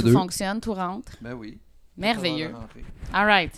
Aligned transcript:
tout 0.00 0.06
deux. 0.08 0.12
fonctionne, 0.12 0.60
tout 0.60 0.74
rentre. 0.74 1.12
Ben 1.20 1.34
oui. 1.34 1.58
Merveilleux. 1.96 2.52
All 3.12 3.26
right. 3.26 3.52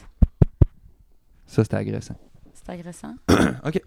Ça, 1.47 1.63
c'était 1.65 1.77
agressant. 1.77 2.17
C'est 2.55 2.71
agressant. 2.71 3.15
OK. 3.65 3.81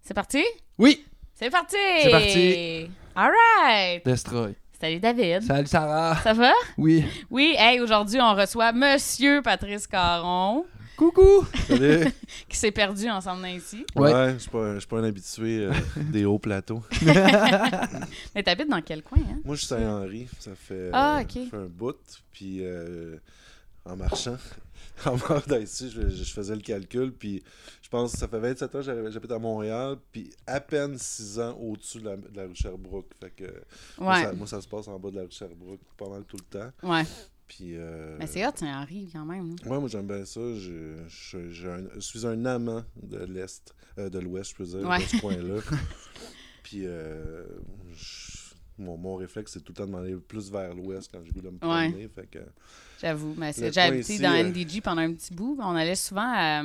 C'est 0.00 0.14
parti? 0.14 0.42
Oui! 0.78 1.04
C'est 1.34 1.50
parti! 1.50 1.76
C'est 2.02 2.10
parti. 2.10 2.90
All 3.14 3.30
right. 3.30 4.04
Destroy. 4.04 4.54
Salut 4.80 4.98
David. 4.98 5.42
Salut 5.42 5.66
Sarah. 5.66 6.16
Ça 6.22 6.32
va? 6.32 6.52
Oui. 6.76 7.04
Oui, 7.30 7.54
hey, 7.56 7.80
aujourd'hui, 7.80 8.20
on 8.20 8.34
reçoit 8.34 8.72
Monsieur 8.72 9.40
Patrice 9.42 9.86
Caron, 9.86 10.64
Coucou. 11.02 11.44
Salut. 11.66 12.12
qui 12.48 12.56
s'est 12.56 12.70
perdu 12.70 13.10
en 13.10 13.20
s'en 13.20 13.34
venant 13.34 13.48
ici. 13.48 13.84
Ouais. 13.96 14.12
Ouais, 14.14 14.32
je 14.34 14.38
suis 14.38 14.50
pas, 14.50 14.74
je 14.74 14.78
suis 14.78 14.86
pas 14.88 14.98
un 15.00 15.04
habitué 15.04 15.64
euh, 15.66 15.72
des 15.96 16.24
hauts 16.24 16.38
plateaux. 16.38 16.80
Mais 18.34 18.42
t'habites 18.44 18.68
dans 18.68 18.80
quel 18.82 19.02
coin, 19.02 19.18
hein? 19.28 19.40
Moi, 19.44 19.56
je 19.56 19.60
suis 19.62 19.66
Saint-Henri. 19.68 20.28
Ça 20.38 20.54
fait, 20.54 20.90
Ah, 20.92 21.18
euh, 21.18 21.22
ça 21.22 21.50
fait 21.50 21.56
un 21.56 21.66
bout. 21.66 21.96
Puis 22.30 22.58
euh, 22.60 23.16
en 23.84 23.96
marchant, 23.96 24.36
en 25.04 25.16
marchant 25.16 25.58
ici, 25.58 25.90
je, 25.90 26.08
je 26.08 26.22
faisais 26.32 26.54
le 26.54 26.60
calcul. 26.62 27.12
Puis 27.12 27.42
je 27.82 27.88
pense 27.88 28.12
que 28.12 28.18
ça 28.18 28.28
fait 28.28 28.38
27 28.38 28.72
ans 28.76 28.78
que 28.84 29.10
j'habite 29.10 29.32
à 29.32 29.40
Montréal. 29.40 29.96
Puis 30.12 30.30
à 30.46 30.60
peine 30.60 30.96
6 30.96 31.40
ans 31.40 31.58
au-dessus 31.60 31.98
de 31.98 32.04
la, 32.10 32.16
de 32.16 32.28
la 32.36 32.44
rue 32.44 32.54
Sherbrooke. 32.54 33.10
Fait 33.20 33.30
que 33.30 33.52
moi, 33.98 34.14
Ouais. 34.14 34.22
ça, 34.22 34.32
moi, 34.34 34.46
ça 34.46 34.60
se 34.60 34.68
passe 34.68 34.86
en 34.86 35.00
bas 35.00 35.10
de 35.10 35.16
la 35.16 35.22
rue 35.22 35.32
Sherbrooke 35.32 35.80
pas 35.98 36.08
mal 36.08 36.22
tout 36.28 36.36
le 36.36 36.60
temps. 36.60 36.70
Ouais. 36.88 37.02
Puis. 37.56 37.76
euh, 37.76 38.16
Mais 38.18 38.26
c'est 38.26 38.46
hot, 38.46 38.52
Saint-Henri, 38.54 39.10
quand 39.12 39.24
même. 39.26 39.50
hein. 39.62 39.68
Ouais, 39.68 39.78
moi 39.78 39.88
j'aime 39.88 40.06
bien 40.06 40.24
ça. 40.24 40.40
Je, 40.54 40.94
je- 41.08 41.68
un- 41.68 41.88
je 41.94 42.00
suis 42.00 42.26
un 42.26 42.44
amant 42.46 42.82
de 43.02 43.18
l'Est, 43.24 43.74
euh, 43.98 44.08
de 44.08 44.18
l'Ouest, 44.20 44.50
je 44.52 44.56
peux 44.56 44.64
dire, 44.64 44.88
Ouais. 44.88 44.98
de 44.98 45.02
ce 45.04 45.20
coin-là. 45.20 45.60
Puis 46.62 46.86
euh, 46.86 47.44
je- 47.94 48.54
mon, 48.78 48.96
mon 48.96 49.16
réflexe, 49.16 49.52
c'est 49.52 49.60
tout 49.60 49.72
le 49.72 49.76
temps 49.76 49.86
de 49.86 49.90
m'en 49.92 49.98
aller 49.98 50.16
plus 50.16 50.50
vers 50.50 50.74
l'Ouest 50.74 51.10
quand 51.12 51.20
goût 51.20 51.42
de 51.42 51.50
me 51.50 51.52
Ouais. 51.54 51.58
promener. 51.90 52.08
Que, 52.30 52.38
J'avoue. 53.00 53.34
Mais 53.36 53.52
c'est- 53.52 53.70
j'ai 53.72 53.80
habité 53.82 54.14
ici, 54.14 54.22
dans 54.22 54.32
NDG 54.32 54.80
pendant 54.80 55.02
un 55.02 55.12
petit 55.12 55.34
bout. 55.34 55.58
On 55.60 55.74
allait 55.76 55.94
souvent 55.94 56.32
à. 56.34 56.62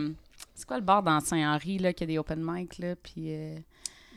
C'est 0.55 0.65
quoi 0.65 0.77
le 0.77 0.83
bar 0.85 1.03
dans 1.03 1.19
Saint-Henri, 1.19 1.79
là, 1.79 1.91
qui 1.93 2.03
a 2.03 2.07
des 2.07 2.17
open 2.17 2.41
mic, 2.41 2.77
là? 2.79 2.95
Puis. 2.95 3.25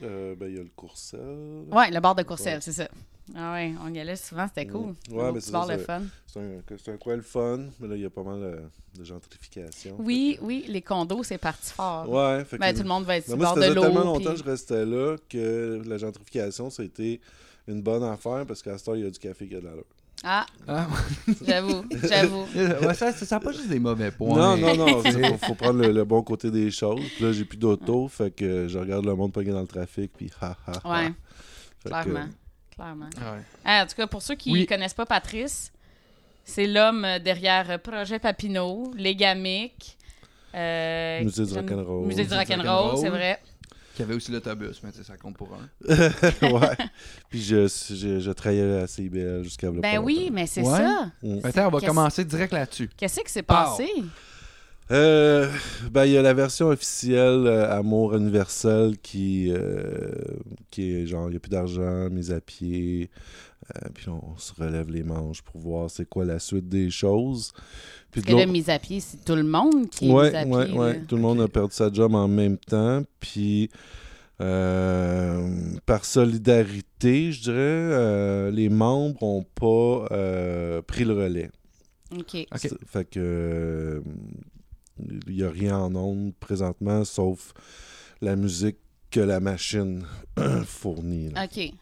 ben, 0.00 0.36
il 0.48 0.54
y 0.54 0.58
a 0.58 0.62
le 0.62 0.70
Courcelles. 0.76 1.64
Ouais, 1.72 1.90
le 1.90 1.98
bar 2.00 2.14
de 2.14 2.22
Courcelles, 2.22 2.54
Ouais. 2.56 2.60
c'est 2.60 2.72
ça. 2.72 2.88
Ah 3.36 3.52
ouais, 3.54 3.72
on 3.84 3.92
y 3.94 4.00
allait 4.00 4.16
souvent, 4.16 4.46
c'était 4.48 4.66
cool. 4.66 4.94
Ouais, 5.10 5.30
mais 5.32 5.40
c'est 5.40 5.52
le 5.52 5.78
fun. 5.78 6.02
C'est 6.26 6.40
un, 6.40 6.92
un 6.94 6.96
coin 6.96 7.16
le 7.16 7.22
fun, 7.22 7.60
mais 7.78 7.88
là, 7.88 7.96
il 7.96 8.02
y 8.02 8.04
a 8.04 8.10
pas 8.10 8.22
mal 8.22 8.42
euh, 8.42 8.56
de 8.98 9.04
gentrification. 9.04 9.96
Oui, 9.98 10.38
oui, 10.42 10.64
les 10.68 10.82
condos, 10.82 11.22
c'est 11.22 11.38
parti 11.38 11.72
fort. 11.72 12.08
Ouais, 12.08 12.44
fait 12.44 12.56
que- 12.56 12.60
Ben, 12.60 12.74
tout 12.74 12.82
le 12.82 12.88
monde 12.88 13.04
va 13.04 13.16
être 13.16 13.26
sur 13.26 13.36
bord 13.36 13.54
ça 13.54 13.60
de 13.60 13.66
faisait 13.66 13.80
tellement 13.80 14.00
l'eau. 14.00 14.04
longtemps 14.06 14.18
puis- 14.18 14.26
que 14.34 14.36
je 14.36 14.44
restais 14.50 14.84
là 14.86 15.16
que 15.28 15.82
la 15.86 15.98
gentrification, 15.98 16.70
ça 16.70 16.82
a 16.82 16.86
été 16.86 17.20
une 17.68 17.82
bonne 17.82 18.02
affaire 18.02 18.44
parce 18.46 18.62
qu'à 18.62 18.76
ce 18.78 18.84
temps, 18.84 18.94
il 18.94 19.02
y 19.04 19.06
a 19.06 19.10
du 19.10 19.18
café 19.18 19.46
qui 19.46 19.54
a 19.54 19.60
de 19.60 19.64
l'allure. 19.66 19.84
Ah, 20.22 20.44
Ah, 20.68 20.86
j'avoue, 21.46 21.82
j'avoue. 22.04 22.44
ouais, 22.86 22.94
ça, 22.94 23.10
ça, 23.12 23.24
ça 23.24 23.36
a 23.36 23.40
pas 23.40 23.52
juste 23.52 23.68
des 23.68 23.78
mauvais 23.80 24.10
points. 24.10 24.56
Non, 24.56 24.56
non, 24.56 24.76
non, 24.76 25.02
il 25.04 25.12
faut, 25.38 25.46
faut 25.46 25.54
prendre 25.54 25.80
le, 25.80 25.92
le 25.92 26.04
bon 26.04 26.22
côté 26.22 26.50
des 26.50 26.70
choses. 26.70 27.00
Puis 27.16 27.24
là, 27.24 27.32
j'ai 27.32 27.44
plus 27.46 27.56
d'auto, 27.56 28.06
fait 28.08 28.30
que 28.30 28.68
je 28.68 28.78
regarde 28.78 29.06
le 29.06 29.14
monde 29.14 29.32
pogné 29.32 29.50
dans 29.52 29.62
le 29.62 29.66
trafic, 29.66 30.12
puis 30.16 30.30
ha 30.42 30.56
ha. 30.66 30.72
ha. 30.84 30.90
Ouais, 31.04 31.12
Fait 31.82 31.90
que, 32.04 32.14
clairement. 32.74 33.06
Ouais. 33.16 33.42
Ah, 33.64 33.82
en 33.84 33.86
tout 33.86 33.94
cas, 33.96 34.06
pour 34.06 34.22
ceux 34.22 34.34
qui 34.34 34.50
ne 34.50 34.54
Oui. 34.58 34.66
connaissent 34.66 34.94
pas 34.94 35.06
Patrice, 35.06 35.72
c'est 36.44 36.66
l'homme 36.66 37.06
derrière 37.24 37.78
Projet 37.80 38.18
Papineau, 38.18 38.90
Gamiques. 39.14 39.96
euh, 40.54 41.22
Musée 41.22 41.44
du 41.46 41.52
rock'n'roll. 41.54 42.06
Musée 42.06 42.24
du 42.24 42.30
Musée 42.30 42.44
du 42.46 42.52
rock'n'roll, 42.52 42.98
c'est 42.98 43.08
vrai. 43.10 43.40
Qui 43.94 44.02
avait 44.02 44.14
aussi 44.14 44.30
l'autobus, 44.32 44.80
mais 44.82 44.92
tu 44.92 44.98
sais, 44.98 45.04
ça 45.04 45.16
compte 45.16 45.36
pour 45.36 45.50
un. 45.52 45.68
ouais. 45.88 46.76
Puis 47.28 47.42
je, 47.42 47.66
je, 47.68 48.20
je 48.20 48.30
travaillais 48.30 48.80
à 48.80 48.86
CIBL 48.86 49.42
jusqu'à 49.42 49.70
Ben 49.70 49.98
oui, 49.98 50.20
longtemps. 50.20 50.32
mais 50.34 50.46
c'est 50.46 50.62
Ouais. 50.62 50.78
ça. 50.78 51.10
Mm. 51.22 51.38
Attends, 51.44 51.66
on 51.66 51.70
va 51.70 51.80
commencer 51.86 52.24
direct 52.24 52.52
là-dessus. 52.52 52.88
Qu'est-ce 52.96 53.20
qui 53.20 53.30
s'est 53.32 53.42
passé? 53.42 53.88
Euh, 54.90 55.48
ben, 55.90 56.04
il 56.04 56.12
y 56.12 56.16
a 56.16 56.22
la 56.22 56.34
version 56.34 56.68
officielle 56.68 57.46
euh, 57.46 57.70
Amour 57.70 58.16
universel 58.16 58.98
qui, 58.98 59.46
euh, 59.50 60.10
qui 60.70 60.90
est 60.90 61.06
genre, 61.06 61.28
il 61.28 61.32
n'y 61.32 61.36
a 61.36 61.40
plus 61.40 61.50
d'argent, 61.50 62.10
mise 62.10 62.32
à 62.32 62.40
pied. 62.40 63.10
Euh, 63.76 63.88
puis 63.94 64.08
on 64.08 64.36
se 64.36 64.52
relève 64.54 64.90
les 64.90 65.04
manches 65.04 65.42
pour 65.42 65.60
voir 65.60 65.90
c'est 65.90 66.08
quoi 66.08 66.24
la 66.24 66.38
suite 66.40 66.68
des 66.68 66.90
choses. 66.90 67.52
Puis 68.10 68.22
Parce 68.22 68.34
que 68.34 68.40
là, 68.40 68.46
mise 68.46 68.68
à 68.68 68.78
pied, 68.80 68.98
c'est 68.98 69.24
tout 69.24 69.36
le 69.36 69.44
monde 69.44 69.88
qui 69.90 70.08
est 70.08 70.12
ouais, 70.12 70.30
mis 70.30 70.36
à 70.36 70.44
ouais, 70.46 70.66
pied. 70.66 70.76
ouais. 70.76 71.00
Tout 71.06 71.16
le 71.16 71.22
monde 71.22 71.40
a 71.40 71.46
perdu 71.46 71.74
sa 71.74 71.92
job 71.92 72.14
en 72.14 72.26
même 72.26 72.58
temps. 72.58 73.02
Puis, 73.20 73.70
euh, 74.40 75.48
par 75.86 76.04
solidarité, 76.04 77.30
je 77.30 77.42
dirais, 77.42 77.56
euh, 77.58 78.50
les 78.50 78.68
membres 78.68 79.18
n'ont 79.22 79.44
pas 79.54 80.08
euh, 80.12 80.82
pris 80.82 81.04
le 81.04 81.12
relais. 81.12 81.50
OK. 82.18 82.44
Fait 82.86 83.04
que 83.04 83.20
euh, 83.20 84.00
il 85.26 85.34
n'y 85.36 85.42
a 85.42 85.50
rien 85.50 85.78
en 85.78 85.94
ondes 85.94 86.32
présentement 86.40 87.04
sauf 87.04 87.52
la 88.20 88.36
musique 88.36 88.76
que 89.10 89.20
la 89.20 89.40
machine 89.40 90.04
fournit. 90.64 91.30
là. 91.30 91.44
OK. 91.44 91.72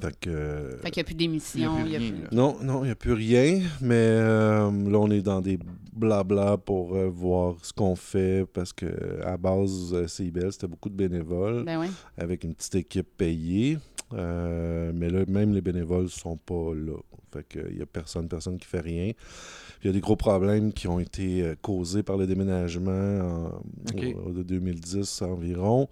Fait 0.00 0.18
que 0.20 0.30
euh, 0.30 0.78
Fait 0.78 0.90
qu'il 0.90 1.00
n'y 1.02 1.02
a 1.02 1.04
plus 1.04 1.14
d'émission. 1.14 1.84
Il 1.84 1.92
y 1.92 1.96
a 1.96 1.98
plus 1.98 2.14
non, 2.34 2.56
non, 2.62 2.82
il 2.82 2.86
n'y 2.86 2.92
a 2.92 2.94
plus 2.94 3.12
rien, 3.12 3.60
mais 3.82 3.94
euh, 3.96 4.70
là 4.90 4.98
on 4.98 5.10
est 5.10 5.20
dans 5.20 5.42
des 5.42 5.58
blabla 5.92 6.56
pour 6.56 6.96
euh, 6.96 7.08
voir 7.10 7.56
ce 7.62 7.74
qu'on 7.74 7.94
fait 7.94 8.46
parce 8.54 8.72
que 8.72 9.20
à 9.22 9.36
base 9.36 9.92
euh, 9.92 10.06
CIBL 10.08 10.50
c'était 10.50 10.66
beaucoup 10.66 10.88
de 10.88 10.94
bénévoles 10.94 11.64
Ben 11.64 11.78
oui. 11.78 11.88
avec 12.16 12.42
une 12.44 12.54
petite 12.54 12.74
équipe 12.76 13.08
payée. 13.18 13.78
Euh, 14.14 14.92
mais 14.94 15.08
là, 15.10 15.24
même 15.28 15.52
les 15.54 15.60
bénévoles 15.62 16.08
sont 16.08 16.36
pas 16.38 16.72
là. 16.74 16.96
Fait 17.32 17.46
qu'il 17.48 17.78
y 17.78 17.82
a 17.82 17.86
personne, 17.86 18.28
personne 18.28 18.58
qui 18.58 18.66
fait 18.66 18.80
rien. 18.80 19.12
Il 19.82 19.86
y 19.88 19.90
a 19.90 19.92
des 19.92 20.00
gros 20.00 20.16
problèmes 20.16 20.72
qui 20.72 20.86
ont 20.88 21.00
été 21.00 21.42
euh, 21.42 21.54
causés 21.60 22.02
par 22.02 22.16
le 22.16 22.26
déménagement 22.26 22.90
en- 23.20 23.62
au- 24.26 24.30
de 24.32 24.42
2010 24.42 25.22
environ. 25.22 25.88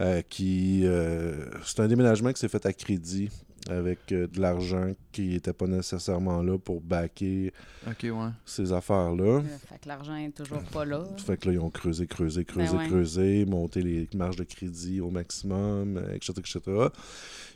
euh, 0.00 0.22
qui 0.28 0.80
euh, 0.84 1.44
C'est 1.64 1.80
un 1.80 1.88
déménagement 1.88 2.32
qui 2.32 2.40
s'est 2.40 2.48
fait 2.48 2.64
à 2.66 2.72
crédit 2.72 3.28
avec 3.70 4.12
euh, 4.12 4.26
de 4.26 4.40
l'argent 4.40 4.92
qui 5.12 5.28
n'était 5.28 5.52
pas 5.52 5.66
nécessairement 5.66 6.42
là 6.42 6.58
pour 6.58 6.80
backer 6.80 7.52
ouais. 7.86 8.30
ces 8.44 8.72
affaires-là. 8.72 9.24
Euh, 9.24 9.42
Fait 9.68 9.78
que 9.78 9.88
l'argent 9.88 10.16
est 10.16 10.30
toujours 10.30 10.62
pas 10.64 10.84
là. 10.84 11.04
Fait 11.18 11.36
que 11.36 11.48
là, 11.48 11.54
ils 11.54 11.58
ont 11.60 11.70
creusé, 11.70 12.06
creusé, 12.06 12.44
creusé, 12.44 12.72
Ben 12.72 12.78
ouais. 12.78 12.88
creusé, 12.88 13.46
monté 13.46 13.80
les 13.82 14.08
marges 14.14 14.36
de 14.36 14.44
crédit 14.44 15.00
au 15.00 15.10
maximum, 15.10 15.96
euh, 15.96 16.14
etc., 16.14 16.32
etc. 16.38 16.60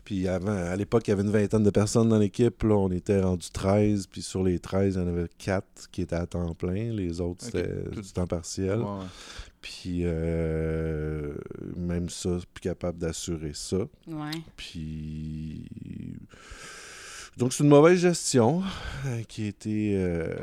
Puis 0.05 0.27
avant, 0.29 0.57
à 0.57 0.75
l'époque, 0.77 1.07
il 1.07 1.11
y 1.11 1.13
avait 1.13 1.23
une 1.23 1.31
vingtaine 1.31 1.63
de 1.63 1.71
personnes 1.71 2.09
dans 2.09 2.19
l'équipe. 2.19 2.63
Là, 2.63 2.77
on 2.77 2.91
était 2.91 3.21
rendu 3.21 3.51
13. 3.51 4.07
Puis 4.07 4.23
sur 4.23 4.43
les 4.43 4.59
13, 4.59 4.95
il 4.95 5.01
y 5.01 5.05
en 5.05 5.09
avait 5.09 5.29
4 5.37 5.91
qui 5.93 6.01
étaient 6.03 6.17
à 6.17 6.27
temps 6.27 6.55
plein. 6.55 6.93
Les 6.93 7.21
autres, 7.21 7.45
c'était 7.45 7.69
du 7.95 8.13
temps 8.13 8.27
partiel. 8.27 8.79
Ouais, 8.79 8.85
ouais. 8.85 9.05
Puis 9.61 10.03
euh, 10.05 11.35
même 11.77 12.09
ça, 12.09 12.39
plus 12.55 12.61
capable 12.61 12.99
d'assurer 12.99 13.53
ça. 13.55 13.79
Ouais. 14.07 14.31
Puis... 14.57 15.65
Donc, 17.37 17.53
c'est 17.53 17.63
une 17.63 17.71
mauvaise 17.71 18.01
gestion 18.01 18.63
euh, 19.07 19.23
qui 19.29 19.45
a 19.45 19.47
été... 19.47 19.95
euh, 19.97 20.35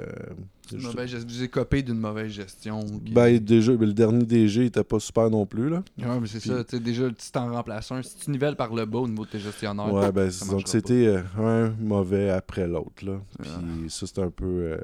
C'est 0.69 0.75
une 0.75 0.81
je- 0.81 0.87
mauvaise 0.87 1.13
gest- 1.13 1.27
Vous 1.27 1.37
avez 1.39 1.49
copié 1.49 1.83
d'une 1.83 1.97
mauvaise 1.99 2.31
gestion. 2.31 2.79
Ben, 3.11 3.37
déjà, 3.37 3.73
ben, 3.73 3.85
le 3.87 3.93
dernier 3.93 4.23
DG 4.23 4.65
était 4.67 4.83
pas 4.83 4.99
super 5.01 5.29
non 5.29 5.45
plus, 5.45 5.67
là. 5.69 5.83
Ouais, 5.97 6.19
mais 6.21 6.27
c'est 6.27 6.39
Puis- 6.39 6.49
ça. 6.51 6.63
Tu 6.63 6.77
sais, 6.77 6.79
déjà, 6.81 7.09
si 7.17 7.31
t'en 7.33 7.51
remplaces 7.51 7.91
un, 7.91 8.01
si 8.01 8.15
tu 8.15 8.31
nivelles 8.31 8.55
par 8.55 8.73
le 8.73 8.85
bas 8.85 8.99
au 8.99 9.09
niveau 9.09 9.25
de 9.25 9.29
tes 9.31 9.39
gestionnaires. 9.39 9.93
Ouais, 9.93 10.09
ben, 10.13 10.29
donc 10.49 10.67
c'était 10.69 11.17
un 11.37 11.69
mauvais 11.81 12.29
après 12.29 12.65
l'autre, 12.65 13.03
là. 13.05 13.19
Puis 13.41 13.49
Ah. 13.53 13.59
ça, 13.89 14.07
c'est 14.07 14.19
un 14.19 14.29
peu, 14.29 14.45
euh, 14.45 14.77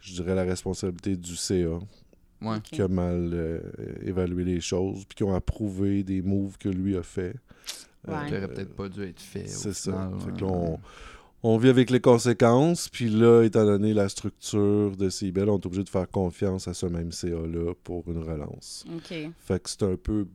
je 0.00 0.14
dirais, 0.14 0.34
la 0.34 0.44
responsabilité 0.44 1.16
du 1.16 1.36
CA. 1.36 1.78
Ouais. 2.42 2.60
Qui 2.62 2.82
a 2.82 2.88
mal 2.88 3.30
euh, 3.32 3.60
évalué 4.02 4.44
les 4.44 4.60
choses, 4.60 5.04
puis 5.06 5.16
qui 5.16 5.24
ont 5.24 5.34
approuvé 5.34 6.02
des 6.02 6.22
moves 6.22 6.58
que 6.58 6.68
lui 6.68 6.96
a 6.96 7.02
fait. 7.02 7.34
Ouais. 8.06 8.14
Qui 8.28 8.36
aurait 8.36 8.48
peut-être 8.48 8.74
pas 8.74 8.88
dû 8.88 9.02
être 9.04 9.20
fait. 9.20 9.46
C'est 9.48 9.72
ça. 9.72 9.92
final, 9.92 10.20
Fait 10.20 10.30
ouais. 10.30 10.36
que 10.38 10.44
là, 10.44 10.50
on, 10.50 10.78
on 11.42 11.56
vit 11.58 11.68
avec 11.68 11.90
les 11.90 12.00
conséquences, 12.00 12.88
puis 12.88 13.08
là, 13.08 13.42
étant 13.42 13.64
donné 13.64 13.94
la 13.94 14.08
structure 14.08 14.96
de 14.96 15.08
CIBEL, 15.08 15.48
on 15.48 15.58
est 15.58 15.66
obligé 15.66 15.84
de 15.84 15.88
faire 15.88 16.08
confiance 16.08 16.68
à 16.68 16.74
ce 16.74 16.86
même 16.86 17.12
CA-là 17.12 17.72
pour 17.84 18.04
une 18.10 18.22
relance. 18.22 18.84
OK. 18.94 19.14
Fait 19.38 19.62
que 19.62 19.70
c'est 19.70 19.82
un 19.82 19.96
peu 19.96 20.26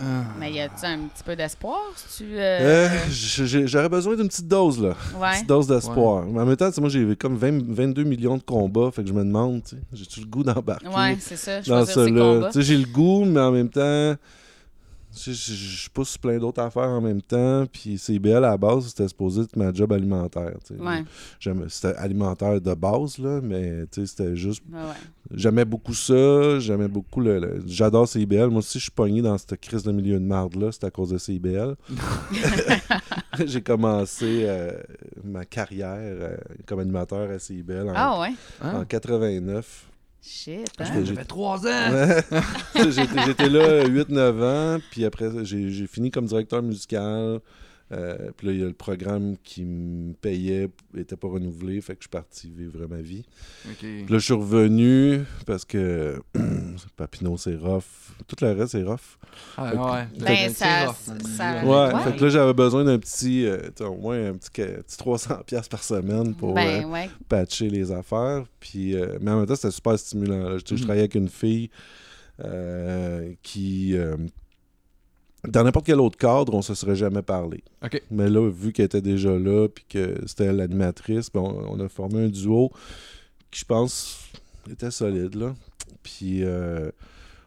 Ah. 0.00 0.24
Mais 0.38 0.52
y 0.52 0.60
a-tu 0.60 0.86
un 0.86 0.98
petit 1.08 1.22
peu 1.24 1.36
d'espoir? 1.36 1.78
Si 1.96 2.24
tu. 2.24 2.30
Euh, 2.34 2.88
Euh... 2.88 3.66
J'aurais 3.66 3.88
besoin 3.88 4.16
d'une 4.16 4.28
petite 4.28 4.48
dose, 4.48 4.80
là. 4.80 4.94
Une 5.14 5.20
petite 5.34 5.48
dose 5.48 5.66
d'espoir. 5.66 6.24
Mais 6.26 6.40
en 6.40 6.46
même 6.46 6.56
temps, 6.56 6.70
moi, 6.78 6.88
j'ai 6.88 7.14
comme 7.16 7.36
20 7.36 7.62
22 7.68 8.04
millions 8.04 8.36
de 8.36 8.42
combats. 8.42 8.90
Fait 8.92 9.02
que 9.02 9.08
je 9.08 9.12
me 9.12 9.24
demande, 9.24 9.62
tu 9.62 9.76
sais, 9.76 9.82
j'ai-tu 9.92 10.20
le 10.20 10.26
goût 10.26 10.42
d'embarquer 10.42 10.86
Ouais, 10.88 11.16
c'est 11.20 11.36
ça. 11.36 11.60
j'ai 11.60 12.76
le 12.78 12.86
goût, 12.86 13.24
mais 13.24 13.40
en 13.40 13.52
même 13.52 13.68
temps, 13.68 14.14
je 15.14 15.32
je 15.32 15.90
pousse 15.90 16.16
plein 16.18 16.38
d'autres 16.38 16.62
affaires 16.62 16.88
en 16.88 17.00
même 17.00 17.22
temps. 17.22 17.64
Puis 17.72 17.98
CBL, 17.98 18.36
à 18.36 18.40
la 18.50 18.56
base, 18.56 18.88
c'était 18.88 19.08
supposé 19.08 19.42
être 19.42 19.56
ma 19.56 19.72
job 19.72 19.92
alimentaire. 19.92 20.54
Ouais. 20.78 21.04
C'était 21.68 21.94
alimentaire 21.96 22.60
de 22.60 22.74
base, 22.74 23.18
là, 23.18 23.40
mais 23.42 23.84
c'était 23.92 24.36
juste 24.36 24.62
Ouais, 24.72 24.78
ouais. 24.78 24.94
J'aimais 25.32 25.64
beaucoup 25.64 25.94
ça, 25.94 26.58
j'aimais 26.58 26.88
beaucoup 26.88 27.20
le. 27.20 27.38
le- 27.38 27.62
J'adore 27.66 28.08
CIBL. 28.08 28.48
Moi 28.48 28.58
aussi, 28.58 28.78
je 28.78 28.84
suis 28.84 28.90
pogné 28.90 29.22
dans 29.22 29.38
cette 29.38 29.60
crise 29.60 29.82
de 29.84 29.92
milieu 29.92 30.18
de 30.18 30.24
marde-là, 30.24 30.70
c'est 30.72 30.84
à 30.84 30.90
cause 30.90 31.10
de 31.10 31.18
CIBL. 31.18 31.76
j'ai 33.46 33.62
commencé 33.62 34.44
euh, 34.46 34.72
ma 35.24 35.44
carrière 35.44 35.96
euh, 35.98 36.36
comme 36.66 36.80
animateur 36.80 37.30
à 37.30 37.38
CIBEL 37.38 37.88
en, 37.88 37.92
Ah 37.94 38.20
ouais. 38.20 38.32
Hein? 38.62 38.80
en 38.80 38.84
89. 38.84 39.86
Shit, 40.22 40.68
hein? 40.78 41.02
j'ai- 41.04 41.14
fait 41.14 41.24
trois 41.24 41.66
ans! 41.66 41.92
Ouais. 41.92 42.22
J'étais 42.90 43.24
j'étais 43.26 43.48
là 43.48 43.84
8-9 43.86 44.42
ans, 44.76 44.80
puis 44.90 45.04
après, 45.06 45.30
j'ai 45.44 45.70
j'ai 45.70 45.86
fini 45.86 46.10
comme 46.10 46.26
directeur 46.26 46.62
musical. 46.62 47.40
Euh, 47.92 48.30
puis 48.36 48.46
là, 48.46 48.52
il 48.52 48.60
y 48.60 48.62
a 48.62 48.66
le 48.66 48.72
programme 48.72 49.36
qui 49.42 49.64
me 49.64 50.12
payait, 50.12 50.68
était 50.96 51.16
pas 51.16 51.26
renouvelé, 51.26 51.80
fait 51.80 51.94
que 51.94 52.00
je 52.02 52.04
suis 52.04 52.08
parti 52.08 52.48
vivre 52.48 52.86
ma 52.88 53.00
vie. 53.00 53.24
Puis 53.78 54.02
là, 54.08 54.18
je 54.18 54.24
suis 54.24 54.32
revenu 54.34 55.22
parce 55.44 55.64
que 55.64 56.22
Papineau, 56.96 57.36
c'est 57.36 57.56
rough. 57.56 57.82
Tout 58.28 58.36
le 58.42 58.52
reste, 58.52 58.72
c'est 58.72 58.82
rough. 58.84 59.18
Ah, 59.56 59.74
ouais. 59.74 60.06
Ben, 60.20 60.36
C'est 60.36 60.50
ça- 60.50 60.86
rough 60.86 60.96
ça-. 61.36 61.64
Ouais, 61.64 61.94
Ouais. 61.94 62.02
fait 62.04 62.16
que 62.16 62.24
là, 62.24 62.30
j'avais 62.30 62.54
besoin 62.54 62.84
d'un 62.84 62.98
petit, 62.98 63.44
euh, 63.46 63.58
tu 63.68 63.70
sais, 63.78 63.84
au 63.84 63.96
moins 63.96 64.24
un 64.28 64.34
petit, 64.34 64.50
petit 64.50 64.96
300$ 64.96 65.42
piastres 65.44 65.68
par 65.70 65.82
semaine 65.82 66.34
pour 66.36 66.54
Ben 66.54 66.84
euh, 66.84 66.88
ouais. 66.88 67.10
patcher 67.28 67.70
les 67.70 67.90
affaires. 67.90 68.44
Puis, 68.60 68.94
euh, 68.94 69.18
mais 69.20 69.30
en 69.32 69.38
même 69.38 69.46
temps, 69.46 69.56
c'était 69.56 69.72
super 69.72 69.98
stimulant. 69.98 70.58
Je, 70.58 70.64
sais, 70.64 70.76
je 70.76 70.82
travaillais 70.82 71.02
avec 71.02 71.16
une 71.16 71.28
fille 71.28 71.70
euh, 72.44 73.32
qui. 73.42 73.96
euh, 73.96 74.16
dans 75.48 75.64
n'importe 75.64 75.86
quel 75.86 76.00
autre 76.00 76.18
cadre, 76.18 76.54
on 76.54 76.62
se 76.62 76.74
serait 76.74 76.96
jamais 76.96 77.22
parlé. 77.22 77.62
Mais 78.10 78.28
là, 78.28 78.48
vu 78.50 78.72
qu'elle 78.72 78.86
était 78.86 79.00
déjà 79.00 79.30
là, 79.38 79.68
puis 79.68 79.84
que 79.88 80.16
c'était 80.26 80.52
l'animatrice, 80.52 81.30
ben, 81.32 81.40
on, 81.40 81.76
on 81.76 81.80
a 81.80 81.88
formé 81.88 82.24
un 82.24 82.28
duo 82.28 82.70
qui, 83.50 83.60
je 83.60 83.64
pense, 83.64 84.28
était 84.70 84.90
solide. 84.90 85.34
Là. 85.34 85.54
Puis, 86.02 86.44
euh, 86.44 86.90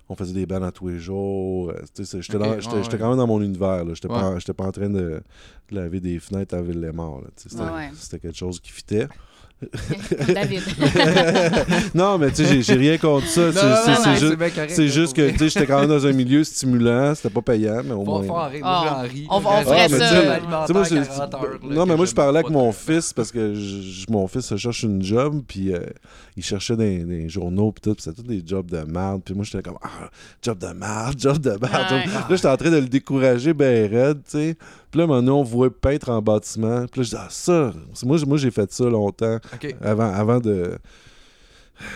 on 0.09 0.15
faisait 0.15 0.33
des 0.33 0.45
bands 0.45 0.61
à 0.63 0.71
tous 0.71 0.89
les 0.89 0.99
jours. 0.99 1.69
Euh, 1.69 1.81
J'étais 1.97 2.21
j'étais- 2.21 2.37
ouais, 2.37 2.59
j'étais 2.83 2.97
quand 2.97 3.09
même 3.09 3.17
dans 3.17 3.27
mon 3.27 3.41
univers. 3.41 3.83
Je 3.85 3.91
n'étais 3.91 4.07
Ouais. 4.07 4.19
pas, 4.19 4.37
j'étais 4.39 4.53
pas 4.53 4.65
en 4.65 4.71
train 4.71 4.89
de, 4.89 5.21
de 5.69 5.75
laver 5.75 5.99
des 5.99 6.19
fenêtres 6.19 6.55
à 6.55 6.61
Ville-les-Morts. 6.61 7.21
Ouais, 7.21 7.91
c'était 7.95 8.19
quelque 8.19 8.37
chose 8.37 8.59
qui 8.59 8.71
fitait. 8.71 9.07
David. 10.33 10.61
non, 11.95 12.17
mais 12.17 12.31
tu 12.31 12.45
sais, 12.45 12.61
j'ai- 12.61 12.73
rien 12.73 12.97
contre 12.97 13.27
ça. 13.27 13.51
C'est- 13.51 14.87
juste- 14.87 15.13
que 15.13 15.21
vrai. 15.21 15.31
tu 15.31 15.37
sais, 15.37 15.49
j'étais 15.49 15.65
quand 15.65 15.79
même 15.79 15.89
dans 15.89 16.05
un 16.05 16.11
milieu 16.11 16.43
stimulant, 16.43 17.13
c'était 17.15 17.29
pas 17.29 17.41
payant, 17.41 17.81
mais 17.83 17.91
au 17.93 18.03
moins. 18.03 18.23
Ah. 18.63 19.03
On 19.29 19.39
ferait 19.41 19.63
ça. 19.63 19.87
tu 19.87 19.95
sais, 19.95 20.03
alimentaire, 20.03 20.61
tu 20.61 20.67
sais, 20.67 20.73
moi, 20.73 20.85
c'est- 20.85 21.17
40 21.17 21.33
heures, 21.35 21.41
là, 21.41 21.75
non, 21.75 21.85
mais 21.85 21.95
moi, 21.95 22.05
je 22.05 22.13
parlais 22.13 22.39
avec 22.39 22.51
mon 22.51 22.71
fils 22.71 23.13
parce 23.13 23.31
que 23.31 23.53
mon 24.09 24.27
fils 24.27 24.45
se 24.45 24.57
cherche 24.57 24.83
une 24.83 25.01
job, 25.03 25.41
puis 25.47 25.73
euh, 25.73 25.79
il 26.35 26.43
cherchait 26.43 26.75
des, 26.75 27.29
journaux, 27.29 27.71
puis 27.71 27.81
tout, 27.81 27.93
puis 27.93 28.03
c'était 28.03 28.21
tous 28.21 28.27
des 28.27 28.43
jobs 28.45 28.69
de 28.69 28.79
merde. 28.83 29.21
Puis 29.23 29.33
moi, 29.33 29.45
j'étais 29.45 29.61
comme, 29.61 29.77
ah, 29.81 30.09
job 30.41 30.57
de 30.57 30.67
merde, 30.67 31.15
job 31.17 31.37
de 31.39 31.51
merde. 31.51 32.05
Là, 32.29 32.35
j'étais 32.35 32.47
en 32.47 32.57
train 32.57 32.71
de 32.71 32.77
le 32.77 32.87
décourager, 32.87 33.53
ben 33.53 33.89
raide, 33.89 34.21
tu 34.25 34.31
sais. 34.31 34.57
Puis 34.93 34.99
là, 34.99 35.07
maintenant, 35.07 35.39
on 35.39 35.43
voit 35.43 35.71
peintre 35.75 36.09
en 36.09 36.21
bâtiment. 36.21 36.85
Puis 36.85 36.99
là, 37.01 37.03
je 37.03 37.09
dis, 37.09 37.15
ah, 37.17 37.25
ça, 37.31 37.73
moi, 38.05 38.37
j'ai 38.37 38.51
fait 38.51 38.71
ça 38.71 38.83
longtemps, 38.85 39.39
Ok. 39.55 39.75
avant, 39.81 40.13
avant 40.13 40.39
de 40.39 40.77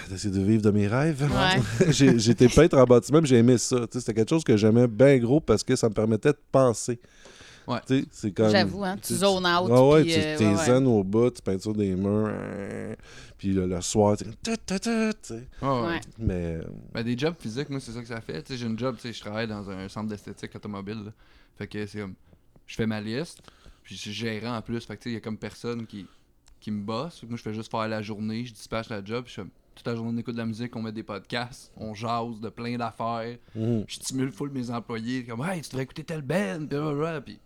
d'essayer 0.09 0.33
de 0.33 0.41
vivre 0.41 0.63
de 0.63 0.71
mes 0.71 0.87
rêves. 0.87 1.21
Ouais. 1.21 1.91
J'étais 2.17 2.47
peintre 2.47 2.75
en 2.75 2.85
bâtiment, 2.85 3.19
puis 3.19 3.27
j'ai 3.29 3.35
aimé 3.37 3.59
ça. 3.59 3.81
C'était 3.91 4.15
quelque 4.15 4.31
chose 4.31 4.43
que 4.43 4.57
j'aimais 4.57 4.87
bien 4.87 5.19
gros 5.19 5.39
parce 5.39 5.63
que 5.63 5.75
ça 5.75 5.89
me 5.89 5.93
permettait 5.93 6.31
de 6.31 6.39
penser. 6.51 6.99
Ouais. 7.67 7.77
Tu 7.85 7.99
sais, 7.99 8.05
c'est 8.11 8.31
comme- 8.31 8.49
J'avoue, 8.49 8.83
hein, 8.83 8.95
tu 8.99 9.13
zones 9.13 9.45
out. 9.45 9.69
Ah 9.71 9.85
ouais, 9.85 10.03
tu 10.05 10.13
euh, 10.17 10.37
t'es 10.39 10.45
ouais, 10.47 10.55
ouais. 10.55 10.65
zen 10.65 10.87
au 10.87 11.03
bout, 11.03 11.29
tu 11.29 11.43
peintures 11.43 11.73
des 11.75 11.93
murs, 11.95 12.29
euh, 12.31 12.95
puis 13.37 13.49
le, 13.53 13.67
le 13.67 13.79
soir, 13.81 14.17
tu 14.17 14.25
sais, 14.25 14.31
tu 14.65 14.73
sais. 15.21 15.47
Ouais. 15.61 15.99
Mais 16.17 16.57
Ben, 16.95 17.03
des 17.03 17.15
jobs 17.15 17.35
physiques, 17.39 17.69
moi, 17.69 17.79
c'est 17.79 17.91
ça 17.91 18.01
que 18.01 18.07
ça 18.07 18.21
fait. 18.21 18.43
J'ai 18.49 18.65
une 18.65 18.79
job, 18.79 18.95
tu 18.95 19.03
sais, 19.03 19.13
je 19.13 19.19
travaille 19.21 19.47
dans 19.47 19.69
un 19.69 19.87
centre 19.87 20.09
d'esthétique 20.09 20.55
automobile. 20.55 21.03
là. 21.05 21.11
Fait 21.59 21.67
que 21.67 21.85
c'est 21.85 21.99
comme, 21.99 22.15
je 22.67 22.75
fais 22.75 22.85
ma 22.85 23.01
liste, 23.01 23.41
puis 23.83 23.95
je 23.95 24.01
suis 24.01 24.13
gérant 24.13 24.57
en 24.57 24.61
plus. 24.61 24.85
Fait 24.85 24.95
que 24.95 25.03
tu 25.03 25.03
sais, 25.05 25.11
il 25.11 25.13
y 25.13 25.17
a 25.17 25.21
comme 25.21 25.37
personne 25.37 25.87
qui, 25.87 26.05
qui 26.59 26.71
me 26.71 26.81
bosse. 26.81 27.23
Moi, 27.23 27.37
je 27.37 27.41
fais 27.41 27.53
juste 27.53 27.71
faire 27.71 27.87
la 27.87 28.01
journée, 28.01 28.45
je 28.45 28.53
dispatche 28.53 28.89
la 28.89 29.03
job, 29.03 29.25
puis 29.25 29.33
je 29.35 29.41
fais 29.41 29.47
toute 29.75 29.85
la 29.85 29.95
journée 29.95 30.11
on 30.15 30.17
écoute 30.17 30.33
de 30.33 30.39
la 30.39 30.45
musique, 30.45 30.75
on 30.75 30.81
met 30.81 30.91
des 30.91 31.03
podcasts, 31.03 31.71
on 31.77 31.93
jase 31.93 32.39
de 32.39 32.49
plein 32.49 32.77
d'affaires. 32.77 33.37
mhm. 33.55 33.85
Je 33.87 33.95
stimule 33.95 34.31
full 34.31 34.49
mes 34.51 34.69
employés, 34.69 35.23
comme, 35.23 35.43
hey, 35.43 35.61
tu 35.61 35.69
devrais 35.69 35.83
écouter 35.83 36.03
tel 36.03 36.21
band, 36.21 36.67
puis 37.23 37.39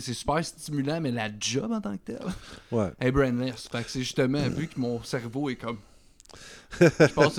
c'est 0.00 0.14
super 0.14 0.44
stimulant, 0.44 1.00
mais 1.00 1.10
la 1.10 1.28
job 1.38 1.70
en 1.72 1.80
tant 1.80 1.96
que 1.96 2.02
telle 2.04 2.26
ouais. 2.72 2.90
est 3.00 3.12
brainless. 3.12 3.68
Fait 3.68 3.84
que 3.84 3.90
c'est 3.90 4.00
justement, 4.00 4.48
vu 4.48 4.68
que 4.68 4.78
mon 4.78 5.02
cerveau 5.02 5.50
est 5.50 5.56
comme. 5.56 5.78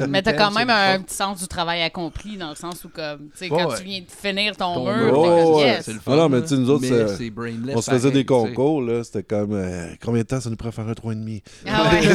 Mais 0.07 0.21
t'as 0.21 0.33
quand 0.33 0.51
même 0.51 0.69
un 0.69 1.01
petit 1.01 1.15
sens 1.15 1.41
du 1.41 1.47
travail 1.47 1.81
accompli, 1.81 2.37
dans 2.37 2.49
le 2.49 2.55
sens 2.55 2.83
où, 2.85 2.89
comme, 2.89 3.29
tu 3.31 3.37
sais, 3.47 3.49
Ouais, 3.51 3.61
quand 3.63 3.69
ouais. 3.69 3.77
tu 3.77 3.83
viens 3.83 3.99
de 3.99 4.05
finir 4.09 4.55
ton, 4.55 4.75
Ton 4.75 4.85
mur. 4.95 5.59
C'est 5.81 5.93
le 5.93 5.99
fun. 5.99 6.13
Ah 6.13 6.15
non, 6.15 6.29
mais 6.29 6.37
là. 6.37 6.41
tu 6.43 6.47
sais, 6.49 6.57
nous 6.57 6.69
autres, 6.69 6.81
Mais 6.83 6.87
c'est- 7.07 7.17
c'est 7.17 7.29
brainless 7.29 7.75
On 7.75 7.81
se 7.81 7.91
faisait 7.91 8.11
des 8.11 8.23
concours, 8.25 8.81
là. 8.81 9.03
C'était 9.03 9.23
comme 9.23 9.51
euh, 9.53 9.87
combien 10.03 10.21
de 10.21 10.27
temps 10.27 10.39
ça 10.39 10.49
nous 10.49 10.55
pourrait 10.55 10.71
faire 10.71 10.87
un 10.87 10.93
3,5 10.93 11.41
Ah 11.65 11.91
ouais. 11.91 12.07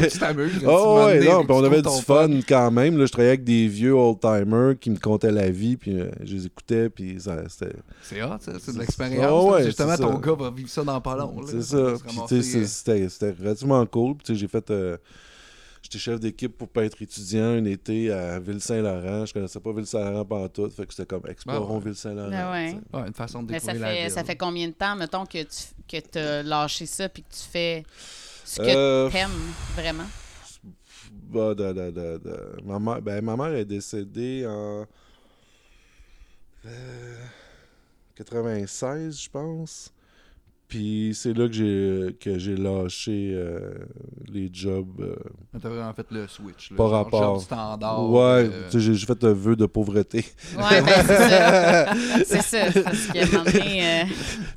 Ouais, 0.00 0.08
tu 0.10 0.18
t'amuses. 0.18 0.58
tu 0.60 0.66
Oh 0.66 1.04
ouais, 1.06 1.24
non, 1.24 1.44
on 1.48 1.64
avait 1.64 1.82
du 1.82 2.02
fun 2.04 2.28
quand 2.46 2.70
même. 2.70 2.98
Là, 2.98 3.06
je 3.06 3.12
travaillais 3.12 3.30
avec 3.30 3.44
des 3.44 3.66
vieux 3.68 3.94
old-timers 3.94 4.78
qui 4.78 4.90
me 4.90 4.98
contaient 4.98 5.32
la 5.32 5.50
vie, 5.50 5.76
puis 5.76 5.98
euh, 5.98 6.10
je 6.22 6.34
les 6.34 6.46
écoutais, 6.46 6.90
puis 6.90 7.16
c'était... 7.18 7.74
C'est 8.02 8.22
hot, 8.22 8.36
ça, 8.40 8.52
c'est 8.60 8.74
de 8.74 8.78
l'expérience. 8.78 9.54
Ah 9.58 9.62
Justement, 9.64 9.92
c'est 9.96 10.02
ton 10.02 10.20
ça. 10.20 10.26
gars 10.26 10.34
va 10.34 10.50
vivre 10.50 10.68
ça 10.70 10.84
dans 10.84 11.00
pas 11.00 11.16
long. 11.16 11.34
C'est 11.46 11.62
ça. 11.62 11.76
euh, 11.76 11.96
c'était 12.28 13.08
c'était 13.08 13.34
relativement 13.40 13.84
cool. 13.86 14.16
Puis, 14.16 14.36
j'ai 14.36 14.48
fait. 14.48 14.70
J'étais 15.90 15.98
chef 16.00 16.20
d'équipe 16.20 16.54
pour 16.54 16.68
peintre 16.68 17.00
étudiant 17.00 17.44
un 17.44 17.64
été 17.64 18.12
à 18.12 18.38
Ville-Saint-Laurent. 18.38 19.24
Je 19.24 19.32
connaissais 19.32 19.58
pas 19.58 19.72
Ville-Saint-Laurent 19.72 20.26
pantoute. 20.26 20.74
Fait 20.74 20.84
que 20.84 20.92
c'était 20.92 21.06
comme 21.06 21.26
explorons 21.26 21.66
Ah 21.66 21.78
ouais. 21.78 21.80
Ville-Saint-Laurent. 21.84 22.30
Ah 22.34 22.52
ouais. 22.52 23.06
une 23.06 23.14
façon 23.14 23.42
de 23.42 23.52
Mais 23.52 23.58
ça 23.58 23.68
découvrir 23.72 23.88
la 23.88 23.94
fait, 23.94 24.02
ville. 24.02 24.10
ça 24.10 24.24
fait 24.24 24.36
combien 24.36 24.68
de 24.68 24.74
temps, 24.74 24.96
mettons, 24.96 25.24
que 25.24 25.42
tu 25.44 25.56
que 25.88 26.18
as 26.18 26.42
lâché 26.42 26.84
ça 26.84 27.08
puis 27.08 27.22
que 27.22 27.32
tu 27.34 27.40
fais 27.40 27.84
ce 28.44 28.60
que 28.60 28.66
Euh, 28.68 29.08
t'aimes 29.08 29.30
vraiment? 29.76 30.04
bah, 31.10 31.54
de- 31.54 31.72
de- 31.72 31.90
de- 31.90 32.18
de- 32.18 32.62
Ma, 32.66 32.78
mère, 32.78 33.00
ben, 33.00 33.24
ma 33.24 33.36
mère 33.38 33.54
est 33.54 33.64
décédée 33.64 34.44
en 34.46 34.84
euh, 36.66 37.16
96, 38.14 39.22
je 39.22 39.30
pense. 39.30 39.90
Puis 40.68 41.12
c'est 41.14 41.32
là 41.32 41.46
que 41.48 41.54
j'ai 41.54 42.14
que 42.20 42.38
j'ai 42.38 42.54
lâché 42.54 43.32
euh, 43.32 43.70
les 44.30 44.50
jobs. 44.52 45.00
euh, 45.00 45.14
T'as 45.60 45.68
vraiment 45.70 45.94
fait 45.94 46.06
le 46.10 46.26
switch. 46.28 46.70
Là, 46.72 46.76
genre 46.76 46.90
rapport. 46.90 47.34
job 47.36 47.42
standard. 47.44 48.10
ouais, 48.10 48.18
euh, 48.20 48.68
j'ai 48.74 48.94
fait 49.06 49.24
un 49.24 49.32
vœu 49.32 49.56
de 49.56 49.64
pauvreté. 49.64 50.26
Ouais, 50.58 50.82
ben 50.82 51.04
c'est 51.06 51.28
ça. 51.30 51.94
C'est 52.26 52.42
ça. 52.42 52.82
Parce 52.82 53.52
donné, 53.52 53.82
euh, 53.82 54.04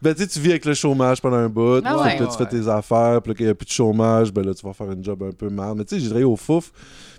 Ben, 0.01 0.13
tu 0.13 0.23
sais, 0.23 0.27
tu 0.27 0.39
vis 0.41 0.49
avec 0.49 0.65
le 0.65 0.73
chômage 0.73 1.21
pendant 1.21 1.37
un 1.37 1.47
bout. 1.49 1.81
Ah 1.85 2.01
ouais. 2.01 2.17
que 2.17 2.23
là, 2.23 2.29
tu 2.29 2.37
fais 2.37 2.45
tes 2.49 2.67
affaires. 2.67 3.21
Puis 3.21 3.31
là, 3.31 3.35
qu'il 3.35 3.45
n'y 3.45 3.51
a 3.51 3.55
plus 3.55 3.65
de 3.65 3.71
chômage, 3.71 4.33
ben 4.33 4.45
là, 4.45 4.53
tu 4.53 4.65
vas 4.65 4.73
faire 4.73 4.89
un 4.89 5.01
job 5.01 5.23
un 5.23 5.31
peu 5.31 5.49
mal. 5.49 5.75
Mais 5.77 5.85
tu 5.85 5.95
sais, 5.97 6.05
travaillé 6.05 6.25
au 6.25 6.35
fouf. 6.35 6.71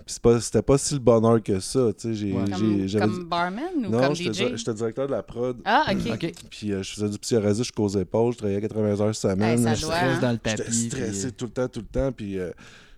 Puis 0.05 0.15
c'était 0.41 0.61
pas 0.61 0.77
si 0.77 0.95
le 0.95 0.99
bonheur 0.99 1.41
que 1.41 1.59
ça. 1.59 1.91
Tu 1.97 2.09
sais, 2.09 2.13
j'ai. 2.13 2.33
Ouais. 2.33 2.87
j'ai- 2.87 2.99
comme, 2.99 3.23
barman 3.25 3.63
ou 3.77 3.89
Non, 3.89 3.99
comme 4.01 4.15
j'étais 4.15 4.33
DJ? 4.33 4.51
di- 4.51 4.57
j'étais 4.57 4.73
directeur 4.73 5.07
de 5.07 5.11
la 5.11 5.23
prod. 5.23 5.57
Ah, 5.65 5.85
OK. 5.91 6.11
Ok. 6.13 6.31
Puis 6.49 6.71
euh, 6.73 6.83
je 6.83 6.93
faisais 6.93 7.09
du 7.09 7.17
psoriasis 7.17 7.59
jusqu'aux 7.63 7.87
épaules. 7.89 8.33
Je 8.33 8.37
travaillais 8.39 8.61
80 8.61 8.99
heures 9.01 9.15
semaine. 9.15 9.59
Hey, 9.59 9.63
ça 9.63 9.73
Je- 9.75 9.85
hein. 9.87 10.19
dans 10.21 10.31
le 10.31 10.39
J'étais 10.45 10.71
stressé 10.71 11.27
puis- 11.27 11.33
tout 11.33 11.45
le 11.45 11.51
temps, 11.51 11.67
tout 11.69 11.79
le 11.79 11.85
temps. 11.85 12.11
Puis 12.11 12.37
euh, 12.37 12.51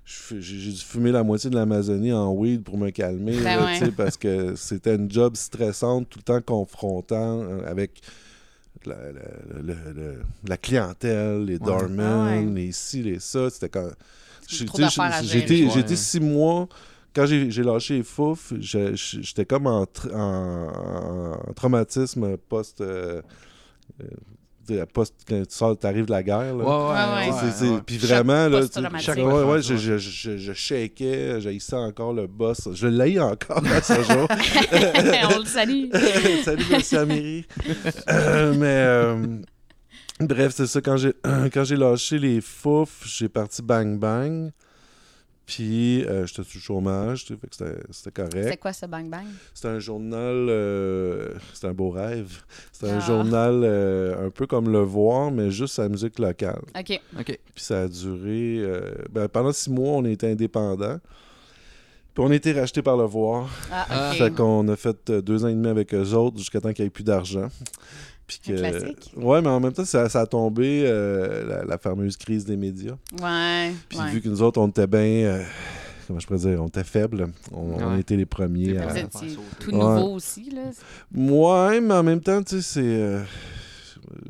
j'ai 0.06 0.72
dû 0.72 0.78
fumer 0.78 1.12
la 1.12 1.24
moitié 1.24 1.50
de 1.50 1.56
l'Amazonie 1.56 2.12
en 2.14 2.32
weed 2.32 2.64
pour 2.64 2.78
me 2.78 2.90
calmer. 2.90 3.38
Ben 3.38 3.44
là, 3.60 3.66
ouais. 3.66 3.80
tu 3.80 3.86
sais, 3.86 3.92
Parce 3.92 4.18
que 4.18 4.56
c'était 4.56 4.96
une 4.96 5.12
job 5.12 5.36
stressante, 5.36 6.10
tout 6.10 6.20
le 6.20 6.24
temps 6.24 6.42
confrontant 6.42 7.42
euh, 7.44 7.60
avec 7.70 8.02
la, 8.86 8.96
la- 8.96 9.62
le- 9.62 9.94
le- 9.96 10.22
la 10.48 10.58
clientèle, 10.58 11.46
les 11.46 11.58
doormen, 11.60 12.00
Ah 12.02 12.36
ouais. 12.36 12.46
les 12.46 12.72
ci, 12.72 13.02
les 13.04 13.20
ça. 13.20 13.50
C'était 13.50 13.70
quand. 13.70 13.90
j'ai- 14.48 14.66
Ouais. 15.76 15.80
été 15.82 15.96
six 15.96 16.20
mois. 16.20 16.68
Quand 17.16 17.26
j'ai 17.26 17.64
lâché 17.64 17.98
les 17.98 18.04
fouf, 18.04 18.52
j'étais 18.60 19.46
comme 19.46 19.68
en, 19.68 19.84
tr- 19.84 20.14
en- 20.14 21.32
en 21.50 21.54
traumatisme 21.54 22.36
post. 22.38 22.82
euh, 22.82 23.22
euh, 24.72 24.86
post 24.92 25.14
quand 25.28 25.38
tu 25.38 25.46
sors, 25.56 25.78
t'arrives 25.78 26.08
de 26.08 26.12
la 26.12 26.24
guerre. 26.24 26.56
là. 26.56 26.64
Ouais, 26.66 27.30
ouais, 27.30 27.70
Ouais. 27.72 27.80
Puis 27.86 27.98
vraiment, 28.00 28.48
là, 28.50 28.62
chaque- 29.00 29.20
fois, 29.20 29.46
ouais, 29.46 29.52
ouais. 29.54 29.62
je, 29.62 29.76
je, 29.78 29.98
je, 30.00 30.38
je 30.38 30.54
shakeais, 30.54 31.40
j'haïssais 31.40 31.76
encore 31.76 32.14
le 32.14 32.26
boss. 32.26 32.68
Je 32.74 32.88
l'haïs 32.88 33.20
encore 33.20 33.62
à 33.64 33.82
ce 33.82 33.94
jour. 34.02 34.28
On 35.36 35.40
le 35.40 35.46
salue. 35.46 35.90
Salut, 36.44 36.66
merci 36.72 36.98
Amélie. 36.98 37.46
Euh, 38.10 38.54
mais 38.58 38.66
euh, 38.66 39.38
bref, 40.20 40.54
c'est 40.56 40.66
ça. 40.68 40.82
Quand 40.82 40.98
j'ai 40.98 41.14
quand 41.54 41.64
j'ai 41.64 41.76
lâché 41.78 42.18
les 42.18 42.42
fouf, 42.42 43.04
j'ai 43.06 43.30
parti 43.30 43.62
bang 43.62 44.00
bang. 44.00 44.50
Puis 45.46 46.04
euh, 46.06 46.26
j'étais 46.26 46.44
sous 46.44 46.58
le 46.58 46.62
chômage, 46.62 47.26
tu 47.26 47.34
sais, 47.34 47.40
fait 47.40 47.48
que 47.48 47.56
c'était- 47.56 47.82
c'était 47.92 48.24
C'est 48.24 48.32
correct. 48.32 48.60
quoi 48.60 48.74
ce 48.74 48.86
bang 48.88 49.08
bang? 49.10 49.26
C'était 49.54 49.68
un 49.68 49.80
journal, 49.80 50.48
euh, 50.50 51.34
c'était 51.54 51.68
un 51.68 51.74
beau 51.74 51.92
rêve. 51.92 52.42
C'était 52.72 52.92
un 52.92 52.98
Ah. 52.98 53.00
journal 53.00 53.62
euh, 53.64 54.26
un 54.28 54.30
peu 54.32 54.48
comme 54.48 54.72
Le 54.72 54.80
Voir, 54.80 55.30
mais 55.30 55.52
juste 55.52 55.78
la 55.78 55.88
musique 55.90 56.18
locale. 56.18 56.62
OK. 56.78 57.00
Ok. 57.20 57.40
Puis 57.54 57.64
ça 57.64 57.84
a 57.84 57.88
duré. 57.88 58.58
euh, 58.60 58.96
ben, 59.12 59.28
pendant 59.28 59.52
six 59.54 59.70
mois, 59.70 59.94
on 59.94 60.06
était 60.06 60.32
indépendants. 60.32 61.00
Puis 62.16 62.24
on 62.24 62.32
a 62.32 62.36
été 62.36 62.54
racheté 62.54 62.82
par 62.82 62.96
le 62.98 63.04
voir. 63.04 63.50
Ah, 63.72 63.86
Ah. 63.90 64.12
ok. 64.12 64.18
Fait 64.18 64.32
qu'on 64.34 64.68
a 64.70 64.76
fait 64.76 65.10
euh, 65.10 65.22
deux 65.22 65.44
ans 65.46 65.50
et 65.50 65.54
demi 65.54 65.68
avec 65.68 65.94
eux 65.94 66.14
autres 66.14 66.38
jusqu'à 66.38 66.62
temps 66.62 66.72
qu'il 66.74 66.84
n'y 66.84 66.88
ait 66.88 66.90
plus 66.90 67.04
d'argent. 67.04 67.50
Puis 68.28 68.40
Un 68.48 68.52
que, 68.54 68.58
classique. 68.58 69.12
ouais, 69.18 69.42
mais 69.42 69.50
en 69.50 69.60
même 69.60 69.74
temps, 69.74 69.86
ça, 69.86 70.10
ça 70.10 70.22
a 70.22 70.26
tombé 70.26 70.84
euh, 70.86 71.48
la, 71.48 71.64
la 71.66 71.78
fameuse 71.78 72.18
crise 72.18 72.44
des 72.46 72.58
médias. 72.58 72.96
Ouais. 73.22 73.72
Puis 73.88 74.00
ouais. 74.00 74.10
vu 74.10 74.22
que 74.22 74.30
nous 74.30 74.42
autres, 74.42 74.60
on 74.60 74.68
était 74.68 74.88
bien, 74.88 75.00
euh, 75.00 75.44
comment 76.08 76.20
je 76.20 76.26
pourrais 76.26 76.40
dire, 76.40 76.62
on 76.64 76.68
était 76.68 76.84
faibles, 76.84 77.28
on, 77.54 77.96
était 77.98 78.16
les 78.18 78.26
premiers 78.26 78.78
à... 78.80 78.88
Vous 78.88 78.98
étiez 78.98 79.38
tout 79.60 79.70
Ouais. 79.72 79.78
nouveau 79.78 80.14
aussi, 80.16 80.50
là? 80.50 80.72
Ouais, 81.14 81.80
mais 81.82 81.94
en 81.94 82.04
même 82.04 82.22
temps, 82.22 82.42
tu 82.42 82.56
sais, 82.58 82.62
c'est... 82.64 82.82
euh, 82.84 83.22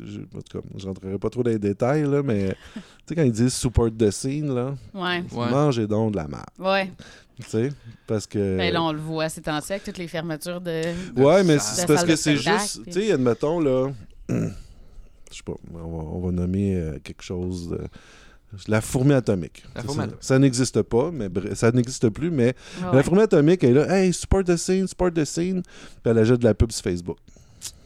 je, 0.05 0.19
en 0.19 0.41
tout 0.41 0.59
cas, 0.59 0.67
je 0.77 0.87
rentrerai 0.87 1.17
pas 1.17 1.29
trop 1.29 1.43
dans 1.43 1.51
les 1.51 1.59
détails, 1.59 2.03
là, 2.03 2.21
mais 2.23 2.49
tu 2.75 2.81
sais, 3.07 3.15
quand 3.15 3.23
ils 3.23 3.31
disent 3.31 3.53
support 3.53 3.89
the 3.97 4.11
scene, 4.11 4.53
là, 4.53 4.75
Ouais. 4.93 5.23
Ouais. 5.33 5.49
mangez 5.49 5.87
donc 5.87 6.11
de 6.11 6.17
la 6.17 6.27
merde, 6.27 6.45
Ouais. 6.59 6.91
Tu 7.43 7.49
sais, 7.49 7.69
parce 8.07 8.25
que... 8.27 8.57
Ben 8.57 8.71
là, 8.73 8.81
on 8.83 8.91
le 8.93 8.99
voit 8.99 9.29
ces 9.29 9.41
temps-ci 9.41 9.73
avec 9.73 9.83
toutes 9.83 9.97
les 9.97 10.07
fermetures 10.07 10.61
de. 10.61 10.81
Ouais, 11.17 11.43
mais 11.43 11.59
c'est 11.59 11.85
parce 11.87 12.03
que 12.03 12.15
c'est 12.15 12.37
juste, 12.37 12.81
puis- 12.83 12.91
tu 12.93 13.01
sais, 13.01 13.11
admettons, 13.11 13.59
là, 13.59 13.91
je 14.29 14.35
sais 15.31 15.43
pas, 15.45 15.53
on 15.73 15.77
va, 15.77 15.83
on 16.03 16.19
va 16.25 16.31
nommer 16.31 16.75
euh, 16.75 16.99
quelque 17.03 17.23
chose 17.23 17.69
de... 17.69 17.79
La 18.69 18.79
fourmi 18.79 19.13
atomique. 19.13 19.65
La 19.75 19.81
fourmi 19.81 19.97
ça, 19.97 20.03
atomique. 20.03 20.23
ça 20.23 20.39
n'existe 20.39 20.81
pas, 20.83 21.11
mais 21.11 21.27
bref, 21.27 21.53
ça 21.55 21.71
n'existe 21.71 22.07
plus, 22.09 22.31
mais 22.31 22.55
Ouais. 22.81 22.95
la 22.95 23.03
fourmi 23.03 23.21
atomique 23.21 23.63
elle 23.65 23.71
est 23.77 23.85
là, 23.85 23.97
hey, 23.99 24.13
support 24.13 24.43
the 24.45 24.55
scene, 24.55 24.87
support 24.87 25.11
the 25.11 25.25
scene, 25.25 25.61
puis 25.61 26.11
elle 26.11 26.17
ajoute 26.19 26.39
de 26.39 26.45
la 26.45 26.53
pub 26.53 26.71
sur 26.71 26.83
Facebook. 26.83 27.17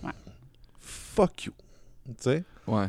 Ouais. 0.04 0.12
Fuck 0.80 1.46
you. 1.46 1.54
Tu 2.08 2.14
sais? 2.20 2.44
Ouais. 2.68 2.88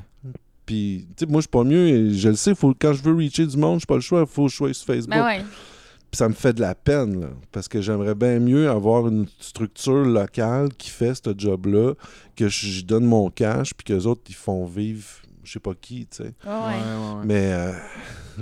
Puis, 0.67 1.07
tu 1.17 1.25
sais, 1.25 1.31
moi, 1.31 1.39
je 1.41 1.43
suis 1.43 1.49
pas 1.51 1.65
mieux, 1.65 1.89
et 1.89 2.15
je 2.15 2.29
le 2.29 2.37
sais, 2.37 2.55
faut, 2.55 2.75
quand 2.79 2.93
je 2.93 3.03
veux 3.03 3.15
reacher 3.15 3.47
du 3.47 3.57
monde, 3.57 3.81
je 3.81 3.87
pas 3.87 3.95
le 3.97 4.01
choix, 4.01 4.21
il 4.21 4.27
faut 4.27 4.45
que 4.45 4.51
je 4.53 4.57
sois 4.57 4.75
sur 4.75 4.87
Facebook. 4.87 5.15
Ben 5.15 5.25
ouais. 5.25 5.43
Ça 6.13 6.29
me 6.29 6.35
fait 6.35 6.53
de 6.53 6.61
la 6.61 6.75
peine, 6.75 7.21
là, 7.21 7.29
parce 7.53 7.69
que 7.69 7.81
j'aimerais 7.81 8.17
bien 8.17 8.41
mieux 8.41 8.69
avoir 8.69 9.07
une 9.07 9.27
structure 9.39 10.05
locale 10.05 10.71
qui 10.75 10.91
fait 10.91 11.15
ce 11.15 11.33
job-là, 11.37 11.95
que 12.35 12.49
je 12.49 12.85
donne 12.85 13.05
mon 13.05 13.31
cash, 13.31 13.75
puis 13.75 13.85
que 13.85 13.93
les 13.93 14.07
autres, 14.07 14.23
ils 14.29 14.35
font 14.35 14.67
vivre, 14.67 15.07
je 15.45 15.53
sais 15.53 15.61
pas 15.61 15.73
qui, 15.81 16.07
tu 16.07 16.19
sais. 16.19 16.23
Ouais, 16.25 16.31
Ouais, 16.47 16.53
ouais. 16.53 16.55
ouais, 16.55 17.19
ouais. 17.19 17.25
Mais 17.25 17.53
euh, 17.53 17.73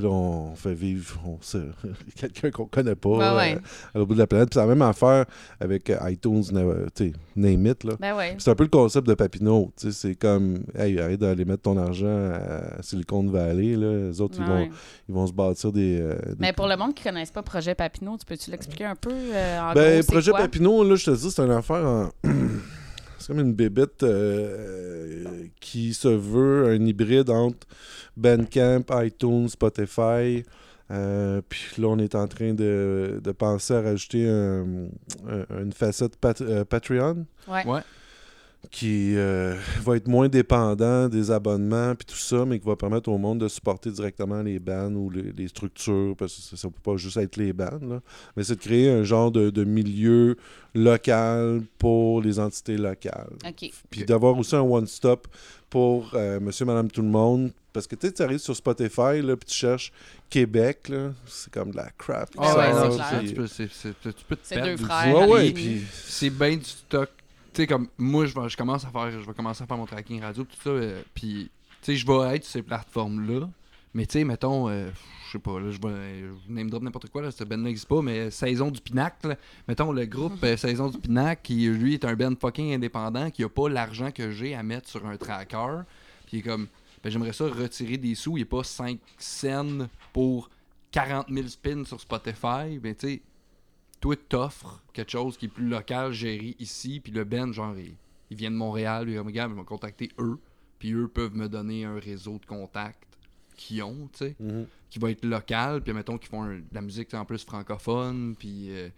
là, 0.01 0.09
on 0.09 0.55
fait 0.55 0.75
vivre 0.75 1.19
on 1.27 1.39
sait, 1.41 1.61
quelqu'un 2.17 2.51
qu'on 2.51 2.67
connaît 2.67 2.95
pas 2.95 3.09
Ouais, 3.11 3.37
ouais. 3.37 3.55
euh, 3.57 3.59
à 3.95 3.99
l'autre 3.99 4.09
bout 4.09 4.15
de 4.15 4.19
la 4.19 4.27
planète. 4.27 4.51
Puis 4.51 4.55
c'est 4.55 4.67
la 4.67 4.67
même 4.75 4.83
affaire 4.83 5.25
avec 5.61 5.91
euh, 5.91 5.97
iTunes, 6.11 6.43
tu 6.45 6.55
sais, 6.95 7.13
name 7.37 7.67
it, 7.67 7.85
là. 7.85 7.95
Ben 8.01 8.17
ouais. 8.17 8.35
C'est 8.39 8.51
un 8.51 8.55
peu 8.55 8.65
le 8.65 8.71
concept 8.71 9.07
de 9.07 9.15
Papineau. 9.15 9.73
tu 9.77 9.91
sais, 9.91 9.93
C'est 10.09 10.15
comme, 10.15 10.59
hey, 10.79 10.99
arrête 11.01 11.21
d'aller 11.21 11.45
mettre 11.45 11.63
ton 11.63 11.77
argent 11.77 12.07
à 12.33 12.83
Silicon 12.83 13.25
Valley. 13.29 13.77
Là. 13.77 14.09
Les 14.09 14.21
autres, 14.21 14.37
ils, 14.39 14.43
Ouais. 14.43 14.67
vont, 14.67 14.71
ils 15.09 15.15
vont 15.15 15.27
se 15.27 15.33
bâtir 15.33 15.73
des. 15.73 15.99
euh, 16.01 16.15
des 16.31 16.37
Mais 16.39 16.53
pour 16.53 16.67
le 16.69 16.77
monde 16.77 16.95
qui 16.95 17.07
ne 17.07 17.11
connaisse 17.13 17.31
pas 17.31 17.43
Projet 17.43 17.75
Papineau, 17.75 18.17
tu 18.19 18.25
peux-tu 18.27 18.51
l'expliquer 18.51 18.85
un 18.85 18.97
peu 18.97 19.11
euh, 19.13 19.61
en 19.61 19.73
Ben, 19.75 20.01
gros, 20.01 20.13
projet 20.13 20.31
quoi? 20.31 20.41
Papineau, 20.41 20.85
là, 20.85 20.95
je 20.97 21.05
te 21.05 21.11
dis, 21.11 21.31
c'est 21.31 21.43
une 21.43 21.51
affaire 21.51 21.85
en- 21.85 22.09
c'est 23.19 23.29
comme 23.29 23.41
une 23.41 23.55
bébête 23.55 24.03
euh, 24.03 25.25
qui 25.61 25.95
se 25.95 26.09
veut 26.09 26.69
un 26.69 26.85
hybride 26.85 27.31
entre 27.31 27.67
Bandcamp, 28.17 28.85
iTunes, 29.03 29.49
Spotify. 29.49 30.45
Euh, 30.91 31.43
puis 31.49 31.61
là, 31.83 31.89
on 31.89 31.99
est 31.99 32.15
en 32.15 32.27
train 32.27 32.55
de, 32.55 33.21
de 33.23 33.33
penser 33.33 33.75
à 33.75 33.83
rajouter 33.83 34.27
un- 34.29 34.87
un- 35.29 35.63
une 35.63 35.73
facette 35.73 36.17
Pat- 36.17 36.41
euh, 36.41 36.65
Patreon 36.65 37.27
Ouais. 37.47 37.67
Ouais. 37.67 37.81
Qui 38.71 39.15
euh, 39.17 39.55
va 39.83 39.97
être 39.97 40.09
moins 40.09 40.29
dépendant 40.29 41.09
des 41.09 41.31
abonnements 41.31 41.95
puis 41.95 42.05
tout 42.07 42.19
ça, 42.19 42.45
mais 42.45 42.59
qui 42.59 42.67
va 42.67 42.77
permettre 42.77 43.09
au 43.09 43.17
monde 43.17 43.39
de 43.39 43.49
supporter 43.49 43.91
directement 43.91 44.43
les 44.43 44.59
bands 44.59 44.93
ou 44.93 45.09
les, 45.11 45.33
les 45.33 45.49
structures, 45.49 46.15
parce 46.19 46.35
que 46.51 46.57
ça 46.57 46.69
ne 46.69 46.73
peut 46.73 46.81
pas 46.93 46.97
juste 46.97 47.17
être 47.17 47.37
les 47.37 47.53
bands, 47.53 47.79
là. 47.83 48.01
mais 48.37 48.43
c'est 48.45 48.57
de 48.57 48.61
créer 48.61 48.91
un 48.91 49.05
genre 49.05 49.31
de, 49.31 49.51
de 49.51 49.65
milieu 49.65 50.37
local 50.75 51.63
pour 51.79 52.21
les 52.23 52.39
entités 52.39 52.77
locales. 52.77 53.33
Puis 53.91 54.05
d'avoir 54.05 54.37
aussi 54.39 54.55
un 54.57 54.61
one-stop 54.63 55.27
pour 55.71 56.11
euh, 56.15 56.41
monsieur, 56.41 56.65
madame, 56.65 56.91
tout 56.91 57.03
le 57.03 57.09
monde. 57.09 57.53
Parce 57.73 57.87
que 57.87 57.95
tu 57.95 58.07
sais, 58.07 58.13
tu 58.13 58.23
arrives 58.23 58.39
sur 58.39 58.57
Spotify, 58.57 59.23
là, 59.23 59.37
puis 59.37 59.47
tu 59.49 59.55
cherches 59.55 59.93
Québec, 60.31 60.89
là, 60.89 61.13
c'est 61.27 61.53
comme 61.53 61.71
de 61.71 61.77
la 61.77 61.91
crap. 61.97 62.31
Ah 62.39 62.57
ouais, 62.57 62.91
c'est 63.21 63.29
tu 63.29 63.35
peux- 63.35 63.47
c'est- 63.47 63.69
c'est- 63.73 63.95
tu 64.03 64.25
peux 64.27 64.37
te 64.37 64.41
C'est 64.43 64.55
perdre 64.57 64.71
deux 64.71 64.85
frères. 64.85 65.15
Ouais, 65.15 65.27
ouais, 65.29 65.39
Harry. 65.41 65.53
puis... 65.53 65.83
c'est 65.93 66.31
bien 66.31 66.57
du 66.57 66.65
stock. 66.65 67.11
Tu 67.59 67.65
sais, 67.65 67.67
comme 67.67 67.89
moi, 67.99 68.25
je, 68.25 68.41
vais, 68.41 68.49
je 68.49 68.57
commence 68.57 68.85
à 68.85 68.89
faire 68.91 69.11
je 69.11 69.19
vais 69.19 69.35
commencer 69.35 69.65
à 69.65 69.67
faire 69.67 69.77
mon 69.77 69.85
tracking 69.85 70.23
radio, 70.23 70.45
tout 70.45 70.57
ça. 70.63 70.71
euh, 70.71 71.03
puis, 71.13 71.51
tu 71.83 71.87
sais, 71.87 71.97
je 71.97 72.07
vais 72.07 72.37
être 72.37 72.45
sur 72.45 72.53
ces 72.53 72.63
plateformes-là. 72.63 73.51
Mais, 73.95 74.07
tu 74.07 74.13
sais, 74.13 74.23
mettons, 74.23 74.69
euh, 74.69 74.89
je 75.27 75.33
sais 75.33 75.39
pas, 75.41 75.59
là, 75.59 75.73
je 75.73 75.79
vais 75.81 76.21
je 76.47 76.53
name 76.53 76.71
drop 76.71 76.85
n'importe 76.85 77.09
quoi, 77.09 77.21
là, 77.21 77.33
ce 77.33 77.43
band 77.43 77.57
n'existe 77.57 77.89
pas, 77.89 78.01
mais 78.01 78.31
Saison 78.31 78.71
du 78.71 78.81
Pinacle, 78.81 79.31
là, 79.31 79.37
mettons 79.67 79.91
le 79.91 80.07
groupe 80.07 80.39
euh, 80.45 80.57
Saison 80.57 80.89
du 80.89 80.99
Pinacle, 80.99 81.41
qui 81.43 81.67
lui 81.67 81.95
est 81.95 82.05
un 82.05 82.15
band 82.15 82.35
fucking 82.41 82.75
indépendant, 82.75 83.29
qui 83.29 83.43
a 83.43 83.49
pas 83.49 83.69
l'argent 83.69 84.13
que 84.13 84.31
j'ai 84.31 84.55
à 84.55 84.63
mettre 84.63 84.89
sur 84.89 85.05
un 85.05 85.17
tracker. 85.17 85.81
Puis, 86.29 86.43
comme, 86.43 86.69
ben, 87.03 87.11
j'aimerais 87.11 87.33
ça 87.33 87.47
retirer 87.47 87.97
des 87.97 88.15
sous, 88.15 88.39
il 88.39 88.43
est 88.43 88.45
pas 88.45 88.63
5 88.63 89.01
cents 89.19 89.89
pour 90.13 90.49
40 90.93 91.27
000 91.29 91.49
spins 91.49 91.85
sur 91.85 92.01
Spotify. 92.01 92.79
Ben, 92.81 92.95
tu 92.95 93.09
sais, 93.09 93.23
toi, 94.01 94.15
t'offres 94.29 94.83
quelque 94.93 95.11
chose 95.11 95.37
qui 95.37 95.47
est 95.47 95.49
plus 95.49 95.69
local, 95.69 96.13
géré 96.13 96.55
ici, 96.59 97.01
puis 97.01 97.13
le 97.13 97.25
Ben, 97.25 97.53
genre, 97.53 97.77
il, 97.79 97.95
il 98.31 98.37
vient 98.37 98.51
de 98.51 98.57
Montréal, 98.57 99.07
lui, 99.07 99.17
comme, 99.17 99.27
regarde, 99.27 99.53
ils 99.53 99.57
vont 99.57 99.65
contacter 99.65 100.11
eux, 100.19 100.39
puis 100.79 100.93
eux 100.93 101.09
peuvent 101.09 101.35
me 101.35 101.49
donner 101.49 101.85
un 101.85 101.99
réseau 101.99 102.39
de 102.39 102.47
contacts 102.47 103.03
qu'ils 103.57 103.83
ont, 103.83 104.09
tu 104.13 104.19
sais, 104.19 104.37
Mhm. 104.39 104.67
qui 104.91 104.99
va 105.01 105.11
être 105.11 105.25
local, 105.25 105.83
puis 105.83 105.93
mettons 105.93 106.17
qu'ils 106.19 106.29
font 106.29 106.43
un- 106.45 106.59
de 106.59 106.65
la 106.73 106.81
musique 106.81 107.13
en 107.15 107.25
plus 107.25 107.45
francophone, 107.45 108.35
puis... 108.39 108.71
euh, 108.71 108.89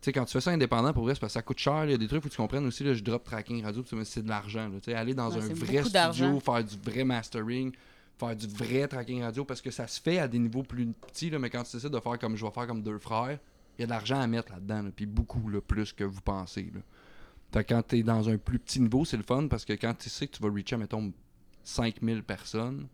tu 0.00 0.10
sais, 0.10 0.12
quand 0.12 0.24
tu 0.26 0.32
fais 0.34 0.40
ça 0.42 0.50
indépendant, 0.52 0.92
pour 0.92 1.02
vrai, 1.04 1.14
c'est 1.14 1.20
parce 1.20 1.32
que 1.32 1.38
ça 1.38 1.42
coûte 1.42 1.58
cher. 1.58 1.84
Il 1.86 1.90
y 1.90 1.94
a 1.94 1.96
des 1.96 2.06
trucs, 2.06 2.22
faut 2.22 2.28
que 2.28 2.34
tu 2.34 2.36
comprennes 2.36 2.66
aussi, 2.66 2.84
là, 2.84 2.92
je 2.94 3.02
drop 3.02 3.24
tracking 3.24 3.64
radio, 3.64 3.82
puis 3.82 3.98
c'est 4.04 4.22
de 4.22 4.28
l'argent. 4.28 4.70
Tu 4.74 4.90
sais, 4.90 4.94
aller 4.94 5.14
dans 5.14 5.30
Ouais, 5.30 5.42
un 5.42 5.54
vrai 5.54 5.82
studio, 5.82 6.38
faire 6.38 6.62
du 6.62 6.76
vrai 6.84 7.02
mastering, 7.02 7.72
faire 8.18 8.36
du 8.36 8.46
vrai 8.46 8.86
tracking 8.86 9.22
radio, 9.22 9.44
parce 9.44 9.60
que 9.62 9.70
ça 9.72 9.88
se 9.88 10.00
fait 10.00 10.18
à 10.18 10.28
des 10.28 10.38
niveaux 10.38 10.62
plus 10.62 10.86
petits, 10.86 11.30
là, 11.30 11.38
mais 11.40 11.48
quand 11.50 11.62
tu 11.64 11.76
décides 11.76 11.90
de 11.90 11.98
faire 11.98 12.18
comme 12.20 12.36
je 12.36 12.44
vais 12.44 12.52
faire 12.52 12.66
comme 12.68 12.82
deux 12.82 12.98
frères, 12.98 13.38
y 13.80 13.84
a 13.84 13.86
de 13.86 13.90
l'argent 13.90 14.20
à 14.20 14.26
mettre 14.26 14.52
là-dedans, 14.52 14.82
là, 14.82 14.90
puis 14.94 15.06
beaucoup 15.06 15.48
là, 15.48 15.60
plus 15.60 15.92
que 15.92 16.04
vous 16.04 16.20
pensez. 16.20 16.70
Là. 16.74 16.80
Fait 17.52 17.64
que 17.64 17.74
quand 17.74 17.82
tu 17.88 17.98
es 17.98 18.02
dans 18.02 18.28
un 18.28 18.38
plus 18.38 18.58
petit 18.58 18.80
niveau, 18.80 19.04
c'est 19.04 19.16
le 19.16 19.22
fun, 19.22 19.46
parce 19.48 19.64
que 19.64 19.72
quand 19.72 19.94
tu 19.94 20.10
sais 20.10 20.26
que 20.26 20.36
tu 20.36 20.42
vas 20.42 20.50
reacher, 20.50 20.76
mettons, 20.76 21.12
5000 21.62 22.22
personnes, 22.22 22.86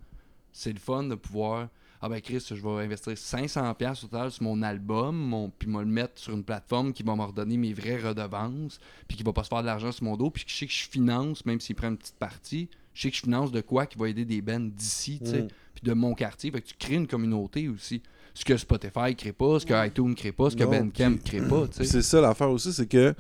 c'est 0.52 0.72
le 0.72 0.78
fun 0.78 1.04
de 1.04 1.14
pouvoir. 1.14 1.68
Ah 2.04 2.08
ben 2.08 2.20
Chris, 2.20 2.44
je 2.48 2.54
vais 2.54 2.84
investir 2.84 3.12
500$ 3.12 3.74
piastres 3.76 4.04
au 4.04 4.08
total 4.08 4.30
sur 4.32 4.42
mon 4.42 4.60
album, 4.62 5.16
mon, 5.16 5.50
puis 5.50 5.68
me 5.68 5.80
le 5.80 5.86
mettre 5.86 6.20
sur 6.20 6.34
une 6.34 6.42
plateforme 6.42 6.92
qui 6.92 7.04
va 7.04 7.14
me 7.14 7.22
redonner 7.22 7.56
mes 7.56 7.72
vraies 7.72 8.00
redevances, 8.00 8.80
puis 9.06 9.16
qui 9.16 9.22
va 9.22 9.32
pas 9.32 9.44
se 9.44 9.48
faire 9.48 9.60
de 9.60 9.66
l'argent 9.66 9.92
sur 9.92 10.04
mon 10.04 10.16
dos, 10.16 10.30
puis 10.30 10.44
je 10.46 10.52
sais 10.52 10.66
que 10.66 10.72
je 10.72 10.88
finance, 10.88 11.46
même 11.46 11.60
s'il 11.60 11.76
prend 11.76 11.88
une 11.88 11.96
petite 11.96 12.16
partie, 12.16 12.68
je 12.92 13.02
sais 13.02 13.10
que 13.10 13.16
je 13.16 13.22
finance 13.22 13.52
de 13.52 13.60
quoi 13.60 13.86
qui 13.86 13.98
va 13.98 14.08
aider 14.08 14.24
des 14.24 14.42
bands 14.42 14.60
d'ici, 14.60 15.20
tu 15.22 15.30
sais, 15.30 15.42
Mm. 15.42 15.48
puis 15.74 15.82
de 15.84 15.92
mon 15.92 16.14
quartier. 16.14 16.50
Fait 16.50 16.60
que 16.60 16.66
tu 16.66 16.74
crées 16.76 16.96
une 16.96 17.06
communauté 17.06 17.68
aussi. 17.68 18.02
Ce 18.34 18.44
que 18.44 18.56
Spotify 18.56 19.14
crée 19.16 19.32
pas, 19.32 19.60
ce 19.60 19.66
que 19.66 19.86
iTunes 19.86 20.14
crée 20.14 20.32
pas, 20.32 20.50
ce 20.50 20.56
que 20.56 20.64
Bandcamp 20.64 21.16
crée 21.24 21.40
pas, 21.42 21.62
tu 21.70 21.78
Puis 21.78 21.86
sais. 21.86 21.92
c'est 21.92 22.02
ça 22.02 22.20
l'affaire 22.20 22.50
aussi, 22.50 22.72
c'est 22.72 22.86
que 22.86 23.10
tu 23.10 23.16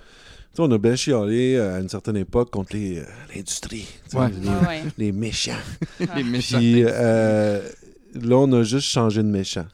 sais, 0.56 0.62
on 0.62 0.70
a 0.70 0.78
bien 0.78 0.96
chialé 0.96 1.54
euh, 1.56 1.76
à 1.76 1.80
une 1.80 1.88
certaine 1.88 2.16
époque 2.16 2.50
contre 2.50 2.74
les, 2.76 2.98
euh, 2.98 3.04
l'industrie, 3.34 3.86
Ouais. 4.14 4.28
les, 4.30 4.48
Ouais, 4.48 4.54
ouais. 4.68 4.82
les 4.98 5.12
méchants. 5.12 5.52
Les 6.16 6.22
méchants. 6.24 6.58
Puis 6.58 6.82
euh, 6.86 7.60
là, 8.14 8.36
on 8.36 8.52
a 8.52 8.62
juste 8.62 8.86
changé 8.88 9.22
de 9.22 9.28
méchant. 9.28 9.64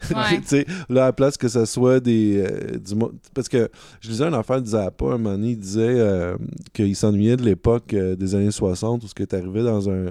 Ouais. 0.10 0.64
Là, 0.88 1.02
à 1.04 1.06
la 1.06 1.12
place 1.12 1.36
que 1.36 1.48
ce 1.48 1.64
soit 1.64 2.00
des. 2.00 2.38
euh, 2.38 2.78
du 2.78 2.94
parce 3.34 3.48
que 3.48 3.68
je 4.00 4.08
lisais 4.10 4.24
une 4.24 4.34
affaire 4.34 4.60
de 4.60 4.66
Zappa, 4.66 5.04
un 5.06 5.08
moment 5.18 5.32
donné, 5.32 5.50
il 5.50 5.58
disait 5.58 6.00
euh, 6.00 6.36
qu'il 6.72 6.94
s'ennuyait 6.96 7.36
de 7.36 7.42
l'époque 7.44 7.92
euh, 7.94 8.16
des 8.16 8.34
années 8.34 8.50
60 8.50 9.04
où 9.04 9.08
ce 9.08 9.14
que 9.14 9.24
t'arrivais 9.24 9.62
dans 9.62 9.88
un, 9.90 10.06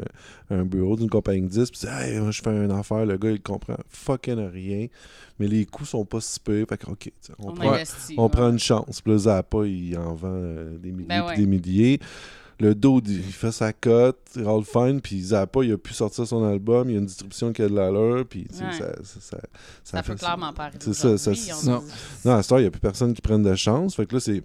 un 0.49 0.63
bureau 0.65 0.95
d'une 0.95 1.09
compagnie 1.09 1.41
de 1.41 1.47
disques, 1.47 1.73
puis 1.73 1.81
tu 1.81 1.85
disais, 1.87 2.13
hey, 2.15 2.19
moi, 2.19 2.31
je 2.31 2.41
fais 2.41 2.49
une 2.49 2.71
affaire, 2.71 3.05
le 3.05 3.17
gars, 3.17 3.31
il 3.31 3.41
comprend 3.41 3.77
fucking 3.89 4.39
rien, 4.51 4.87
mais 5.39 5.47
les 5.47 5.65
coûts 5.65 5.85
sont 5.85 6.05
pas 6.05 6.21
si 6.21 6.39
peu. 6.39 6.65
Fait 6.69 6.77
que, 6.77 6.89
ok, 6.89 7.11
on, 7.39 7.49
On 7.49 7.53
prend, 7.53 7.73
investit. 7.73 8.15
on 8.17 8.23
ouais. 8.23 8.29
prend 8.29 8.49
une 8.49 8.59
chance. 8.59 9.01
Puis 9.01 9.11
là, 9.11 9.17
Zappa, 9.17 9.65
il 9.65 9.97
en 9.97 10.13
vend 10.13 10.39
des 10.79 10.91
milliers 10.91 11.07
Ben 11.07 11.35
des 11.35 11.45
milliers. 11.45 11.99
Le 12.61 12.75
dude, 12.75 13.07
il 13.07 13.21
fait 13.23 13.53
sa 13.53 13.71
cote, 13.71 14.19
il 14.35 14.43
roll 14.45 14.65
fine, 14.65 14.99
puis 14.99 15.21
Zappa, 15.21 15.63
il 15.63 15.71
a 15.71 15.77
pu 15.77 15.93
sortir 15.93 16.27
son 16.27 16.43
album, 16.43 16.89
il 16.89 16.93
y 16.93 16.95
a 16.95 16.99
une 16.99 17.05
distribution 17.05 17.53
qui 17.53 17.61
a 17.61 17.69
de 17.69 17.73
l'allure, 17.75 18.25
puis 18.29 18.41
Ouais. 18.51 18.71
ça, 18.77 18.91
ça, 19.03 19.19
ça, 19.21 19.37
Ça 19.83 20.03
peut 20.03 20.11
fait- 20.13 20.19
clairement 20.19 20.51
pas 20.51 20.63
arriver 20.65 20.79
C'est 20.81 20.93
ça, 20.93 21.17
ça- 21.17 21.31
non. 21.71 21.79
dit. 21.79 21.85
Non, 22.25 22.33
à 22.35 22.43
ce 22.43 22.49
temps, 22.49 22.57
il 22.57 22.61
n'y 22.61 22.67
a 22.67 22.71
plus 22.71 22.81
personne 22.81 23.13
qui 23.13 23.21
prenne 23.21 23.43
de 23.43 23.55
chance. 23.55 23.95
Fait 23.95 24.05
que 24.05 24.15
là, 24.15 24.19
c'est. 24.19 24.43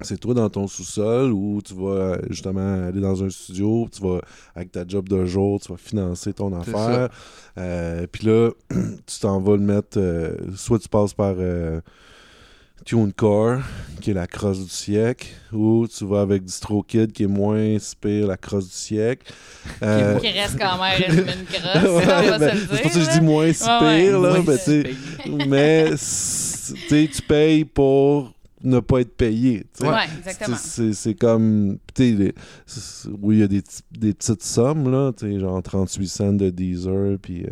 C'est 0.00 0.18
toi 0.18 0.34
dans 0.34 0.50
ton 0.50 0.66
sous-sol 0.66 1.30
où 1.32 1.60
tu 1.64 1.72
vas 1.72 1.90
euh, 1.92 2.18
justement 2.28 2.86
aller 2.88 3.00
dans 3.00 3.22
un 3.22 3.30
studio, 3.30 3.86
tu 3.92 4.02
vas, 4.02 4.20
avec 4.56 4.72
ta 4.72 4.84
job 4.84 5.08
de 5.08 5.24
jour, 5.24 5.60
tu 5.60 5.70
vas 5.70 5.78
financer 5.78 6.32
ton 6.32 6.52
affaire. 6.52 7.10
Euh, 7.58 8.04
Puis 8.10 8.26
là, 8.26 8.50
tu 9.06 9.20
t'en 9.20 9.38
vas 9.40 9.52
le 9.56 9.62
mettre. 9.62 9.96
euh, 10.00 10.34
soit 10.56 10.80
tu 10.80 10.88
passes 10.88 11.14
par 11.14 11.36
euh, 11.38 11.80
TuneCore, 12.84 13.60
qui 14.00 14.10
est 14.10 14.14
la 14.14 14.26
crosse 14.26 14.62
du 14.62 14.68
siècle, 14.68 15.28
ou 15.52 15.86
tu 15.88 16.04
vas 16.04 16.20
avec 16.20 16.44
DistroKid, 16.44 17.12
qui 17.12 17.24
est 17.24 17.28
moins 17.28 17.78
si 17.78 17.96
pire, 17.96 18.26
la 18.26 18.36
crosse 18.36 18.66
du 18.66 18.76
siècle. 18.76 19.32
Euh, 19.82 20.18
Qui 20.18 20.28
reste 20.28 20.58
quand 20.58 20.78
même 20.82 21.02
une, 21.10 21.44
crosse, 21.46 21.82
ouais, 21.82 21.88
on 21.88 22.30
va 22.30 22.38
ben, 22.38 22.50
se 22.50 22.54
le 22.54 22.60
c'est 22.60 22.82
pour 22.82 22.92
ça 22.92 22.98
que 23.00 23.04
je 23.06 23.18
dis 23.18 23.24
moins 23.24 23.52
si 23.52 23.64
Ouais, 23.64 23.80
ouais. 23.80 24.04
pire, 24.04 24.20
là, 24.20 24.38
ben, 24.42 25.48
mais 25.48 25.90
tu 27.08 27.22
payes 27.22 27.64
pour 27.64 28.33
ne 28.64 28.80
pas 28.80 29.00
être 29.02 29.16
payé. 29.16 29.66
Ouais, 29.80 29.88
exactement. 30.18 30.56
C'est- 30.58 31.14
comme. 31.14 31.78
tu 31.94 32.16
sais, 32.16 32.16
les- 32.16 32.34
Oui, 33.22 33.36
il 33.36 33.40
y 33.40 33.42
a 33.42 33.46
des, 33.48 33.62
des 33.92 34.12
petites 34.14 34.42
sommes, 34.42 34.90
là, 34.90 35.12
tu 35.16 35.26
sais, 35.30 35.38
genre 35.38 35.62
38 35.62 36.08
cents 36.08 36.32
de 36.32 36.50
Deezer, 36.50 37.18
puis 37.20 37.44
euh, 37.44 37.48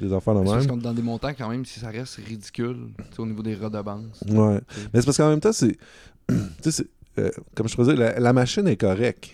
des, 0.00 0.12
affaires 0.12 0.34
de 0.34 0.40
même. 0.40 0.66
comme 0.66 0.80
dans 0.82 0.92
des 0.94 1.02
montants, 1.02 1.32
quand 1.36 1.48
même, 1.48 1.64
si 1.64 1.80
ça 1.80 1.88
reste 1.88 2.16
ridicule, 2.16 2.76
au 3.18 3.26
niveau 3.26 3.42
des 3.42 3.54
redevances. 3.54 4.22
Ouais. 4.28 4.60
Tu 4.68 4.74
sais. 4.80 4.88
Mais 4.92 5.00
c'est 5.00 5.06
parce 5.06 5.16
qu'en 5.16 5.30
même 5.30 5.40
temps, 5.40 5.52
c'est. 5.52 5.76
tu 6.28 6.34
sais, 6.62 6.70
c'est, 6.70 6.86
euh, 7.18 7.30
comme 7.54 7.68
je 7.68 7.74
te 7.76 7.82
disais, 7.82 7.96
la, 7.96 8.20
la 8.20 8.32
machine 8.32 8.66
est 8.68 8.76
correcte. 8.76 9.30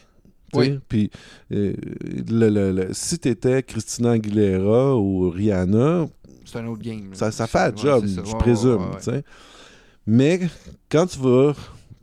Oui. 0.54 0.78
Puis, 0.88 1.10
euh, 1.52 1.74
le, 2.30 2.48
le- 2.48 2.72
le- 2.72 2.88
si 2.94 3.18
t'étais 3.18 3.62
Christina 3.64 4.12
Aguilera 4.12 4.96
ou 4.96 5.28
Rihanna, 5.28 6.06
C'est 6.44 6.58
un 6.60 6.66
autre 6.68 6.82
game. 6.82 7.08
ça, 7.12 7.30
ça 7.32 7.46
fait 7.48 7.58
un 7.58 7.76
job, 7.76 8.06
je 8.06 8.20
Ouais, 8.20 8.38
présume. 8.38 8.90
ouais. 9.06 9.24
Mais 10.06 10.40
quand 10.90 11.06
tu 11.06 11.18
vas 11.18 11.54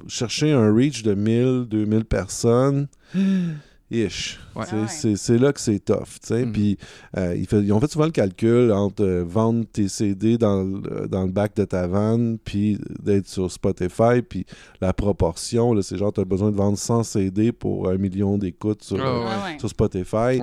chercher 0.08 0.52
un 0.52 0.74
reach 0.74 1.04
de 1.04 1.14
1000, 1.14 1.66
2000 1.70 2.06
personnes, 2.06 2.88
ish. 3.92 4.40
Ouais. 4.56 4.66
Ah 4.70 4.76
ouais. 4.76 4.88
C'est 4.88 5.16
c'est 5.16 5.38
là 5.38 5.54
que 5.54 5.60
c'est 5.60 5.80
tough. 5.80 6.20
Puis 6.52 6.78
euh, 7.18 7.36
ils, 7.38 7.46
fait- 7.48 7.62
ils 7.62 7.72
ont 7.72 7.80
fait 7.80 7.92
souvent 7.92 8.06
le 8.06 8.12
calcul 8.12 8.72
entre 8.72 9.04
euh, 9.04 9.24
vendre 9.24 9.66
tes 9.72 9.88
CD 9.88 10.38
dans, 10.38 10.64
le- 10.64 11.08
dans 11.08 11.24
le 11.24 11.32
bac 11.32 11.56
de 11.56 11.64
ta 11.64 11.86
vanne, 11.88 12.38
puis 12.44 12.80
d'être 13.02 13.28
sur 13.28 13.52
Spotify, 13.52 14.22
puis 14.28 14.46
la 14.82 14.94
proportion, 14.94 15.74
là, 15.74 15.82
c'est 15.84 15.98
genre, 15.98 16.12
tu 16.12 16.22
as 16.22 16.26
besoin 16.26 16.52
de 16.52 16.56
vendre 16.56 16.78
100 16.78 17.04
CD 17.04 17.52
pour 17.52 17.88
un 17.90 17.98
million 17.98 18.38
d'écoutes 18.38 18.84
sur, 18.84 18.98
Ah 19.00 19.08
euh, 19.08 19.20
ouais. 19.24 19.54
Ah 19.56 19.60
sur 19.60 19.70
Spotify. 19.70 20.40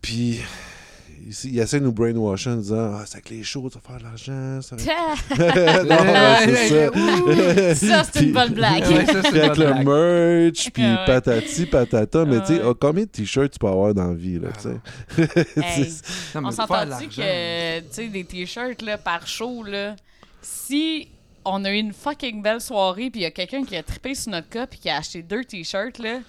Puis 0.00 0.38
ils, 1.26 1.52
ils 1.52 1.58
essaient 1.58 1.80
de 1.80 1.84
nous 1.84 1.92
brainwasher 1.92 2.50
en 2.50 2.56
disant 2.56 2.92
Ah, 2.94 3.04
c'est 3.06 3.16
avec 3.16 3.30
les 3.30 3.42
shows, 3.42 3.70
tu 3.70 3.78
vas 3.78 3.80
faire 3.80 3.98
de 3.98 4.04
l'argent. 4.04 4.60
Ça... 4.62 4.76
non, 5.84 6.44
c'est 7.74 7.74
ça. 7.74 8.04
C'est 8.04 8.22
une 8.22 8.32
bonne 8.32 8.54
blague. 8.54 8.82
Ouais, 8.86 9.06
ça, 9.06 9.22
c'est 9.22 9.30
Puis 9.30 9.40
avec 9.40 9.56
le 9.56 9.66
blague. 9.66 9.86
merch, 9.86 10.70
puis 10.72 10.82
Ouais, 10.82 10.96
patati, 11.06 11.66
patata. 11.66 12.24
Mais 12.24 12.36
Ouais, 12.36 12.46
tu 12.46 12.56
sais, 12.56 12.62
oh, 12.64 12.74
combien 12.74 13.04
de 13.04 13.08
t-shirts 13.08 13.52
tu 13.52 13.58
peux 13.58 13.66
avoir 13.66 13.94
dans 13.94 14.08
la 14.08 14.14
vie, 14.14 14.38
là, 14.38 14.48
tu 14.52 14.68
sais? 14.68 15.40
Hey. 15.56 15.92
On 16.34 16.50
s'entend-tu 16.50 16.88
l'argent, 16.88 17.06
que, 17.08 17.80
tu 17.80 17.86
sais, 17.90 18.08
des 18.08 18.24
t-shirts, 18.24 18.82
là, 18.82 18.98
par 18.98 19.26
show, 19.26 19.62
là, 19.64 19.96
si 20.42 21.08
on 21.44 21.64
a 21.64 21.70
eu 21.70 21.78
une 21.78 21.92
fucking 21.92 22.42
belle 22.42 22.60
soirée, 22.60 23.10
puis 23.10 23.20
il 23.20 23.22
y 23.22 23.26
a 23.26 23.30
quelqu'un 23.30 23.64
qui 23.64 23.76
a 23.76 23.82
trippé 23.82 24.14
sur 24.14 24.32
notre 24.32 24.48
cas, 24.48 24.66
puis 24.66 24.78
qui 24.78 24.88
a 24.88 24.98
acheté 24.98 25.22
deux 25.22 25.44
t-shirts, 25.44 25.98
là, 25.98 26.20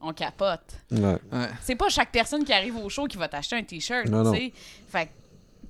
on 0.00 0.12
capote. 0.12 0.60
ouais. 0.92 1.00
Ouais. 1.32 1.48
C'est 1.62 1.74
pas 1.76 1.88
chaque 1.88 2.12
personne 2.12 2.44
qui 2.44 2.52
arrive 2.52 2.76
au 2.76 2.88
show 2.88 3.06
qui 3.06 3.16
va 3.16 3.28
t'acheter 3.28 3.56
un 3.56 3.62
t-shirt, 3.62 4.06
tu 4.06 4.30
sais. 4.36 4.52
Fait 4.88 5.06
que 5.06 5.10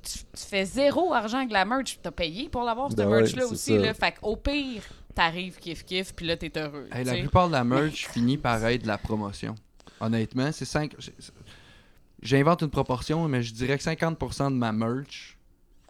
tu, 0.02 0.18
tu 0.18 0.44
fais 0.47 0.64
zéro 0.64 1.12
argent 1.12 1.38
avec 1.38 1.50
la 1.50 1.64
merch, 1.64 1.99
t'as 2.02 2.11
payé 2.11 2.49
pour 2.49 2.62
l'avoir, 2.62 2.88
cette 2.90 2.99
Ben 2.99 3.08
merch-là 3.08 3.47
aussi, 3.47 3.75
ça. 3.76 3.78
là. 3.78 3.94
Fait 3.94 4.12
qu'au 4.20 4.37
pire, 4.37 4.82
t'arrives 5.14 5.58
kiff-kiff, 5.58 6.12
puis 6.14 6.26
là, 6.26 6.37
t'es 6.37 6.52
heureux, 6.58 6.88
Hey, 6.92 7.04
la 7.04 7.14
plupart 7.14 7.49
de 7.49 7.52
la 7.52 7.64
merch 7.64 8.06
finit 8.08 8.37
par 8.38 8.64
être 8.66 8.82
de 8.82 8.87
la 8.87 8.99
promotion. 8.99 9.54
Honnêtement, 10.00 10.52
c'est 10.52 10.64
5. 10.64 10.94
J'invente 12.23 12.62
une 12.62 12.70
proportion, 12.70 13.26
mais 13.28 13.42
je 13.42 13.52
dirais 13.54 13.78
que 13.78 13.85
50% 13.85 14.50
de 14.50 14.56
ma 14.56 14.73
merch 14.73 15.37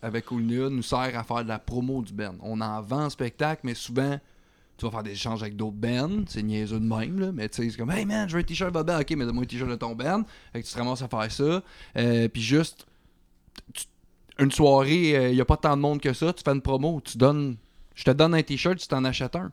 avec 0.01 0.31
Oulnia 0.31 0.69
nous 0.71 0.83
sert 0.83 0.99
à 1.19 1.25
faire 1.25 1.43
de 1.43 1.49
la 1.49 1.59
promo 1.59 2.03
du 2.03 2.13
band. 2.13 2.35
On 2.41 2.61
en 2.61 2.81
vend 2.83 3.05
en 3.07 3.11
spectacle, 3.11 3.63
mais 3.65 3.75
souvent, 3.75 4.19
tu 4.79 4.85
vas 4.87 4.91
faire 4.91 5.03
des 5.03 5.11
échanges 5.11 5.43
avec 5.43 5.57
d'autres 5.57 5.77
bands. 5.77 6.25
C'est 6.29 6.43
niaiseux 6.43 6.81
de 6.81 6.85
même, 6.87 7.19
là. 7.21 7.31
Mais 7.33 7.49
tu 7.49 7.63
sais, 7.63 7.71
c'est 7.71 7.77
comme, 7.77 7.91
hey 7.91 8.05
man, 8.07 8.29
je 8.29 8.35
veux 8.35 8.41
un 8.41 8.45
t-shirt 8.45 8.73
band. 8.73 9.01
Ok, 9.01 9.11
mais 9.11 9.25
donne-moi 9.27 9.43
un 9.43 9.47
t-shirt 9.47 9.69
de 9.71 9.75
ton 9.77 9.95
band. 9.95 10.23
Fait 10.53 10.63
que 10.63 10.67
tu 10.67 10.73
te 10.73 10.79
ramasses 10.79 11.03
à 11.03 11.09
faire 11.09 11.31
ça. 11.31 11.63
Euh, 11.97 12.29
Puis 12.29 12.41
juste, 12.43 12.87
tu- 13.75 13.85
une 14.39 14.51
soirée, 14.53 15.31
il 15.31 15.35
n'y 15.35 15.41
a 15.41 15.45
pas 15.45 15.57
tant 15.57 15.77
de 15.77 15.83
monde 15.83 16.01
que 16.01 16.13
ça. 16.13 16.33
Tu 16.33 16.43
fais 16.45 16.53
une 16.53 16.63
promo. 16.63 17.01
Tu 17.05 17.19
donnes. 17.19 17.57
Je 17.95 18.05
te 18.05 18.11
donne 18.13 18.35
un 18.35 18.43
t-shirt, 18.43 18.79
tu 18.79 18.87
t'en 18.87 19.05
achètes 19.05 19.35
un. 19.37 19.51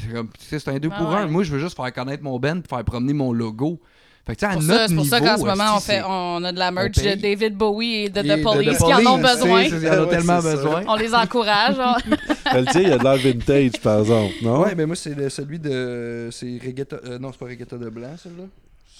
C'est 0.00 0.10
comme, 0.12 0.30
c'est 0.38 0.66
un 0.68 0.78
deux 0.78 0.88
Ouais, 0.88 0.96
pour 0.96 1.10
ouais. 1.10 1.16
un. 1.16 1.26
Moi, 1.26 1.42
je 1.42 1.52
veux 1.52 1.58
juste 1.58 1.76
faire 1.76 1.92
connaître 1.92 2.22
mon 2.22 2.38
band 2.38 2.56
et 2.58 2.68
faire 2.68 2.82
promener 2.84 3.12
mon 3.12 3.32
logo. 3.32 3.80
Fait 4.26 4.34
que, 4.34 4.40
tu 4.40 4.46
sais, 4.46 4.52
à 4.52 4.54
Pour 4.54 4.62
notre 4.62 4.80
ça, 4.80 4.88
c'est 4.88 4.94
pour 4.94 5.04
ça 5.04 5.20
qu'en 5.20 5.36
ce 5.36 5.44
moment, 5.44 5.76
on, 5.76 5.80
fait, 5.80 6.02
on 6.06 6.42
a 6.44 6.50
de 6.52 6.58
la 6.58 6.70
merch 6.70 6.92
de. 6.92 7.14
David 7.14 7.56
Bowie 7.56 8.04
et 8.04 8.08
de 8.08 8.20
Et 8.20 8.40
The 8.40 8.42
Police 8.42 8.78
qui 8.78 8.94
en 8.94 9.06
ont 9.06 9.18
besoin. 9.18 9.62
Ils 9.64 9.88
en 9.90 10.02
ont 10.04 10.06
tellement 10.06 10.40
besoin. 10.40 10.82
On 10.88 10.96
les 10.96 11.14
encourage. 11.14 11.76
Le 12.54 12.64
tien, 12.70 12.80
il 12.80 12.88
y 12.88 12.92
a 12.92 12.96
de 12.98 13.04
l'air 13.04 13.16
vintage, 13.16 13.80
par 13.82 14.00
exemple, 14.00 14.32
non? 14.42 14.62
Ouais, 14.62 14.74
mais 14.74 14.86
moi, 14.86 14.96
c'est 14.96 15.14
le- 15.14 15.28
celui 15.28 15.58
de. 15.58 16.28
C'est 16.32 16.58
Regatta. 16.64 16.96
euh, 17.06 17.18
non, 17.18 17.32
c'est 17.32 17.38
pas 17.38 17.46
Regatta 17.46 17.76
de 17.76 17.88
blanc, 17.90 18.14
celui-là. 18.16 18.44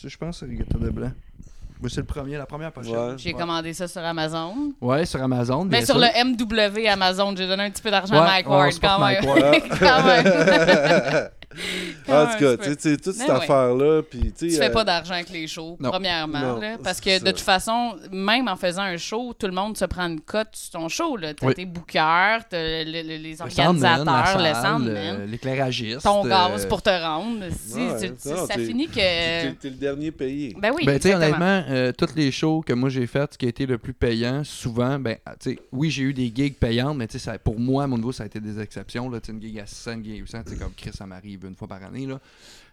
Je 0.07 0.17
pense 0.19 0.41
que 0.41 0.47
c'est 0.47 0.53
Regatta 0.53 0.79
de 0.79 0.91
blanc. 0.91 1.13
Moi, 1.81 1.91
c'est 1.91 2.01
le 2.01 2.07
premier, 2.07 2.37
la 2.37 2.47
première 2.47 2.73
pochette. 2.73 2.93
Ouais. 2.95 3.15
J'ai 3.17 3.33
ouais. 3.33 3.41
commandé 3.41 3.73
ça 3.73 3.89
sur 3.89 4.01
Amazon. 4.03 4.73
Ouais, 4.81 5.05
sur 5.07 5.23
Amazon. 5.23 5.65
Mais 5.65 5.85
sur 5.85 5.97
sûr. 5.97 6.05
le 6.05 6.25
MW 6.25 6.87
Amazon, 6.89 7.35
j'ai 7.37 7.47
donné 7.47 7.65
un 7.65 7.71
petit 7.71 7.83
peu 7.83 7.91
d'argent 7.91 8.15
Ouais, 8.15 8.21
à 8.21 8.25
Mike 8.25 8.49
Ward 8.49 8.73
quand 8.81 8.99
Mike 8.99 9.23
même. 9.23 9.31
Ward. 9.31 9.63
quand 9.81 10.05
même. 10.05 11.29
En 12.09 12.27
tout 12.27 12.39
cas, 12.39 12.57
tu 12.57 12.65
sais, 12.65 12.77
tu 12.77 12.97
toute 13.03 13.15
cette 13.15 13.29
ouais. 13.29 13.35
affaire-là, 13.35 14.03
puis 14.03 14.33
tu 14.37 14.49
Tu 14.49 14.57
fais 14.57 14.69
euh, 14.69 14.73
pas 14.73 14.85
d'argent 14.85 15.15
avec 15.15 15.31
les 15.31 15.47
shows, 15.47 15.77
Non. 15.81 15.91
premièrement. 15.91 16.41
Non, 16.41 16.61
là, 16.61 16.77
parce 16.83 17.01
que 17.01 17.23
de 17.23 17.31
toute 17.31 17.41
façon, 17.41 17.95
même 18.13 18.49
en 18.49 18.57
faisant 18.57 18.83
un 18.83 18.97
show, 18.97 19.33
tout 19.39 19.47
le 19.47 19.53
monde 19.53 19.77
se 19.77 19.85
prend 19.85 20.07
une 20.07 20.21
cote 20.21 20.49
sur 20.55 20.73
ton 20.81 20.89
show. 20.89 21.17
T'as 21.21 21.47
Oui. 21.47 21.55
tes 21.55 21.65
bookers, 21.67 22.49
t'as 22.49 22.85
le- 22.85 23.03
le- 23.03 23.23
les 23.23 23.41
organisateurs, 23.41 24.39
le 24.39 24.55
soundman, 24.55 24.89
euh, 24.97 25.27
l'éclairagiste. 25.27 26.03
ton 26.03 26.25
euh, 26.25 26.29
gaz 26.29 26.67
pour 26.67 26.83
te 26.83 26.91
rendre. 26.91 27.45
Si, 27.51 27.75
Ouais, 27.77 28.01
tu- 28.01 28.09
non, 28.09 28.15
tu- 28.37 28.47
ça 28.47 28.55
t'es- 28.55 28.65
finit 28.65 28.87
que. 28.89 28.95
t'es 29.61 29.71
le 29.71 29.77
dernier 29.77 30.11
payé. 30.11 30.55
Ben 30.59 30.73
oui, 30.75 30.85
Ben, 30.85 30.99
tu 30.99 31.09
sais, 31.09 31.15
honnêtement, 31.15 31.65
euh, 31.69 31.93
toutes 31.97 32.15
les 32.17 32.31
shows 32.33 32.63
que 32.67 32.73
moi 32.73 32.89
j'ai 32.89 33.07
faites, 33.07 33.35
ce 33.35 33.39
qui 33.39 33.47
a 33.47 33.49
été 33.49 33.67
le 33.67 33.79
plus 33.79 33.95
payant, 33.95 34.43
souvent, 34.45 34.99
ben, 34.99 35.17
ah, 35.27 35.35
tu 35.39 35.51
sais, 35.53 35.59
oui, 35.73 35.91
j'ai 35.91 36.03
eu 36.03 36.13
des 36.15 36.33
gigs 36.35 36.57
payantes, 36.57 36.97
mais 36.97 37.07
tu 37.07 37.19
sais, 37.19 37.39
pour 37.43 37.59
moi, 37.59 37.85
à 37.85 37.87
mon 37.87 37.97
niveau, 37.97 38.13
ça 38.13 38.23
a 38.25 38.27
été 38.27 38.41
des 38.41 38.61
exceptions. 38.61 39.09
Là, 39.11 39.21
Tu 39.21 39.27
sais, 39.27 39.33
une 39.33 39.41
gig 39.43 39.59
à 39.59 39.67
600, 39.67 39.93
une 39.93 40.05
gig 40.05 40.15
à 40.15 40.17
800, 40.19 40.43
tu 40.45 40.53
sais, 40.53 40.59
comme 40.59 40.73
Chris, 40.77 40.91
ça 40.93 41.07
m'arrive 41.07 41.44
une 41.49 41.55
fois 41.57 41.69
par 41.69 41.83
année. 41.83 42.07
Là. 42.07 42.19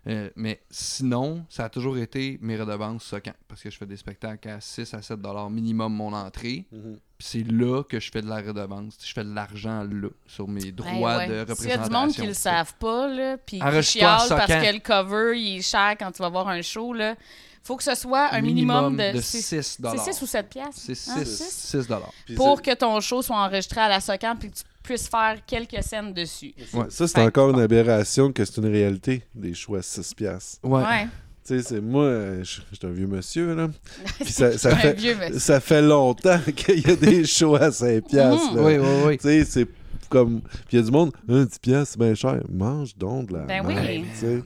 Euh, 0.07 0.29
mais 0.35 0.61
sinon, 0.71 1.45
ça 1.49 1.65
a 1.65 1.69
toujours 1.69 1.97
été 1.97 2.39
mes 2.41 2.57
redevances 2.59 3.03
soquant, 3.03 3.33
parce 3.47 3.61
que 3.61 3.69
je 3.69 3.77
fais 3.77 3.85
des 3.85 3.97
spectacles 3.97 4.49
à 4.49 4.59
6 4.59 4.93
à 4.95 5.01
7 5.01 5.21
dollars 5.21 5.49
minimum 5.49 5.93
mon 5.93 6.11
entrée. 6.13 6.65
Mhm. 6.71 6.97
Puis 7.19 7.27
c'est 7.27 7.51
là 7.51 7.83
que 7.83 7.99
je 7.99 8.09
fais 8.11 8.21
de 8.23 8.27
la 8.27 8.37
redevance. 8.41 8.97
Je 9.03 9.13
fais 9.13 9.23
de 9.23 9.31
l'argent 9.33 9.83
là, 9.83 10.07
sur 10.25 10.47
mes 10.47 10.71
Ben 10.71 10.75
droits 10.75 11.17
ouais. 11.17 11.27
de 11.27 11.31
S'il 11.31 11.35
y 11.35 11.37
a 11.37 11.41
représentation. 11.77 11.83
du 11.83 11.89
monde 11.91 12.11
qui 12.13 12.25
le 12.25 12.33
savent 12.33 12.73
pas, 12.79 13.07
là, 13.07 13.37
puis 13.37 13.59
qui 13.59 13.83
chialent 13.83 14.27
parce 14.29 14.47
que 14.47 14.73
le 14.73 14.79
cover 14.79 15.39
il 15.39 15.57
est 15.57 15.61
cher 15.61 15.95
quand 15.99 16.11
tu 16.11 16.21
vas 16.23 16.29
voir 16.29 16.47
un 16.47 16.63
show, 16.63 16.93
là, 16.93 17.15
faut 17.63 17.77
que 17.77 17.83
ce 17.83 17.93
soit 17.93 18.33
un 18.33 18.41
minimum, 18.41 18.97
de, 18.97 19.13
de 19.17 19.21
six- 19.21 19.43
6 19.43 19.61
c'est 19.61 19.81
dollars. 19.83 20.03
6 20.03 20.19
ou 20.23 20.25
7 20.25 20.49
piastres. 20.49 20.81
C'est 20.83 21.11
Hein, 21.11 21.23
6 21.23 21.37
six? 21.37 21.51
6 21.77 21.87
dollars. 21.87 22.11
Puis 22.25 22.33
Pour 22.33 22.59
que 22.63 22.73
ton 22.73 22.99
show 23.01 23.21
soit 23.21 23.37
enregistré 23.37 23.81
à 23.81 23.87
la 23.87 23.99
Socan 23.99 24.35
puis 24.35 24.49
que 24.49 24.55
tu 24.55 24.63
puisses 24.83 25.07
faire 25.07 25.37
quelques 25.45 25.81
scènes 25.83 26.13
dessus. 26.13 26.53
Ouais. 26.73 26.85
Ça, 26.89 27.07
c'est 27.07 27.19
encore 27.21 27.49
une 27.51 27.59
aberration 27.59 28.31
que 28.31 28.43
c'est 28.45 28.57
une 28.61 28.71
réalité, 28.71 29.23
des 29.35 29.53
choix 29.53 29.79
à 29.79 29.81
6 29.81 30.13
piastres. 30.13 30.59
Ouais. 30.63 30.81
Ouais. 30.83 31.07
Tu 31.45 31.57
sais, 31.57 31.63
c'est 31.63 31.81
moi, 31.81 32.03
euh, 32.03 32.43
je 32.43 32.61
suis 32.61 32.63
un 32.83 32.91
vieux 32.91 33.07
monsieur, 33.07 33.55
là. 33.55 33.67
Puis 34.19 34.31
ça, 34.31 34.51
fait, 34.51 34.93
vieux 34.93 35.15
monsieur. 35.15 35.39
ça 35.39 35.59
fait 35.59 35.81
longtemps 35.81 36.39
qu'il 36.55 36.87
y 36.87 36.91
a 36.91 36.95
des 36.95 37.25
shows 37.25 37.55
à 37.55 37.71
5 37.71 38.05
piastres, 38.07 38.51
Mhm. 38.51 38.57
là. 38.57 38.63
Oui, 38.63 38.77
oui, 38.77 38.87
oui. 39.05 39.17
Tu 39.17 39.23
sais, 39.23 39.43
c'est 39.45 39.67
comme... 40.09 40.41
Puis 40.41 40.51
il 40.73 40.75
y 40.79 40.81
a 40.81 40.85
du 40.85 40.91
monde, 40.91 41.11
un 41.27 41.43
10 41.45 41.57
piastres, 41.59 41.93
c'est 41.93 41.99
bien 41.99 42.13
cher. 42.13 42.41
Mange 42.49 42.95
donc 42.95 43.29
de 43.29 43.33
la 43.37 43.39
Ben 43.45 43.65
oui. 43.65 43.73
merde, 43.73 44.05
tu 44.13 44.19
sais. 44.19 44.43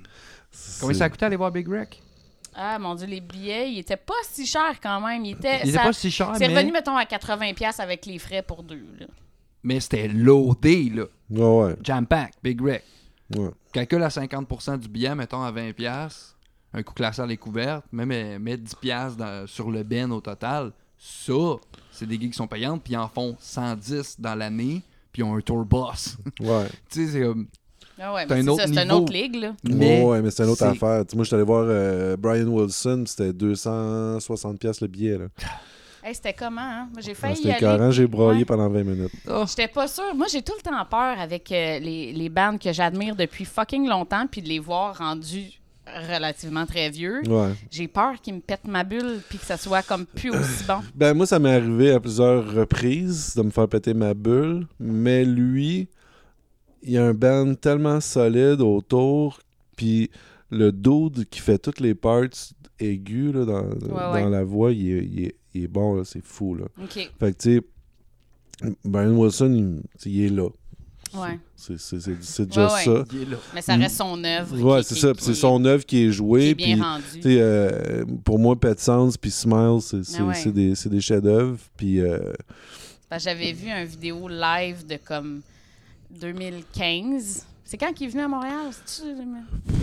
Combien 0.79 0.97
ça 0.97 1.05
a 1.05 1.09
coûté 1.09 1.25
aller 1.25 1.35
voir 1.35 1.51
Big 1.51 1.67
Wreck? 1.67 2.01
Ah 2.57 2.79
mon 2.79 2.95
dieu, 2.95 3.07
les 3.07 3.19
billets, 3.19 3.69
ils 3.73 3.79
étaient 3.79 3.97
pas 3.97 4.13
si 4.31 4.45
chers 4.45 4.79
quand 4.81 5.01
même. 5.05 5.25
Ils 5.25 5.31
étaient, 5.33 5.59
Il 5.63 5.69
était 5.69 5.77
ça- 5.77 5.83
pas 5.83 5.91
si 5.91 6.09
cher, 6.09 6.31
c'est 6.37 6.47
mais, 6.47 6.55
revenu, 6.55 6.71
mettons, 6.71 6.95
à 6.95 7.03
80$ 7.03 7.53
piastres 7.53 7.81
avec 7.81 8.05
les 8.05 8.17
frais 8.17 8.41
pour 8.41 8.63
deux. 8.63 8.85
Là. 8.97 9.07
Mais 9.65 9.79
c'était 9.81 10.07
loadé, 10.07 10.89
là. 10.95 11.03
Ouais, 11.29 11.63
ouais, 11.65 11.75
Jam 11.83 12.05
pack, 12.05 12.33
Big 12.41 12.61
Wreck. 12.61 12.83
ouais. 13.35 13.49
Calcule 13.73 14.03
à 14.03 14.07
50% 14.09 14.77
du 14.79 14.87
billet, 14.87 15.13
mettons 15.15 15.41
à 15.43 15.51
20$, 15.51 15.73
piastres, 15.73 16.37
un 16.73 16.83
coup 16.83 16.93
classé 16.93 17.21
à 17.21 17.27
découverte, 17.27 17.83
même 17.91 18.11
euh, 18.11 18.39
mettre 18.39 18.63
10$ 18.63 18.75
piastres 18.79 19.17
dans- 19.17 19.45
sur 19.47 19.69
le 19.71 19.83
ben 19.83 20.11
au 20.11 20.21
total. 20.21 20.71
Ça, 20.97 21.33
c'est 21.91 22.05
des 22.05 22.15
gigs 22.15 22.31
qui 22.31 22.37
sont 22.37 22.47
payantes, 22.47 22.81
puis 22.83 22.93
ils 22.93 22.97
en 22.97 23.07
font 23.09 23.35
110 23.39 24.15
dans 24.19 24.35
l'année, 24.35 24.81
puis 25.11 25.21
ils 25.21 25.25
ont 25.25 25.35
un 25.35 25.41
tour 25.41 25.65
boss. 25.65 26.17
Ouais. 26.39 26.67
tu 26.89 27.05
sais, 27.07 27.11
c'est 27.11 27.21
comme. 27.21 27.47
Ah 27.99 28.13
ouais, 28.13 28.25
C'est 28.27 28.33
un 28.33 28.47
autre 28.47 28.61
ça, 28.61 28.67
c'est 28.67 28.73
une 28.81 28.87
niveau. 28.89 28.97
autre 29.03 29.13
ligue. 29.13 29.35
Là. 29.35 29.55
Mais 29.63 30.01
ouais, 30.01 30.05
ouais, 30.09 30.21
mais 30.21 30.29
c'est 30.31 30.43
une 30.43 30.49
autre 30.49 30.63
affaire. 30.63 31.03
Moi, 31.13 31.23
je 31.23 31.23
suis 31.23 31.35
allé 31.35 31.43
voir 31.45 31.65
euh, 31.67 32.17
Brian 32.17 32.47
Wilson, 32.47 33.03
c'était 33.07 33.31
260 33.33 34.59
piastres 34.59 34.83
le 34.83 34.87
billet, 34.89 35.17
là. 35.17 35.25
Hey, 36.07 36.13
c'était 36.13 36.33
comment, 36.33 36.61
hein? 36.61 36.87
Moi, 36.93 37.01
j'ai 37.01 37.13
Ah, 37.13 37.15
failli 37.15 37.33
y 37.33 37.37
C'était 37.37 37.49
aller. 37.53 37.59
carré, 37.79 37.91
j'ai 37.91 38.05
broyé 38.05 38.39
Ouais. 38.39 38.45
pendant 38.45 38.69
20 38.69 38.83
minutes. 38.83 39.11
Oh, 39.27 39.43
J'étais 39.47 39.67
pas 39.67 39.87
sûre. 39.87 40.13
Moi, 40.15 40.27
j'ai 40.31 40.43
tout 40.43 40.53
le 40.55 40.61
temps 40.61 40.85
peur 40.85 41.19
avec 41.19 41.51
euh, 41.51 41.79
les, 41.79 42.13
les 42.13 42.29
bandes 42.29 42.59
que 42.59 42.71
j'admire 42.71 43.15
depuis 43.15 43.43
fucking 43.43 43.89
longtemps, 43.89 44.27
puis 44.29 44.43
de 44.43 44.47
les 44.47 44.59
voir 44.59 44.95
rendus 44.99 45.59
relativement 46.07 46.67
très 46.67 46.91
vieux. 46.91 47.21
Ouais. 47.27 47.53
J'ai 47.71 47.87
peur 47.87 48.21
qu'ils 48.21 48.35
me 48.35 48.39
pètent 48.39 48.67
ma 48.67 48.83
bulle, 48.83 49.19
puis 49.29 49.39
que 49.39 49.45
ça 49.45 49.57
soit 49.57 49.81
comme 49.81 50.05
plus 50.05 50.29
aussi 50.29 50.63
bon. 50.67 50.79
Ben, 50.93 51.15
moi, 51.15 51.25
ça 51.25 51.39
m'est 51.39 51.55
arrivé 51.55 51.91
à 51.91 51.99
plusieurs 51.99 52.53
reprises 52.53 53.33
de 53.35 53.41
me 53.41 53.49
faire 53.49 53.67
péter 53.67 53.95
ma 53.95 54.13
bulle, 54.13 54.67
mais 54.79 55.25
lui, 55.25 55.87
il 56.83 56.91
y 56.91 56.99
a 56.99 57.03
un 57.05 57.15
band 57.15 57.55
tellement 57.55 57.99
solide 57.99 58.61
autour, 58.61 59.39
puis 59.75 60.11
le 60.51 60.71
dude 60.71 61.25
qui 61.31 61.39
fait 61.39 61.57
toutes 61.57 61.79
les 61.79 61.95
parts 61.95 62.25
aigus 62.79 63.33
là, 63.33 63.45
dans, 63.45 63.63
dans 63.63 64.13
ouais. 64.13 64.29
la 64.29 64.43
voix, 64.43 64.71
il 64.71 64.91
est, 64.91 65.03
il 65.05 65.23
est- 65.25 65.35
il 65.55 65.63
est 65.63 65.67
bon, 65.67 65.95
là, 65.95 66.03
c'est 66.05 66.23
fou. 66.23 66.55
Là. 66.55 66.65
OK. 66.81 66.93
Fait 66.93 67.11
que, 67.33 67.37
tu 67.37 67.57
sais, 67.57 67.61
Brian 68.83 69.11
Wilson, 69.17 69.81
il, 70.05 70.21
est 70.23 70.29
là. 70.29 70.47
Ouais. 71.13 71.39
C'est 71.55 71.79
c'est- 71.79 71.99
c'est- 72.01 72.21
c'est 72.21 72.45
déjà 72.47 72.67
Ouais, 72.67 72.73
ouais. 72.73 72.83
ça. 72.83 73.03
Il 73.13 73.21
est 73.21 73.25
là. 73.25 73.37
Mais 73.53 73.61
ça 73.61 73.75
reste 73.75 73.95
son 73.97 74.21
œuvre. 74.23 74.61
Ouais, 74.61 74.81
qui- 74.81 74.87
c'est 74.89 74.95
qui- 74.95 75.01
ça. 75.01 75.13
qui 75.13 75.23
C'est 75.23 75.31
est- 75.31 75.35
son 75.35 75.63
œuvre 75.65 75.85
qui 75.85 75.97
est 76.03 76.07
qui 76.07 76.11
jouée. 76.13 76.49
est 76.49 76.55
bien 76.55 76.73
Puis, 76.75 76.81
rendu. 76.81 77.03
tu 77.13 77.21
sais, 77.21 77.37
euh, 77.39 78.05
pour 78.23 78.37
moi, 78.39 78.59
Pet 78.59 78.77
Sounds 78.79 79.17
puis 79.19 79.31
Smile, 79.31 79.79
c'est 79.81 80.03
c'est- 80.03 80.17
Ah 80.21 80.51
des, 80.51 80.73
des 80.73 81.01
chefs-d'œuvre. 81.01 81.57
Puis, 81.77 82.01
euh, 82.01 82.19
J'avais 83.17 83.53
vu 83.53 83.69
une 83.69 83.85
vidéo 83.85 84.27
live 84.27 84.85
de 84.85 84.97
comme 84.97 85.41
2015. 86.19 87.45
C'est 87.67 87.77
quand 87.77 87.91
qu'il 87.93 88.07
est 88.07 88.11
venu 88.11 88.21
à 88.21 88.27
Montréal? 88.27 88.67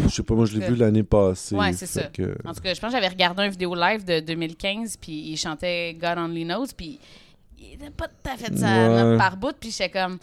Je 0.06 0.08
sais 0.08 0.22
pas, 0.22 0.34
moi, 0.34 0.46
je 0.46 0.56
l'ai 0.56 0.64
vu 0.66 0.76
l'année 0.76 1.02
passée. 1.02 1.56
Ouais, 1.56 1.72
c'est 1.72 1.86
ça. 1.86 2.02
que- 2.04 2.36
En 2.46 2.54
tout 2.54 2.60
cas, 2.60 2.72
je 2.74 2.80
pense 2.80 2.90
que 2.92 2.96
j'avais 2.96 3.08
regardé 3.08 3.42
une 3.44 3.50
vidéo 3.50 3.74
live 3.74 4.04
de 4.04 4.20
2015, 4.20 4.96
puis 5.00 5.12
il 5.32 5.36
chantait 5.36 5.96
God 6.00 6.16
Only 6.16 6.44
Knows, 6.44 6.66
puis 6.76 7.00
il 7.58 7.74
était 7.74 7.90
pas 7.90 8.06
tout 8.06 8.30
à 8.32 8.36
fait 8.36 8.56
sa 8.56 8.66
Ouais. 8.66 8.88
note 9.02 9.18
par 9.18 9.36
bout, 9.36 9.52
puis 9.58 9.72
j'étais 9.72 9.90
comme, 9.90 10.18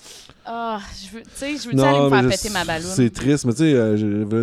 ah, 0.45 0.79
je 1.03 1.17
veux, 1.17 1.21
tu 1.23 1.29
sais, 1.35 1.57
je 1.57 1.69
veux 1.75 1.83
aller 1.83 1.99
me 1.99 2.09
faire 2.09 2.29
péter 2.29 2.49
ma 2.49 2.63
balloune. 2.63 2.91
C'est 2.93 3.09
triste, 3.09 3.43
mais 3.43 3.51
tu 3.51 3.57
sais, 3.59 3.73
euh, 3.73 3.97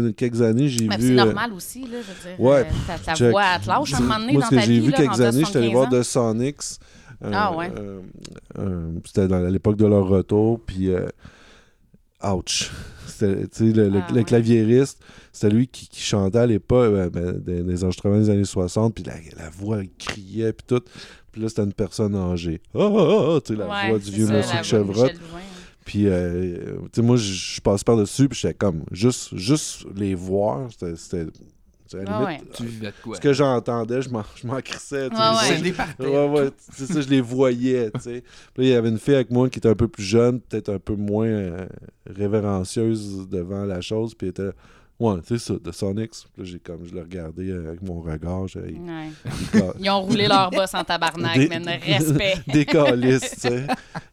j'ai- 0.05 0.13
quelques 0.13 0.43
années, 0.43 0.69
j'ai 0.69 0.87
Mais 0.87 0.97
vu. 0.99 1.07
c'est 1.07 1.13
euh, 1.19 1.25
normal 1.25 1.55
aussi, 1.55 1.83
là, 1.83 1.99
je 2.03 2.29
veux 2.29 2.37
dire. 2.37 2.41
ouais, 2.45 2.67
euh, 2.67 2.71
ta 2.87 3.15
ta 3.15 3.31
voix, 3.31 3.45
elle 3.55 3.61
te 3.63 3.67
lâche 3.69 3.95
à 3.95 3.97
un 3.97 4.01
moment 4.01 4.19
donné 4.19 4.33
Moi, 4.35 4.43
dans 4.43 4.49
ta 4.51 4.61
j'ai 4.61 4.73
vie, 4.73 4.81
vu 4.81 4.91
là, 4.91 4.97
quelques 4.99 5.21
à 5.23 5.29
années, 5.29 5.45
j'étais 5.47 5.59
allé 5.59 5.71
voir 5.73 5.89
75 5.91 5.99
ans. 5.99 6.01
The 6.01 6.05
Sonics. 6.05 6.81
euh, 7.25 7.31
Ah 7.33 7.57
ouais. 7.57 7.73
euh, 8.59 8.91
C'était 9.07 9.33
à 9.33 9.49
l'époque 9.49 9.77
de 9.77 9.87
leur 9.87 10.07
retour, 10.07 10.61
puis 10.61 10.91
ouch. 12.23 12.71
Le, 13.21 13.89
le- 13.89 14.03
Ah 14.09 14.13
le 14.13 14.23
claviériste, 14.25 15.01
c'était 15.33 15.55
lui 15.55 15.69
qui, 15.69 15.89
qui 15.89 16.01
chantait 16.01 16.39
à 16.39 16.47
l'époque, 16.47 16.93
euh, 16.93 17.11
ben, 17.11 17.33
des, 17.33 17.63
des 17.63 17.85
enregistrements 17.85 18.19
des 18.19 18.31
années 18.31 18.45
60, 18.45 18.95
puis 18.95 19.05
la, 19.05 19.15
la 19.37 19.51
voix, 19.51 19.83
il 19.83 19.91
criait, 19.99 20.53
puis 20.53 20.67
tout. 20.67 20.83
Puis 21.33 21.43
là, 21.43 21.49
c'était 21.49 21.65
une 21.65 21.73
personne 21.75 22.15
âgée. 22.15 22.61
Ah, 22.75 22.79
ah, 22.83 23.35
ah, 23.37 23.41
tu 23.45 23.53
sais, 23.55 23.59
la 23.59 23.69
Ouais, 23.69 23.89
voix 23.91 23.99
du 23.99 24.11
vieux 24.11 24.27
monsieur 24.27 24.63
chevrotte. 24.63 25.13
Louvain. 25.13 25.41
Puis, 25.85 26.09
euh, 26.09 26.77
tu 26.93 27.01
sais, 27.01 27.03
moi, 27.03 27.17
je 27.17 27.33
je 27.33 27.61
passe 27.61 27.85
par-dessus, 27.85 28.29
puis 28.29 28.39
j'étais 28.41 28.55
comme, 28.55 28.83
juste, 28.91 29.37
juste 29.37 29.85
les 29.95 30.15
voir, 30.15 30.69
c'était. 30.97 31.27
À 31.95 31.99
Ah 32.07 32.25
limite, 32.25 32.43
ouais. 32.43 32.51
Tu 32.55 32.65
vivais 32.65 32.87
de 32.89 32.93
quoi? 33.03 33.17
Ce 33.17 33.21
que 33.21 33.33
j'entendais, 33.33 34.03
je 34.03 34.09
m'en, 34.11 34.25
je 34.35 34.47
m'en 34.47 34.61
crissais. 34.61 35.09
tu 35.11 35.17
sais. 35.17 35.23
Ouais, 35.23 35.29
ouais. 35.29 35.57
C'est 35.57 35.63
des 35.63 35.73
parties. 35.73 36.03
Ouais, 36.03 36.29
ouais, 36.29 36.51
c'est 36.73 36.87
ça, 36.87 37.01
je 37.01 37.09
les 37.09 37.21
voyais, 37.21 37.91
tu 37.95 38.01
sais. 38.01 38.23
Puis 38.55 38.65
là, 38.65 38.65
il 38.65 38.69
y 38.69 38.75
avait 38.75 38.89
une 38.89 38.99
fille 38.99 39.15
avec 39.15 39.31
moi 39.31 39.49
qui 39.49 39.59
était 39.59 39.69
un 39.69 39.75
peu 39.75 39.89
plus 39.89 40.05
jeune, 40.05 40.41
peut-être 40.41 40.71
un 40.71 40.79
peu 40.79 40.95
moins 40.95 41.27
euh, 41.27 41.67
révérencieuse 42.09 43.29
devant 43.31 43.65
la 43.65 43.81
chose, 43.81 44.15
puis 44.15 44.27
elle 44.27 44.31
était 44.31 44.45
là, 44.45 44.53
ouais, 44.99 45.21
c'est 45.27 45.39
ça, 45.39 45.55
de 45.63 45.73
Sonics. 45.73 46.11
Puis 46.11 46.43
là, 46.43 46.45
j'ai 46.45 46.59
comme, 46.59 46.85
je 46.87 46.95
le 46.95 47.01
regardais 47.03 47.53
avec 47.53 47.83
mon 47.83 48.01
regard, 48.01 48.49
j'ai 48.49 48.61
Ouais. 48.61 49.11
Ils 49.81 49.91
ont 49.91 50.03
roulé 50.03 50.27
leur 50.27 50.51
boss 50.51 50.73
en 50.75 50.85
tabarnak, 50.85 51.39
Des- 51.39 51.49
mais 51.49 51.61
ne 51.61 51.85
respect. 51.85 52.35
des 52.53 52.65
calices, 52.65 53.31
tu 53.41 53.49
sais. 53.49 53.67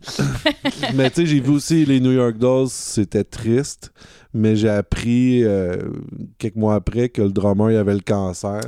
mais 0.93 1.09
tu 1.09 1.21
sais, 1.21 1.25
j'ai 1.25 1.39
vu 1.39 1.51
aussi 1.51 1.86
les 1.86 1.99
New 1.99 2.12
York 2.12 2.38
Dolls, 2.38 2.69
c'était 2.69 3.23
triste, 3.23 3.91
mais 4.34 4.56
j'ai 4.56 4.69
appris 4.69 5.43
euh, 5.43 5.78
quelques 6.38 6.56
mois 6.56 6.76
après 6.76 7.10
que 7.10 7.22
le 7.22 7.30
drummer, 7.32 7.72
il 7.72 7.78
avait 7.78 7.93
le 7.93 8.00
cancer. 8.02 8.62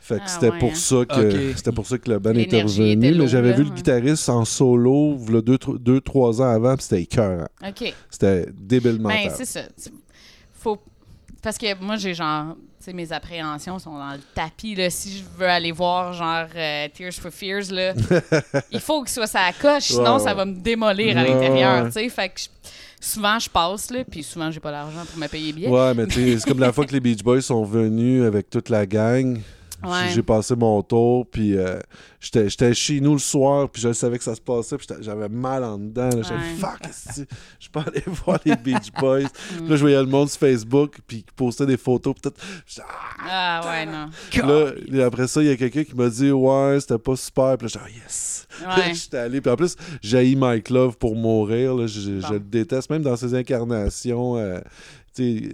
Fait 0.00 0.18
que 0.18 0.22
Ah 0.24 0.28
c'était 0.28 0.50
ouais, 0.50 0.58
pour 0.60 0.70
hein. 0.70 0.74
ça 0.76 1.04
que 1.04 1.52
c'était 1.56 1.72
pour 1.72 1.84
ça 1.86 1.98
que 1.98 2.08
le 2.08 2.20
band 2.20 2.30
était 2.34 2.56
L'énergie 2.58 2.90
revenu. 2.90 3.06
était 3.08 3.18
mais 3.18 3.26
j'avais 3.26 3.52
vu 3.54 3.64
le 3.64 3.70
ouais. 3.70 3.74
guitariste 3.74 4.28
en 4.28 4.44
solo 4.44 5.16
deux, 5.42 5.58
deux, 5.80 6.00
trois 6.00 6.40
ans 6.40 6.48
avant, 6.48 6.74
puis 6.76 6.84
c'était 6.84 7.02
écœurant. 7.02 7.48
C'était 8.08 8.46
débile 8.56 8.98
Ben, 8.98 9.28
c'est 9.36 9.44
ça. 9.44 9.62
Faut... 10.52 10.78
Parce 11.42 11.58
que 11.58 11.74
moi, 11.82 11.96
j'ai 11.96 12.14
genre. 12.14 12.54
Tu 12.78 12.84
sais, 12.84 12.92
mes 12.92 13.10
appréhensions 13.12 13.80
sont 13.80 13.98
dans 13.98 14.12
le 14.12 14.20
tapis. 14.34 14.76
Là. 14.76 14.90
Si 14.90 15.18
je 15.18 15.22
veux 15.38 15.46
aller 15.48 15.72
voir, 15.72 16.12
genre, 16.12 16.46
euh, 16.54 16.86
Tears 16.94 17.12
for 17.14 17.32
Fears, 17.32 17.72
là, 17.72 17.94
il 18.70 18.78
faut 18.80 19.02
que 19.02 19.08
ce 19.08 19.16
soit 19.16 19.26
ça 19.26 19.40
coche, 19.60 19.84
sinon 19.88 20.14
Ouais, 20.18 20.20
ça 20.22 20.34
va 20.34 20.44
me 20.44 20.54
démolir 20.54 21.18
à 21.18 21.22
Ouais, 21.22 21.28
l'intérieur. 21.30 21.82
ouais. 21.82 21.86
tu 21.88 21.92
sais. 21.94 22.08
Fait 22.10 22.28
que 22.28 22.40
je- 22.40 22.48
souvent, 23.00 23.38
je 23.38 23.48
passe, 23.48 23.90
là, 23.90 24.04
puis 24.04 24.22
souvent, 24.22 24.50
j'ai 24.50 24.60
pas 24.60 24.70
l'argent 24.70 25.04
pour 25.04 25.18
me 25.18 25.26
payer 25.26 25.52
bien. 25.52 25.70
Ouais, 25.70 25.94
mais 25.94 26.06
c'est 26.10 26.48
comme 26.48 26.60
la 26.60 26.72
fois 26.72 26.84
que 26.86 26.92
les 26.92 27.00
Beach 27.00 27.22
Boys 27.22 27.42
sont 27.42 27.64
venus 27.64 28.24
avec 28.24 28.50
toute 28.50 28.68
la 28.68 28.86
gang. 28.86 29.38
Ouais. 29.84 30.10
J'ai 30.14 30.22
passé 30.22 30.56
mon 30.56 30.82
tour, 30.82 31.26
puis 31.30 31.56
euh, 31.56 31.78
j'étais 32.20 32.72
chez 32.74 33.00
nous 33.00 33.12
le 33.12 33.18
soir, 33.18 33.68
puis 33.68 33.80
je 33.82 33.92
savais 33.92 34.18
que 34.18 34.24
ça 34.24 34.34
se 34.34 34.40
passait, 34.40 34.76
puis 34.76 34.86
j'avais 35.00 35.28
mal 35.28 35.62
en 35.64 35.78
dedans. 35.78 36.10
J'étais 36.10 36.34
Ouais. 36.34 36.54
fuck, 36.58 37.26
je 37.60 37.68
peux 37.70 37.80
aller 37.80 38.02
voir 38.24 38.38
les 38.44 38.56
Beach 38.56 38.90
Boys. 39.00 39.28
Puis 39.58 39.68
là, 39.68 39.76
je 39.76 39.80
voyais 39.80 39.96
le 40.00 40.06
monde 40.06 40.28
sur 40.30 40.40
Facebook, 40.40 40.96
puis 41.06 41.18
qui 41.18 41.32
postait 41.36 41.66
des 41.66 41.76
photos. 41.76 42.14
J'étais, 42.66 42.82
ah! 43.28 43.60
Ah, 43.62 43.70
ouais, 43.70 43.86
non. 43.86 44.06
Là, 44.48 44.70
et 44.92 45.02
après 45.02 45.26
ça, 45.28 45.42
il 45.42 45.48
y 45.48 45.50
a 45.50 45.56
quelqu'un 45.56 45.84
qui 45.84 45.94
m'a 45.94 46.08
dit, 46.08 46.30
ouais, 46.32 46.78
c'était 46.80 46.98
pas 46.98 47.16
super. 47.16 47.56
Puis 47.58 47.66
là, 47.66 47.72
j'étais, 47.74 47.84
ah, 47.84 47.90
yes! 48.04 48.42
Ouais. 48.66 48.94
J'étais 48.94 49.18
allé. 49.18 49.40
Puis 49.42 49.50
en 49.52 49.56
plus, 49.56 49.76
j'ai 50.00 50.34
Mike 50.34 50.70
Love 50.70 50.96
pour 50.96 51.14
mourir. 51.14 51.74
là. 51.74 51.86
Je, 51.86 52.00
je- 52.00 52.10
Bon. 52.22 52.26
je 52.28 52.32
le 52.34 52.40
déteste, 52.40 52.88
même 52.88 53.02
dans 53.02 53.14
ses 53.16 53.34
incarnations. 53.34 54.38
euh, 54.38 54.60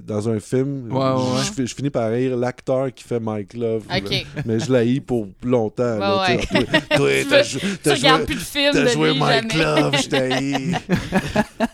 dans 0.05 0.29
un 0.29 0.41
film, 0.41 0.91
Ouais, 0.93 0.99
ouais, 0.99 1.67
je, 1.67 1.75
finis 1.75 1.91
par 1.91 2.11
rire 2.11 2.37
l'acteur 2.37 2.93
qui 2.93 3.05
fait 3.05 3.21
Mike 3.21 3.55
Love. 3.55 3.87
là. 3.89 4.01
Mais 4.45 4.59
je 4.61 4.73
l'ai 4.73 5.01
pour 5.01 5.29
longtemps. 5.43 5.99
là, 5.99 6.23
Ouais. 6.23 6.37
Toi, 6.39 6.57
toi, 6.97 7.09
t'as 7.83 7.95
joué, 7.95 8.25
plus 8.25 8.35
de 8.35 8.41
films 8.41 8.71
t'as 8.73 8.83
de 8.85 8.89
joué 8.89 9.13
lui, 9.13 9.19
Mike 9.21 9.53
jamais. 9.53 9.65
Love, 9.65 9.97
je 10.03 10.09
t'ai 10.09 10.17
haï. 10.17 10.73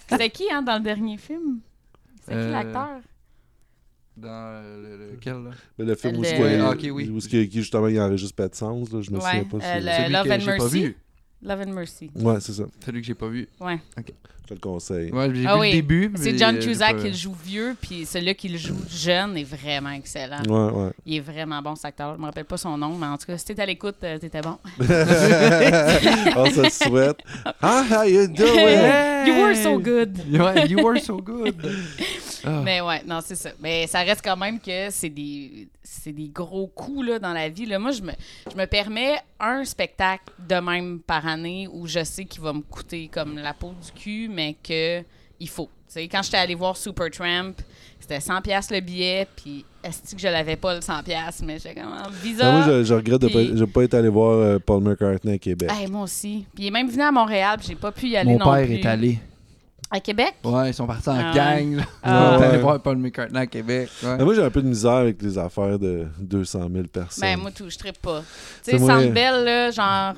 C'était 0.08 0.30
qui, 0.30 0.44
hein, 0.52 0.62
dans 0.62 0.76
le 0.78 0.82
dernier 0.84 1.16
film? 1.16 1.60
C'est 2.24 2.32
qui 2.32 2.36
Euh, 2.38 2.50
l'acteur? 2.52 2.88
Dans 4.16 4.28
euh, 4.30 4.96
le, 4.98 5.12
lequel, 5.14 5.34
là? 5.44 5.50
Le 5.78 5.94
film 5.94 6.16
où, 6.18 6.22
Le- 6.22 6.60
ah, 6.60 6.70
ok, 6.70 6.88
oui. 6.92 7.08
où 7.08 7.20
ce 7.20 7.28
qu'il- 7.28 7.48
qui, 7.48 7.58
justement 7.58 7.86
il 7.86 8.00
enregistre 8.00 8.34
pas 8.34 8.48
de 8.48 8.54
sens, 8.56 8.92
là, 8.92 9.00
je 9.00 9.10
me 9.12 9.16
Ouais, 9.18 9.22
souviens 9.22 9.44
pas. 9.44 9.56
euh, 9.58 9.78
si- 9.78 9.84
le- 9.86 9.92
Celui 9.92 10.12
Love 10.12 10.24
que 10.26 10.32
and 10.32 10.40
j'ai 10.40 10.46
pas 10.46 10.56
Mercy? 10.64 10.82
vu. 10.82 10.96
Love 11.40 11.60
and 11.60 11.72
Mercy. 11.72 12.10
Ouais, 12.16 12.40
c'est 12.40 12.52
ça. 12.52 12.64
Celui 12.84 13.00
que 13.00 13.06
j'ai 13.06 13.14
pas 13.14 13.28
vu. 13.28 13.48
Ouais. 13.60 13.78
Je 14.48 14.54
te 14.54 14.54
le 14.54 14.60
conseille. 14.60 15.10
J'ai 15.34 15.46
Ah 15.46 15.54
vu 15.56 15.60
oui. 15.60 15.68
le 15.68 15.72
début. 15.74 16.10
C'est 16.16 16.38
John 16.38 16.58
Cusack 16.58 16.96
pas- 16.96 17.02
qui 17.02 17.08
le 17.08 17.14
joue 17.14 17.34
vieux, 17.44 17.76
puis 17.78 18.06
celui 18.06 18.34
qui 18.34 18.48
le 18.48 18.56
joue 18.56 18.74
jeune 18.88 19.36
est 19.36 19.44
vraiment 19.44 19.90
excellent. 19.90 20.40
Ouais, 20.48 20.72
ouais. 20.72 20.90
Il 21.04 21.16
est 21.16 21.20
vraiment 21.20 21.60
bon, 21.60 21.74
cet 21.74 21.84
acteur. 21.84 22.14
Je 22.14 22.20
me 22.20 22.24
rappelle 22.24 22.46
pas 22.46 22.56
son 22.56 22.78
nom, 22.78 22.96
mais 22.96 23.06
en 23.08 23.18
tout 23.18 23.26
cas, 23.26 23.36
si 23.36 23.44
t'étais 23.44 23.60
à 23.60 23.66
l'écoute, 23.66 23.96
euh, 24.04 24.16
t'étais 24.18 24.40
bon. 24.40 24.56
On 26.36 26.46
se 26.46 26.70
souhaite. 26.84 27.18
Ah, 27.60 27.84
how 27.90 28.04
you 28.04 28.26
doing? 28.26 28.78
You 29.28 29.34
were 29.34 29.54
so 29.54 29.78
good. 29.78 30.16
You 30.30 30.78
were 30.82 30.98
so 30.98 31.18
good. 31.20 31.54
Ah. 32.44 32.62
Mais 32.64 32.80
ouais, 32.80 33.02
non, 33.06 33.18
c'est 33.22 33.34
ça. 33.34 33.50
Mais 33.60 33.86
ça 33.86 33.98
reste 34.00 34.22
quand 34.24 34.36
même 34.36 34.58
que 34.60 34.88
c'est 34.90 35.08
des, 35.10 35.68
c'est 35.82 36.12
des 36.12 36.28
gros 36.28 36.68
coups 36.68 37.06
là, 37.08 37.18
dans 37.18 37.32
la 37.34 37.48
vie. 37.50 37.66
Là. 37.66 37.78
Moi, 37.78 37.90
je 37.90 38.00
me, 38.02 38.12
je 38.50 38.56
me 38.56 38.64
permets 38.66 39.16
un 39.40 39.64
spectacle 39.64 40.24
de 40.48 40.54
même 40.56 41.00
par 41.00 41.26
année 41.26 41.68
où 41.70 41.86
je 41.86 42.02
sais 42.04 42.24
qu'il 42.24 42.40
va 42.42 42.52
me 42.52 42.60
coûter 42.62 43.08
comme 43.12 43.36
la 43.38 43.52
peau 43.54 43.72
du 43.84 43.92
cul, 44.00 44.28
mais 44.30 44.37
que 44.62 45.02
il 45.40 45.48
faut. 45.48 45.68
Tu 45.86 45.94
sais, 45.94 46.08
quand 46.08 46.22
j'étais 46.22 46.36
allée 46.36 46.54
voir 46.54 46.76
Supertramp, 46.76 47.54
c'était 48.00 48.18
100$ 48.18 48.42
piastres 48.42 48.74
le 48.74 48.80
billet, 48.80 49.26
puis 49.36 49.64
est-ce 49.82 50.14
que 50.14 50.20
je 50.20 50.28
l'avais 50.28 50.56
pas 50.56 50.74
le 50.74 50.80
100$, 50.80 51.02
piastres, 51.02 51.42
mais 51.44 51.58
j'étais 51.58 51.80
comme 51.80 51.92
visa. 52.22 52.44
Non, 52.44 52.52
moi, 52.58 52.66
je, 52.66 52.84
je 52.84 52.94
regrette 52.94 53.20
de 53.20 53.28
ne 53.28 53.64
pas, 53.64 53.82
être 53.84 53.94
allé 53.94 54.08
voir 54.08 54.38
euh, 54.38 54.58
Paul 54.58 54.82
McCartney 54.82 55.34
à 55.34 55.38
Québec. 55.38 55.70
Hey, 55.72 55.88
moi 55.88 56.02
aussi. 56.02 56.44
Puis 56.54 56.64
il 56.64 56.66
est 56.68 56.70
même 56.70 56.88
venu 56.88 57.02
à 57.02 57.12
Montréal, 57.12 57.56
puis 57.58 57.68
j'ai 57.68 57.74
pas 57.74 57.92
pu 57.92 58.08
y 58.08 58.16
aller 58.16 58.32
Mon 58.32 58.38
non 58.38 58.52
père 58.52 58.66
plus. 58.66 58.74
est 58.74 58.86
allé. 58.86 59.18
À 59.90 60.00
Québec? 60.00 60.34
Ouais, 60.44 60.70
ils 60.70 60.74
sont 60.74 60.86
partis 60.86 61.08
en 61.08 61.16
Ah 61.18 61.30
ouais. 61.30 61.34
gang. 61.34 61.76
là. 61.76 61.82
Ah 62.02 62.32
On 62.36 62.40
est 62.42 62.44
allé 62.44 62.56
ouais. 62.56 62.62
voir 62.62 62.80
Paul 62.80 62.98
McCartney 62.98 63.38
à 63.38 63.46
Québec. 63.46 63.88
ouais. 64.02 64.22
Moi, 64.22 64.34
j'ai 64.34 64.42
un 64.42 64.50
peu 64.50 64.60
de 64.60 64.68
misère 64.68 64.92
avec 64.92 65.22
les 65.22 65.38
affaires 65.38 65.78
de 65.78 66.06
200 66.20 66.68
000 66.70 66.84
personnes. 66.92 67.22
Ben, 67.22 67.38
moi, 67.40 67.50
tout, 67.50 67.70
je 67.70 67.78
trippe 67.78 67.98
pas. 68.02 68.20
Tu 68.20 68.26
C'est 68.62 68.70
sais, 68.72 68.78
moi- 68.78 69.00
Centre 69.00 69.14
Bell, 69.14 69.44
là, 69.44 69.70
genre, 69.70 70.12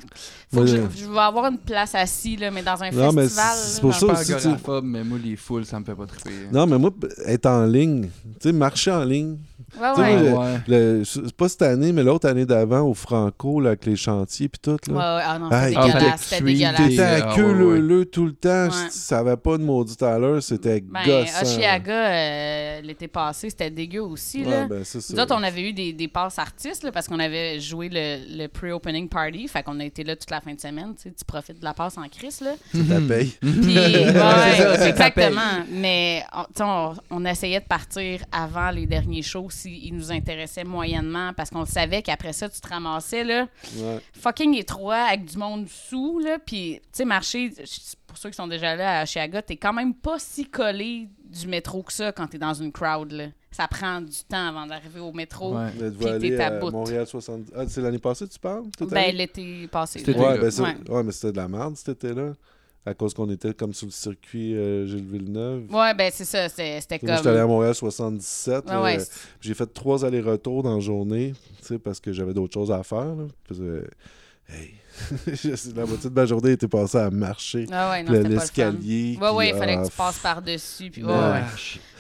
faut 0.53 0.57
Moi, 0.57 0.65
que 0.65 0.71
je, 0.73 0.77
je- 0.77 1.05
je 1.05 1.09
vais 1.13 1.19
avoir 1.21 1.47
une 1.47 1.59
place 1.59 1.95
assise, 1.95 2.41
là, 2.41 2.51
mais 2.51 2.63
dans 2.63 2.83
un 2.83 2.91
Non, 2.91 3.13
mais 3.13 3.23
festival. 3.23 3.53
c'est 3.57 3.81
pour 3.81 3.95
ça 3.95 4.07
pas 4.07 4.13
aussi, 4.15 4.35
tu- 4.37 4.71
mais 4.83 5.05
moi, 5.05 5.19
les 5.23 5.37
foules, 5.37 5.65
ça 5.65 5.79
me 5.79 5.85
fait 5.85 5.95
pas 5.95 6.07
triper. 6.07 6.31
hein. 6.31 6.49
Non, 6.53 6.67
mais 6.67 6.77
moi, 6.79 6.91
être 7.27 7.47
en 7.47 7.65
ligne, 7.65 8.09
tu 8.41 8.49
sais, 8.49 8.53
marcher 8.53 8.91
en 8.91 9.05
ligne. 9.05 9.37
Ouais, 9.81 9.87
ouais. 10.01 10.31
moi, 10.31 10.45
Ouais. 10.47 10.61
le- 10.67 11.05
c'est 11.05 11.33
pas 11.37 11.49
cette 11.49 11.63
année, 11.63 11.93
mais 11.93 12.03
l'autre 12.03 12.29
année 12.29 12.45
d'avant, 12.45 12.81
au 12.81 12.95
Franco, 12.95 13.61
là, 13.61 13.69
avec 13.69 13.87
les 13.87 13.95
chantiers 13.95 14.49
puis 14.49 14.59
tout. 14.61 14.71
Ouais, 14.91 14.99
Là. 14.99 15.17
ouais. 15.17 15.23
Ah 15.25 15.39
non, 15.39 15.49
Ah, 15.53 15.67
c'était 15.69 15.79
ah, 15.79 15.87
dégueulasse. 15.87 16.21
c'était. 16.23 16.89
T'étais 16.89 17.03
à 17.03 17.29
Ah, 17.31 17.35
queue 17.37 17.45
ouais, 17.53 17.55
le, 17.55 17.67
ouais. 17.75 17.81
le 17.81 18.05
tout 18.07 18.27
le 18.27 18.33
temps. 18.33 18.65
Ouais. 18.67 18.89
Ça 18.91 19.21
avait 19.21 19.37
pas 19.37 19.59
de 19.61 19.65
maudit 19.65 20.03
à 20.03 20.19
l'heure. 20.19 20.43
C'était 20.43 20.81
Ben, 20.81 21.05
gossant. 21.05 21.43
Oshiaga, 21.43 21.93
euh, 21.93 22.81
l'été 22.81 23.07
passé, 23.09 23.51
c'était 23.51 23.71
dégueu 23.71 24.01
aussi, 24.03 24.45
Ouais, 24.45 24.51
là. 24.51 24.67
ben. 24.67 24.83
Nous 25.11 25.21
autres, 25.21 25.35
on 25.37 25.43
avait 25.43 25.63
eu 25.63 25.73
des, 25.73 25.93
des 25.93 26.09
passes 26.09 26.39
artistes 26.39 26.83
là, 26.83 26.91
parce 26.93 27.07
qu'on 27.07 27.21
avait 27.21 27.61
joué 27.61 27.89
le, 27.91 28.39
le 28.39 28.47
pre-opening 28.49 29.09
party. 29.09 29.47
Fait 29.49 29.63
qu'on 29.63 29.79
a 29.81 29.85
été 29.85 30.03
là 30.05 30.17
toute 30.17 30.31
la 30.31 30.41
fin 30.41 30.55
de 30.55 30.61
semaine. 30.61 30.95
Tu 30.97 31.03
sais, 31.03 31.13
tu 31.17 31.25
profites 31.25 31.59
de 31.61 31.65
la 31.65 31.75
passe 31.75 31.97
en 31.99 32.09
crise. 32.09 32.41
Là. 32.41 32.53
Puis, 32.73 33.39
C'est 33.75 34.11
ouais, 34.15 34.77
c'est 34.79 34.89
exactement. 34.89 35.65
Mais 35.71 36.25
on, 36.35 36.65
on, 36.65 36.95
on 37.11 37.25
essayait 37.25 37.61
de 37.61 37.67
partir 37.67 38.21
avant 38.33 38.71
les 38.71 38.87
derniers 38.87 39.23
shows 39.23 39.49
s'ils 39.51 39.95
nous 39.95 40.11
intéressaient 40.13 40.65
moyennement 40.65 41.33
parce 41.37 41.51
qu'on 41.51 41.61
le 41.61 41.67
savait 41.67 42.03
qu'après 42.03 42.33
ça, 42.33 42.49
tu 42.49 42.61
te 42.61 42.69
ramassais 42.69 43.25
là, 43.25 43.47
Ouais. 43.77 43.99
fucking 44.21 44.55
étroit 44.57 44.97
avec 45.11 45.25
du 45.27 45.37
monde 45.37 45.67
sous. 45.69 46.19
Là, 46.19 46.39
puis, 46.45 46.81
tu 46.83 46.89
sais, 46.93 47.05
marcher, 47.05 47.51
pour 48.11 48.19
ceux 48.19 48.29
qui 48.31 48.37
sont 48.37 48.49
déjà 48.49 48.75
là 48.75 49.01
à 49.01 49.05
Chiaga, 49.07 49.41
t'es 49.41 49.57
quand 49.57 49.73
même 49.73 49.95
pas 49.95 50.19
si 50.19 50.45
collé 50.45 51.09
du 51.25 51.47
métro 51.47 51.83
que 51.85 51.93
ça 51.93 52.11
quand 52.11 52.27
t'es 52.27 52.39
dans 52.39 52.53
une 52.55 52.73
crowd. 52.73 53.13
Là. 53.13 53.27
Ça 53.53 53.69
prend 53.69 54.01
du 54.01 54.17
temps 54.29 54.49
avant 54.49 54.67
d'arriver 54.67 54.99
au 55.01 55.13
métro. 55.13 55.57
Ouais. 55.57 55.71
Puis 56.19 56.19
t'es 56.31 56.41
à 56.41 56.51
bout. 56.59 56.71
Montréal 56.73 57.07
70. 57.07 57.53
Ah, 57.57 57.63
c'est 57.69 57.81
l'année 57.81 57.99
passée, 58.01 58.27
tu 58.29 58.39
parles? 58.41 58.65
Ben, 58.91 59.15
l'été 59.15 59.69
passé. 59.69 60.03
Là. 60.05 60.13
Ouais, 60.19 60.39
ben, 60.39 60.61
Ouais. 60.63 60.77
ouais, 60.89 61.03
mais 61.05 61.13
c'était 61.13 61.31
de 61.33 61.37
la 61.37 61.47
merde 61.49 61.77
cet 61.77 62.05
été-là. 62.05 62.33
à 62.87 62.95
cause 62.95 63.13
qu'on 63.15 63.29
était 63.31 63.53
comme 63.55 63.75
sur 63.75 63.87
le 63.87 63.93
circuit 63.93 64.57
euh, 64.57 64.87
Gilles 64.87 65.07
Villeneuve. 65.07 65.65
Ouais, 65.71 65.93
ben 65.95 66.11
c'est 66.13 66.25
ça. 66.25 66.49
C'était 66.49 66.81
Moi, 67.03 67.17
j'étais 67.17 67.29
allé 67.29 67.39
à 67.39 67.43
comme. 67.43 67.51
Montréal 67.51 67.75
77. 67.75 68.65
Ouais, 68.65 68.73
là, 68.73 68.83
ouais, 68.83 69.01
euh, 69.01 69.05
j'ai 69.41 69.53
fait 69.55 69.67
trois 69.67 70.05
allers-retours 70.05 70.63
dans 70.63 70.75
la 70.75 70.81
journée, 70.81 71.35
tu 71.61 71.67
sais, 71.67 71.79
parce 71.79 72.01
que 72.01 72.11
j'avais 72.13 72.33
d'autres 72.33 72.55
choses 72.55 72.73
à 72.73 72.83
faire. 72.83 73.15
là. 73.15 73.25
Parce 73.47 73.61
que, 73.61 73.87
hey, 74.55 74.75
la 75.75 75.87
moitié 75.87 76.11
de 76.11 76.15
ma 76.15 76.27
journée 76.27 76.53
était 76.53 76.69
passée 76.69 76.99
à 76.99 77.11
marcher. 77.11 77.67
Ah 77.73 77.91
ouais, 77.91 78.03
non, 78.03 78.13
pas 78.13 78.19
le 78.19 78.29
l'escalier. 78.29 79.19
Ouais, 79.21 79.31
ouais, 79.31 79.49
il 79.51 79.55
fallait 79.57 79.77
ah, 79.79 79.83
que 79.83 79.89
tu 79.89 79.97
passes 79.97 80.19
par-dessus. 80.19 80.91
Puis, 80.91 81.03
ouais, 81.05 81.11
Ouais. 81.13 81.19
ouais. 81.19 81.41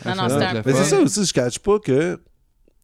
Non, 0.05 0.15
non, 0.17 0.29
c'était 0.29 0.45
un 0.45 0.53
Mais 0.55 0.63
peu- 0.63 0.75
c'est 0.75 0.85
ça 0.85 1.01
aussi, 1.01 1.25
je 1.25 1.33
cache 1.33 1.59
pas 1.59 1.79
que. 1.79 2.21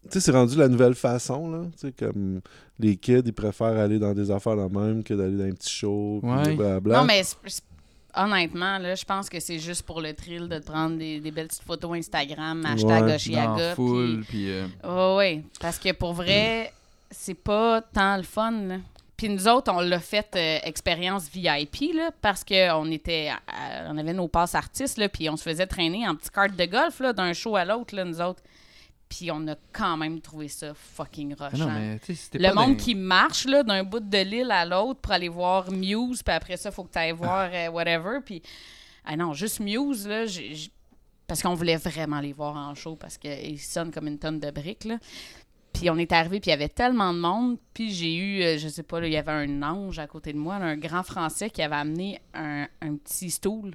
Tu 0.04 0.12
sais, 0.12 0.20
c'est 0.20 0.30
rendu 0.32 0.56
la 0.56 0.68
nouvelle 0.68 0.94
façon, 0.94 1.50
là. 1.50 1.64
Tu 1.72 1.88
sais, 1.88 1.92
comme 1.92 2.40
les 2.78 2.96
kids, 2.96 3.22
ils 3.26 3.32
préfèrent 3.32 3.76
aller 3.78 3.98
dans 3.98 4.14
des 4.14 4.30
affaires 4.30 4.54
la 4.56 4.68
même 4.68 5.02
que 5.02 5.12
d'aller 5.14 5.36
dans 5.36 5.44
un 5.44 5.52
petit 5.52 5.70
show. 5.74 6.20
Ouais. 6.22 6.54
blablabla. 6.54 7.00
Non, 7.00 7.04
mais 7.04 7.22
honnêtement, 8.14 8.78
là, 8.78 8.94
je 8.94 9.04
pense 9.04 9.28
que 9.28 9.40
c'est 9.40 9.58
juste 9.58 9.82
pour 9.82 10.00
le 10.00 10.14
thrill 10.14 10.48
de 10.48 10.58
te 10.58 10.64
prendre 10.66 10.96
des, 10.96 11.20
des 11.20 11.30
belles 11.30 11.48
petites 11.48 11.62
photos 11.64 11.96
Instagram, 11.96 12.64
hashtag 12.64 13.04
Ouais. 13.04 13.14
Oshiaga. 13.16 13.74
Full, 13.74 14.24
puis- 14.28 14.48
euh, 14.50 15.16
ouais. 15.16 15.42
Parce 15.60 15.78
que 15.78 15.92
pour 15.92 16.14
vrai, 16.14 16.72
c'est 17.10 17.34
pas 17.34 17.82
tant 17.82 18.16
le 18.16 18.22
fun, 18.22 18.52
là. 18.52 18.76
Puis 19.16 19.28
nous 19.30 19.48
autres, 19.48 19.72
on 19.72 19.80
l'a 19.80 19.98
fait 19.98 20.28
euh, 20.36 20.58
expérience 20.62 21.28
VIP, 21.30 21.94
là, 21.94 22.10
parce 22.20 22.44
qu'on 22.44 22.90
était... 22.90 23.30
à- 23.46 23.90
on 23.90 23.96
avait 23.96 24.12
nos 24.12 24.28
passes 24.28 24.54
artistes, 24.54 24.98
là, 24.98 25.08
puis 25.08 25.30
on 25.30 25.36
se 25.36 25.42
faisait 25.42 25.66
traîner 25.66 26.06
en 26.06 26.14
petite 26.14 26.30
carte 26.32 26.54
de 26.54 26.64
golf, 26.66 27.00
là, 27.00 27.12
d'un 27.14 27.32
show 27.32 27.56
à 27.56 27.64
l'autre, 27.64 27.94
là, 27.96 28.04
nous 28.04 28.20
autres. 28.20 28.42
Puis 29.08 29.30
on 29.30 29.46
a 29.48 29.54
quand 29.72 29.96
même 29.96 30.20
trouvé 30.20 30.48
ça 30.48 30.74
fucking 30.74 31.34
rushant. 31.38 31.66
Le 32.38 32.48
monde 32.54 32.76
qui 32.76 32.94
marche 32.94 33.46
là, 33.46 33.62
d'un 33.62 33.84
bout 33.84 34.00
de 34.00 34.18
l'île 34.18 34.50
à 34.50 34.64
l'autre 34.64 35.00
pour 35.00 35.12
aller 35.12 35.28
voir 35.28 35.70
Muse, 35.70 36.22
puis 36.22 36.34
après 36.34 36.56
ça, 36.56 36.70
il 36.70 36.72
faut 36.74 36.84
que 36.84 36.92
tu 36.92 36.98
ailles 36.98 37.12
voir 37.12 37.48
euh, 37.52 37.68
whatever. 37.70 38.18
Puis, 38.24 38.42
ah 39.04 39.16
non, 39.16 39.32
juste 39.32 39.60
Muse, 39.60 40.06
là, 40.08 40.24
parce 41.28 41.40
qu'on 41.40 41.54
voulait 41.54 41.76
vraiment 41.76 42.20
les 42.20 42.32
voir 42.32 42.56
en 42.56 42.74
show 42.74 42.96
parce 42.96 43.16
qu'ils 43.16 43.58
sonnent 43.60 43.92
comme 43.92 44.08
une 44.08 44.18
tonne 44.18 44.40
de 44.40 44.50
briques. 44.50 44.84
Là. 44.84 44.98
Puis 45.76 45.90
on 45.90 45.98
est 45.98 46.12
arrivé, 46.12 46.40
puis 46.40 46.48
il 46.48 46.52
y 46.52 46.54
avait 46.54 46.70
tellement 46.70 47.12
de 47.12 47.18
monde. 47.18 47.58
Puis 47.74 47.92
j'ai 47.92 48.14
eu, 48.14 48.42
euh, 48.42 48.58
je 48.58 48.68
sais 48.68 48.82
pas, 48.82 48.98
là, 48.98 49.06
il 49.06 49.12
y 49.12 49.16
avait 49.16 49.32
un 49.32 49.62
ange 49.62 49.98
à 49.98 50.06
côté 50.06 50.32
de 50.32 50.38
moi, 50.38 50.58
là, 50.58 50.64
un 50.66 50.76
grand 50.76 51.02
français 51.02 51.50
qui 51.50 51.60
avait 51.60 51.76
amené 51.76 52.18
un, 52.32 52.66
un 52.80 52.96
petit 52.96 53.30
stool 53.30 53.74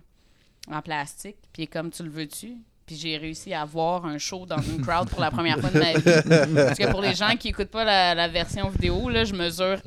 en 0.71 0.81
plastique. 0.81 1.37
Puis 1.53 1.67
comme, 1.67 1.91
tu 1.91 2.03
le 2.03 2.09
veux-tu? 2.09 2.57
Puis 2.87 2.95
j'ai 2.95 3.17
réussi 3.17 3.53
à 3.53 3.65
voir 3.65 4.05
un 4.05 4.17
show 4.17 4.45
dans 4.47 4.61
une 4.61 4.81
crowd 4.81 5.09
pour 5.09 5.21
la 5.21 5.29
première 5.29 5.59
fois 5.59 5.69
de 5.69 5.77
ma 5.79 5.93
vie. 5.93 6.55
Parce 6.55 6.77
que 6.77 6.89
pour 6.89 7.01
les 7.01 7.13
gens 7.13 7.35
qui 7.37 7.49
écoutent 7.49 7.69
pas 7.69 7.83
la, 7.83 8.15
la 8.15 8.27
version 8.27 8.67
vidéo, 8.69 9.07
là, 9.07 9.23
je 9.23 9.33
mesure 9.33 9.77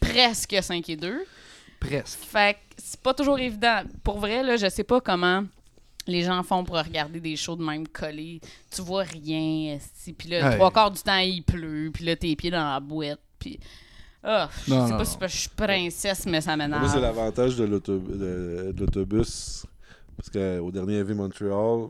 presque 0.00 0.56
5 0.60 0.88
et 0.90 0.96
2. 0.96 1.24
Presque. 1.80 2.18
Fait 2.18 2.54
que 2.54 2.58
c'est 2.76 3.00
pas 3.00 3.14
toujours 3.14 3.38
évident. 3.38 3.80
Pour 4.04 4.18
vrai, 4.18 4.42
là, 4.42 4.56
je 4.56 4.68
sais 4.68 4.84
pas 4.84 5.00
comment 5.00 5.44
les 6.08 6.22
gens 6.22 6.42
font 6.42 6.64
pour 6.64 6.76
regarder 6.76 7.20
des 7.20 7.36
shows 7.36 7.54
de 7.56 7.64
même 7.64 7.86
collés. 7.86 8.40
Tu 8.74 8.82
vois 8.82 9.02
rien, 9.04 9.78
puis 10.18 10.28
là, 10.28 10.48
Ouais. 10.48 10.54
trois 10.56 10.70
quarts 10.72 10.90
du 10.90 11.00
temps, 11.00 11.18
il 11.18 11.42
pleut, 11.42 11.90
puis 11.92 12.04
là, 12.04 12.16
tes 12.16 12.34
pieds 12.34 12.50
dans 12.50 12.72
la 12.72 12.80
boîte, 12.80 13.20
puis... 13.38 13.60
Ah, 14.22 14.50
je 14.66 14.70
Non, 14.74 14.84
sais 14.86 14.92
non, 14.92 14.98
pas 14.98 15.04
non. 15.04 15.10
si 15.28 15.36
je 15.36 15.40
suis 15.42 15.48
princesse, 15.50 16.26
mais 16.26 16.40
ça 16.40 16.56
m'énerve. 16.56 16.80
Moi, 16.82 16.90
c'est 16.92 17.00
l'avantage 17.00 17.56
de 17.56 17.64
l'auto- 17.64 17.98
de- 18.00 18.72
de 18.72 18.80
l'autobus. 18.80 19.64
Parce 20.16 20.28
qu'au 20.30 20.70
dernier 20.72 20.94
EV 20.96 21.14
Montréal, 21.14 21.88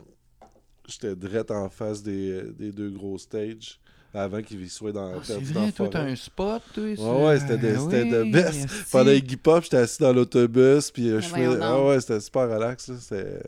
j'étais 0.86 1.16
direct 1.16 1.50
en 1.50 1.70
face 1.70 2.02
des, 2.02 2.42
des 2.58 2.70
deux 2.70 2.90
gros 2.90 3.16
stages 3.16 3.80
avant 4.12 4.42
qu'ils 4.42 4.68
soient 4.68 4.92
dans, 4.92 5.14
Ah, 5.18 5.20
c'est 5.22 5.40
vrai, 5.42 5.72
toi, 5.72 5.88
t'as 5.90 6.02
un 6.02 6.14
spot, 6.16 6.62
toi. 6.74 6.82
Ouais, 6.84 7.26
ouais, 7.26 7.40
c'était 7.40 7.56
de, 7.58 7.74
Ah 7.76 7.80
c'était 7.80 8.04
de 8.04 8.22
oui, 8.22 8.30
best. 8.30 8.64
esti. 8.64 8.90
Pendant 8.92 9.10
Iggy 9.10 9.36
Pop, 9.36 9.62
j'étais 9.64 9.76
assis 9.78 10.02
dans 10.02 10.12
l'autobus, 10.12 10.90
puis 10.90 11.08
euh, 11.08 11.20
je 11.22 11.28
faisais... 11.28 11.58
Ah 11.62 11.82
ouais, 11.82 12.00
c'était 12.00 12.20
super 12.20 12.42
relax, 12.50 12.88
là. 12.88 12.94
C'était... 13.00 13.40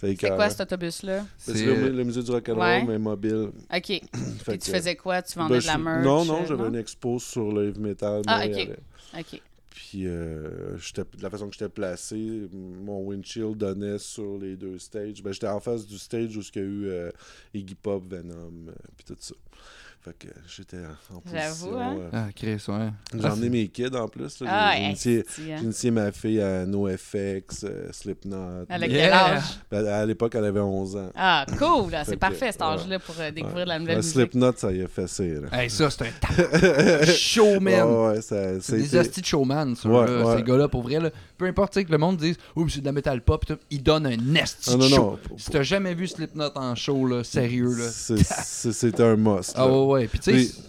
C'était 0.00 0.28
C'est 0.28 0.34
quoi 0.36 0.48
cet 0.50 0.60
autobus-là? 0.60 1.26
C'est 1.36 1.56
C'est- 1.56 1.66
le, 1.66 1.88
le 1.88 2.04
musée 2.04 2.22
du 2.22 2.30
rock'n'roll, 2.30 2.60
Ouais. 2.60 2.84
mais 2.84 2.98
mobile. 2.98 3.50
OK. 3.74 3.80
Puis 3.80 4.00
tu 4.46 4.58
que- 4.58 4.76
faisais 4.76 4.94
quoi? 4.96 5.22
Tu 5.22 5.36
Ben, 5.36 5.42
vendais 5.48 5.58
de 5.60 5.66
la 5.66 5.78
merch? 5.78 6.04
Non, 6.04 6.24
non, 6.24 6.42
euh, 6.42 6.46
j'avais 6.46 6.68
une 6.68 6.76
expo 6.76 7.18
sur 7.18 7.50
le 7.52 7.68
heavy 7.68 7.80
metal. 7.80 8.22
Ah, 8.28 8.44
ok. 8.46 8.68
OK. 9.18 9.42
Puis 9.70 10.06
euh, 10.06 10.76
j'étais- 10.78 11.02
de 11.16 11.22
la 11.22 11.30
façon 11.30 11.46
que 11.48 11.52
j'étais 11.54 11.68
placé, 11.68 12.48
mon 12.52 13.00
windshield 13.06 13.56
donnait 13.56 13.98
sur 13.98 14.38
les 14.38 14.54
deux 14.56 14.78
stages. 14.78 15.22
Ben, 15.22 15.32
j'étais 15.32 15.48
en 15.48 15.60
face 15.60 15.86
du 15.86 15.98
stage 15.98 16.36
où 16.36 16.40
il 16.40 16.56
y 16.56 16.58
a 16.58 16.62
eu 16.62 16.86
euh, 16.88 17.10
Iggy 17.54 17.74
Pop, 17.74 18.04
Venom, 18.08 18.52
euh, 18.68 18.72
puis 18.96 19.04
tout 19.06 19.16
ça. 19.18 19.34
Fait 20.04 20.16
que 20.16 20.28
j'étais 20.46 20.76
en, 21.12 21.18
position. 21.20 21.78
hein? 21.80 21.96
euh, 21.98 22.08
Ah, 22.12 22.26
Chris, 22.34 22.62
ouais. 22.68 22.88
J'ai 23.12 23.20
Ah, 23.24 23.32
emmené 23.32 23.48
mes 23.50 23.68
kids 23.68 23.94
en 23.96 24.06
plus. 24.06 24.42
Ah, 24.46 24.72
j'ai 24.76 24.84
initié, 24.84 25.24
hein. 25.50 25.56
initié 25.62 25.90
ma 25.90 26.12
fille 26.12 26.40
à 26.40 26.64
NoFX, 26.66 27.64
euh, 27.64 27.88
Slipknot. 27.90 28.64
Elle 28.68 28.84
a 28.84 28.88
quel 28.88 29.12
âge? 29.12 29.42
ben, 29.70 29.84
à 29.86 30.06
l'époque, 30.06 30.34
elle 30.36 30.44
avait 30.44 30.60
11 30.60 30.96
ans. 30.96 31.10
Ah, 31.16 31.44
cool! 31.58 31.92
C'est 32.06 32.16
parfait, 32.16 32.52
cet 32.52 32.60
ouais. 32.60 32.66
âge-là, 32.68 32.98
pour 33.00 33.16
euh, 33.18 33.30
découvrir 33.32 33.64
de 33.64 33.68
la 33.70 33.78
nouvelle 33.80 33.96
musique. 33.96 34.12
Slipknot, 34.12 34.52
ça 34.56 34.70
y 34.70 34.82
a 34.82 34.88
fessé. 34.88 35.34
Là. 35.40 35.48
Hey, 35.62 35.68
ça, 35.68 35.90
c'est 35.90 36.04
un 36.04 37.04
showman. 37.12 37.82
Ouais, 37.82 38.08
ouais, 38.14 38.58
C'est 38.60 38.76
des 38.78 38.96
hosties 38.96 39.20
de 39.20 39.26
showman, 39.26 39.74
ça, 39.74 39.88
Ouais, 39.88 40.06
là, 40.06 40.24
ouais. 40.26 40.36
ces 40.36 40.42
gars-là, 40.44 40.68
pour 40.68 40.82
vrai. 40.82 41.00
Là. 41.00 41.10
Peu 41.36 41.46
importe 41.46 41.72
tu 41.72 41.80
sais, 41.80 41.84
que 41.84 41.92
le 41.92 41.98
monde 41.98 42.16
dise 42.16 42.36
«Oui, 42.56 42.64
mais 42.64 42.70
c'est 42.70 42.80
de 42.80 42.86
la 42.86 42.92
metal 42.92 43.20
pop», 43.22 43.44
ils 43.70 43.82
donnent 43.82 44.06
un 44.06 44.34
esti 44.36 44.70
Ah, 44.70 44.72
de 44.74 44.78
non, 44.78 44.88
show. 44.88 44.96
non. 44.96 45.18
Si 45.38 45.50
t'as 45.50 45.62
jamais 45.62 45.94
vu 45.94 46.06
Slipknot 46.06 46.50
en 46.56 46.74
show, 46.74 47.06
là, 47.06 47.22
sérieux, 47.24 47.74
là. 47.76 47.88
C'était 47.90 49.02
un 49.02 49.16
must. 49.16 49.54
Ah. 49.58 49.66
Ouais, 49.92 50.00
ouais. 50.02 50.06
Puis 50.08 50.18
tu 50.18 50.32
Mais- 50.32 50.42
sais... 50.44 50.62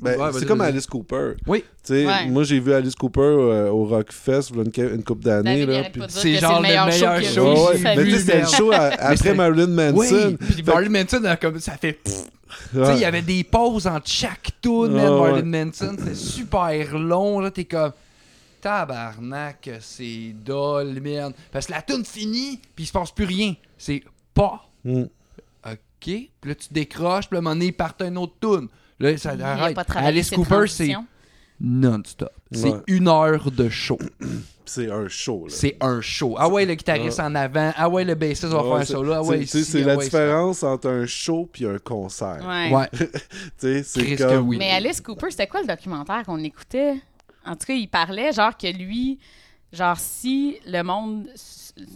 Ben, 0.00 0.20
Ouais, 0.20 0.30
c'est 0.38 0.44
comme. 0.44 0.60
Alice 0.60 0.86
Cooper. 0.86 1.32
Oui. 1.46 1.60
Tu 1.82 1.94
sais, 1.94 2.06
Ouais. 2.06 2.26
Moi, 2.26 2.42
j'ai 2.44 2.60
vu 2.60 2.74
Alice 2.74 2.94
Cooper 2.94 3.20
euh, 3.22 3.70
au 3.70 3.86
Rockfest 3.86 4.50
une, 4.54 4.70
une 4.76 5.02
couple 5.04 5.22
d'années. 5.24 5.66
C'est 6.08 6.34
genre 6.34 6.56
le 6.60 6.62
meilleur 6.68 6.86
le 6.86 7.22
show 7.22 7.68
Ouais, 7.68 7.78
Mais 7.82 7.94
tu 7.94 8.00
sais, 8.00 8.04
vie. 8.04 8.18
c'était 8.18 8.40
le 8.42 8.46
show 8.46 8.70
à- 8.72 8.90
après 8.98 9.32
Marilyn 9.34 9.68
Manson. 9.68 10.36
Oui, 10.40 10.46
puis 10.52 10.62
Marilyn 10.62 10.90
Manson, 11.04 11.24
a 11.24 11.36
comme, 11.36 11.58
ça 11.58 11.78
fait... 11.78 11.98
Tu 12.04 12.10
sais, 12.10 12.78
Ouais. 12.78 12.94
il 12.96 13.00
y 13.00 13.04
avait 13.06 13.22
des 13.22 13.44
pauses 13.44 13.86
entre 13.86 14.08
chaque 14.08 14.50
Ah, 14.66 14.68
Marilyn 14.90 15.64
Manson. 15.66 15.96
C'était 15.98 16.14
super 16.14 16.98
long, 16.98 17.40
là. 17.40 17.50
T'es 17.50 17.64
comme... 17.64 17.92
Tabarnak, 18.60 19.70
c'est 19.80 20.34
dole, 20.44 20.98
merde. 21.00 21.34
Parce 21.52 21.66
que 21.66 21.72
la 21.72 21.82
tune 21.82 22.04
finit, 22.04 22.60
puis 22.74 22.84
il 22.84 22.86
se 22.86 22.92
passe 22.92 23.10
plus 23.10 23.24
rien. 23.26 23.54
C'est 23.78 24.02
pas 24.34 24.60
Mm. 24.84 25.04
OK? 26.06 26.30
Puis 26.40 26.48
là, 26.50 26.54
tu 26.54 26.68
décroches, 26.72 27.28
puis 27.28 27.36
à 27.36 27.38
un 27.38 27.42
moment 27.42 27.54
donné, 27.54 27.66
ils 27.66 27.72
partent 27.72 28.02
un 28.02 28.14
autre 28.16 28.34
tune. 28.40 28.68
Là, 29.00 29.16
ça 29.16 29.30
arrête. 29.40 29.76
Alice 29.96 30.30
Cooper, 30.30 30.66
c'est 30.68 30.94
non-stop. 31.60 32.30
C'est 32.52 32.70
Ouais. 32.70 32.80
une 32.88 33.08
heure 33.08 33.50
de 33.50 33.68
show. 33.68 33.98
C'est 34.66 34.90
un 34.90 35.08
show. 35.08 35.46
là. 35.46 35.54
C'est 35.54 35.76
un 35.80 36.00
show. 36.00 36.36
Ah 36.38 36.48
ouais, 36.48 36.64
le 36.64 36.74
guitariste 36.74 37.20
en 37.20 37.34
avant. 37.34 37.72
Ah 37.76 37.88
ouais, 37.88 38.04
le 38.04 38.14
bassiste 38.14 38.44
va 38.46 38.62
Ouais, 38.64 38.78
faire 38.78 38.86
c'est- 38.86 38.92
ça 38.94 39.02
là. 39.02 39.18
Ah 39.20 39.22
c'est- 39.24 39.28
ouais, 39.30 39.46
c'est 39.46 39.82
ah 39.82 39.86
la 39.86 39.96
ouais, 39.96 40.04
différence 40.04 40.62
entre 40.62 40.88
un 40.88 41.06
show 41.06 41.48
puis 41.52 41.66
un 41.66 41.78
concert. 41.78 42.40
Ouais. 42.72 42.88
c'est 43.84 44.16
comme... 44.16 44.48
oui. 44.48 44.56
Mais 44.58 44.70
Alice 44.70 45.00
Cooper, 45.00 45.30
c'était 45.30 45.46
quoi 45.46 45.60
le 45.60 45.66
documentaire 45.66 46.22
qu'on 46.24 46.38
écoutait? 46.42 46.94
En 47.44 47.52
tout 47.56 47.66
cas, 47.66 47.74
il 47.74 47.88
parlait 47.88 48.32
genre 48.32 48.56
que 48.56 48.66
lui, 48.66 49.18
genre 49.72 49.98
si 49.98 50.56
le 50.66 50.82
monde 50.82 51.26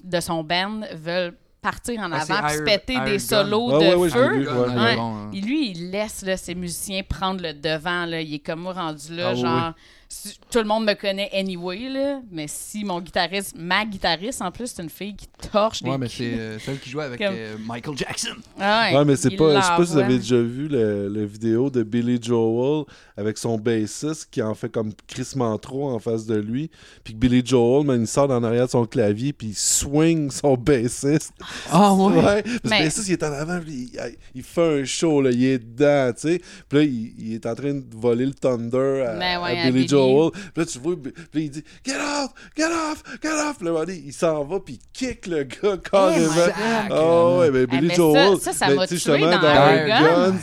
de 0.04 0.20
son 0.20 0.44
band 0.44 0.80
veulent 0.94 1.34
partir 1.60 2.00
en 2.00 2.12
Ah, 2.12 2.20
avant 2.22 2.46
puis 2.48 2.56
se 2.56 2.62
péter 2.62 2.92
Iron 2.94 3.04
des 3.04 3.12
Gun. 3.12 3.18
solos 3.18 3.70
Ah 3.74 3.78
de 3.78 3.94
ouais, 3.96 4.08
feu, 4.10 4.28
vu, 4.38 4.48
ouais. 4.48 4.54
Ouais. 4.54 4.96
bon, 4.96 5.16
hein. 5.16 5.30
Et 5.34 5.40
lui, 5.40 5.70
il 5.70 5.90
laisse 5.90 6.22
là, 6.22 6.36
ses 6.36 6.54
musiciens 6.54 7.02
prendre 7.02 7.42
le 7.42 7.52
devant. 7.54 8.04
Là. 8.06 8.20
Il 8.20 8.34
est 8.34 8.38
comme 8.38 8.60
moi 8.60 8.72
rendu 8.72 9.14
là, 9.16 9.28
Ah 9.28 9.32
oui, 9.34 9.40
genre, 9.40 9.72
si- 10.08 10.38
tout 10.50 10.58
le 10.58 10.64
monde 10.64 10.84
me 10.86 10.94
connaît 10.94 11.30
anyway, 11.32 11.88
là, 11.88 12.20
mais 12.30 12.46
si 12.48 12.84
mon 12.84 13.00
guitariste, 13.00 13.54
ma 13.56 13.84
guitariste 13.84 14.40
en 14.42 14.50
plus, 14.50 14.68
c'est 14.74 14.82
une 14.82 14.88
fille 14.90 15.14
qui 15.14 15.26
torche 15.50 15.82
des 15.82 15.90
Ouais, 15.90 15.98
mais 15.98 16.08
c'est 16.08 16.32
euh, 16.34 16.58
celle 16.58 16.78
qui 16.80 16.88
jouait 16.90 17.04
avec 17.04 17.18
Comme- 17.20 17.34
euh, 17.36 17.56
Michael 17.66 17.96
Jackson. 17.96 18.34
Ah 18.58 18.90
Ouais, 18.92 19.04
mais 19.04 19.16
c'est 19.16 19.30
pas. 19.36 19.56
Je 19.56 19.62
sais 19.64 19.68
pas 19.76 19.84
si 19.86 19.92
vous 19.92 19.98
avez 19.98 20.18
déjà 20.18 20.40
vu 20.40 20.68
le, 20.68 21.08
le 21.08 21.24
vidéo 21.24 21.68
de 21.70 21.82
Billy 21.82 22.18
Joel 22.22 22.84
avec 23.16 23.36
son 23.38 23.58
bassiste 23.58 24.28
qui 24.30 24.40
en 24.42 24.54
fait 24.54 24.68
comme 24.70 24.92
crissement 25.06 25.56
trop 25.58 25.90
en 25.90 25.98
face 25.98 26.24
de 26.26 26.36
lui. 26.36 26.70
Puis 27.04 27.12
que 27.14 27.18
Billy 27.18 27.42
Joel, 27.44 27.84
man, 27.86 28.00
il 28.00 28.06
sort 28.06 28.30
en 28.30 28.42
arrière 28.44 28.66
de 28.66 28.70
son 28.70 28.86
clavier 28.86 29.32
puis 29.32 29.48
il 29.48 29.54
swing 29.56 30.30
son 30.30 30.56
bassiste. 30.56 31.32
Ah 31.70 31.92
Ouais. 31.94 32.42
Parce 32.42 32.42
que 32.42 32.50
le 32.64 32.68
bassiste, 32.70 33.08
il 33.08 33.12
est 33.12 33.22
en 33.24 33.32
avant, 33.32 33.60
puis 33.60 33.90
il, 33.92 34.00
il 34.36 34.42
fait 34.42 34.80
un 34.80 34.84
show, 34.84 35.20
là, 35.20 35.30
il 35.30 35.44
est 35.44 35.58
dedans, 35.58 36.12
tu 36.14 36.28
sais. 36.28 36.40
Puis 36.68 36.78
là, 36.78 36.84
il, 36.84 37.12
il 37.18 37.34
est 37.34 37.46
en 37.46 37.54
train 37.54 37.74
de 37.74 37.84
voler 37.94 38.24
le 38.26 38.34
Thunder 38.34 39.04
à, 39.06 39.14
Mais 39.14 39.36
ouais, 39.36 39.58
à 39.58 39.62
à 39.64 39.70
Billy 39.70 39.72
Billy. 39.72 39.86
Joel. 39.98 40.30
Puis 40.32 40.42
là, 40.56 40.64
tu 40.66 40.78
vois, 40.78 40.94
puis 41.30 41.44
il 41.44 41.50
dit 41.50 41.64
Get 41.84 41.94
off, 41.96 42.30
get 42.56 42.64
off, 42.66 43.02
get 43.22 43.28
off. 43.32 43.58
Puis 43.58 43.66
là, 43.68 43.84
il 43.88 44.12
s'en 44.12 44.44
va, 44.44 44.60
puis 44.60 44.74
il 44.80 44.92
kick 44.92 45.26
le 45.26 45.44
gars 45.44 45.76
carrément. 45.78 46.30
my 46.30 46.36
God. 46.36 46.52
Ah 46.90 47.36
ouais, 47.38 47.50
mais 47.50 47.66
Billy 47.66 47.82
mais 47.88 47.88
ça- 47.90 47.94
Joel. 47.96 48.38
ça, 48.40 48.52
ça 48.52 48.68
mais 48.68 48.74
m'a 48.76 48.86
tu 48.86 48.98
sais, 48.98 49.10
tué 49.12 49.20
dans 49.20 49.30
Gun. 49.40 50.34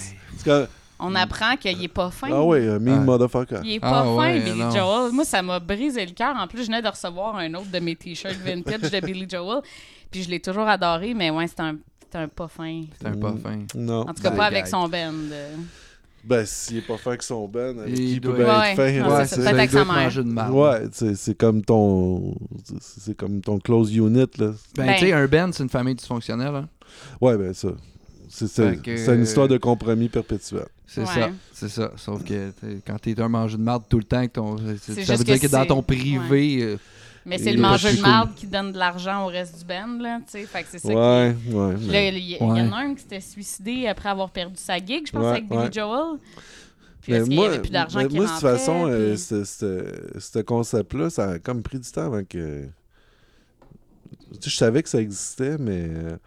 Guns, 0.45 0.67
On 0.99 1.13
apprend 1.15 1.57
qu'il 1.57 1.83
est 1.83 1.87
pas 1.89 2.09
fin. 2.09 2.29
Ah 2.31 2.41
ouais, 2.43 2.67
un 2.67 2.79
mean 2.79 2.99
Ouais. 2.99 3.03
motherfucker. 3.05 3.59
Il 3.65 3.73
est 3.73 3.79
pas 3.81 3.99
Ah 3.99 4.03
fin, 4.03 4.15
ouais, 4.15 4.39
Billy 4.39 4.59
non. 4.59 4.71
Joel. 4.71 5.11
Moi, 5.11 5.25
ça 5.25 5.41
m'a 5.41 5.59
brisé 5.59 6.05
le 6.05 6.13
cœur. 6.13 6.35
En 6.37 6.47
plus, 6.47 6.59
je 6.61 6.65
venais 6.67 6.81
de 6.81 6.87
recevoir 6.87 7.35
un 7.35 7.53
autre 7.55 7.69
de 7.69 7.79
mes 7.79 7.95
t-shirts 7.97 8.37
vintage 8.37 8.89
de 8.91 8.99
Billy 9.05 9.27
Joel. 9.29 9.61
Puis 10.09 10.23
je 10.23 10.29
l'ai 10.29 10.39
toujours 10.39 10.67
adoré, 10.67 11.13
mais 11.13 11.29
ouais, 11.31 11.47
c'est 11.47 11.59
un, 11.59 11.75
c'est 12.09 12.17
un 12.17 12.27
pas 12.29 12.47
fin. 12.47 12.83
C'est 13.01 13.07
un 13.07 13.17
pas 13.17 13.31
Mm. 13.31 13.39
fin. 13.39 13.57
Non. 13.75 14.01
En 14.01 14.13
tout 14.13 14.23
cas, 14.23 14.29
Ben, 14.29 14.37
pas 14.37 14.45
avec 14.45 14.67
son 14.67 14.87
band. 14.87 15.11
Euh. 16.25 16.37
Ben, 16.37 16.45
s'il 16.45 16.77
est 16.77 16.81
pas 16.81 16.97
fin 16.97 17.11
avec 17.11 17.23
son 17.23 17.47
ben, 17.47 17.79
avec 17.79 17.89
Il 17.91 17.95
qui 17.95 18.11
il 18.13 18.21
peut 18.21 18.33
bien 18.33 18.63
être- 18.63 18.75
fin. 18.75 19.17
ouais, 19.17 19.25
c'est 19.27 19.45
avec 19.47 19.69
sa 19.69 19.85
mère. 19.85 20.55
Ouais, 20.55 20.81
c'est 20.91 21.37
comme 21.37 21.63
ton. 21.63 22.35
c'est- 22.81 23.15
comme 23.15 23.41
ton 23.41 23.59
close 23.59 23.95
unit, 23.95 24.19
là. 24.37 24.51
Ben, 24.75 24.85
Ben- 24.85 24.93
tu 24.95 25.05
sais, 25.05 25.13
un 25.13 25.27
band, 25.27 25.49
c'est 25.53 25.63
une 25.63 25.69
famille 25.69 25.95
dysfonctionnelle. 25.95 26.55
Hein? 26.55 26.67
Ouais, 27.21 27.37
ben 27.37 27.53
ça. 27.53 27.69
C'est 28.29 28.69
une 29.13 29.23
histoire 29.23 29.47
de 29.47 29.57
compromis 29.57 30.09
perpétuel. 30.09 30.65
C'est 30.87 31.01
Ouais. 31.01 31.07
ça. 31.07 31.29
C'est 31.53 31.69
ça. 31.69 31.91
Sauf 31.95 32.23
que 32.23 32.51
quand 32.85 32.97
t'es 32.99 33.19
un 33.19 33.27
mangeur 33.27 33.57
de 33.57 33.63
marde 33.63 33.83
tout 33.89 33.97
le 33.97 34.03
temps, 34.03 34.21
que 34.25 34.31
ton, 34.31 34.57
ça 34.57 35.15
veut 35.15 35.23
dire 35.23 35.39
que 35.39 35.47
que 35.47 35.51
dans 35.51 35.65
ton 35.65 35.81
privé. 35.83 36.59
euh, 36.61 36.77
Mais 37.25 37.37
c'est 37.39 37.49
est 37.49 37.53
le 37.53 37.61
mangeur 37.61 37.91
de 37.91 37.97
cool. 37.97 38.05
marde 38.05 38.35
qui 38.35 38.45
donne 38.47 38.71
de 38.71 38.77
l'argent 38.77 39.23
au 39.23 39.27
reste 39.27 39.57
du 39.59 39.65
band, 39.65 39.97
là, 39.99 40.19
tu 40.19 40.31
sais. 40.33 40.45
Fait 40.45 40.61
que 40.63 40.67
c'est 40.71 40.79
ça 40.79 40.89
qui- 40.89 40.95
Ouais, 40.95 41.35
ouais. 41.51 41.75
Là, 41.91 42.07
il 42.09 42.17
y, 42.17 42.19
il 42.19 42.31
y 42.37 42.39
Ouais. 42.39 42.61
en 42.61 42.71
a 42.71 42.75
un 42.77 42.93
qui 42.93 43.01
s'était 43.01 43.19
suicidé 43.19 43.87
après 43.87 44.09
avoir 44.09 44.29
perdu 44.29 44.57
sa 44.57 44.77
gig, 44.77 45.07
je 45.07 45.11
pense, 45.11 45.23
Ouais, 45.23 45.29
avec 45.31 45.47
Billy 45.49 45.59
ouais. 45.61 45.71
Joel. 45.71 46.19
Puis 47.01 47.11
Mais 47.11 47.17
parce 47.19 47.23
qu'il 47.29 47.29
n'y 47.29 47.35
moi, 47.43 47.47
avait 47.47 47.59
plus 47.61 47.69
d'argent 47.71 47.99
mais 47.99 48.07
qui 48.07 48.15
moi, 48.15 48.25
de 48.25 48.29
toute 48.31 48.39
façon, 48.41 48.87
euh, 48.87 49.09
puis- 49.13 49.17
ce- 49.19 49.43
ce 49.43 50.19
ce 50.19 50.39
concept-là, 50.39 51.09
ça 51.09 51.29
a 51.31 51.39
comme 51.39 51.61
pris 51.63 51.79
du 51.79 51.91
temps 51.91 52.05
avant 52.05 52.23
que. 52.23 52.65
Tu 54.33 54.41
sais, 54.41 54.49
je 54.49 54.55
savais 54.55 54.83
que 54.83 54.89
ça 54.89 54.99
existait, 55.01 55.57
mais 55.59 55.85
euh, 55.87 56.17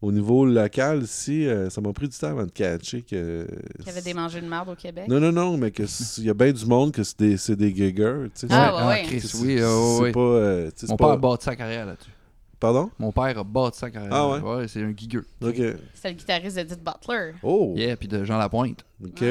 au 0.00 0.12
niveau 0.12 0.46
local, 0.46 1.02
ici, 1.02 1.46
euh, 1.48 1.70
ça 1.70 1.80
m'a 1.80 1.92
pris 1.92 2.08
du 2.08 2.16
temps 2.16 2.28
avant 2.28 2.44
de 2.46 2.50
catcher 2.50 3.02
que. 3.02 3.46
qu'il 3.78 3.86
y 3.86 3.90
avait 3.90 4.02
des 4.02 4.14
mangeurs 4.14 4.42
de 4.42 4.46
marde 4.46 4.68
au 4.68 4.74
Québec? 4.76 5.04
Non, 5.08 5.18
non, 5.18 5.32
non, 5.32 5.56
mais 5.56 5.70
qu'il 5.72 5.86
y 6.24 6.30
a 6.30 6.34
bien 6.34 6.52
du 6.52 6.66
monde 6.66 6.92
que 6.92 7.02
c'est 7.02 7.18
des, 7.18 7.36
c'est 7.36 7.56
des 7.56 7.74
giggers. 7.74 8.14
Tu 8.34 8.46
sais, 8.46 8.46
Ah, 8.50 8.72
c'est- 8.76 8.82
ouais, 8.84 8.88
ouais. 8.88 9.02
Chris, 9.06 9.30
oui. 9.42 9.56
c'est 9.56 9.60
euh, 9.62 9.98
oui. 10.00 10.12
pas. 10.12 10.20
euh, 10.20 10.70
c'est 10.76 10.88
Mon 10.90 10.96
pas- 10.96 11.04
père 11.06 11.14
a 11.14 11.16
bâti 11.16 11.44
sa 11.44 11.56
carrière 11.56 11.86
là-dessus. 11.86 12.10
Pardon? 12.60 12.90
Mon 12.98 13.12
père 13.12 13.38
a 13.38 13.44
bâti 13.44 13.78
sa 13.78 13.88
carrière. 13.90 14.12
Ah 14.12 14.28
ouais? 14.40 14.66
c'est 14.66 14.82
un 14.82 14.92
gigueux. 14.96 15.24
Ok. 15.40 15.54
C'était 15.94 16.08
le 16.08 16.14
guitariste 16.14 16.56
d'Edith 16.56 16.82
Butler. 16.82 17.32
Oh! 17.44 17.72
Yeah, 17.76 17.96
puis 17.96 18.08
de 18.08 18.24
Jean 18.24 18.36
Lapointe. 18.36 18.84
Ok. 19.04 19.22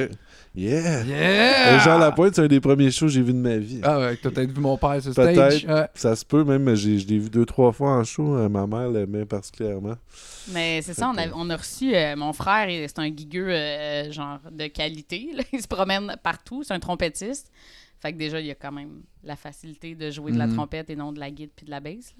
Yeah! 0.56 1.04
Yeah! 1.04 1.80
Jean 1.80 1.98
Lapointe, 1.98 2.36
c'est 2.36 2.42
un 2.44 2.48
des 2.48 2.62
premiers 2.62 2.90
shows 2.90 3.08
que 3.08 3.12
j'ai 3.12 3.22
vu 3.22 3.34
de 3.34 3.38
ma 3.40 3.58
vie. 3.58 3.82
Ah 3.84 4.00
ouais, 4.00 4.16
t'as 4.16 4.32
peut-être 4.32 4.52
vu 4.52 4.62
mon 4.62 4.78
père 4.78 5.02
sur 5.02 5.14
Peut-être. 5.14 5.34
stage. 5.34 5.66
Ouais. 5.66 5.88
Ça 5.94 6.16
se 6.16 6.24
peut, 6.24 6.46
même, 6.46 6.74
j'ai- 6.76 7.00
je 7.00 7.08
l'ai 7.08 7.20
vu 7.20 7.30
deux, 7.30 7.46
trois 7.46 7.74
fois 7.74 7.92
en 7.98 8.04
show. 8.06 8.36
euh, 8.38 8.48
ma 8.48 8.66
mère 8.66 8.90
l'aimait 8.90 9.26
particulièrement. 9.26 9.96
Mais 10.54 10.82
c'est 10.82 10.94
ça, 10.94 11.12
on 11.14 11.18
a, 11.18 11.28
on 11.36 11.50
a 11.50 11.58
reçu 11.58 11.94
euh, 11.94 12.16
mon 12.16 12.32
frère, 12.32 12.68
c'est 12.70 13.00
un 13.00 13.10
guigueux 13.10 13.50
euh, 13.50 14.10
genre 14.12 14.40
de 14.50 14.68
qualité. 14.68 15.32
là. 15.36 15.44
Il 15.52 15.62
se 15.62 15.68
promène 15.68 16.16
partout, 16.24 16.64
c'est 16.64 16.74
un 16.74 16.80
trompettiste. 16.80 17.52
Fait 18.00 18.14
que 18.14 18.18
déjà, 18.18 18.40
il 18.40 18.46
y 18.46 18.52
a 18.52 18.56
quand 18.56 18.72
même 18.72 19.02
la 19.24 19.36
facilité 19.36 19.96
de 19.96 20.12
jouer 20.12 20.32
de 20.32 20.38
la 20.38 20.46
Mhm. 20.48 20.54
trompette 20.56 20.90
et 20.90 20.96
non 20.96 21.12
de 21.12 21.20
la 21.20 21.32
guide 21.32 21.50
puis 21.56 21.66
de 21.66 21.72
la 21.72 21.80
basse. 21.80 22.14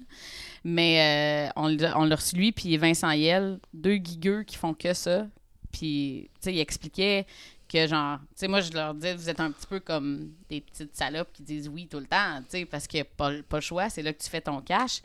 Mais 0.64 1.48
euh, 1.48 1.52
on 1.56 1.76
on 1.96 2.04
l'a 2.04 2.16
reçu 2.16 2.36
lui, 2.36 2.52
puis 2.52 2.76
Vincent 2.76 3.10
Yel, 3.12 3.60
deux 3.72 3.96
guigueux 3.96 4.42
qui 4.42 4.56
font 4.56 4.74
que 4.74 4.92
ça. 4.92 5.26
Puis, 5.70 6.30
tu 6.34 6.40
sais, 6.40 6.54
il 6.54 6.58
expliquait 6.60 7.26
que 7.68 7.86
genre, 7.86 8.18
tu 8.20 8.26
sais, 8.36 8.48
moi 8.48 8.60
je 8.62 8.72
leur 8.72 8.94
disais, 8.94 9.14
vous 9.14 9.28
êtes 9.28 9.40
un 9.40 9.50
petit 9.52 9.66
peu 9.66 9.78
comme 9.78 10.32
des 10.48 10.62
petites 10.62 10.96
salopes 10.96 11.32
qui 11.32 11.42
disent 11.42 11.68
oui 11.68 11.86
tout 11.86 12.00
le 12.00 12.06
temps, 12.06 12.38
tu 12.44 12.58
sais, 12.58 12.64
parce 12.64 12.86
a 12.94 13.04
pas, 13.04 13.30
pas 13.48 13.58
le 13.58 13.62
choix, 13.62 13.88
c'est 13.90 14.02
là 14.02 14.12
que 14.12 14.22
tu 14.22 14.30
fais 14.30 14.40
ton 14.40 14.60
cash. 14.62 15.02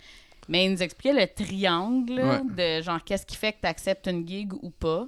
Mais 0.48 0.66
il 0.66 0.72
nous 0.72 0.82
expliquait 0.82 1.14
le 1.14 1.28
triangle 1.28 2.22
de 2.56 2.82
genre 2.82 3.04
qu'est-ce 3.04 3.26
qui 3.26 3.36
fait 3.36 3.54
que 3.54 3.62
tu 3.62 3.68
acceptes 3.68 4.08
une 4.08 4.28
gig 4.28 4.54
ou 4.62 4.70
pas. 4.72 5.08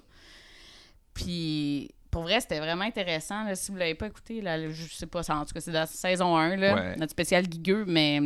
Puis 1.13 1.91
pour 2.15 2.23
vrai, 2.23 2.39
c'était 2.39 2.60
vraiment 2.60 2.86
intéressant. 2.86 3.43
là. 3.43 3.56
si 3.56 3.71
vous 3.73 3.78
l'avez 3.78 3.93
pas 3.93 4.08
écouté, 4.08 4.39
là, 4.39 4.69
je 4.71 4.84
sais 4.86 5.06
pas, 5.06 5.19
en 5.30 5.43
tout 5.43 5.54
cas, 5.54 5.60
c'est 5.60 5.71
dans 5.71 5.80
la 5.82 5.86
saison 5.86 6.38
1, 6.38 6.56
là, 6.56 6.73
Ouais. 6.73 6.95
notre 6.95 7.12
spécial 7.12 7.43
gigueux, 7.43 7.84
mais 7.86 8.21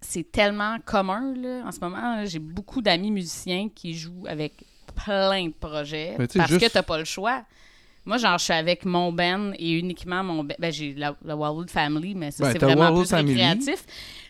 c'est 0.00 0.32
tellement 0.32 0.78
commun 0.86 1.34
là, 1.36 1.62
en 1.66 1.72
ce 1.72 1.78
moment. 1.80 2.24
J'ai 2.24 2.38
beaucoup 2.38 2.80
d'amis 2.80 3.10
musiciens 3.10 3.68
qui 3.68 3.92
jouent 3.92 4.24
avec 4.26 4.64
plein 5.04 5.48
de 5.48 5.52
projets 5.52 6.16
tu 6.30 6.38
parce 6.38 6.50
juste- 6.50 6.66
que 6.66 6.72
t'as 6.72 6.82
pas 6.82 6.96
le 6.96 7.04
choix. 7.04 7.44
Moi, 8.06 8.16
genre, 8.16 8.38
je 8.38 8.44
suis 8.44 8.54
avec 8.54 8.86
mon 8.86 9.12
band 9.12 9.52
et 9.58 9.72
uniquement 9.72 10.24
mon 10.24 10.42
band. 10.42 10.54
Ben, 10.58 10.72
j'ai 10.72 10.94
la, 10.94 11.14
la 11.22 11.36
Wildwood 11.36 11.68
Family, 11.70 12.14
mais 12.14 12.30
ça, 12.30 12.44
Ouais, 12.44 12.52
c'est 12.52 12.58
vraiment 12.58 12.94
plus 12.98 13.12
récréatif. 13.12 13.84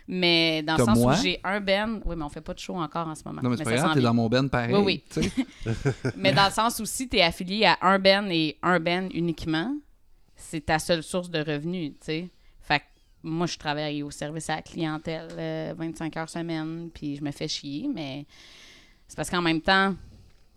Mais 0.09 0.63
dans 0.63 0.77
le 0.77 0.85
sens 0.85 0.99
moi. 0.99 1.15
où 1.15 1.23
j'ai 1.23 1.41
un 1.45 1.61
band. 1.61 2.01
Oui, 2.05 2.17
mais 2.17 2.25
on 2.25 2.29
fait 2.29 2.41
pas 2.41 2.55
de 2.55 2.59
show 2.59 2.77
encore 2.77 3.07
en 3.07 3.15
ce 3.15 3.23
moment. 3.25 3.41
Non, 3.43 3.51
mais 3.51 3.57
c'est 3.57 3.65
pas 3.65 3.77
grave, 3.77 3.95
t'es 3.95 4.01
dans 4.01 4.15
mon 4.15 4.29
ben 4.29 4.49
pareil. 4.49 4.75
Oui, 4.75 5.05
sais. 5.11 5.31
Mais 6.17 6.33
dans 6.33 6.47
le 6.47 6.51
sens 6.51 6.81
où 6.81 6.85
si 6.85 7.09
tu 7.09 7.17
es 7.17 7.23
affilié 7.23 7.67
à 7.67 7.79
un 7.83 7.99
band 7.99 8.27
et 8.31 8.57
un 8.63 8.81
band 8.81 9.09
uniquement, 9.13 9.77
c'est 10.37 10.67
ta 10.67 10.79
seule 10.79 11.03
source 11.03 11.31
de 11.31 11.39
revenus, 11.39 11.93
tu 12.01 12.07
sais. 12.07 12.29
Fait 12.61 12.81
que 12.81 12.85
moi, 13.23 13.47
je 13.47 13.59
travaille 13.59 14.03
au 14.03 14.11
service 14.11 14.51
à 14.51 14.57
la 14.57 14.63
clientèle 14.63 15.29
euh, 15.39 15.75
25 15.77 16.17
heures 16.17 16.29
semaine, 16.29 16.91
puis 16.93 17.17
je 17.17 17.23
me 17.23 17.31
fais 17.31 17.49
chier, 17.49 17.89
mais 17.93 18.27
c'est 19.07 19.17
parce 19.17 19.31
qu'en 19.31 19.43
même 19.43 19.61
temps, 19.61 19.95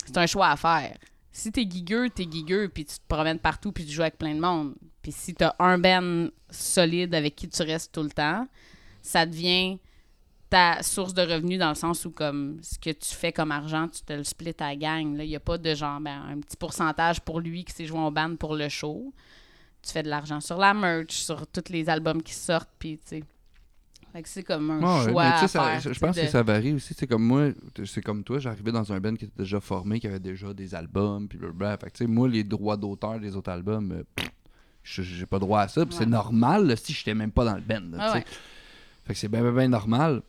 c'est 0.05 0.17
un 0.17 0.27
choix 0.27 0.49
à 0.49 0.55
faire. 0.55 0.97
Si 1.31 1.51
t'es 1.51 1.67
gigueux, 1.69 2.09
t'es 2.09 2.27
gigueux, 2.29 2.69
puis 2.69 2.85
tu 2.85 2.95
te 2.95 3.07
promènes 3.07 3.39
partout, 3.39 3.71
puis 3.71 3.85
tu 3.85 3.91
joues 3.91 4.01
avec 4.01 4.17
plein 4.17 4.35
de 4.35 4.39
monde. 4.39 4.75
Puis 5.01 5.11
si 5.11 5.33
t'as 5.33 5.55
un 5.59 5.77
band 5.77 6.27
solide 6.49 7.13
avec 7.15 7.35
qui 7.35 7.49
tu 7.49 7.61
restes 7.63 7.91
tout 7.91 8.03
le 8.03 8.11
temps, 8.11 8.47
ça 9.03 9.27
devient 9.27 9.77
ta 10.49 10.81
source 10.81 11.13
de 11.13 11.21
revenus 11.21 11.59
dans 11.59 11.69
le 11.69 11.75
sens 11.75 12.05
où 12.05 12.11
comme 12.11 12.57
ce 12.63 12.79
que 12.79 12.89
tu 12.91 13.13
fais 13.13 13.31
comme 13.31 13.51
argent, 13.51 13.87
tu 13.87 14.01
te 14.01 14.13
le 14.13 14.23
splits 14.23 14.55
à 14.59 14.69
la 14.69 14.75
gang. 14.75 15.15
Il 15.19 15.27
n'y 15.27 15.35
a 15.35 15.39
pas 15.39 15.57
de 15.59 15.73
genre 15.75 15.99
ben, 15.99 16.23
un 16.29 16.39
petit 16.39 16.57
pourcentage 16.57 17.21
pour 17.21 17.39
lui 17.39 17.63
qui 17.65 17.73
s'est 17.73 17.85
joué 17.85 17.99
en 17.99 18.11
band 18.11 18.35
pour 18.35 18.55
le 18.55 18.69
show. 18.69 19.13
Tu 19.81 19.91
fais 19.91 20.03
de 20.03 20.09
l'argent 20.09 20.39
sur 20.39 20.57
la 20.57 20.73
merch, 20.73 21.11
sur 21.13 21.45
tous 21.47 21.69
les 21.71 21.89
albums 21.89 22.21
qui 22.23 22.33
sortent, 22.33 22.69
puis 22.79 22.97
tu 22.97 23.17
sais. 23.17 23.23
Fait 24.13 24.21
que 24.21 24.29
c'est 24.29 24.43
comme 24.43 24.69
un 24.69 24.79
Ouais, 25.05 25.11
choix 25.11 25.23
à 25.23 25.47
ça- 25.47 25.79
faire. 25.79 25.91
je 25.93 25.99
pense 25.99 26.15
de- 26.15 26.21
que 26.21 26.27
ça 26.27 26.43
varie 26.43 26.73
aussi. 26.73 26.93
C'est 26.95 27.07
comme 27.07 27.23
moi, 27.23 27.49
c'est 27.83 28.01
comme 28.03 28.23
toi, 28.23 28.37
j'arrivais 28.37 28.71
dans 28.71 28.93
un 28.93 28.99
band 28.99 29.15
qui 29.15 29.25
était 29.25 29.39
déjà 29.41 29.59
formé, 29.59 29.99
qui 29.99 30.05
avait 30.05 30.19
déjà 30.19 30.53
des 30.53 30.75
albums, 30.75 31.27
puis 31.27 31.39
blablabla. 31.39 31.77
Fait 31.77 31.89
que, 31.89 32.03
moi, 32.03 32.27
les 32.29 32.43
droits 32.43 32.77
d'auteur 32.77 33.19
des 33.19 33.35
autres 33.35 33.49
albums, 33.49 33.91
euh, 33.91 34.03
j'ai 34.83 35.25
pas 35.25 35.39
droit 35.39 35.61
à 35.61 35.67
ça. 35.67 35.83
C'est 35.89 36.05
normal 36.05 36.67
là, 36.67 36.75
si 36.75 36.93
j'étais 36.93 37.15
même 37.15 37.31
pas 37.31 37.43
dans 37.43 37.55
le 37.55 37.61
band. 37.61 37.81
là, 37.91 37.97
Ah 37.99 38.13
ouais. 38.13 38.25
Fait 39.05 39.13
que 39.13 39.19
c'est 39.19 39.27
bien, 39.27 39.41
bien, 39.41 39.51
bien 39.51 39.67
normal. 39.67 40.21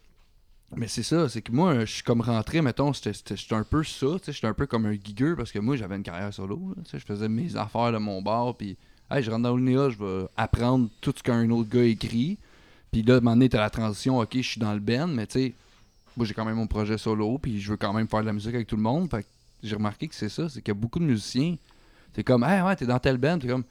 Mais 0.77 0.89
c'est 0.89 1.03
ça, 1.05 1.29
c'est 1.29 1.43
que 1.43 1.53
moi, 1.53 1.85
je 1.85 1.93
suis 1.93 2.03
comme 2.03 2.21
rentré, 2.21 2.61
mettons, 2.61 2.93
j'étais- 2.93 3.55
un 3.55 3.63
peu 3.63 3.85
ça, 3.85 4.07
tu 4.19 4.25
sais, 4.25 4.33
j'étais 4.33 4.47
un 4.49 4.55
peu 4.55 4.67
comme 4.67 4.87
un 4.87 4.93
gigueux 4.95 5.37
parce 5.37 5.53
que 5.53 5.61
moi, 5.61 5.77
j'avais 5.77 5.95
une 5.95 6.03
carrière 6.03 6.33
solo, 6.35 6.75
tu 6.85 6.91
sais, 6.91 6.99
je 6.99 7.05
faisais 7.05 7.29
mes 7.29 7.55
affaires 7.57 7.93
de 7.93 7.99
mon 7.99 8.21
bar, 8.23 8.57
puis 8.57 8.77
hey, 9.11 9.23
je 9.23 9.31
rentre 9.31 9.45
dans 9.45 9.57
l'UNEA, 9.57 9.91
je 9.91 9.99
vais 9.99 10.27
apprendre 10.37 10.89
tout 11.01 11.15
ce 11.17 11.23
qu'un 11.23 11.49
autre 11.51 11.69
gars 11.71 11.85
écrit, 11.85 12.39
puis 12.91 13.03
là, 13.03 13.15
à 13.15 13.17
un 13.19 13.21
moment 13.21 13.37
donné, 13.37 13.49
t'as 13.49 13.61
la 13.61 13.71
transition, 13.71 14.19
ok, 14.19 14.31
je 14.35 14.41
suis 14.43 14.61
dans 14.61 14.73
le 14.73 14.81
band, 14.81 15.07
mais 15.07 15.27
tu 15.29 15.33
sais, 15.35 15.55
moi, 16.17 16.27
j'ai 16.27 16.35
quand 16.35 16.45
même 16.45 16.57
mon 16.57 16.67
projet 16.67 16.99
solo, 16.99 17.39
puis 17.39 17.61
je 17.61 17.71
veux 17.71 17.77
quand 17.77 17.93
même 17.93 18.09
faire 18.09 18.23
de 18.23 18.27
la 18.27 18.33
musique 18.33 18.55
avec 18.55 18.67
tout 18.67 18.77
le 18.77 18.83
monde, 18.83 19.09
fait 19.09 19.23
que 19.23 19.29
j'ai 19.63 19.77
remarqué 19.77 20.09
que 20.09 20.15
c'est 20.15 20.29
ça, 20.29 20.49
c'est 20.49 20.61
qu'il 20.61 20.75
y 20.75 20.77
a 20.77 20.81
beaucoup 20.81 20.99
de 20.99 21.05
musiciens, 21.05 21.57
t'es 22.13 22.25
comme, 22.25 22.43
hey, 22.43 22.63
ouais, 22.63 22.75
t'es 22.75 22.87
dans 22.87 22.99
tel 22.99 23.19
band, 23.19 23.39
t'es 23.39 23.49
comme, 23.49 23.65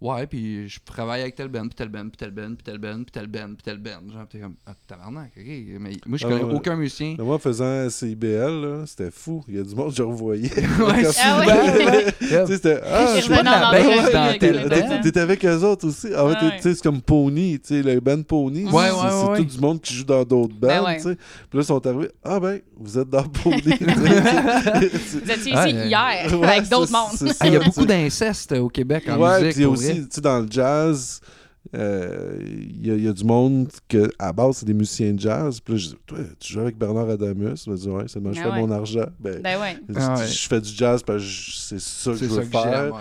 ouais, 0.00 0.26
puis 0.26 0.68
je 0.68 0.78
travaille 0.84 1.20
avec 1.22 1.34
tel 1.34 1.48
band, 1.48 1.62
puis 1.68 1.74
tel 1.76 1.88
band, 1.88 2.08
puis 2.08 2.16
tel 2.16 2.30
band, 2.30 2.54
puis 2.54 2.62
tel 2.64 2.78
band, 2.78 2.96
puis 3.04 3.12
tel 3.12 3.26
band, 3.26 3.48
puis 3.54 3.62
tel 3.64 3.78
band. 3.78 4.12
Genre, 4.12 4.26
t'es 4.28 4.38
comme, 4.38 4.54
ah, 4.66 4.72
tabarnak, 4.86 5.32
ok. 5.36 5.44
Mais 5.80 5.90
moi, 6.06 6.18
je 6.18 6.26
Ah 6.26 6.28
connais 6.30 6.42
aucun 6.54 6.76
musicien. 6.76 7.16
Moi, 7.18 7.38
faisant 7.38 7.88
CIBL, 7.90 8.84
c'était 8.86 9.10
fou. 9.10 9.42
Il 9.48 9.56
y 9.56 9.58
a 9.60 9.62
du 9.62 9.74
monde 9.74 9.90
que 9.90 9.96
je 9.96 10.02
revoyais. 10.02 10.50
Ouais, 10.78 12.46
c'était. 12.46 12.80
Ah, 12.84 13.16
je 13.20 13.30
la 13.30 13.68
en 13.68 13.72
baisse 13.72 13.86
entrevue 13.86 14.12
dans 14.12 14.38
tel. 14.38 15.02
T'es 15.12 15.20
avec 15.20 15.44
eux 15.44 15.64
autres 15.64 15.88
aussi. 15.88 16.08
Sais, 16.08 16.74
c'est 16.74 16.82
comme 16.82 17.00
Pony, 17.00 17.58
tu 17.60 17.68
sais, 17.68 17.82
le 17.82 18.00
band 18.00 18.22
Pony. 18.22 18.64
Ouais, 18.64 18.70
c'est- 18.70 18.76
ouais, 18.92 19.10
c'est 19.10 19.28
ouais, 19.30 19.36
tout 19.38 19.44
du 19.44 19.58
monde 19.58 19.80
qui 19.80 19.94
joue 19.94 20.04
dans 20.04 20.24
d'autres 20.24 20.54
bands, 20.54 20.68
Ben 20.68 20.84
ouais. 20.84 20.96
tu 20.96 21.02
sais. 21.04 21.14
Puis 21.16 21.58
là, 21.58 21.60
ils 21.62 21.64
sont 21.64 21.86
arrivés. 21.86 22.10
Ah 22.24 22.40
ben, 22.40 22.60
vous 22.76 22.98
êtes 22.98 23.08
dans 23.08 23.24
Pony. 23.24 23.62
Vous 23.62 25.30
étiez 25.30 25.52
ici 25.52 25.70
hier 25.70 26.26
avec 26.42 26.68
d'autres 26.68 26.92
mondes. 26.92 27.32
Ah, 27.40 27.46
il 27.46 27.52
y 27.52 27.56
a 27.56 27.60
beaucoup 27.60 27.86
d'inceste 27.86 28.52
au 28.52 28.68
Québec 28.68 29.04
en 29.08 29.18
musique. 29.40 29.56
Aussi, 29.92 30.00
tu 30.02 30.08
sais, 30.10 30.20
dans 30.20 30.40
le 30.40 30.46
jazz, 30.50 31.20
euh, 31.76 32.38
il 32.42 32.86
y, 32.86 32.90
a- 32.90 32.94
il 32.94 33.04
y 33.04 33.08
a 33.08 33.12
du 33.12 33.24
monde 33.24 33.68
que, 33.88 34.10
à 34.18 34.32
base, 34.32 34.58
c'est 34.58 34.66
des 34.66 34.72
musiciens 34.74 35.12
de 35.12 35.20
jazz. 35.20 35.60
Puis 35.60 35.74
là, 35.74 35.78
je 35.80 35.86
dis, 35.88 35.96
toi, 36.06 36.18
tu 36.40 36.52
joues 36.54 36.60
avec 36.60 36.78
Bernard 36.78 37.10
Adamus? 37.10 37.64
Je 37.66 37.72
dis, 37.74 37.88
ouais, 37.88 38.04
c'est 38.06 38.20
moi, 38.20 38.32
je 38.32 38.40
Ah 38.40 38.44
fais 38.44 38.50
ouais. 38.50 38.60
mon 38.60 38.70
argent. 38.70 39.06
Ben, 39.20 39.42
Ben 39.42 39.60
ouais. 39.60 39.76
je, 39.88 39.94
Ah 39.98 40.14
ouais. 40.18 40.26
je 40.26 40.48
fais 40.48 40.60
du 40.60 40.72
jazz 40.74 41.02
parce 41.02 41.22
que 41.22 41.28
c'est 41.30 41.80
ça 41.80 42.12
que 42.12 42.16
je 42.16 42.24
veux 42.24 42.36
ça 42.36 42.42
que 42.42 42.52
j'aime. 42.52 42.72
faire. 42.92 43.00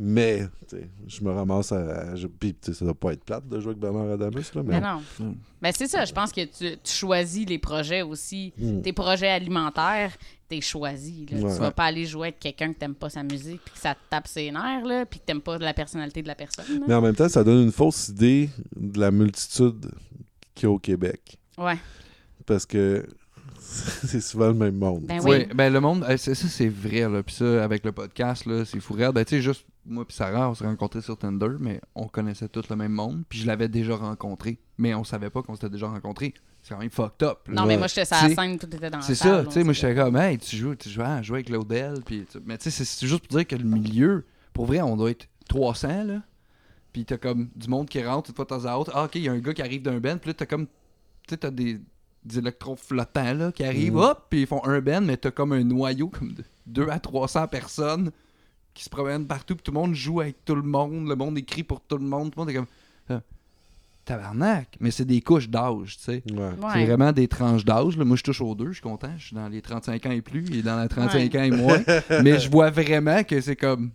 Mais, 0.00 0.46
tu 0.68 0.76
sais, 0.76 0.88
je 1.08 1.24
me 1.24 1.32
ramasse 1.32 1.72
à. 1.72 2.14
je- 2.14 2.28
Puis, 2.28 2.54
tu 2.54 2.66
sais, 2.72 2.74
ça 2.78 2.84
doit 2.84 2.94
pas 2.94 3.12
être 3.14 3.24
plate 3.24 3.48
de 3.48 3.58
jouer 3.58 3.70
avec 3.70 3.80
Bernard 3.80 4.10
Adamus, 4.12 4.44
là. 4.54 4.62
Mais, 4.62 4.80
Ben 4.80 4.94
non. 5.20 5.26
Mm. 5.26 5.34
Ben 5.60 5.72
c'est 5.76 5.88
ça, 5.88 6.04
je 6.04 6.12
pense 6.12 6.30
que 6.30 6.44
tu, 6.44 6.76
tu 6.76 6.92
choisis 6.92 7.44
les 7.48 7.58
projets 7.58 8.02
aussi. 8.02 8.52
Mm. 8.58 8.82
Tes 8.82 8.92
projets 8.92 9.28
alimentaires, 9.28 10.16
t'es 10.48 10.60
choisi. 10.60 11.26
Là. 11.30 11.38
Ouais. 11.38 11.52
Tu 11.52 11.58
vas 11.60 11.72
pas 11.72 11.84
aller 11.86 12.04
jouer 12.06 12.28
avec 12.28 12.38
quelqu'un 12.38 12.72
que 12.72 12.78
t'aimes 12.78 12.94
pas 12.94 13.10
sa 13.10 13.24
musique, 13.24 13.60
puis 13.64 13.74
que 13.74 13.80
ça 13.80 13.94
te 13.96 14.00
tape 14.08 14.28
ses 14.28 14.52
nerfs, 14.52 14.84
là, 14.84 15.04
puis 15.04 15.18
que 15.18 15.24
t'aimes 15.24 15.40
pas 15.42 15.58
la 15.58 15.74
personnalité 15.74 16.22
de 16.22 16.28
la 16.28 16.36
personne. 16.36 16.64
là. 16.80 16.84
mais 16.86 16.94
en 16.94 17.00
même 17.00 17.16
temps, 17.16 17.28
ça 17.28 17.42
donne 17.42 17.64
une 17.64 17.72
fausse 17.72 18.08
idée 18.08 18.50
de 18.76 19.00
la 19.00 19.10
multitude 19.10 19.90
qu'il 20.54 20.68
y 20.68 20.70
a 20.70 20.70
au 20.70 20.78
Québec. 20.78 21.38
Ouais. 21.58 21.76
Parce 22.46 22.64
que 22.66 23.04
c'est 24.06 24.20
souvent 24.20 24.48
le 24.48 24.54
même 24.54 24.76
monde. 24.76 25.04
Ben 25.06 25.20
Oui, 25.24 25.36
oui. 25.40 25.46
ben 25.54 25.72
le 25.72 25.80
monde, 25.80 26.04
euh, 26.08 26.16
c'est- 26.16 26.34
ça 26.34 26.48
c'est 26.48 26.68
vrai, 26.68 27.08
là. 27.08 27.22
Puis 27.22 27.34
ça, 27.36 27.62
avec 27.62 27.84
le 27.84 27.92
podcast, 27.92 28.46
là, 28.46 28.64
c'est 28.64 28.80
fou 28.80 28.94
rire. 28.94 29.12
Ben 29.12 29.24
tu 29.24 29.36
sais, 29.36 29.42
juste 29.42 29.66
moi 29.84 30.06
puis 30.06 30.16
Sarah, 30.16 30.50
on 30.50 30.54
s'est 30.54 30.64
rencontrés 30.64 31.00
sur 31.02 31.16
Tinder, 31.18 31.48
mais 31.60 31.80
on 31.94 32.06
connaissait 32.08 32.48
tous 32.48 32.68
le 32.70 32.76
même 32.76 32.92
monde. 32.92 33.22
Puis 33.28 33.40
je 33.40 33.46
l'avais 33.46 33.68
déjà 33.68 33.96
rencontré, 33.96 34.58
mais 34.78 34.94
on 34.94 35.04
savait 35.04 35.30
pas 35.30 35.42
qu'on 35.42 35.54
s'était 35.54 35.70
déjà 35.70 35.86
rencontrés. 35.88 36.34
C'est 36.62 36.74
quand 36.74 36.80
même 36.80 36.90
fucked 36.90 37.22
up. 37.22 37.38
là. 37.48 37.54
Non, 37.62 37.66
mais 37.66 37.76
moi, 37.78 37.86
j'étais 37.86 38.04
sur 38.04 38.16
la 38.16 38.28
C'est- 38.28 38.34
scène, 38.34 38.58
tout 38.58 38.66
était 38.66 38.90
dans 38.90 38.98
la 38.98 39.02
C'est 39.04 39.14
ça, 39.14 39.44
tu 39.44 39.52
sais, 39.52 39.64
moi 39.64 39.72
j'étais 39.72 39.94
comme, 39.94 40.16
hey, 40.16 40.38
tu 40.38 40.56
joues, 40.56 40.74
tu 40.74 40.88
joues, 40.88 41.02
ah, 41.04 41.22
je 41.22 41.28
joue 41.28 41.34
avec 41.34 41.46
Claudel, 41.46 41.94
puis 42.04 42.26
tu- 42.30 42.38
mais 42.44 42.58
tu 42.58 42.70
sais, 42.70 42.84
c'est- 42.84 43.06
juste 43.06 43.26
pour 43.28 43.36
dire 43.38 43.46
que 43.46 43.56
le 43.56 43.64
milieu, 43.64 44.24
pour 44.52 44.66
vrai, 44.66 44.80
on 44.82 44.96
doit 44.96 45.10
être 45.10 45.26
300, 45.48 46.04
là. 46.04 46.22
Puis 46.92 47.04
t'as 47.04 47.16
comme 47.18 47.48
du 47.54 47.68
monde 47.68 47.88
qui 47.88 48.02
rentre 48.02 48.30
une 48.30 48.36
fois 48.36 48.44
de 48.44 48.48
temps 48.48 48.64
à 48.64 48.76
autre. 48.76 48.90
Ah, 48.94 49.04
ok, 49.04 49.14
il 49.14 49.22
y 49.22 49.28
a 49.28 49.32
un 49.32 49.38
gars 49.38 49.52
qui 49.54 49.62
arrive 49.62 49.82
d'un 49.82 50.00
band. 50.00 50.16
Puis 50.18 50.30
là, 50.30 50.34
t'as 50.34 50.46
comme. 50.46 50.66
Tu 50.66 50.72
sais, 51.30 51.36
t'as 51.36 51.50
des, 51.50 51.78
des 52.28 52.38
électrons 52.38 52.76
flottants, 52.76 53.34
là, 53.34 53.50
qui 53.52 53.64
arrivent. 53.64 53.94
Mhm. 53.94 54.00
Hop, 54.02 54.26
puis 54.30 54.42
ils 54.42 54.46
font 54.46 54.64
un 54.64 54.80
band, 54.80 55.00
mais 55.00 55.16
t'as 55.16 55.30
comme 55.30 55.52
un 55.52 55.64
noyau, 55.64 56.08
comme 56.08 56.32
de 56.34 56.44
2 56.66 56.88
à 56.90 56.98
300 57.00 57.48
personnes 57.48 58.10
qui 58.74 58.84
se 58.84 58.90
promènent 58.90 59.26
partout. 59.26 59.54
Puis 59.56 59.62
tout 59.64 59.72
le 59.72 59.78
monde 59.80 59.94
joue 59.94 60.20
avec 60.20 60.44
tout 60.44 60.54
le 60.54 60.62
monde. 60.62 61.08
Le 61.08 61.16
monde 61.16 61.36
écrit 61.38 61.64
pour 61.64 61.80
tout 61.80 61.98
le 61.98 62.04
monde. 62.04 62.30
Tout 62.32 62.38
le 62.38 62.42
monde 62.42 62.50
est 62.50 62.54
comme. 62.54 62.66
ah, 63.10 63.20
tabarnak. 64.04 64.76
Mais 64.80 64.90
c'est 64.90 65.04
des 65.04 65.20
couches 65.20 65.48
d'âge, 65.48 65.96
tu 65.98 66.04
sais. 66.04 66.22
Ouais. 66.32 66.50
C'est 66.72 66.84
vraiment 66.86 67.12
des 67.12 67.28
tranches 67.28 67.64
d'âge. 67.64 67.96
là. 67.96 68.04
Moi, 68.04 68.16
je 68.16 68.22
touche 68.22 68.40
aux 68.40 68.54
deux, 68.54 68.68
je 68.68 68.72
suis 68.74 68.82
content. 68.82 69.10
Je 69.18 69.26
suis 69.26 69.36
dans 69.36 69.48
les 69.48 69.60
35 69.62 70.06
ans 70.06 70.10
et 70.10 70.22
plus 70.22 70.44
et 70.56 70.62
dans 70.62 70.80
les 70.80 70.88
35 70.88 71.34
ans 71.34 71.42
et 71.42 71.50
moins. 71.50 71.78
Mais 72.22 72.38
je 72.38 72.50
vois 72.50 72.70
vraiment 72.70 73.22
que 73.24 73.40
c'est 73.40 73.56
comme. 73.56 73.90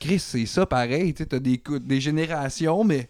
Chris, 0.00 0.18
c'est 0.18 0.46
ça 0.46 0.66
pareil. 0.66 1.14
Tu 1.14 1.18
sais, 1.22 1.26
t'as 1.26 1.38
des, 1.38 1.58
cou- 1.58 1.78
des 1.78 2.00
générations, 2.00 2.82
mais 2.84 3.08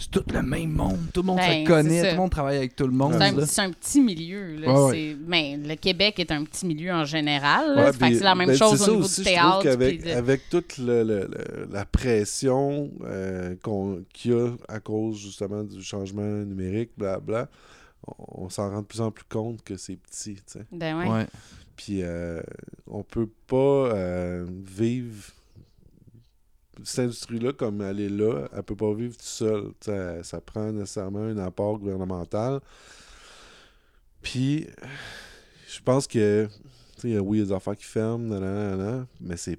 c'est 0.00 0.10
tout 0.10 0.24
le 0.32 0.42
même 0.42 0.72
monde. 0.72 0.98
Tout 1.14 1.20
le 1.22 1.26
monde 1.26 1.36
Ben, 1.36 1.64
se 1.64 1.68
connaît, 1.68 1.88
c'est 1.90 2.00
ça. 2.02 2.08
tout 2.08 2.14
le 2.14 2.20
monde 2.20 2.30
travaille 2.30 2.56
avec 2.56 2.74
tout 2.74 2.86
le 2.86 2.92
monde. 2.92 3.12
C'est 3.46 3.60
un, 3.60 3.70
petit 3.70 4.00
milieu. 4.00 4.56
Là. 4.56 4.72
Ouais, 4.72 4.80
ouais. 4.84 4.92
C'est- 4.92 5.14
ben, 5.14 5.68
le 5.68 5.74
Québec 5.76 6.18
est 6.18 6.32
un 6.32 6.42
petit 6.44 6.66
milieu 6.66 6.92
en 6.92 7.04
général. 7.04 7.76
Ouais, 7.78 7.92
c'est 7.92 8.20
la 8.24 8.34
même 8.34 8.48
ben, 8.48 8.56
chose 8.56 8.72
au 8.80 8.84
ça 8.84 8.90
niveau 8.90 9.04
aussi, 9.04 9.20
du 9.20 9.26
théâtre. 9.26 9.62
de- 9.64 10.10
avec 10.16 10.48
toute 10.50 10.78
le- 10.78 11.02
le- 11.04 11.28
le- 11.30 11.68
la 11.70 11.84
pression 11.84 12.90
euh, 13.04 13.54
qu'on- 13.62 14.02
qu'il 14.12 14.32
y 14.32 14.34
a 14.34 14.48
à 14.68 14.80
cause 14.80 15.18
justement 15.18 15.62
du 15.62 15.82
changement 15.82 16.22
numérique, 16.22 16.90
blabla, 16.96 17.48
on, 18.06 18.44
on 18.44 18.48
s'en 18.48 18.70
rend 18.70 18.80
de 18.80 18.86
plus 18.86 19.00
en 19.00 19.10
plus 19.10 19.24
compte 19.28 19.62
que 19.62 19.76
c'est 19.76 19.96
petit. 19.96 20.36
Ben. 20.72 21.26
Puis 21.76 22.00
euh, 22.02 22.40
on 22.86 23.02
peut 23.02 23.28
pas 23.46 23.56
euh, 23.56 24.46
vivre 24.64 25.24
cette 26.84 27.04
industrie-là 27.06 27.52
comme 27.52 27.80
elle 27.82 28.00
est 28.00 28.08
là, 28.08 28.48
elle 28.54 28.62
peut 28.62 28.76
pas 28.76 28.92
vivre 28.94 29.16
tout 29.16 29.22
seul. 29.24 29.64
Tu 29.80 29.90
sais, 29.90 30.22
ça 30.22 30.40
prend 30.40 30.70
nécessairement 30.72 31.20
un 31.20 31.38
apport 31.38 31.78
gouvernemental. 31.78 32.60
Puis 34.22 34.66
je 35.68 35.80
pense 35.82 36.06
que 36.06 36.46
tu 37.00 37.12
sais, 37.12 37.18
oui, 37.18 37.38
il 37.38 37.40
y 37.40 37.42
a 37.42 37.46
des 37.46 37.52
affaires 37.52 37.76
qui 37.76 37.84
ferment, 37.84 39.06
mais 39.20 39.36
c'est 39.36 39.58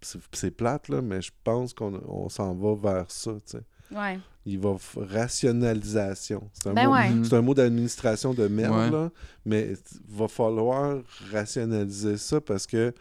c'est- 0.00 0.18
c'est 0.32 0.50
plate, 0.50 0.88
là, 0.90 1.00
mais 1.00 1.22
je 1.22 1.30
pense 1.44 1.72
qu'on 1.72 1.94
on 2.06 2.28
s'en 2.28 2.54
va 2.54 2.74
vers 2.74 3.10
ça. 3.10 3.32
tu 3.46 3.52
sais. 3.56 3.62
Ouais. 3.96 4.18
Il 4.44 4.58
va 4.58 4.72
f- 4.72 5.02
rationalisation. 5.02 6.50
C'est 6.52 6.68
un 6.68 6.74
Ben 6.74 6.88
mot, 6.88 6.92
ouais. 6.92 7.08
Mhm. 7.08 7.24
c'est 7.24 7.34
un 7.36 7.40
mot 7.40 7.54
d'administration 7.54 8.34
de 8.34 8.46
merde, 8.46 8.74
Ouais. 8.76 8.90
là, 8.90 9.10
mais 9.46 9.72
il 9.72 10.16
va 10.18 10.28
falloir 10.28 10.98
rationaliser 11.32 12.18
ça 12.18 12.38
parce 12.42 12.66
que 12.66 12.92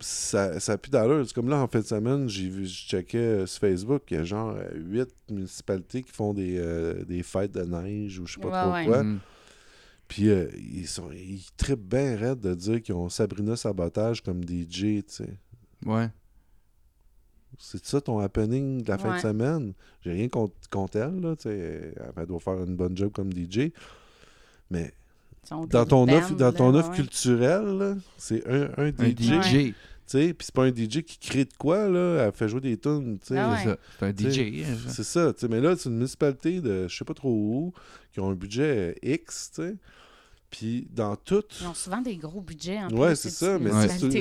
ça 0.00 0.58
ça 0.60 0.72
a 0.72 0.78
plus 0.78 0.90
d'allure. 0.90 1.24
C'est 1.26 1.34
comme 1.34 1.48
là, 1.48 1.58
en 1.62 1.68
fin 1.68 1.80
de 1.80 1.84
semaine, 1.84 2.28
j'ai 2.28 2.48
vu, 2.48 2.66
je 2.66 2.86
checkais 2.88 3.18
euh, 3.18 3.46
sur 3.46 3.60
Facebook, 3.60 4.02
il 4.10 4.16
y 4.16 4.20
a 4.20 4.24
genre 4.24 4.50
euh, 4.56 4.68
huit 4.74 5.08
municipalités 5.30 6.02
qui 6.02 6.12
font 6.12 6.34
des, 6.34 6.56
euh, 6.58 7.04
des 7.04 7.22
fêtes 7.22 7.52
de 7.52 7.62
neige 7.62 8.18
ou 8.18 8.26
je 8.26 8.34
sais 8.34 8.40
pas 8.40 8.48
Ouais, 8.48 8.62
trop 8.62 8.72
ouais. 8.74 8.86
quoi. 8.86 9.02
Mhm. 9.04 9.18
Puis 10.08 10.30
euh, 10.30 10.48
ils 10.56 10.86
sont 10.88 11.10
ils 11.12 11.44
trippent 11.56 11.88
bien 11.88 12.16
raide 12.16 12.40
de 12.40 12.54
dire 12.54 12.80
qu'ils 12.82 12.94
ont 12.94 13.08
Sabrina 13.08 13.56
Sabotage 13.56 14.22
comme 14.22 14.42
DJ, 14.42 14.80
tu 14.80 15.02
sais. 15.08 15.38
Ouais. 15.84 16.08
C'est 17.58 17.84
ça 17.84 18.00
ton 18.00 18.18
happening 18.18 18.82
de 18.82 18.88
la 18.88 18.98
fin 18.98 19.16
de 19.16 19.20
semaine? 19.20 19.72
J'ai 20.02 20.12
rien 20.12 20.28
contre, 20.28 20.54
contre 20.70 20.96
elle, 20.98 21.20
là, 21.20 21.34
tu 21.34 21.44
sais. 21.44 21.92
Elle 22.16 22.26
doit 22.26 22.38
faire 22.40 22.62
une 22.62 22.76
bonne 22.76 22.96
job 22.96 23.10
comme 23.12 23.32
DJ. 23.32 23.72
Mais 24.70 24.92
dans 25.50 25.86
ton 25.86 26.08
offre, 26.08 26.34
dans 26.34 26.52
ton 26.52 26.72
ouais, 26.72 26.78
offre 26.80 26.90
ouais. 26.90 26.96
culturelle, 26.96 27.96
c'est 28.16 28.46
un, 28.48 28.70
un 28.76 28.92
Un 28.98 29.10
DJ. 29.10 29.42
DJ. 29.42 29.52
Tu 29.52 29.74
sais, 30.06 30.32
puis 30.32 30.46
c'est 30.46 30.54
pas 30.54 30.64
un 30.64 30.74
DJ 30.74 31.02
qui 31.02 31.18
crée 31.18 31.44
de 31.44 31.52
quoi, 31.58 31.86
là. 31.88 32.24
Elle 32.26 32.32
fait 32.32 32.48
jouer 32.48 32.62
des 32.62 32.78
tunes, 32.78 33.18
tu 33.18 33.26
sais. 33.26 33.38
Ah 33.38 33.50
ouais. 33.52 33.58
C'est 33.58 33.68
ça. 33.68 33.78
C'est 33.98 34.06
un 34.06 34.30
DJ. 34.30 34.64
hein. 34.64 34.76
C'est 34.88 35.04
ça, 35.04 35.32
tu 35.34 35.40
sais. 35.40 35.48
Mais 35.48 35.60
là, 35.60 35.76
c'est 35.76 35.90
une 35.90 35.96
municipalité 35.96 36.60
de 36.62 36.88
je 36.88 36.96
sais 36.96 37.04
pas 37.04 37.12
trop 37.14 37.30
où, 37.30 37.72
qui 38.12 38.20
ont 38.20 38.30
un 38.30 38.34
budget 38.34 38.94
euh, 39.04 39.14
X, 39.14 39.50
tu 39.54 39.62
sais. 39.62 39.76
Puis 40.50 40.88
dans 40.90 41.14
tout, 41.16 41.42
Ils 41.60 41.66
ont 41.66 41.74
souvent 41.74 42.00
des 42.00 42.16
gros 42.16 42.40
budgets. 42.40 42.78
En 42.78 42.88
Ouais, 42.90 43.14
c'est 43.16 43.28
ces 43.28 43.44
ça, 43.44 43.58
mais 43.58 43.70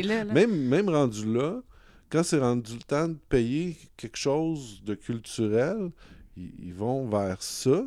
là. 0.03 0.25
même, 0.25 0.51
même 0.67 0.89
rendu 0.89 1.33
là, 1.33 1.61
quand 2.09 2.21
c'est 2.23 2.39
rendu 2.39 2.73
le 2.73 2.81
temps 2.83 3.07
de 3.07 3.17
payer 3.29 3.77
quelque 3.95 4.17
chose 4.17 4.81
de 4.83 4.93
culturel, 4.93 5.89
ils, 6.35 6.51
ils 6.59 6.73
vont 6.73 7.07
vers 7.07 7.41
ça. 7.41 7.85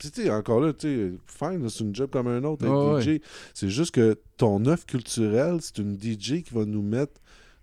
Puis, 0.00 0.10
tu 0.10 0.22
sais, 0.22 0.30
encore 0.30 0.60
là, 0.60 0.72
tu 0.72 0.88
sais, 0.88 1.12
fine, 1.26 1.68
c'est 1.68 1.84
une 1.84 1.94
job 1.94 2.10
comme 2.10 2.26
un 2.26 2.42
autre, 2.44 2.64
être 2.64 2.94
Ouais, 2.96 3.02
DJ. 3.18 3.20
C'est 3.52 3.68
juste 3.68 3.90
que 3.94 4.18
ton 4.38 4.64
offre 4.64 4.86
culturelle, 4.86 5.58
c'est 5.60 5.76
une 5.78 5.94
DJ 5.96 6.42
qui 6.42 6.54
va 6.54 6.64
nous 6.64 6.80
mettre 6.82 7.20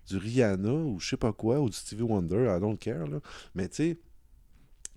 du 0.08 0.16
Rihanna 0.16 0.70
ou 0.72 1.00
je 1.00 1.08
sais 1.10 1.16
pas 1.16 1.32
quoi, 1.32 1.58
ou 1.60 1.68
du 1.68 1.76
Stevie 1.76 2.02
Wonder, 2.04 2.46
I 2.56 2.60
don't 2.60 2.78
care, 2.78 3.08
là. 3.08 3.18
Mais, 3.56 3.68
tu 3.68 3.74
sais, 3.76 3.98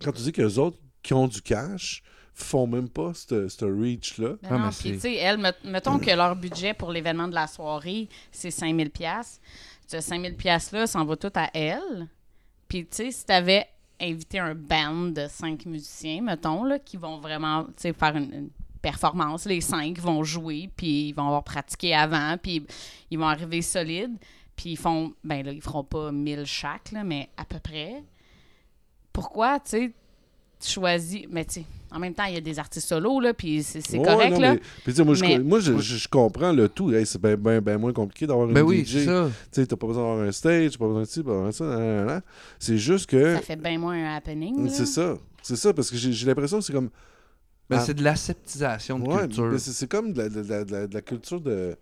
quand 0.03 0.11
tu 0.11 0.21
dis 0.21 0.31
que 0.31 0.43
les 0.43 0.59
autres 0.59 0.77
qui 1.01 1.15
ont 1.15 1.27
du 1.27 1.41
cash 1.41 2.03
font 2.35 2.67
même 2.67 2.87
pas 2.89 3.13
ce 3.15 3.47
ce 3.49 3.65
reach-là, 3.65 4.35
Ah, 4.43 4.57
non, 4.57 4.69
puis 4.69 4.75
c'est- 4.77 4.93
tu 4.93 4.99
sais, 4.99 5.15
elles, 5.15 5.37
met- 5.39 5.51
mettons 5.65 5.97
que 5.99 6.11
leur 6.15 6.35
budget 6.35 6.73
pour 6.75 6.91
l'événement 6.91 7.27
de 7.27 7.33
la 7.35 7.47
soirée, 7.47 8.07
c'est 8.31 8.51
5000 8.51 8.91
pièces. 8.91 9.41
Ce 9.87 9.99
5000 9.99 10.35
pièces 10.35 10.71
là, 10.71 10.85
s'en 10.87 11.03
va 11.05 11.17
tout 11.17 11.31
à 11.35 11.49
elles. 11.55 12.07
Puis 12.69 12.83
tu 12.85 12.97
sais, 12.97 13.11
si 13.11 13.25
t'avais 13.25 13.65
invité 14.01 14.39
un 14.39 14.55
band 14.55 15.11
de 15.11 15.27
cinq 15.27 15.65
musiciens, 15.65 16.21
mettons, 16.21 16.63
là, 16.63 16.79
qui 16.79 16.97
vont 16.97 17.19
vraiment, 17.19 17.67
faire 17.77 18.15
une, 18.15 18.49
performance, 18.81 19.45
les 19.45 19.61
cinq 19.61 19.99
vont 19.99 20.23
jouer, 20.23 20.69
puis 20.75 21.09
ils 21.09 21.13
vont 21.13 21.27
avoir 21.27 21.43
pratiqué 21.43 21.93
avant, 21.93 22.35
puis 22.41 22.65
ils 23.09 23.19
vont 23.19 23.27
arriver 23.27 23.61
solides, 23.61 24.17
puis 24.55 24.71
ils 24.71 24.77
font, 24.77 25.13
ben 25.23 25.45
là, 25.45 25.51
ils 25.51 25.61
feront 25.61 25.83
pas 25.83 26.11
1000 26.11 26.45
chaque, 26.45 26.91
là, 26.91 27.03
mais 27.03 27.29
à 27.37 27.45
peu 27.45 27.59
près. 27.59 28.03
Pourquoi, 29.13 29.59
tu 29.59 29.69
sais, 29.69 29.93
choisis, 30.69 31.23
mais 31.29 31.45
tu 31.45 31.53
sais, 31.61 31.65
en 31.91 31.99
même 31.99 32.13
temps, 32.13 32.23
il 32.25 32.33
y 32.35 32.37
a 32.37 32.41
des 32.41 32.57
artistes 32.59 32.87
solos, 32.87 33.19
là, 33.19 33.33
puis 33.33 33.63
c'est 33.63 33.79
Ouais, 33.97 34.03
correct, 34.05 34.31
non, 34.31 34.39
là. 34.39 34.53
mais- 34.53 34.59
puis 34.59 34.93
tu 34.93 34.93
sais, 34.93 35.03
moi, 35.03 35.13
je, 35.13 35.21
Mais- 35.21 35.39
moi, 35.39 35.59
je, 35.59 35.77
je- 35.79 35.97
je 35.97 36.07
comprends 36.07 36.51
le 36.53 36.69
tout. 36.69 36.91
Hey, 36.93 37.05
c'est 37.05 37.21
bien 37.21 37.35
ben, 37.35 37.59
ben 37.59 37.77
moins 37.77 37.91
compliqué 37.93 38.25
d'avoir 38.27 38.47
une 38.47 38.53
Ben 38.53 38.61
oui, 38.61 38.83
DJ. 38.85 38.91
c'est 38.93 39.05
ça. 39.05 39.29
Tu 39.51 39.61
sais, 39.61 39.65
t'as 39.67 39.75
pas 39.75 39.87
besoin 39.87 40.03
d'avoir 40.03 40.27
un 40.27 40.31
stage, 40.31 40.71
t'as 40.71 40.77
pas 40.77 40.85
besoin 40.87 41.01
de 41.01 41.07
ci, 41.07 41.21
pas 41.23 41.31
besoin 41.31 41.47
de 41.47 42.07
ça. 42.09 42.21
C'est 42.59 42.77
juste 42.77 43.09
que. 43.09 43.35
Ça 43.35 43.41
fait 43.41 43.55
bien 43.57 43.77
moins 43.77 43.95
un 43.95 44.15
happening. 44.15 44.69
C'est 44.69 44.85
ça. 44.85 45.17
C'est 45.41 45.55
ça, 45.57 45.73
parce 45.73 45.89
que 45.91 45.97
j'ai 45.97 46.25
l'impression 46.25 46.59
que 46.59 46.63
c'est 46.65 46.73
comme. 46.73 46.89
Ben, 47.69 47.77
Ah. 47.79 47.83
c'est 47.85 47.93
de 47.93 48.03
l'aseptisation 48.03 48.99
de 48.99 49.07
Ouais, 49.07 49.21
culture. 49.21 49.53
c'est 49.57 49.71
c'est 49.71 49.87
comme 49.87 50.11
de 50.13 50.17
la, 50.23 50.29
de 50.29 50.41
la- 50.41 50.63
de 50.65 50.71
la- 50.71 50.87
de 50.87 50.93
la 50.93 51.01
culture 51.01 51.39
de, 51.41 51.75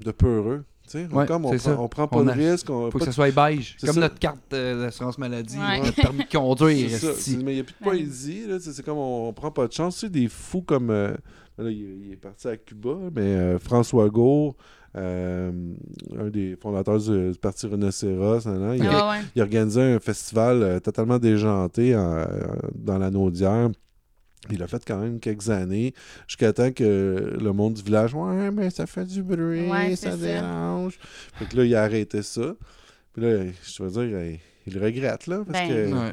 de 0.00 0.10
peureux. 0.10 0.64
Ouais, 1.12 1.26
comme 1.26 1.44
on, 1.44 1.52
c'est 1.58 1.72
prend, 1.74 1.84
on 1.84 1.88
prend 1.88 2.08
pas 2.08 2.18
On 2.18 2.24
de 2.24 2.30
risque. 2.30 2.68
On, 2.70 2.90
Faut 2.90 2.98
pas 2.98 2.98
que 3.00 3.04
ça 3.06 3.12
soit 3.12 3.30
beige. 3.30 3.76
C'est 3.78 3.86
Comme 3.86 3.94
ça. 3.94 4.00
notre 4.00 4.18
carte 4.18 4.52
euh, 4.52 4.82
d'assurance 4.84 5.18
maladie, 5.18 5.58
Ouais. 5.58 5.80
notre 5.80 5.94
permis 5.94 6.24
de 6.24 6.30
conduire. 6.38 6.90
C'est 6.90 7.36
mais 7.42 7.52
il 7.52 7.54
n'y 7.54 7.60
a 7.60 7.64
plus 7.64 7.74
de 7.78 7.84
poésie. 7.84 8.42
C'est 8.60 8.84
comme 8.84 8.98
on, 8.98 9.28
on 9.28 9.32
prend 9.32 9.50
pas 9.50 9.66
de 9.66 9.72
chance. 9.72 9.94
Tu 9.94 10.00
sais, 10.06 10.10
des 10.10 10.28
fous 10.28 10.62
comme. 10.62 10.90
euh, 10.90 11.12
là, 11.58 11.70
il, 11.70 12.06
il 12.06 12.12
est 12.12 12.16
parti 12.16 12.48
à 12.48 12.56
Cuba, 12.56 12.96
mais 13.14 13.20
euh, 13.22 13.58
François 13.58 14.08
Gault, 14.08 14.54
euh, 14.96 15.50
un 16.18 16.28
des 16.28 16.56
fondateurs 16.60 16.98
du, 16.98 17.30
du 17.32 17.38
Parti 17.38 17.66
Rhinocéros, 17.66 18.40
il, 18.44 18.86
Ah 18.90 19.10
ouais. 19.10 19.16
il 19.34 19.42
organisé 19.42 19.80
un 19.80 19.98
festival 20.00 20.62
euh, 20.62 20.80
totalement 20.80 21.18
déjanté 21.18 21.96
en- 21.96 22.16
euh, 22.18 22.26
dans 22.74 22.98
la 22.98 23.10
Naudière. 23.10 23.70
Il 24.50 24.62
a 24.62 24.66
fait 24.66 24.82
quand 24.84 24.98
même 24.98 25.20
quelques 25.20 25.50
années, 25.50 25.94
jusqu'à 26.26 26.52
temps 26.52 26.72
que 26.72 27.36
le 27.40 27.52
monde 27.52 27.74
du 27.74 27.82
village, 27.82 28.12
ouais, 28.14 28.50
mais 28.50 28.70
ça 28.70 28.86
fait 28.86 29.04
du 29.04 29.22
bruit, 29.22 29.68
Ouais, 29.70 29.94
ça 29.94 30.10
c'est 30.12 30.16
ça. 30.18 30.26
dérange. 30.40 30.98
Fait 31.34 31.46
que 31.46 31.56
là, 31.56 31.64
il 31.64 31.74
a 31.76 31.82
arrêté 31.84 32.22
ça. 32.22 32.54
Puis 33.12 33.22
là, 33.22 33.44
je 33.62 33.82
veux 33.82 33.90
dire, 34.08 34.38
il, 34.66 34.78
regrette, 34.78 35.26
là, 35.28 35.42
parce 35.46 35.68
Ben. 35.68 35.68
que. 35.68 35.94
Ouais. 35.94 36.12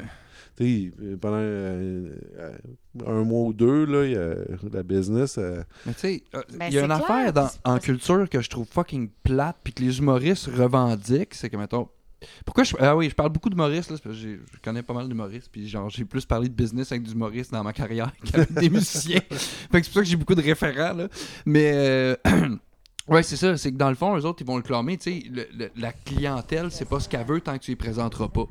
Pendant 1.20 1.36
euh, 1.38 2.12
un 3.06 3.24
mois 3.24 3.46
ou 3.48 3.52
deux, 3.54 3.86
là, 3.86 4.04
il 4.04 4.12
y 4.12 4.16
a 4.16 4.34
la 4.70 4.82
business. 4.82 5.36
euh, 5.38 5.62
Mais 5.86 5.94
tu 5.94 6.00
sais, 6.00 6.22
euh, 6.34 6.42
il 6.50 6.58
Ben, 6.58 6.70
y 6.70 6.76
a 6.78 6.80
une 6.82 6.86
clair, 6.88 7.02
affaire 7.02 7.32
dans- 7.32 7.48
en 7.64 7.78
culture 7.78 8.28
que 8.28 8.42
je 8.42 8.50
trouve 8.50 8.66
fucking 8.70 9.08
plate 9.22 9.56
puis 9.64 9.72
que 9.72 9.82
les 9.82 9.98
humoristes 10.00 10.48
revendiquent, 10.54 11.32
c'est 11.34 11.48
que, 11.48 11.56
mettons... 11.56 11.88
Pourquoi 12.44 12.64
je... 12.64 12.74
Ah 12.78 12.96
oui, 12.96 13.08
je 13.08 13.14
parle 13.14 13.30
beaucoup 13.30 13.48
d'humoristes, 13.48 13.90
là, 13.90 13.96
parce 14.02 14.16
que 14.16 14.20
je 14.20 14.36
connais 14.62 14.82
pas 14.82 14.94
mal 14.94 15.08
d'humoristes, 15.08 15.48
puis 15.50 15.68
genre, 15.68 15.88
j'ai 15.90 16.04
plus 16.04 16.26
parlé 16.26 16.48
de 16.48 16.54
business 16.54 16.92
avec 16.92 17.04
des 17.04 17.12
humoristes 17.12 17.52
dans 17.52 17.64
ma 17.64 17.72
carrière 17.72 18.12
qu'avec 18.24 18.52
des 18.52 18.70
musiciens. 18.70 19.20
fait 19.30 19.80
que 19.80 19.82
c'est 19.82 19.84
pour 19.84 19.94
ça 19.94 20.00
que 20.00 20.06
j'ai 20.06 20.16
beaucoup 20.16 20.34
de 20.34 20.42
référents, 20.42 20.94
là. 20.94 21.08
Mais... 21.46 21.72
euh, 21.74 22.16
Ouais, 23.08 23.24
c'est 23.24 23.36
ça. 23.36 23.56
C'est 23.56 23.72
que 23.72 23.76
dans 23.76 23.88
le 23.88 23.96
fond, 23.96 24.16
eux 24.16 24.24
autres, 24.24 24.40
ils 24.40 24.46
vont 24.46 24.56
le 24.56 24.62
clamer. 24.62 24.96
Tu 24.96 25.20
sais, 25.20 25.48
la 25.74 25.92
clientèle, 25.92 26.70
c'est 26.70 26.84
pas 26.84 27.00
ce 27.00 27.08
qu'elle 27.08 27.26
veut 27.26 27.40
tant 27.40 27.58
que 27.58 27.64
tu 27.64 27.72
y 27.72 27.76
présenteras 27.76 28.28
pas. 28.28 28.46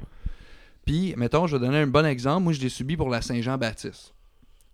Puis, 0.85 1.13
mettons, 1.15 1.47
je 1.47 1.55
vais 1.55 1.65
donner 1.65 1.77
un 1.77 1.87
bon 1.87 2.05
exemple. 2.05 2.43
Moi, 2.43 2.53
je 2.53 2.59
l'ai 2.59 2.67
subi 2.67 2.97
pour 2.97 3.09
la 3.09 3.21
Saint-Jean-Baptiste. 3.21 4.13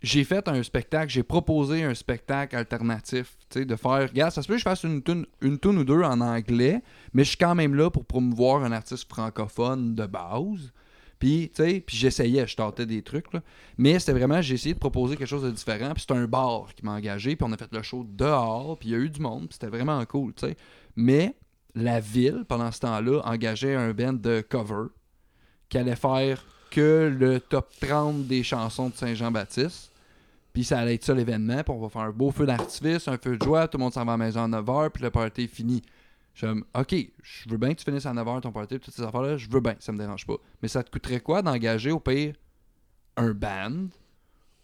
J'ai 0.06 0.24
fait 0.24 0.48
un 0.48 0.62
spectacle, 0.62 1.12
j'ai 1.12 1.24
proposé 1.24 1.84
un 1.84 1.96
spectacle 1.96 2.56
alternatif, 2.56 3.38
tu 3.50 3.62
sais, 3.62 3.66
de 3.66 3.76
faire, 3.76 4.08
regarde, 4.08 4.32
ça 4.32 4.44
se 4.44 4.48
peut 4.48 4.54
que 4.54 4.60
je 4.60 4.64
fasse 4.64 4.84
une 4.84 5.02
tune, 5.02 5.26
une 5.42 5.58
tune 5.58 5.80
ou 5.80 5.84
deux 5.84 6.04
en 6.04 6.22
anglais, 6.22 6.84
mais 7.12 7.24
je 7.24 7.30
suis 7.30 7.38
quand 7.40 7.56
même 7.56 7.74
là 7.74 7.90
pour 7.90 8.06
promouvoir 8.06 8.64
un 8.64 8.72
artiste 8.72 9.10
francophone 9.10 9.96
de 9.96 10.06
base. 10.06 10.72
Puis, 11.18 11.50
tu 11.56 11.64
sais, 11.64 11.80
puis 11.80 11.98
j'essayais, 11.98 12.46
je 12.46 12.56
tentais 12.56 12.86
des 12.86 13.02
trucs, 13.02 13.34
là. 13.34 13.42
Mais 13.80 13.98
c'était 13.98 14.12
vraiment, 14.12 14.44
j'ai 14.44 14.54
essayé 14.54 14.76
de 14.76 14.80
proposer 14.80 15.18
quelque 15.18 15.28
chose 15.28 15.42
de 15.42 15.50
différent. 15.50 15.92
Puis 15.94 16.02
c'était 16.02 16.14
un 16.14 16.28
bar 16.28 16.68
qui 16.76 16.86
m'a 16.86 16.92
engagé, 16.92 17.36
puis 17.36 17.48
on 17.50 17.52
a 17.52 17.58
fait 17.58 17.74
le 17.74 17.82
show 17.82 18.06
dehors, 18.08 18.78
puis 18.78 18.90
il 18.90 18.92
y 18.92 18.96
a 18.96 19.00
eu 19.00 19.10
du 19.10 19.22
monde, 19.22 19.48
puis 19.48 19.58
c'était 19.60 19.76
vraiment 19.76 20.06
cool, 20.06 20.36
tu 20.36 20.46
sais. 20.46 20.56
Mais 20.96 21.36
la 21.74 22.00
ville, 22.00 22.46
pendant 22.48 22.72
ce 22.72 22.82
temps-là, 22.82 23.22
engageait 23.26 23.74
un 23.74 23.92
band 23.92 24.14
de 24.14 24.42
cover 24.48 24.90
qui 25.68 25.80
allait 25.80 25.96
faire 25.96 26.46
que 26.70 27.12
le 27.12 27.40
top 27.40 27.72
30 27.82 28.28
des 28.28 28.44
chansons 28.44 28.90
de 28.90 28.94
Saint-Jean-Baptiste. 28.94 29.94
Puis 30.56 30.64
ça 30.64 30.80
allait 30.80 30.96
être 30.96 31.04
ça 31.04 31.14
l'événement, 31.14 31.64
puis 31.64 31.74
on 31.74 31.82
va 31.82 31.90
faire 31.90 32.04
un 32.04 32.12
beau 32.12 32.32
feu 32.32 32.46
d'artifice, 32.46 33.10
un 33.10 33.18
feu 33.18 33.38
de 33.38 33.44
joie, 33.44 33.68
tout 33.68 33.78
le 33.78 33.84
monde 33.84 33.92
s'en 33.92 34.06
va 34.06 34.14
à 34.14 34.18
la 34.18 34.24
maison 34.24 34.42
à 34.42 34.48
9h, 34.48 34.90
puis 34.90 35.04
le 35.04 35.12
party 35.12 35.42
est 35.42 35.48
fini. 35.48 35.82
Je 36.34 36.46
comme, 36.46 36.64
ok, 36.74 36.96
je 37.22 37.50
veux 37.50 37.58
bien 37.58 37.74
que 37.74 37.80
tu 37.80 37.84
finisses 37.84 38.06
à 38.06 38.14
9h 38.14 38.40
ton 38.40 38.54
party, 38.54 38.80
toutes 38.80 38.94
ces 38.94 39.02
affaires-là, 39.02 39.36
je 39.36 39.50
veux 39.50 39.60
bien, 39.60 39.76
ça 39.80 39.92
me 39.92 39.98
dérange 39.98 40.26
pas. 40.26 40.38
Mais 40.62 40.70
ça 40.70 40.82
te 40.82 40.90
coûterait 40.90 41.20
quoi 41.20 41.42
d'engager 41.42 41.92
au 41.92 42.00
pire 42.00 42.36
un 43.18 43.34
band 43.34 43.88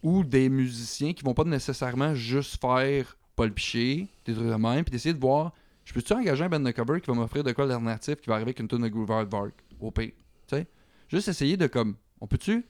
ou 0.01 0.23
des 0.23 0.47
musiciens 0.47 1.11
qui 1.11 1.25
vont 1.25 1.33
pas 1.33 1.43
nécessairement 1.43 2.15
juste 2.15 2.61
faire 2.61 3.17
Paul 3.35 3.51
Piché, 3.51 4.07
des 4.23 4.33
trucs 4.33 4.47
de 4.47 4.55
même, 4.55 4.85
puis 4.85 4.93
d'essayer 4.93 5.13
de 5.13 5.19
voir, 5.19 5.51
je 5.83 5.93
peux-tu 5.93 6.13
engager 6.13 6.45
un 6.45 6.49
band 6.49 6.61
de 6.61 6.71
cover 6.71 7.01
qui 7.01 7.07
va 7.07 7.15
m'offrir 7.17 7.43
de 7.43 7.51
quoi 7.51 7.67
d'alternatif 7.67 8.21
qui 8.21 8.29
va 8.29 8.35
arriver 8.35 8.51
avec 8.51 8.61
une 8.61 8.69
tonne 8.69 8.83
de 8.83 8.87
Groove 8.87 9.11
Hardvark, 9.11 9.55
au 9.81 9.91
pire, 9.91 10.13
tu 10.47 10.55
sais? 10.55 10.67
Juste 11.09 11.27
essayer 11.27 11.57
de 11.57 11.67
comme, 11.67 11.97
on 12.21 12.27
peut-tu 12.27 12.65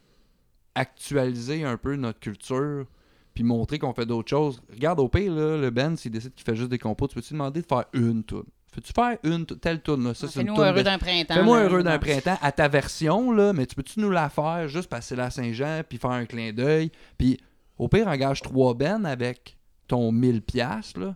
actualiser 0.74 1.64
un 1.64 1.78
peu 1.78 1.96
notre 1.96 2.20
culture 2.20 2.88
puis 3.34 3.44
montrer 3.44 3.80
qu'on 3.80 3.94
fait 3.94 4.06
d'autres 4.06 4.30
choses. 4.30 4.62
Regarde, 4.74 5.00
au 5.00 5.08
pire, 5.08 5.34
là, 5.34 5.58
le 5.58 5.70
band, 5.70 5.96
s'il 5.96 6.12
décide 6.12 6.34
qu'il 6.34 6.44
fait 6.46 6.56
juste 6.56 6.70
des 6.70 6.78
compos, 6.80 7.08
tu 7.08 7.16
peux-tu 7.16 7.34
demander 7.34 7.62
de 7.62 7.66
faire 7.68 7.86
une 7.94 8.24
tune? 8.24 8.44
Peux-tu 8.74 8.94
faire 8.94 9.18
une 9.24 9.46
telle 9.46 9.82
tune 9.82 10.04
là? 10.06 10.14
Ça, 10.14 10.28
c'est 10.30 10.42
une 10.42 10.48
Fais-nous 10.48 10.62
heureux 10.62 10.78
de- 10.78 10.84
d'un 10.84 10.98
printemps. 10.98 11.34
Fais-moi 11.34 11.58
là, 11.60 11.64
heureux 11.66 11.84
d'un 11.84 12.00
printemps 12.00 12.38
à 12.42 12.52
ta 12.54 12.68
version, 12.70 13.32
là, 13.32 13.52
mais 13.52 13.66
tu 13.66 13.76
peux-tu 13.76 14.00
nous 14.00 14.12
la 14.12 14.30
faire 14.30 14.68
juste 14.70 14.90
passer 14.90 15.16
la 15.16 15.30
Saint-Jean, 15.30 15.82
puis 15.88 15.98
faire 15.98 16.12
un 16.12 16.26
clin 16.26 16.54
d'œil, 16.54 16.90
puis 17.18 17.38
au 17.78 17.88
pire, 17.90 18.08
engage 18.08 18.42
trois 18.42 18.74
bennes 18.74 19.06
avec 19.06 19.58
ton 19.88 20.12
1000 20.12 20.42
pièces 20.42 20.96
là. 20.96 21.16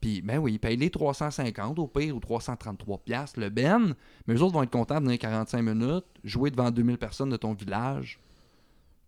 Puis, 0.00 0.20
ben 0.20 0.38
oui, 0.38 0.58
paye 0.58 0.76
les 0.76 0.90
350 0.90 1.78
au 1.78 1.86
pire 1.88 2.14
ou 2.14 2.20
333 2.20 2.98
pièces 2.98 3.36
le 3.38 3.48
ben, 3.48 3.94
mais 4.26 4.34
eux 4.34 4.42
autres 4.42 4.52
vont 4.52 4.62
être 4.62 4.70
contents 4.70 5.00
de 5.00 5.06
venir 5.06 5.18
45 5.18 5.62
minutes, 5.62 6.04
jouer 6.22 6.50
devant 6.50 6.70
2000 6.70 6.98
personnes 6.98 7.30
de 7.30 7.36
ton 7.38 7.54
village. 7.54 8.20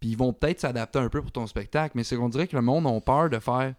Puis 0.06 0.12
ils 0.12 0.16
vont 0.16 0.32
peut-être 0.32 0.60
s'adapter 0.60 1.00
un 1.00 1.08
peu 1.08 1.20
pour 1.20 1.32
ton 1.32 1.48
spectacle, 1.48 1.92
mais 1.96 2.04
c'est 2.04 2.16
qu'on 2.16 2.28
dirait 2.28 2.46
que 2.46 2.54
le 2.54 2.62
monde 2.62 2.86
a 2.86 3.00
peur 3.00 3.28
de 3.28 3.40
faire 3.40 3.74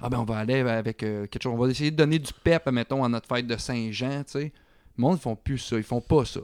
Ah 0.00 0.08
ben 0.08 0.18
on 0.18 0.24
va 0.24 0.38
aller 0.38 0.54
avec 0.54 1.04
euh, 1.04 1.28
quelque 1.28 1.44
chose, 1.44 1.52
on 1.54 1.56
va 1.56 1.70
essayer 1.70 1.92
de 1.92 1.96
donner 1.96 2.18
du 2.18 2.32
pep, 2.32 2.68
mettons, 2.70 3.04
à 3.04 3.08
notre 3.08 3.28
fête 3.28 3.46
de 3.46 3.56
Saint-Jean, 3.56 4.24
tu 4.24 4.32
sais. 4.32 4.52
Le 4.96 5.02
monde, 5.02 5.18
ils 5.18 5.22
font 5.22 5.36
plus 5.36 5.58
ça, 5.58 5.76
ils 5.76 5.84
font 5.84 6.00
pas 6.00 6.24
ça. 6.24 6.40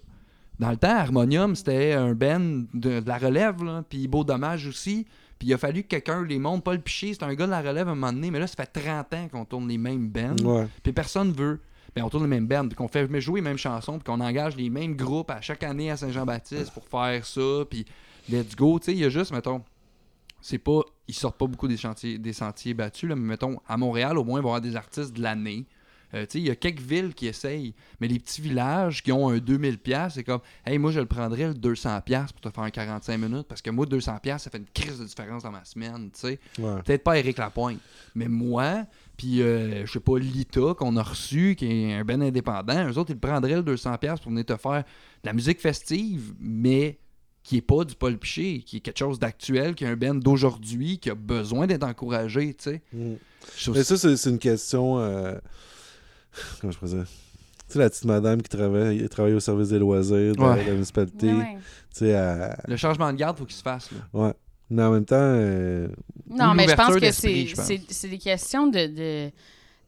Dans 0.61 0.71
le 0.71 0.77
temps, 0.77 0.95
Harmonium, 0.95 1.57
c'était 1.57 1.95
un 1.95 2.15
ben 2.15 2.69
de, 2.73 3.01
de 3.01 3.09
la 3.09 3.19
relève, 3.19 3.57
puis 3.89 4.07
Beau 4.07 4.23
Dommage 4.23 4.69
aussi. 4.69 5.05
Puis 5.41 5.49
il 5.49 5.55
a 5.55 5.59
fallu 5.59 5.83
que 5.83 5.89
quelqu'un 5.89 6.25
les 6.25 6.39
montre. 6.39 6.63
Paul 6.63 6.81
Piché, 6.81 7.13
c'est 7.13 7.25
un 7.25 7.35
gars 7.35 7.47
de 7.47 7.51
la 7.51 7.61
relève 7.61 7.89
à 7.89 7.91
un 7.91 7.97
moment 7.97 8.13
donné, 8.13 8.31
mais 8.31 8.39
là, 8.39 8.47
ça 8.47 8.55
fait 8.55 8.81
30 8.81 9.15
ans 9.15 9.29
qu'on 9.33 9.45
tourne 9.45 9.67
les 9.67 9.79
mêmes 9.79 10.09
bands. 10.09 10.37
Ouais. 10.45 10.69
Puis 10.85 10.93
personne 10.93 11.33
veut. 11.33 11.59
Ben, 11.97 12.05
on 12.05 12.09
tourne 12.09 12.23
les 12.23 12.29
mêmes 12.29 12.47
bands, 12.47 12.69
puis 12.69 12.77
qu'on 12.77 12.87
fait 12.87 13.09
jouer 13.21 13.41
les 13.41 13.45
mêmes 13.45 13.59
chansons, 13.59 13.99
puis 13.99 14.05
qu'on 14.05 14.21
engage 14.21 14.55
les 14.57 14.71
mêmes 14.71 14.95
groupes 14.95 15.31
à 15.33 15.41
chaque 15.41 15.65
année 15.65 15.91
à 15.91 15.97
Saint-Jean-Baptiste 15.97 16.73
pour 16.73 16.87
faire 16.87 17.25
ça, 17.25 17.65
puis 17.69 17.85
let's 18.31 18.55
go. 18.57 18.79
Tu 18.79 18.87
sais, 18.87 18.93
il 18.93 18.99
y 18.99 19.05
a 19.05 19.09
juste, 19.09 19.33
mettons, 19.33 19.63
c'est 20.41 20.59
pas. 20.59 20.81
Ils 21.09 21.15
sortent 21.15 21.39
pas 21.39 21.47
beaucoup 21.47 21.69
des, 21.69 21.77
chantiers, 21.77 22.19
des 22.19 22.33
sentiers 22.33 22.75
battus, 22.75 23.09
là, 23.09 23.17
mais 23.17 23.27
mettons, 23.27 23.59
à 23.67 23.77
Montréal, 23.77 24.19
au 24.19 24.25
moins, 24.25 24.41
il 24.41 24.43
va 24.43 24.49
y 24.49 24.51
avoir 24.51 24.61
des 24.61 24.77
artistes 24.77 25.13
de 25.13 25.23
l'année. 25.23 25.67
Euh, 26.15 26.27
il 26.35 26.43
y 26.43 26.51
a 26.51 26.55
quelques 26.55 26.81
villes 26.81 27.13
qui 27.13 27.27
essayent, 27.27 27.75
mais 28.01 28.09
les 28.09 28.19
petits 28.19 28.41
villages 28.41 29.03
qui 29.03 29.11
ont 29.11 29.29
un 29.29 29.39
2000$, 29.39 29.79
piastres, 29.79 30.15
c'est 30.17 30.25
comme, 30.25 30.41
hey, 30.65 30.79
moi, 30.79 30.93
je 30.93 31.01
le 31.01 31.07
prendrais 31.07 31.49
le 31.49 31.55
200$ 31.55 32.03
piastres 32.03 32.35
pour 32.35 32.51
te 32.51 32.55
faire 32.55 32.65
un 32.65 32.71
45 32.71 33.19
minutes, 33.19 33.47
parce 33.49 33.63
que 33.63 33.71
moi, 33.71 33.85
200$, 33.87 34.21
piastres, 34.21 34.45
ça 34.45 34.51
fait 34.51 34.59
une 34.59 34.67
crise 34.73 34.99
de 34.99 35.05
différence 35.05 35.43
dans 35.43 35.51
ma 35.51 35.65
semaine, 35.65 36.11
tu 36.13 36.21
sais. 36.21 36.41
Ouais. 36.59 36.83
Peut-être 36.83 37.03
pas 37.03 37.19
Eric 37.19 37.39
Lapointe, 37.39 37.81
mais 38.15 38.29
moi, 38.29 38.87
puis 39.17 39.43
euh, 39.43 39.85
je 39.87 39.93
sais 39.93 40.01
pas, 40.01 40.19
Lita 40.19 40.75
qu'on 40.79 40.97
a 40.97 41.03
reçu, 41.03 41.57
qui 41.57 41.67
est 41.67 41.95
un 41.95 42.05
ben 42.05 42.23
indépendant, 42.23 42.89
eux 42.89 42.97
autres, 42.97 43.11
ils 43.11 43.19
prendraient 43.19 43.57
le 43.57 43.63
200$ 43.63 44.21
pour 44.21 44.31
venir 44.31 44.45
te 44.45 44.57
faire 44.57 44.85
de 44.85 45.27
la 45.27 45.33
musique 45.33 45.61
festive, 45.61 46.35
mais 46.39 46.99
qui 47.45 47.59
est 47.59 47.63
pas 47.63 47.85
du 47.85 47.95
Paul 47.95 48.19
Piché, 48.19 48.63
qui 48.67 48.79
est 48.79 48.81
quelque 48.81 48.99
chose 48.99 49.19
d'actuel, 49.21 49.75
qui 49.77 49.85
est 49.85 49.89
un 49.89 49.97
ben 49.97 50.19
d'aujourd'hui, 50.19 50.99
qui 50.99 51.11
a 51.11 51.15
besoin 51.15 51.67
d'être 51.69 51.85
encouragé, 51.85 52.55
tu 52.55 52.65
sais. 52.65 52.83
Mm. 52.93 53.13
Mais 53.75 53.85
ça, 53.85 53.97
c'est 54.17 54.31
une 54.31 54.39
question. 54.39 54.99
euh, 54.99 55.35
Comment 56.61 56.73
je 56.73 56.79
pourrais 56.79 56.91
dire? 56.93 57.05
Tu 57.67 57.73
sais, 57.75 57.79
la 57.79 57.89
petite 57.91 58.05
madame 58.07 58.43
qui 58.43 58.49
travaille, 58.49 59.09
travaille 59.09 59.35
au 59.35 59.41
service 59.41 59.69
des 59.69 59.79
loisirs 59.79 60.35
de 60.35 60.41
Ouais. 60.41 60.65
la 60.65 60.73
municipalité. 60.73 61.33
Ouais. 61.33 61.57
Tu 61.93 61.99
sais, 62.01 62.09
elle- 62.09 62.57
Le 62.67 62.77
changement 62.77 63.13
de 63.13 63.17
garde, 63.19 63.39
faut 63.39 63.45
qu'il 63.45 63.57
se 63.57 63.63
fasse. 63.63 63.91
Là. 63.93 63.99
ouais. 64.13 64.33
Mais 64.71 64.83
en 64.83 64.91
même 64.93 65.05
temps, 65.05 65.17
euh, 65.19 65.89
Non, 66.31 66.55
mais 66.55 66.67
je 66.67 66.75
pense 66.75 66.97
que 66.97 67.11
c'est 67.13 67.47
je 67.47 67.55
pense. 67.55 67.67
c'est- 67.67 67.83
c'est 67.91 68.09
des 68.09 68.19
questions 68.19 68.67
de, 68.67 68.87
de, 68.87 69.31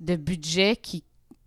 de 0.00 0.16
budget 0.16 0.76
qui, 0.76 1.02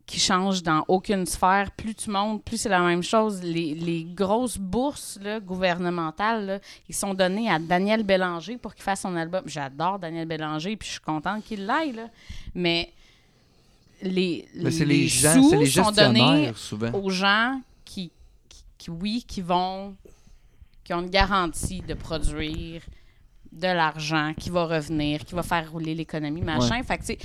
qui 0.10 0.20
changent 0.20 0.64
dans 0.64 0.84
aucune 0.88 1.28
sphère. 1.28 1.70
Plus 1.70 1.94
tu 1.94 2.10
montes, 2.10 2.44
plus 2.44 2.58
c'est 2.58 2.70
la 2.70 2.80
même 2.80 3.04
chose. 3.04 3.44
Les, 3.44 3.76
les 3.76 4.04
grosses 4.06 4.58
bourses 4.58 5.20
là, 5.22 5.40
gouvernementales, 5.40 6.46
là, 6.48 6.60
ils 6.88 6.96
sont 6.96 7.14
données 7.14 7.48
à 7.48 7.60
Daniel 7.60 8.02
Bélanger 8.02 8.58
pour 8.58 8.74
qu'il 8.74 8.84
fasse 8.84 9.02
son 9.02 9.16
album. 9.16 9.44
J'adore 9.46 10.00
Daniel 10.00 10.28
Bélanger, 10.28 10.76
puis 10.78 10.88
je 10.88 10.94
suis 10.94 11.02
contente 11.02 11.44
qu'il 11.44 11.64
l'aille. 11.64 12.02
Mais 12.56 12.92
les, 14.02 14.48
Mais 14.56 14.72
c'est 14.72 14.86
les, 14.86 15.08
gens, 15.08 15.44
sous 15.44 15.60
les 15.60 15.68
sont 15.68 15.92
donnés 15.92 16.54
souvent. 16.56 16.92
aux 16.94 17.12
gens 17.12 17.62
qui, 17.86 18.12
qui, 18.50 18.64
qui, 18.80 18.90
oui, 18.90 19.24
qui 19.28 19.42
vont, 19.42 19.96
qui 20.84 20.92
ont 20.96 21.02
une 21.02 21.12
garantie 21.12 21.82
de 21.82 21.94
produire 21.94 22.82
de 23.52 23.68
l'argent, 23.68 24.34
qui 24.36 24.50
va 24.50 24.66
revenir, 24.66 25.24
qui 25.24 25.36
va 25.36 25.44
faire 25.44 25.72
rouler 25.72 25.94
l'économie, 25.94 26.42
machin. 26.42 26.82
Fait 26.82 26.98
que, 26.98 27.06
tu 27.06 27.14
sais, 27.14 27.20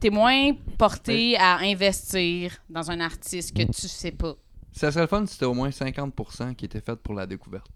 t'es 0.00 0.10
moins 0.10 0.52
porté 0.78 1.36
à 1.36 1.58
investir 1.58 2.52
dans 2.68 2.90
un 2.90 3.00
artiste 3.00 3.56
que 3.56 3.62
tu 3.64 3.86
sais 3.88 4.10
pas. 4.12 4.34
Ça 4.72 4.90
serait 4.90 5.02
le 5.02 5.06
fun 5.08 5.26
si 5.26 5.34
c'était 5.34 5.44
au 5.46 5.54
moins 5.54 5.68
50% 5.70 6.54
qui 6.54 6.64
était 6.64 6.80
fait 6.80 6.96
pour 6.96 7.14
la 7.14 7.26
découverte. 7.26 7.70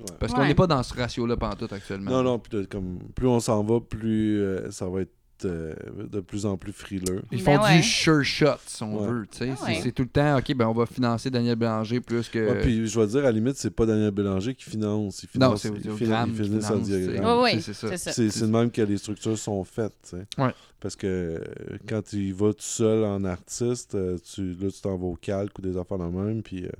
Ouais. 0.00 0.04
Parce 0.20 0.32
qu'on 0.32 0.40
Ouais. 0.42 0.48
n'est 0.48 0.54
pas 0.54 0.66
dans 0.66 0.82
ce 0.82 0.94
ratio-là 0.94 1.36
pantoute 1.36 1.72
actuellement. 1.72 2.10
non, 2.10 2.22
non, 2.22 2.42
de- 2.50 2.64
comme, 2.64 2.98
plus 3.14 3.26
on 3.26 3.40
s'en 3.40 3.62
va, 3.64 3.80
plus 3.80 4.40
euh, 4.40 4.70
ça 4.70 4.88
va 4.88 5.00
être 5.02 5.12
euh, 5.44 5.74
de 6.10 6.20
plus 6.20 6.46
en 6.46 6.56
plus 6.56 6.72
frileux. 6.72 7.22
Ils 7.32 7.42
Ben 7.44 7.58
font 7.58 7.64
ouais. 7.64 7.76
du 7.78 7.82
sure 7.82 8.24
shot, 8.24 8.56
si 8.66 8.82
on 8.82 9.00
Ouais. 9.02 9.08
veut. 9.08 9.26
tu 9.30 9.38
sais. 9.38 9.50
Ah 9.52 9.56
C'est- 9.66 9.84
ouais. 9.84 9.92
Tout 9.92 10.02
le 10.02 10.08
temps, 10.08 10.38
OK, 10.38 10.54
ben 10.54 10.66
on 10.66 10.72
va 10.72 10.86
financer 10.86 11.30
Daniel 11.30 11.56
Bélanger 11.56 12.00
plus 12.00 12.28
que. 12.28 12.38
Ouais, 12.38 12.60
puis 12.60 12.86
je 12.86 13.00
vais 13.00 13.06
dire, 13.06 13.20
à 13.20 13.22
la 13.24 13.32
limite, 13.32 13.56
c'est 13.56 13.70
pas 13.70 13.86
Daniel 13.86 14.10
Bélanger 14.10 14.54
qui 14.54 14.64
finance. 14.64 15.22
Il 15.22 15.26
non, 15.40 15.56
finance 15.56 15.62
c'est 15.62 15.68
il 15.68 15.74
finance- 15.96 16.28
il 16.30 16.44
finance 16.44 16.70
en 16.70 16.76
diagramme. 16.78 17.38
Oui, 17.42 17.50
oui, 17.54 17.62
c'est 17.62 17.72
ça. 17.74 17.88
c'est 17.90 17.96
ça. 17.98 18.12
C'est 18.12 18.30
c'est 18.30 18.46
de 18.46 18.50
même 18.52 18.70
que 18.70 18.82
les 18.82 18.98
structures 18.98 19.38
sont 19.38 19.62
faites. 19.64 19.94
tu 20.02 20.10
sais. 20.16 20.26
Ouais. 20.42 20.54
Parce 20.80 20.94
que 20.96 21.06
euh, 21.06 21.40
quand 21.88 22.02
tu 22.02 22.30
vas 22.32 22.52
tout 22.52 22.62
seul 22.62 23.04
en 23.04 23.24
artiste, 23.24 23.94
euh, 23.96 24.16
tu, 24.32 24.52
là, 24.54 24.70
tu 24.70 24.80
t'en 24.80 24.96
vas 24.96 25.06
au 25.06 25.16
calque 25.20 25.58
ou 25.58 25.62
des 25.62 25.76
affaires 25.76 25.98
de 25.98 26.04
même, 26.04 26.42
puis 26.42 26.64
euh, 26.66 26.70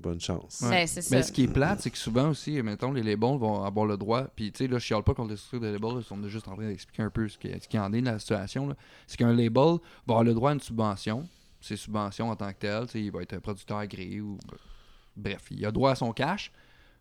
bonne 0.00 0.20
chance. 0.20 0.60
Ouais. 0.62 0.70
Ben, 0.70 0.86
c'est 0.86 1.02
ça. 1.02 1.16
Mais 1.16 1.22
ce 1.22 1.32
qui 1.32 1.44
est 1.44 1.48
plate, 1.48 1.80
c'est 1.80 1.90
que 1.90 1.98
souvent 1.98 2.30
aussi, 2.30 2.60
mettons, 2.62 2.92
les 2.92 3.02
labels 3.02 3.38
vont 3.38 3.64
avoir 3.64 3.86
le 3.86 3.96
droit. 3.96 4.24
Puis, 4.24 4.52
tu 4.52 4.58
sais, 4.58 4.66
là, 4.68 4.78
je 4.78 4.84
chiale 4.84 5.02
pas 5.02 5.14
contre 5.14 5.30
les 5.30 5.36
structures 5.36 5.60
de 5.60 5.72
labels, 5.72 6.02
on 6.10 6.24
est 6.24 6.28
juste 6.28 6.48
en 6.48 6.54
train 6.54 6.66
d'expliquer 6.68 7.02
un 7.02 7.10
peu 7.10 7.28
ce 7.28 7.38
qui, 7.38 7.48
ce 7.60 7.66
qui 7.68 7.78
en 7.78 7.92
est 7.92 8.00
de 8.00 8.06
la 8.06 8.18
situation. 8.18 8.68
là. 8.68 8.76
C'est 9.06 9.16
qu'un 9.16 9.32
label 9.32 9.52
va 9.54 9.78
avoir 10.06 10.24
le 10.24 10.34
droit 10.34 10.50
à 10.50 10.54
une 10.54 10.60
subvention. 10.60 11.26
C'est 11.60 11.76
subvention 11.76 12.30
en 12.30 12.36
tant 12.36 12.48
que 12.52 12.58
telle, 12.58 12.86
tu 12.86 12.92
sais, 12.92 13.00
il 13.02 13.10
va 13.10 13.22
être 13.22 13.32
un 13.32 13.40
producteur 13.40 13.78
agréé 13.78 14.20
ou. 14.20 14.38
Bref, 15.16 15.44
il 15.50 15.64
a 15.64 15.72
droit 15.72 15.92
à 15.92 15.94
son 15.94 16.12
cash. 16.12 16.52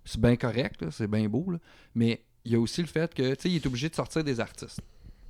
C'est 0.06 0.20
bien 0.22 0.36
correct, 0.36 0.82
là, 0.82 0.88
c'est 0.92 1.08
bien 1.08 1.28
beau. 1.28 1.52
là. 1.52 1.58
Mais 1.96 2.22
il 2.46 2.54
y 2.54 2.56
a 2.56 2.60
aussi 2.60 2.82
le 2.82 2.88
fait 2.88 3.14
que, 3.14 3.34
tu 3.36 3.42
sais, 3.42 3.50
il 3.50 3.56
est 3.56 3.66
obligé 3.66 3.90
de 3.90 3.96
sortir 3.96 4.24
des 4.24 4.40
artistes. 4.40 4.80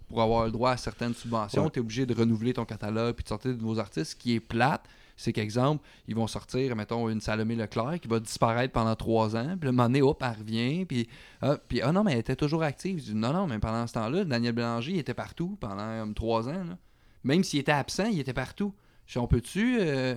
Pour 0.08 0.22
avoir 0.22 0.46
le 0.46 0.52
droit 0.52 0.72
à 0.72 0.78
certaines 0.78 1.16
subventions, 1.16 1.64
Ouais. 1.64 1.70
tu 1.72 1.80
es 1.80 1.82
obligé 1.82 2.06
de 2.06 2.14
renouveler 2.14 2.54
ton 2.54 2.64
catalogue 2.66 3.16
puis 3.16 3.24
de 3.24 3.30
sortir 3.30 3.56
de 3.56 3.60
nouveaux 3.60 3.80
artistes. 3.80 4.12
Ce 4.12 4.16
qui 4.16 4.36
est 4.36 4.40
plate, 4.40 4.84
c'est 5.18 5.32
qu'exemple, 5.34 5.84
ils 6.08 6.16
vont 6.16 6.28
sortir, 6.28 6.76
mettons, 6.76 7.10
une 7.10 7.22
Salomé 7.22 7.56
Leclerc 7.56 8.00
qui 8.02 8.08
va 8.08 8.20
disparaître 8.20 8.74
pendant 8.74 8.96
trois 8.96 9.36
ans, 9.36 9.56
puis 9.60 9.68
le 9.68 9.72
moment 9.72 9.84
donné, 9.90 10.02
hop, 10.02 10.22
elle 10.22 10.38
revient, 10.40 10.86
puis 10.86 11.08
ah, 11.42 11.58
puis, 11.68 11.82
ah 11.82 11.92
non, 11.92 12.04
mais 12.04 12.14
elle 12.14 12.20
était 12.20 12.36
toujours 12.36 12.64
active. 12.64 12.98
Je 13.00 13.04
dis, 13.06 13.16
non, 13.16 13.32
non, 13.34 13.48
mais 13.48 13.60
pendant 13.60 13.86
ce 13.88 13.94
temps-là, 13.94 14.26
Daniel 14.26 14.54
Bélanger, 14.54 14.92
il 14.94 15.00
était 15.00 15.14
partout 15.14 15.58
pendant 15.60 16.00
comme, 16.00 16.14
trois 16.14 16.48
ans. 16.50 16.64
là. 16.66 16.78
Même 17.24 17.44
s'il 17.44 17.60
était 17.60 17.72
absent, 17.72 18.06
il 18.06 18.20
était 18.20 18.34
partout. 18.34 18.74
Je 19.08 19.14
dis, 19.14 19.18
on 19.20 19.28
peut-tu. 19.28 19.78
euh, 19.80 20.16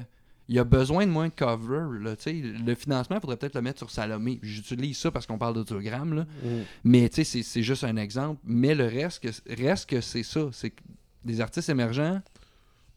il 0.51 0.59
a 0.59 0.65
besoin 0.65 1.05
de 1.07 1.11
moins 1.11 1.29
de 1.29 1.33
cover. 1.35 1.99
Là, 2.01 2.17
tu 2.17 2.23
sais. 2.23 2.33
le 2.33 2.75
financement, 2.75 3.17
il 3.17 3.21
faudrait 3.21 3.37
peut-être 3.37 3.55
le 3.55 3.61
mettre 3.61 3.79
sur 3.79 3.91
Salomé. 3.91 4.39
J'utilise 4.43 4.97
ça 4.97 5.11
parce 5.11 5.27
qu'on 5.27 5.37
parle 5.37 5.53
d'autogramme. 5.55 6.15
Là. 6.15 6.23
Mm. 6.43 6.49
Mais 6.85 7.09
tu 7.11 7.17
sais, 7.17 7.25
c'est- 7.25 7.43
c'est 7.43 7.63
juste 7.63 7.85
un 7.85 7.97
exemple. 7.97 8.41
Mais 8.45 8.75
le 8.75 8.87
reste, 8.87 9.23
que, 9.23 9.29
reste 9.63 9.91
que 9.91 10.01
c'est 10.01 10.23
ça. 10.23 10.49
C'est 10.53 10.71
que 10.71 10.81
des 11.25 11.43
artistes 11.43 11.69
émergents 11.69 12.23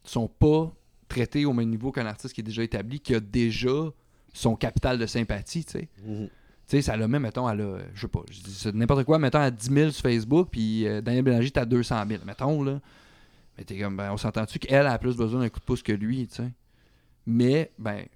sont 0.04 0.28
pas 0.28 0.72
traités 1.12 1.44
au 1.44 1.52
même 1.52 1.68
niveau 1.68 1.92
qu'un 1.92 2.06
artiste 2.06 2.34
qui 2.34 2.40
est 2.40 2.44
déjà 2.44 2.62
établi, 2.62 3.00
qui 3.00 3.14
a 3.14 3.20
déjà 3.20 3.92
son 4.32 4.56
capital 4.56 4.98
de 4.98 5.06
sympathie, 5.06 5.64
tu 5.64 5.72
sais. 5.72 5.88
Mhm. 6.04 6.26
Tu 6.26 6.76
sais, 6.76 6.82
ça 6.82 6.96
l'a 6.96 7.06
même, 7.08 7.22
mettons, 7.22 7.48
elle 7.50 7.60
a, 7.60 7.78
je 7.94 8.00
sais 8.00 8.08
pas, 8.08 8.22
je 8.30 8.40
dis 8.40 8.78
n'importe 8.78 9.04
quoi, 9.04 9.18
mettons, 9.18 9.40
à 9.40 9.50
10 9.50 9.70
000 9.70 9.90
sur 9.90 10.02
Facebook, 10.02 10.48
puis 10.50 10.86
euh, 10.86 11.00
Daniel 11.00 11.24
Bélanger, 11.24 11.50
t'as 11.50 11.64
200 11.64 12.04
000, 12.08 12.24
mettons, 12.24 12.62
là. 12.62 12.80
Mais 13.58 13.64
t'es 13.64 13.78
comme, 13.78 13.96
ben, 13.96 14.10
on 14.12 14.16
s'entend-tu 14.16 14.58
qu'elle 14.58 14.86
a 14.86 14.98
plus 14.98 15.16
besoin 15.16 15.40
d'un 15.40 15.48
coup 15.50 15.60
de 15.60 15.64
pouce 15.64 15.82
que 15.82 15.92
lui, 15.92 16.26
tu 16.28 16.36
sais? 16.36 16.50
Mais, 17.26 17.70
ben, 17.78 18.06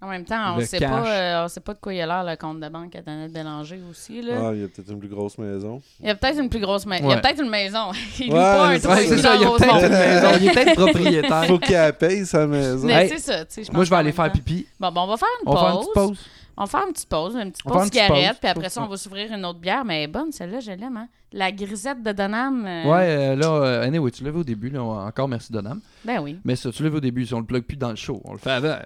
En 0.00 0.06
même 0.06 0.24
temps, 0.24 0.54
on 0.56 0.60
sait 0.60 0.78
pas, 0.78 1.04
euh, 1.06 1.44
on 1.44 1.48
sait 1.48 1.58
pas 1.60 1.74
de 1.74 1.80
quoi 1.80 1.92
il 1.92 2.00
a 2.00 2.06
l'air 2.06 2.22
le 2.22 2.36
compte 2.36 2.60
de 2.60 2.68
banque 2.68 2.94
à 2.94 3.02
Daniel 3.02 3.32
Bélanger 3.32 3.80
aussi. 3.90 4.22
Là. 4.22 4.34
Ah, 4.38 4.50
il 4.54 4.60
y 4.60 4.64
a 4.64 4.68
peut-être 4.68 4.92
une 4.92 5.00
plus 5.00 5.08
grosse 5.08 5.36
maison. 5.38 5.82
Il 6.00 6.06
y 6.06 6.10
a 6.10 6.14
peut-être 6.14 6.38
une 6.40 6.48
plus 6.48 6.60
grosse 6.60 6.86
maison. 6.86 7.04
Il 7.08 7.10
y 7.10 7.14
a 7.14 7.16
peut-être 7.18 7.42
une 7.42 7.50
maison. 7.50 7.90
Il 8.20 8.28
loue 8.28 8.34
Ouais, 8.34 8.40
pas 8.40 8.66
un 8.68 8.78
trou 8.78 8.88
ouais, 8.92 9.06
c'est 9.08 9.18
ça, 9.18 9.34
il 9.34 9.42
y 9.42 9.44
a 9.44 9.50
peut-être 9.50 9.84
une 9.84 9.88
maison, 9.90 10.28
il 10.40 10.46
est 10.48 10.52
peut-être 10.52 10.74
propriétaire. 10.76 11.44
Faut 11.46 11.58
qu'elle 11.58 11.92
paye 11.94 12.24
sa 12.24 12.46
maison. 12.46 12.86
Mais 12.86 13.06
Hey, 13.06 13.08
c'est 13.18 13.64
ça, 13.64 13.72
Moi, 13.72 13.82
je 13.84 13.90
vais 13.90 13.96
aller 13.96 14.12
faire 14.12 14.26
temps- 14.26 14.30
pipi. 14.32 14.66
Bon, 14.78 14.92
bon, 14.92 15.00
on 15.02 15.06
va 15.08 15.16
faire 15.16 15.28
une 15.42 15.48
On 15.48 15.54
va 15.54 15.60
faire 15.60 15.70
une 15.70 15.78
petite 15.80 15.94
pause. 15.94 16.18
On 16.60 16.64
va 16.64 16.66
faire 16.66 16.86
une 16.88 16.92
petite 16.92 17.08
pause, 17.08 17.36
une 17.36 17.52
petite 17.52 17.62
On 17.66 17.70
va 17.70 17.74
pause 17.76 17.82
faire 17.84 17.90
petite 17.90 18.02
cigarette, 18.16 18.28
pause. 18.32 18.38
puis 18.40 18.48
après 18.50 18.68
ça, 18.68 18.82
on 18.82 18.86
va 18.88 18.96
s'ouvrir 18.96 19.32
une 19.32 19.44
autre 19.46 19.60
bière, 19.60 19.84
mais 19.84 20.08
bonne, 20.08 20.32
celle-là, 20.32 20.58
je 20.58 20.72
l'aime, 20.72 20.96
hein. 20.96 21.06
La 21.30 21.52
grisette 21.52 22.02
de 22.02 22.10
Donham. 22.10 22.64
euh, 22.66 22.84
Ouais, 22.90 23.06
euh, 23.10 23.36
là, 23.36 23.46
euh, 23.48 23.82
anyway, 23.86 24.10
tu 24.10 24.24
l'as 24.24 24.30
vu 24.30 24.38
au 24.38 24.44
début, 24.44 24.70
là, 24.70 24.82
on- 24.82 25.06
encore 25.06 25.28
merci 25.28 25.52
Donam. 25.52 25.78
Ben 26.02 26.20
oui. 26.20 26.38
Mais 26.42 26.56
ça, 26.56 26.70
tu 26.72 26.82
l'as 26.82 26.88
vu 26.88 26.96
au 26.96 27.00
début, 27.00 27.26
si 27.26 27.34
on 27.34 27.40
le 27.40 27.44
plug 27.44 27.64
plus 27.64 27.76
dans 27.76 27.90
le 27.90 27.96
show, 27.96 28.20
on 28.24 28.32
le 28.32 28.38
fait 28.38 28.50
avant. 28.50 28.76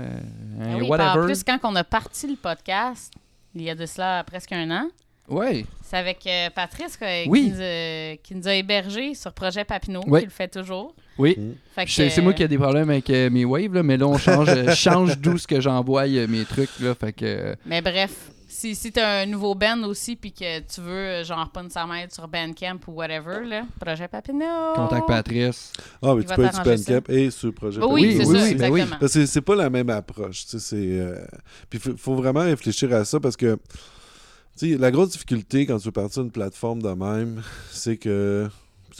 un 0.60 0.62
Ah 0.62 0.66
oui, 0.74 0.78
puis 0.80 0.88
whatever. 0.88 1.20
En 1.22 1.24
plus, 1.24 1.42
quand 1.44 1.58
on 1.64 1.74
a 1.76 1.82
parti 1.84 2.26
le 2.28 2.36
podcast, 2.36 3.12
il 3.54 3.62
y 3.62 3.70
a 3.70 3.74
de 3.74 3.86
cela 3.86 4.22
presque 4.24 4.52
un 4.52 4.70
an, 4.70 4.88
Ouais. 5.28 5.66
c'est 5.84 5.96
avec 5.98 6.26
euh, 6.26 6.48
Patrice 6.54 6.98
euh, 7.02 7.24
Oui. 7.26 7.44
qui, 7.44 7.50
nous 7.50 7.60
a, 7.60 8.16
qui 8.22 8.34
nous 8.34 8.48
a 8.48 8.54
hébergés 8.54 9.14
sur 9.14 9.32
Projet 9.34 9.64
Papineau, 9.64 10.00
Oui. 10.06 10.20
qui 10.20 10.26
le 10.26 10.30
fait 10.32 10.48
toujours. 10.48 10.94
Oui. 11.18 11.36
Que, 11.76 11.84
C'est 11.86 12.20
moi 12.22 12.32
euh, 12.32 12.34
qui 12.34 12.42
ai 12.44 12.48
des 12.48 12.56
problèmes 12.58 12.88
avec 12.90 13.10
euh, 13.10 13.28
mes 13.28 13.44
waves, 13.44 13.74
là, 13.74 13.82
mais 13.82 13.96
là, 13.96 14.06
on 14.06 14.16
change, 14.16 14.48
euh, 14.48 14.72
change 14.74 15.18
d'où 15.18 15.36
ce 15.36 15.46
que 15.46 15.60
j'envoie 15.60 16.06
euh, 16.08 16.26
mes 16.28 16.44
trucs. 16.44 16.70
Là, 16.80 16.94
fait 16.94 17.12
que, 17.12 17.24
euh, 17.26 17.54
Mais 17.66 17.82
bref, 17.82 18.30
si, 18.58 18.74
si 18.74 18.90
t'as 18.90 19.22
un 19.22 19.26
nouveau 19.26 19.54
band 19.54 19.84
aussi 19.84 20.16
puis 20.16 20.32
que 20.32 20.58
tu 20.60 20.80
veux, 20.80 20.90
euh, 20.92 21.24
genre, 21.24 21.48
pas 21.50 21.62
nécessairement 21.62 21.94
être 21.94 22.12
sur 22.12 22.26
Bandcamp 22.26 22.78
ou 22.88 22.92
whatever, 22.92 23.44
là, 23.46 23.62
Projet 23.80 24.08
Papineau. 24.08 24.74
contact 24.74 25.06
Patrice. 25.06 25.72
Ah, 26.02 26.14
mais 26.16 26.22
Il 26.22 26.26
tu 26.26 26.34
peux 26.34 26.44
être 26.44 26.54
sur 26.54 26.64
ça. 26.64 26.74
Bandcamp 26.76 27.12
et 27.12 27.30
sur 27.30 27.54
Projet 27.54 27.80
Oui, 27.80 27.90
Oui, 27.92 28.16
c'est 28.18 28.26
oui, 28.26 28.38
ça, 28.38 28.44
oui, 28.46 28.54
ben 28.56 28.70
oui. 28.72 28.82
Parce 28.98 29.14
que 29.14 29.26
c'est 29.26 29.40
pas 29.42 29.54
la 29.54 29.70
même 29.70 29.88
approche. 29.90 30.46
tu 30.46 30.58
sais, 30.58 30.76
euh, 30.76 31.24
Puis 31.70 31.78
il 31.86 31.96
faut 31.96 32.16
vraiment 32.16 32.40
réfléchir 32.40 32.92
à 32.92 33.04
ça 33.04 33.20
parce 33.20 33.36
que 33.36 33.56
tu 34.58 34.72
sais, 34.72 34.76
la 34.76 34.90
grosse 34.90 35.10
difficulté 35.10 35.64
quand 35.66 35.78
tu 35.78 35.84
veux 35.84 35.92
partir 35.92 36.22
d'une 36.24 36.32
plateforme 36.32 36.82
de 36.82 36.88
même, 36.90 37.42
c'est 37.70 37.96
que. 37.96 38.48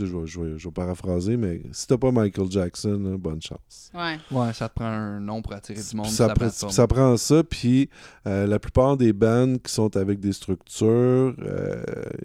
Je 0.06 0.16
vais, 0.16 0.26
je, 0.26 0.40
vais, 0.40 0.58
je 0.58 0.68
vais 0.68 0.72
paraphraser, 0.72 1.36
mais 1.36 1.60
si 1.72 1.86
t'as 1.86 1.96
pas 1.96 2.10
Michael 2.12 2.50
Jackson, 2.50 2.98
là, 3.02 3.16
bonne 3.16 3.40
chance. 3.42 3.90
Ouais. 3.94 4.18
Ouais, 4.30 4.52
ça 4.52 4.68
te 4.68 4.74
prend 4.74 4.86
un 4.86 5.20
nom 5.20 5.42
pour 5.42 5.52
attirer 5.54 5.80
du 5.82 5.96
monde 5.96 6.06
ça, 6.06 6.28
la 6.28 6.34
prend- 6.34 6.44
plateforme. 6.46 6.72
ça 6.72 6.86
prend 6.86 7.16
ça, 7.16 7.42
puis 7.44 7.88
euh, 8.26 8.46
la 8.46 8.58
plupart 8.58 8.96
des 8.96 9.12
bands 9.12 9.56
qui 9.62 9.72
sont 9.72 9.96
avec 9.96 10.20
des 10.20 10.32
structures, 10.32 11.34
euh, 11.38 11.82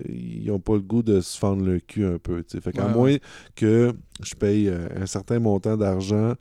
ils 0.08 0.50
ont 0.52 0.60
pas 0.60 0.74
le 0.76 0.82
goût 0.82 1.04
de 1.04 1.22
se 1.22 1.38
fendre 1.38 1.64
le 1.64 1.80
cul 1.80 2.06
un 2.06 2.18
peu. 2.18 2.44
tu 2.44 2.58
sais. 2.58 2.62
Fait 2.62 2.72
qu'à 2.72 2.88
Ouais, 2.88 2.94
moins 2.94 3.04
ouais. 3.12 3.22
que 3.56 3.94
je 4.24 4.36
paye 4.36 4.68
euh, 4.70 4.88
un 4.96 5.06
certain 5.06 5.40
montant 5.40 5.78
d'argent, 5.78 6.34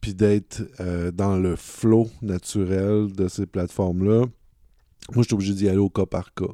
puis 0.00 0.14
d'être 0.14 0.62
euh, 0.80 1.10
dans 1.10 1.36
le 1.36 1.56
flow 1.56 2.08
naturel 2.20 3.12
de 3.12 3.28
ces 3.28 3.46
plateformes-là, 3.46 4.26
moi, 5.14 5.22
je 5.22 5.24
suis 5.24 5.34
obligé 5.34 5.54
d'y 5.54 5.68
aller 5.68 5.78
au 5.78 5.90
cas 5.90 6.06
par 6.06 6.32
cas. 6.34 6.46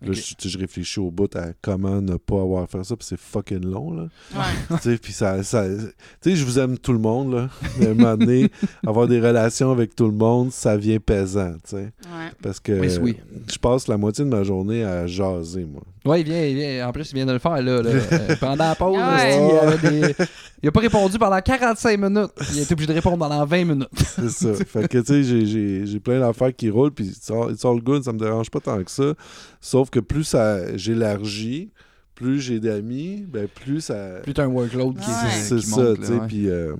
Là, 0.00 0.12
je, 0.12 0.58
réfléchis 0.58 1.00
au 1.00 1.10
bout 1.10 1.34
à 1.34 1.48
comment 1.60 2.00
ne 2.00 2.16
pas 2.16 2.40
avoir 2.40 2.62
à 2.62 2.66
faire 2.68 2.84
ça, 2.86 2.94
puis 2.96 3.04
c'est 3.08 3.18
fucking 3.18 3.64
long, 3.64 3.92
là. 3.92 4.08
Ouais. 4.34 4.76
Tu 4.82 4.90
sais, 4.90 4.98
puis 4.98 5.12
ça, 5.12 5.42
ça- 5.42 5.66
tu 5.68 6.30
sais, 6.30 6.36
je 6.36 6.44
vous 6.44 6.58
aime 6.60 6.78
tout 6.78 6.92
le 6.92 7.00
monde, 7.00 7.32
là. 7.34 7.48
Mais 7.80 7.88
à 7.88 7.90
un 7.90 7.94
moment 7.94 8.16
donné, 8.16 8.48
avoir 8.86 9.08
des 9.08 9.20
relations 9.20 9.72
avec 9.72 9.96
tout 9.96 10.06
le 10.06 10.12
monde, 10.12 10.52
ça 10.52 10.76
vient 10.76 10.98
pesant, 11.00 11.54
tu 11.64 11.70
sais. 11.70 11.76
Ouais. 11.76 12.30
Parce 12.42 12.60
que 12.60 12.72
Oui, 12.78 12.88
oui. 13.02 13.16
je 13.52 13.58
passe 13.58 13.88
la 13.88 13.96
moitié 13.96 14.24
de 14.24 14.30
ma 14.30 14.44
journée 14.44 14.84
à 14.84 15.06
jaser, 15.08 15.64
moi. 15.64 15.82
Ouais, 16.04 16.20
il 16.20 16.24
vient, 16.24 16.42
il 16.44 16.54
vient. 16.54 16.88
En 16.88 16.92
plus, 16.92 17.10
il 17.10 17.16
vient 17.16 17.26
de 17.26 17.32
le 17.32 17.38
faire, 17.40 17.60
là. 17.60 17.82
là. 17.82 17.90
Euh, 18.12 18.36
pendant 18.40 18.64
la 18.68 18.74
pause, 18.74 18.96
Ouais. 18.96 19.36
il, 19.36 19.58
avait 19.68 19.90
des- 19.90 20.14
il 20.62 20.68
a 20.68 20.72
pas 20.72 20.80
répondu 20.80 21.18
pendant 21.18 21.40
45 21.40 21.98
minutes. 21.98 22.30
Il 22.52 22.60
a 22.60 22.62
été 22.62 22.72
obligé 22.72 22.86
de 22.88 22.92
répondre 22.94 23.18
pendant 23.18 23.44
20 23.44 23.64
minutes. 23.64 23.88
C'est 23.96 24.30
ça. 24.30 24.54
fait 24.54 24.88
que, 24.88 24.98
tu 24.98 25.06
sais, 25.06 25.22
j'ai- 25.24 25.44
j'ai 25.46 25.86
j'ai 25.86 26.00
plein 26.00 26.20
d'affaires 26.20 26.54
qui 26.54 26.70
roulent, 26.70 26.92
puis 26.92 27.06
it's 27.08 27.30
all, 27.30 27.52
it's 27.52 27.64
all 27.64 27.80
good, 27.80 28.04
ça 28.04 28.12
me 28.12 28.18
dérange 28.18 28.48
pas 28.50 28.60
tant 28.60 28.82
que 28.82 28.90
ça. 28.90 29.14
Sauf 29.60 29.87
que 29.90 30.00
plus 30.00 30.24
ça 30.24 30.76
j'élargis, 30.76 31.70
plus 32.14 32.40
j'ai 32.40 32.58
d'amis, 32.60 33.24
ben 33.28 33.46
plus 33.48 33.80
ça... 33.80 34.20
Plus 34.22 34.34
t'as 34.34 34.44
un 34.44 34.48
workload 34.48 34.98
qui, 34.98 35.08
Ouais. 35.08 35.30
C'est 35.30 35.60
ça, 35.60 35.94
tu 35.96 36.04
sais, 36.04 36.18
puis... 36.26 36.48
euh, 36.48 36.74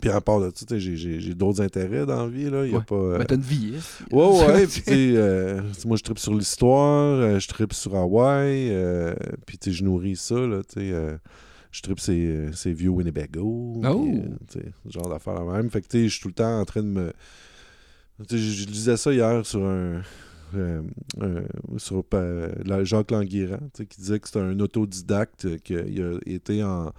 puis 0.00 0.10
à 0.10 0.20
part 0.20 0.40
de 0.40 0.52
ça, 0.54 0.78
j'ai- 0.78 0.94
j'ai 0.96 1.20
j'ai 1.20 1.34
d'autres 1.34 1.62
intérêts 1.62 2.04
dans 2.04 2.24
la 2.26 2.28
vie, 2.28 2.50
là. 2.50 2.66
Il 2.66 2.70
y 2.72 2.74
a 2.74 2.78
Ouais. 2.78 2.84
pas... 2.84 2.94
euh, 2.94 3.18
Ben, 3.18 3.24
t'as 3.24 3.34
une 3.36 3.40
vie. 3.40 3.74
esti. 3.76 4.04
Ouais, 4.12 4.46
ouais, 4.46 4.66
puis 4.68 4.82
tu 4.82 4.90
sais, 4.90 5.12
euh, 5.16 5.62
moi 5.86 5.96
je 5.96 6.02
tripe 6.02 6.18
sur 6.18 6.34
l'histoire, 6.34 7.18
euh, 7.18 7.38
je 7.38 7.48
tripe 7.48 7.72
sur 7.72 7.96
Hawaï, 7.96 8.68
euh, 8.70 9.14
puis 9.46 9.56
tu 9.58 9.70
sais, 9.70 9.76
je 9.76 9.84
nourris 9.84 10.16
ça, 10.16 10.34
là, 10.34 10.60
tu 10.62 10.80
sais, 10.80 10.92
euh, 10.92 11.16
je 11.72 11.80
tripe 11.82 11.98
ces, 11.98 12.48
ces 12.52 12.72
vieux 12.74 12.90
Winnebago, 12.90 13.80
Oh. 13.84 14.06
euh, 14.06 14.20
tu 14.52 14.58
sais, 14.60 14.66
ce 14.86 14.92
genre 14.92 15.08
d'affaires 15.08 15.42
la 15.42 15.50
même. 15.50 15.70
Fait 15.70 15.80
que 15.80 15.88
tu 15.88 15.98
sais, 15.98 16.04
je 16.08 16.12
suis 16.12 16.20
tout 16.22 16.28
le 16.28 16.34
temps 16.34 16.60
en 16.60 16.64
train 16.66 16.82
de 16.82 16.88
me... 16.88 17.12
Tu 18.28 18.36
sais, 18.36 18.38
je, 18.38 18.62
je 18.62 18.66
lisais 18.68 18.96
ça 18.98 19.12
hier 19.12 19.44
sur 19.46 19.64
un... 19.64 20.02
euh, 20.54 20.82
euh, 21.22 21.42
sur 21.78 22.04
euh, 22.14 22.52
la- 22.64 22.84
Jacques 22.84 23.10
Languirand, 23.10 23.58
tu 23.74 23.82
sais, 23.82 23.86
qui 23.86 24.00
disait 24.00 24.20
que 24.20 24.26
c'était 24.28 24.40
un 24.40 24.58
autodidacte, 24.60 25.58
qu'il 25.62 26.02
a 26.02 26.18
été 26.26 26.62
en, 26.62 26.92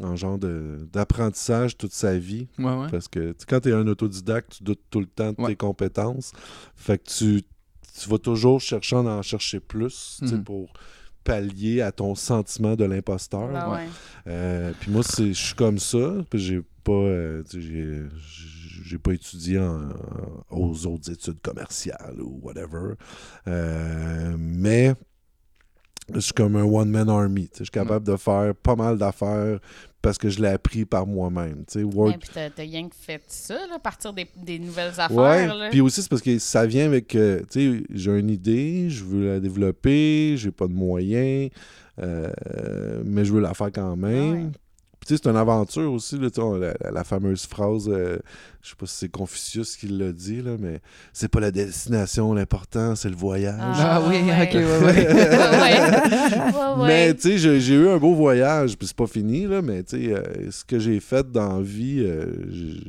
en 0.00 0.16
genre 0.16 0.38
de- 0.38 0.88
d'apprentissage 0.92 1.76
toute 1.76 1.92
sa 1.92 2.18
vie. 2.18 2.48
Ouais, 2.58 2.64
ouais. 2.76 2.88
Parce 2.90 3.08
que 3.08 3.34
quand 3.48 3.60
tu 3.60 3.70
es 3.70 3.72
un 3.72 3.86
autodidacte, 3.86 4.56
tu 4.58 4.64
doutes 4.64 4.82
tout 4.90 5.00
le 5.00 5.06
temps 5.06 5.32
de 5.32 5.40
Ouais. 5.40 5.48
tes 5.48 5.56
compétences. 5.56 6.32
Fait 6.76 6.98
que 6.98 7.08
tu, 7.10 7.42
tu 8.00 8.08
vas 8.08 8.18
toujours 8.18 8.60
chercher 8.60 8.96
à 8.96 9.00
en 9.00 9.22
chercher 9.22 9.60
plus 9.60 10.18
tu 10.20 10.28
sais, 10.28 10.34
Mhm. 10.36 10.44
pour 10.44 10.72
pallier 11.24 11.82
à 11.82 11.92
ton 11.92 12.14
sentiment 12.14 12.74
de 12.76 12.84
l'imposteur. 12.84 13.50
Ouais. 13.72 13.86
Euh, 14.28 14.72
puis 14.80 14.90
moi, 14.90 15.02
c'est- 15.02 15.32
je 15.34 15.44
suis 15.46 15.54
comme 15.54 15.78
ça. 15.78 16.14
Puis 16.30 16.38
j'ai 16.38 16.60
pas, 16.84 16.92
euh, 16.92 17.42
tu 17.42 17.60
sais, 17.60 17.66
j'ai, 17.66 18.02
j'ai 18.88 18.98
pas 18.98 19.12
étudié 19.12 19.58
en- 19.58 19.88
aux 20.50 20.86
autres 20.86 21.10
études 21.12 21.40
commerciales 21.42 22.20
ou 22.20 22.40
whatever. 22.42 22.94
Euh, 23.46 24.34
mais 24.38 24.94
je 26.14 26.20
suis 26.20 26.32
comme 26.32 26.56
un 26.56 26.64
one-man 26.64 27.08
army. 27.10 27.50
Je 27.52 27.64
suis 27.64 27.70
capable 27.70 28.06
de 28.06 28.16
faire 28.16 28.54
pas 28.54 28.76
mal 28.76 28.96
d'affaires 28.98 29.58
parce 30.00 30.16
que 30.16 30.30
je 30.30 30.40
l'ai 30.40 30.48
appris 30.48 30.84
par 30.84 31.06
moi-même. 31.06 31.64
work- 31.74 32.12
Ben, 32.12 32.18
puis 32.18 32.30
t'as 32.32 32.62
rien 32.62 32.88
que 32.88 32.94
fait 32.94 33.20
ça, 33.28 33.54
là, 33.68 33.78
partir 33.78 34.12
des, 34.12 34.26
des 34.36 34.58
nouvelles 34.58 34.92
Ouais, 34.96 35.00
affaires. 35.00 35.54
là. 35.56 35.68
puis 35.70 35.80
aussi 35.80 36.02
c'est 36.02 36.08
parce 36.08 36.22
que 36.22 36.38
ça 36.38 36.64
vient 36.66 36.86
avec, 36.86 37.14
euh, 37.14 37.40
tu 37.50 37.78
sais, 37.78 37.84
j'ai 37.90 38.18
une 38.18 38.30
idée, 38.30 38.88
je 38.88 39.04
veux 39.04 39.26
la 39.26 39.40
développer, 39.40 40.34
j'ai 40.38 40.50
pas 40.52 40.66
de 40.68 40.72
moyens, 40.72 41.50
euh, 41.98 42.30
mais 43.04 43.24
je 43.24 43.32
veux 43.32 43.40
la 43.40 43.52
faire 43.54 43.72
quand 43.72 43.96
même. 43.96 44.32
Ouais. 44.46 44.50
Puis 45.08 45.14
tu 45.14 45.16
sais, 45.16 45.22
c'est 45.24 45.30
une 45.30 45.36
aventure 45.38 45.90
aussi, 45.90 46.18
là, 46.18 46.28
on- 46.36 46.58
la, 46.58 47.02
fameuse 47.02 47.46
phrase, 47.46 47.88
euh, 47.88 48.18
je 48.60 48.68
sais 48.68 48.74
pas 48.76 48.84
si 48.84 48.94
c'est 48.96 49.08
Confucius 49.08 49.74
qui 49.74 49.86
l'a 49.88 50.12
dit, 50.12 50.42
là, 50.42 50.56
mais 50.58 50.80
c'est 51.14 51.28
pas 51.28 51.40
la 51.40 51.50
destination, 51.50 52.34
l'important, 52.34 52.94
c'est 52.94 53.08
le 53.08 53.16
voyage. 53.16 53.56
Ah, 53.58 54.02
oui, 54.06 54.16
ouais. 54.20 54.42
ok, 54.42 54.54
ouais, 54.54 54.64
ouais. 54.64 55.08
Ouais, 55.08 55.80
ouais. 55.80 56.52
Ouais, 56.52 56.80
ouais. 56.82 56.86
Mais 56.86 57.14
tu 57.14 57.38
sais, 57.38 57.58
j'ai 57.60 57.74
eu 57.74 57.88
un 57.88 57.96
beau 57.96 58.12
voyage, 58.14 58.76
puis 58.76 58.86
c'est 58.86 58.96
pas 58.96 59.06
fini, 59.06 59.46
là, 59.46 59.62
mais 59.62 59.82
tu 59.82 59.96
sais, 59.96 60.12
euh, 60.12 60.50
ce 60.50 60.62
que 60.62 60.78
j'ai 60.78 61.00
fait 61.00 61.30
dans 61.32 61.56
la 61.56 61.62
vie, 61.62 62.00
euh, 62.00 62.26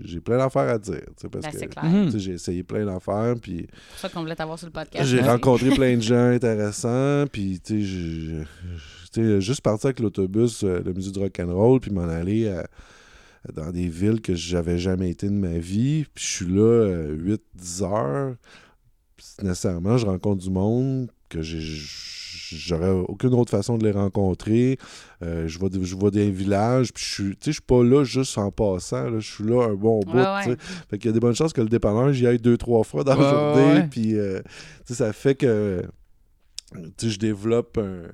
j'ai 0.04 0.20
plein 0.20 0.40
d'affaires 0.40 0.68
à 0.70 0.78
dire. 0.78 0.96
tu 1.16 1.22
sais, 1.22 1.30
Parce 1.30 1.46
Ben, 1.46 1.52
que 1.52 1.58
c'est 1.58 1.68
clair. 1.68 1.86
Mhm. 1.86 2.20
j'ai 2.20 2.34
essayé 2.34 2.64
plein 2.64 2.86
d'affaires, 2.86 3.36
puis 3.42 3.66
C'est 3.70 3.92
pour 3.92 4.00
ça 4.02 4.10
qu'on 4.10 4.20
voulait 4.22 4.36
t'avoir 4.36 4.58
sur 4.60 4.68
le 4.68 4.74
podcast. 4.74 5.06
j'ai 5.06 5.22
Ouais. 5.22 5.28
rencontré 5.30 5.70
plein 5.70 5.96
de 5.96 6.02
gens 6.02 6.32
intéressants, 6.32 7.26
puis 7.32 7.62
tu 7.64 7.86
sais, 7.86 8.46
je- 9.16 9.22
je- 9.22 9.24
tu 9.24 9.36
sais, 9.36 9.42
juste 9.42 9.62
partir 9.62 9.88
avec 9.88 10.00
l'autobus, 10.00 10.64
euh, 10.64 10.82
le 10.86 10.94
musée 10.94 11.12
du 11.12 11.20
rock'n'roll, 11.20 11.80
puis 11.80 11.92
m'en 11.92 12.08
aller 12.08 12.48
à- 12.50 12.68
dans 13.54 13.72
des 13.72 13.88
villes 13.88 14.22
que 14.22 14.36
j'avais 14.36 14.78
jamais 14.78 15.10
été 15.12 15.28
de 15.28 15.34
ma 15.34 15.58
vie, 15.60 16.06
puis 16.14 16.24
je 16.26 16.30
suis 16.30 16.46
là 16.46 17.06
8-10 17.10 17.84
heures, 17.84 18.36
nécessairement, 19.42 19.98
je 19.98 20.06
rencontre 20.06 20.44
du 20.44 20.50
monde 20.50 21.10
que 21.30 21.40
j'aurais 21.42 22.90
aucune 22.90 23.34
autre 23.36 23.52
façon 23.52 23.78
de 23.78 23.86
les 23.86 23.92
rencontrer. 23.92 24.78
Euh, 25.22 25.48
je 25.48 25.60
vais 25.60 25.68
je 25.84 25.96
vais 25.96 26.12
dans 26.12 26.20
un 26.20 26.32
village, 26.32 26.92
puis 26.94 27.04
je 27.06 27.14
suis 27.14 27.38
je 27.46 27.52
suis 27.52 27.62
pas 27.62 27.84
là 27.84 28.04
juste 28.04 28.38
en 28.38 28.52
passant, 28.52 29.10
là, 29.10 29.20
je 29.20 29.32
suis 29.36 29.44
là 29.44 29.64
un 29.70 29.76
bon 29.76 30.00
bout, 30.02 30.18
Ouais. 30.50 30.58
Fait 30.90 30.98
qu'il 30.98 31.10
y 31.10 31.12
a 31.12 31.14
des 31.14 31.20
bonnes 31.20 31.36
chances 31.36 31.54
que 31.54 31.62
le 31.62 31.70
dépanneur, 31.70 32.12
j'y 32.12 32.26
aille 32.28 32.40
deux, 32.40 32.58
trois 32.58 32.84
fois 32.84 33.04
dans 33.04 33.16
la 33.16 33.30
journée. 33.30 33.80
Puis, 33.90 34.16
euh, 34.16 34.42
ça 34.86 35.14
fait 35.14 35.36
que 35.36 35.84
je 37.02 37.18
développe 37.18 37.78
un- 37.78 38.10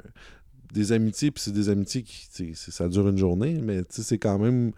des 0.75 0.91
amitiés. 0.91 1.31
Puis 1.31 1.43
c'est 1.43 1.53
des 1.53 1.69
amitiés 1.69 2.03
qui, 2.03 2.27
tu 2.35 2.45
sais, 2.47 2.51
c'est- 2.55 2.71
ça 2.71 2.87
dure 2.87 3.07
une 3.07 3.17
journée, 3.17 3.59
mais 3.63 3.79
tu 3.83 3.87
sais, 3.95 4.03
c'est 4.03 4.17
quand 4.19 4.37
même 4.37 4.71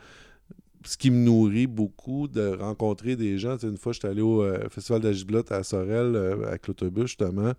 ce 0.86 0.95
qui 0.95 1.12
me 1.12 1.18
nourrit 1.18 1.68
beaucoup 1.68 2.28
de 2.30 2.56
rencontrer 2.60 3.16
des 3.18 3.38
gens. 3.38 3.56
Tu 3.58 3.62
sais, 3.62 3.68
une 3.68 3.78
fois, 3.78 3.91
j'étais 3.91 4.08
allé 4.08 4.22
au 4.22 4.41
euh, 4.43 4.70
Festival 4.70 5.02
de 5.02 5.08
la 5.08 5.14
Giblotte 5.14 5.52
à 5.52 5.64
Sorel 5.64 6.16
euh, 6.16 6.48
avec 6.48 6.68
l'autobus, 6.68 7.08
justement. 7.08 7.52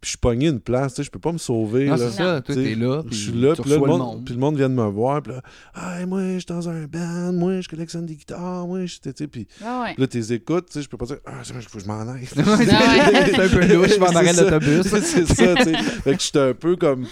Puis 0.00 0.08
je 0.08 0.10
suis 0.10 0.18
pogné 0.18 0.48
une 0.48 0.58
place, 0.58 0.94
tu 0.94 0.96
sais, 0.96 1.02
je 1.04 1.10
peux 1.12 1.20
pas 1.20 1.30
me 1.30 1.38
sauver. 1.38 1.84
Non, 1.86 1.92
là. 1.94 2.10
c'est 2.10 2.16
ça. 2.16 2.40
Toi, 2.42 2.54
T'sais, 2.56 2.64
t'es 2.64 2.74
là. 2.74 3.04
Je 3.08 3.14
suis 3.14 3.32
là, 3.40 3.54
tu 3.54 3.62
puis 3.62 3.70
là, 3.70 3.76
le 3.76 3.86
monde, 3.86 4.24
puis 4.24 4.34
le 4.34 4.40
monde 4.40 4.56
vient 4.56 4.68
de 4.68 4.74
me 4.74 4.84
voir, 4.88 5.22
puis 5.22 5.32
là, 5.32 5.42
ah, 5.74 6.04
moi, 6.06 6.20
je 6.34 6.38
suis 6.38 6.46
dans 6.46 6.68
un 6.68 6.86
band, 6.86 7.32
moi, 7.32 7.60
je 7.60 7.68
collectionne 7.68 8.04
des 8.04 8.16
guitares, 8.16 8.66
moi, 8.66 8.84
je, 8.84 8.96
tu 8.98 9.12
sais, 9.16 9.28
puis 9.28 9.46
Ah 9.64 9.82
ouais. 9.84 9.94
là, 9.96 10.06
t'es 10.08 10.32
écoutes, 10.34 10.66
tu 10.66 10.72
sais, 10.72 10.82
je 10.82 10.88
peux 10.88 10.96
pas 10.96 11.06
dire, 11.06 11.18
ah, 11.24 11.34
c'est 11.44 11.52
vrai, 11.52 11.62
faut 11.62 11.78
que 11.78 11.84
je 11.84 11.88
m'en 11.88 12.00
aille. 12.00 12.26
c'est 12.26 12.40
un 12.40 13.48
peu 13.48 13.64
louche, 13.74 13.90
je 13.90 14.00
vais 14.00 14.00
en 14.08 14.16
arrêt 14.16 14.34
C'est 14.34 14.44
ça. 14.44 14.58
d'autobus. 14.58 14.82
c'est 15.04 15.26
ça, 15.26 15.54
tu 15.54 15.62
sais. 15.62 15.72
Fait 15.82 16.16
que 16.16 16.20
j'étais 16.22 16.38
un 16.40 16.54
peu 16.54 16.74
comme 16.74 17.06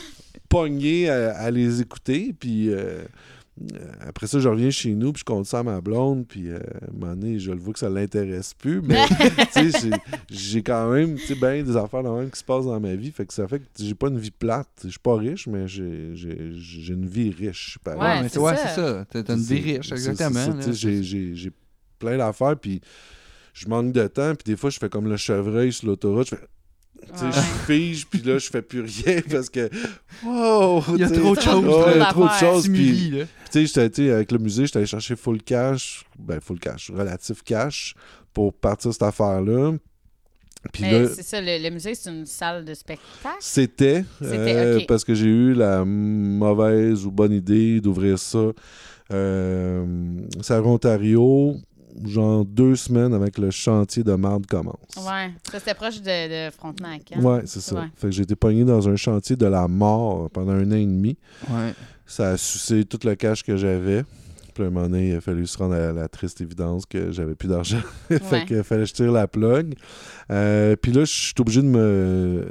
pogné 0.51 1.09
à, 1.09 1.35
à 1.39 1.51
les 1.51 1.81
écouter, 1.81 2.35
puis 2.39 2.69
euh, 2.71 3.03
euh, 3.75 3.93
après 4.01 4.27
ça, 4.27 4.39
je 4.41 4.49
reviens 4.49 4.71
chez 4.71 4.95
nous, 4.95 5.13
puis 5.13 5.21
je 5.21 5.25
compte 5.25 5.47
ça 5.47 5.61
à 5.61 5.63
ma 5.63 5.81
blonde, 5.81 6.27
puis 6.27 6.49
euh, 6.49 6.59
à 6.59 6.87
un 6.91 6.93
moment 6.99 7.15
donné, 7.15 7.39
je 7.39 7.51
le 7.53 7.59
vois 7.59 7.73
que 7.73 7.79
ça 7.79 7.89
l'intéresse 7.89 8.53
plus, 8.55 8.81
mais 8.83 8.99
tu 9.55 9.71
sais, 9.71 9.81
j'ai- 9.81 9.91
j'ai 10.31 10.63
quand 10.63 10.91
même, 10.91 11.15
tu 11.17 11.27
sais, 11.27 11.35
ben 11.35 11.65
des 11.65 11.77
affaires 11.77 12.03
de 12.03 12.09
même 12.09 12.31
qui 12.31 12.39
se 12.39 12.45
passent 12.45 12.65
dans 12.67 12.81
ma 12.81 12.95
vie, 12.97 13.11
fait 13.11 13.27
que 13.27 13.33
ça 13.35 13.47
fait 13.49 13.61
que 13.61 13.65
j'ai 13.79 13.95
pas 13.95 14.09
une 14.09 14.19
vie 14.19 14.31
plate. 14.31 14.69
Je 14.85 14.89
suis 14.91 14.99
pas 14.99 15.17
riche, 15.17 15.47
mais 15.47 15.69
j'ai 15.69 16.11
j'ai- 16.15 16.53
j'ai 16.55 16.93
une 16.95 17.07
vie 17.07 17.31
riche. 17.31 17.79
Ouais, 17.87 17.95
Ouais, 17.95 18.23
mais 18.23 18.29
c'est 18.29 18.39
ouais, 18.39 18.57
ça. 18.57 18.67
c'est 18.69 18.75
ça. 18.81 19.23
T'as 19.23 19.35
une 19.35 19.41
vie 19.43 19.61
riche, 19.77 19.89
c'est- 19.89 19.95
exactement. 19.95 20.31
c'est 20.41 20.51
ça, 20.51 20.57
là. 20.57 20.65
tu 20.65 20.73
sais, 20.73 20.73
J'ai- 20.75 21.03
J'ai 21.03 21.35
j'ai 21.35 21.51
plein 21.99 22.17
d'affaires, 22.17 22.57
puis 22.57 22.81
je 23.53 23.69
manque 23.69 23.93
de 23.93 24.07
temps, 24.07 24.35
puis 24.35 24.53
des 24.53 24.57
fois, 24.57 24.71
je 24.71 24.79
fais 24.79 24.89
comme 24.89 25.07
le 25.09 25.17
chevreuil 25.19 25.71
sur 25.73 25.87
l'autoroute, 25.89 26.31
je 26.31 26.37
fais... 26.37 26.43
Tu 27.13 27.19
sais, 27.19 27.25
Ouais. 27.25 27.33
je 27.33 27.73
fige, 27.73 28.07
puis 28.07 28.21
là, 28.23 28.39
je 28.39 28.49
fais 28.51 28.63
plus 28.63 28.81
rien 28.83 29.21
parce 29.31 29.49
que. 29.51 29.69
Wow! 30.25 30.83
Il 30.95 31.01
y 31.01 31.05
a 31.05 31.11
trop 31.11 31.35
de 31.35 31.41
choses, 31.41 31.65
ouais, 31.65 31.93
il 31.95 31.99
y 31.99 32.03
a 32.03 32.07
trop 32.07 32.27
de 32.27 32.33
choses. 32.33 32.69
Puis, 32.69 33.13
tu 33.51 33.67
sais, 33.67 34.11
avec 34.11 34.33
le 34.33 34.39
musée, 34.39 34.67
j'étais 34.67 34.79
allé 34.79 34.87
chercher 34.87 35.17
full 35.17 35.43
cash, 35.43 36.05
ben, 36.19 36.41
full 36.41 36.61
cash, 36.61 36.91
relatif 36.91 37.43
cash 37.43 37.95
pour 38.33 38.53
partir 38.55 38.93
cette 38.93 39.03
affaire-là. 39.03 39.73
Puis 40.75 40.83
Mais 40.83 41.03
là, 41.05 41.09
c'est 41.09 41.23
ça, 41.23 41.41
le, 41.41 41.63
le 41.63 41.71
musée, 41.71 41.95
c'est 41.95 42.11
une 42.11 42.27
salle 42.27 42.67
de 42.67 42.75
spectacle? 42.75 43.37
c'était 43.41 44.05
euh, 44.21 44.81
parce 44.87 45.05
que 45.05 45.15
j'ai 45.15 45.27
eu 45.27 45.55
la 45.55 45.85
mauvaise 45.87 47.07
ou 47.07 47.11
bonne 47.11 47.33
idée 47.33 47.81
d'ouvrir 47.81 48.19
ça. 48.19 48.53
Euh, 49.11 49.85
c'est 50.43 50.53
à 50.55 50.63
Ontario, 50.63 51.57
genre 52.05 52.45
deux 52.45 52.77
semaines 52.77 53.15
avec 53.15 53.39
le 53.39 53.51
chantier 53.51 54.03
de 54.05 54.15
marde 54.15 54.47
commence. 54.47 54.77
Ouais. 54.99 55.31
Ça, 55.51 55.59
c'était 55.59 55.75
proche 55.75 56.01
de, 56.01 56.49
de 56.49 56.51
Frontenac. 56.53 57.13
hein? 57.15 57.21
Ouais, 57.23 57.43
c'est 57.47 57.61
ça. 57.61 57.77
Ouais. 57.77 57.87
Fait 57.97 58.09
que 58.09 58.13
j'ai 58.13 58.23
été 58.23 58.37
pogné 58.37 58.65
dans 58.65 58.89
un 58.89 58.97
chantier 58.97 59.37
de 59.37 59.47
la 59.47 59.69
mort 59.69 60.31
pendant 60.31 60.53
un 60.53 60.71
an 60.73 60.77
et 60.77 60.87
demi. 60.87 61.17
Ouais. 61.51 61.75
Ça 62.07 62.31
a 62.31 62.37
sucé 62.37 62.85
tout 62.85 62.99
le 63.05 63.15
cash 63.15 63.43
que 63.43 63.57
j'avais. 63.57 64.05
Puis 64.53 64.65
à 64.65 64.67
un 64.67 64.71
moment 64.71 64.89
donné, 64.89 65.11
il 65.11 65.17
a 65.17 65.21
fallu 65.21 65.47
se 65.47 65.57
rendre 65.57 65.75
à 65.75 65.93
la 65.93 66.09
triste 66.09 66.41
évidence 66.41 66.85
que 66.85 67.13
j'avais 67.13 67.37
plus 67.37 67.47
d'argent. 67.49 67.79
fait 68.09 68.21
Ouais. 68.33 68.45
qu'il 68.47 68.63
fallait 68.65 68.83
que 68.83 68.89
je 68.89 68.95
tire 68.95 69.13
la 69.13 69.29
plug. 69.29 69.75
Euh, 70.33 70.75
puis 70.75 70.91
là, 70.93 71.05
je 71.05 71.13
suis 71.13 71.35
obligé 71.39 71.63
de 71.63 71.69
me, 71.69 72.45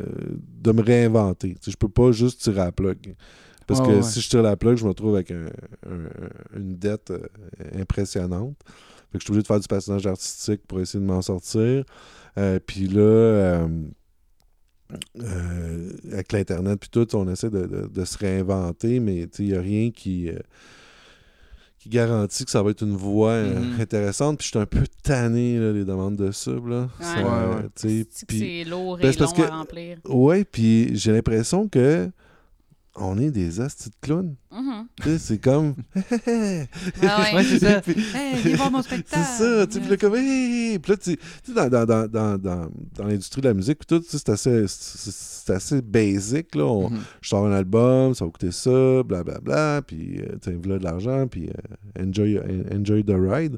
de 0.62 0.72
me 0.72 0.82
réinventer. 0.82 1.56
Tu 1.56 1.58
sais, 1.66 1.72
je 1.72 1.78
peux 1.78 1.90
pas 1.90 2.12
juste 2.14 2.42
tirer 2.42 2.58
la 2.58 2.72
plug. 2.72 3.16
Parce 3.68 3.82
que 3.82 3.88
ouais. 3.98 4.02
si 4.02 4.20
je 4.22 4.30
tire 4.30 4.42
la 4.42 4.56
plug, 4.56 4.78
je 4.78 4.84
me 4.84 4.90
retrouve 4.90 5.14
avec 5.16 5.30
un- 5.30 5.46
un- 5.88 6.58
une 6.58 6.76
dette 6.78 7.12
euh, 7.12 7.20
impressionnante. 7.80 8.56
Fait 9.12 9.18
que 9.18 9.20
je 9.22 9.26
suis 9.26 9.32
obligé 9.32 9.42
de 9.44 9.48
faire 9.48 9.60
du 9.60 9.68
patinage 9.68 10.06
artistique 10.08 10.62
pour 10.68 10.80
essayer 10.80 11.00
de 11.00 11.06
m'en 11.06 11.22
sortir. 11.22 11.84
Euh, 12.38 12.60
puis 12.66 12.88
là, 12.88 13.02
euh, 13.02 13.68
euh, 15.22 15.92
avec 16.12 16.32
l'Internet 16.32 16.80
puis 16.80 16.90
tout, 16.90 17.16
on 17.16 17.28
essaie 17.28 17.50
de, 17.50 17.66
de- 17.66 17.88
de 17.88 18.06
se 18.06 18.18
réinventer, 18.18 19.00
mais 19.00 19.28
il 19.40 19.46
n'y 19.46 19.54
a 19.56 19.62
rien 19.62 19.92
qui, 19.92 20.30
euh, 20.30 20.40
qui 21.80 21.90
garantit 21.90 22.44
que 22.46 22.52
ça 22.52 22.62
va 22.64 22.72
être 22.72 22.82
une 22.84 22.96
voie 22.96 23.32
euh, 23.32 23.60
Mhm. 23.60 23.82
intéressante. 23.82 24.38
Puis 24.40 24.46
je 24.46 24.50
suis 24.52 24.60
un 24.60 24.66
peu 24.66 24.84
tanné, 25.04 25.58
là, 25.60 25.72
les 25.72 25.86
demandes 25.86 26.16
de 26.18 26.32
sub. 26.32 26.68
Là. 26.68 26.90
Ouais. 27.00 27.24
Ouais, 27.24 27.56
ouais. 27.56 28.06
C'est 28.16 28.64
lourd 28.66 28.98
Ben, 28.98 29.12
et 29.12 29.18
parce 29.18 29.32
long 29.38 29.44
que- 29.44 29.50
à 29.50 29.56
remplir? 29.58 29.98
Ouais, 30.08 30.44
puis 30.44 30.90
j'ai 30.96 31.12
l'impression 31.12 31.68
que 31.68 32.10
on 33.00 33.18
est 33.18 33.32
des 33.32 33.62
astis 33.62 33.90
de 33.90 33.96
clowns. 34.02 34.36
Tu 35.02 35.04
sais, 35.10 35.18
c'est 35.18 35.38
comme. 35.38 35.76
Ah 35.96 37.34
ouais. 37.34 37.44
C'est 37.44 37.60
ça. 37.60 37.82
Puis- 37.86 37.96
Hey, 38.16 38.42
viens 38.44 38.56
voir 38.58 38.72
mon 38.72 38.82
C'est 38.82 38.90
spectacle. 38.96 39.24
ça, 39.38 39.68
tu 39.68 39.74
sais, 39.74 39.80
puis 39.80 39.90
là, 39.90 39.98
comme, 39.98 40.16
hey! 40.16 40.80
Puis 40.80 40.92
là, 40.92 40.98
tu 40.98 41.12
sais, 41.12 41.54
dans, 41.54 41.70
dans, 41.70 41.86
dans, 41.86 42.08
dans, 42.08 42.38
dans, 42.38 42.70
dans 42.96 43.04
l'industrie 43.06 43.42
de 43.42 43.48
la 43.48 43.54
musique, 43.54 43.86
tout, 43.88 44.00
tu 44.00 44.10
sais, 44.10 44.18
c'est 44.18 44.30
assez, 44.30 44.66
c'est 44.68 45.12
c'est 45.12 45.54
assez 45.54 45.82
basic, 45.82 46.56
là. 46.56 46.66
On- 46.66 46.90
Mhm. 46.90 47.00
Je 47.22 47.30
sors 47.30 47.46
un 47.46 47.52
album, 47.54 48.14
ça 48.14 48.26
va 48.26 48.32
coûter 48.32 48.52
ça, 48.52 49.04
blablabla, 49.04 49.82
puis, 49.86 50.20
euh, 50.20 50.36
tu 50.42 50.52
sais, 50.52 50.58
voilà 50.62 50.80
de 50.80 50.84
l'argent, 50.84 51.28
puis 51.28 51.50
euh, 51.50 52.04
enjoy, 52.08 52.40
enjoy 52.76 53.04
the 53.04 53.14
ride. 53.16 53.58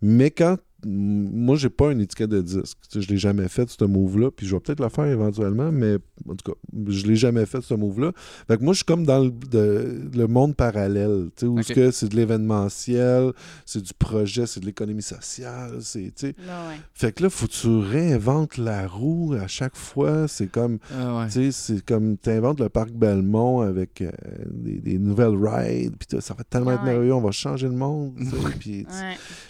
Mais 0.00 0.30
quand 0.30 0.56
moi, 0.84 1.56
j'ai 1.56 1.70
pas 1.70 1.92
une 1.92 2.00
étiquette 2.00 2.30
de 2.30 2.40
disque. 2.42 2.76
Tu 2.90 2.98
sais, 2.98 3.00
je 3.02 3.08
l'ai 3.08 3.16
jamais 3.18 3.48
fait, 3.48 3.68
ce 3.70 3.84
move-là. 3.84 4.30
Puis 4.30 4.46
je 4.46 4.54
vais 4.56 4.60
peut-être 4.60 4.80
le 4.80 4.88
faire 4.88 5.04
éventuellement, 5.06 5.70
mais 5.72 5.96
en 6.28 6.34
tout 6.34 6.52
cas, 6.52 6.58
je 6.88 7.06
l'ai 7.06 7.16
jamais 7.16 7.46
fait, 7.46 7.60
ce 7.62 7.74
move-là. 7.74 8.12
Fait 8.48 8.56
que 8.58 8.62
moi, 8.64 8.72
je 8.72 8.78
suis 8.78 8.84
comme 8.84 9.04
dans 9.04 9.20
le, 9.24 9.30
de- 9.30 10.10
le 10.16 10.26
monde 10.26 10.56
parallèle, 10.56 11.28
tu 11.36 11.40
sais, 11.40 11.46
où 11.46 11.52
Ok. 11.54 11.60
est-ce 11.60 11.72
que 11.72 11.90
c'est 11.90 12.08
de 12.08 12.16
l'événementiel, 12.16 13.32
c'est 13.66 13.82
du 13.82 13.92
projet, 13.94 14.46
c'est 14.46 14.60
de 14.60 14.66
l'économie 14.66 15.02
sociale, 15.02 15.78
c'est, 15.80 16.12
tu 16.14 16.26
sais. 16.28 16.34
Ouais. 16.38 16.76
Fait 16.94 17.12
que 17.12 17.22
là, 17.24 17.30
faut 17.30 17.46
que 17.46 17.52
tu 17.52 17.68
réinventes 17.68 18.56
la 18.58 18.86
roue 18.86 19.34
à 19.40 19.46
chaque 19.46 19.76
fois. 19.76 20.28
C'est 20.28 20.48
comme, 20.50 20.78
Ah 20.92 21.18
ouais. 21.18 21.26
tu 21.26 21.32
sais, 21.32 21.52
c'est 21.52 21.84
comme, 21.84 22.16
t'inventes 22.16 22.60
le 22.60 22.68
parc 22.68 22.90
Belmont 22.92 23.60
avec 23.60 24.00
euh, 24.02 24.10
des, 24.50 24.78
des 24.80 24.98
nouvelles 24.98 25.36
rides, 25.36 25.94
puis 25.98 26.20
ça 26.20 26.34
va 26.34 26.44
tellement 26.44 26.70
Ah 26.70 26.74
être 26.74 26.82
ouais. 26.84 26.90
merveilleux, 26.90 27.14
on 27.14 27.20
va 27.20 27.30
changer 27.30 27.68
le 27.68 27.74
monde, 27.74 28.14
puis 28.58 28.86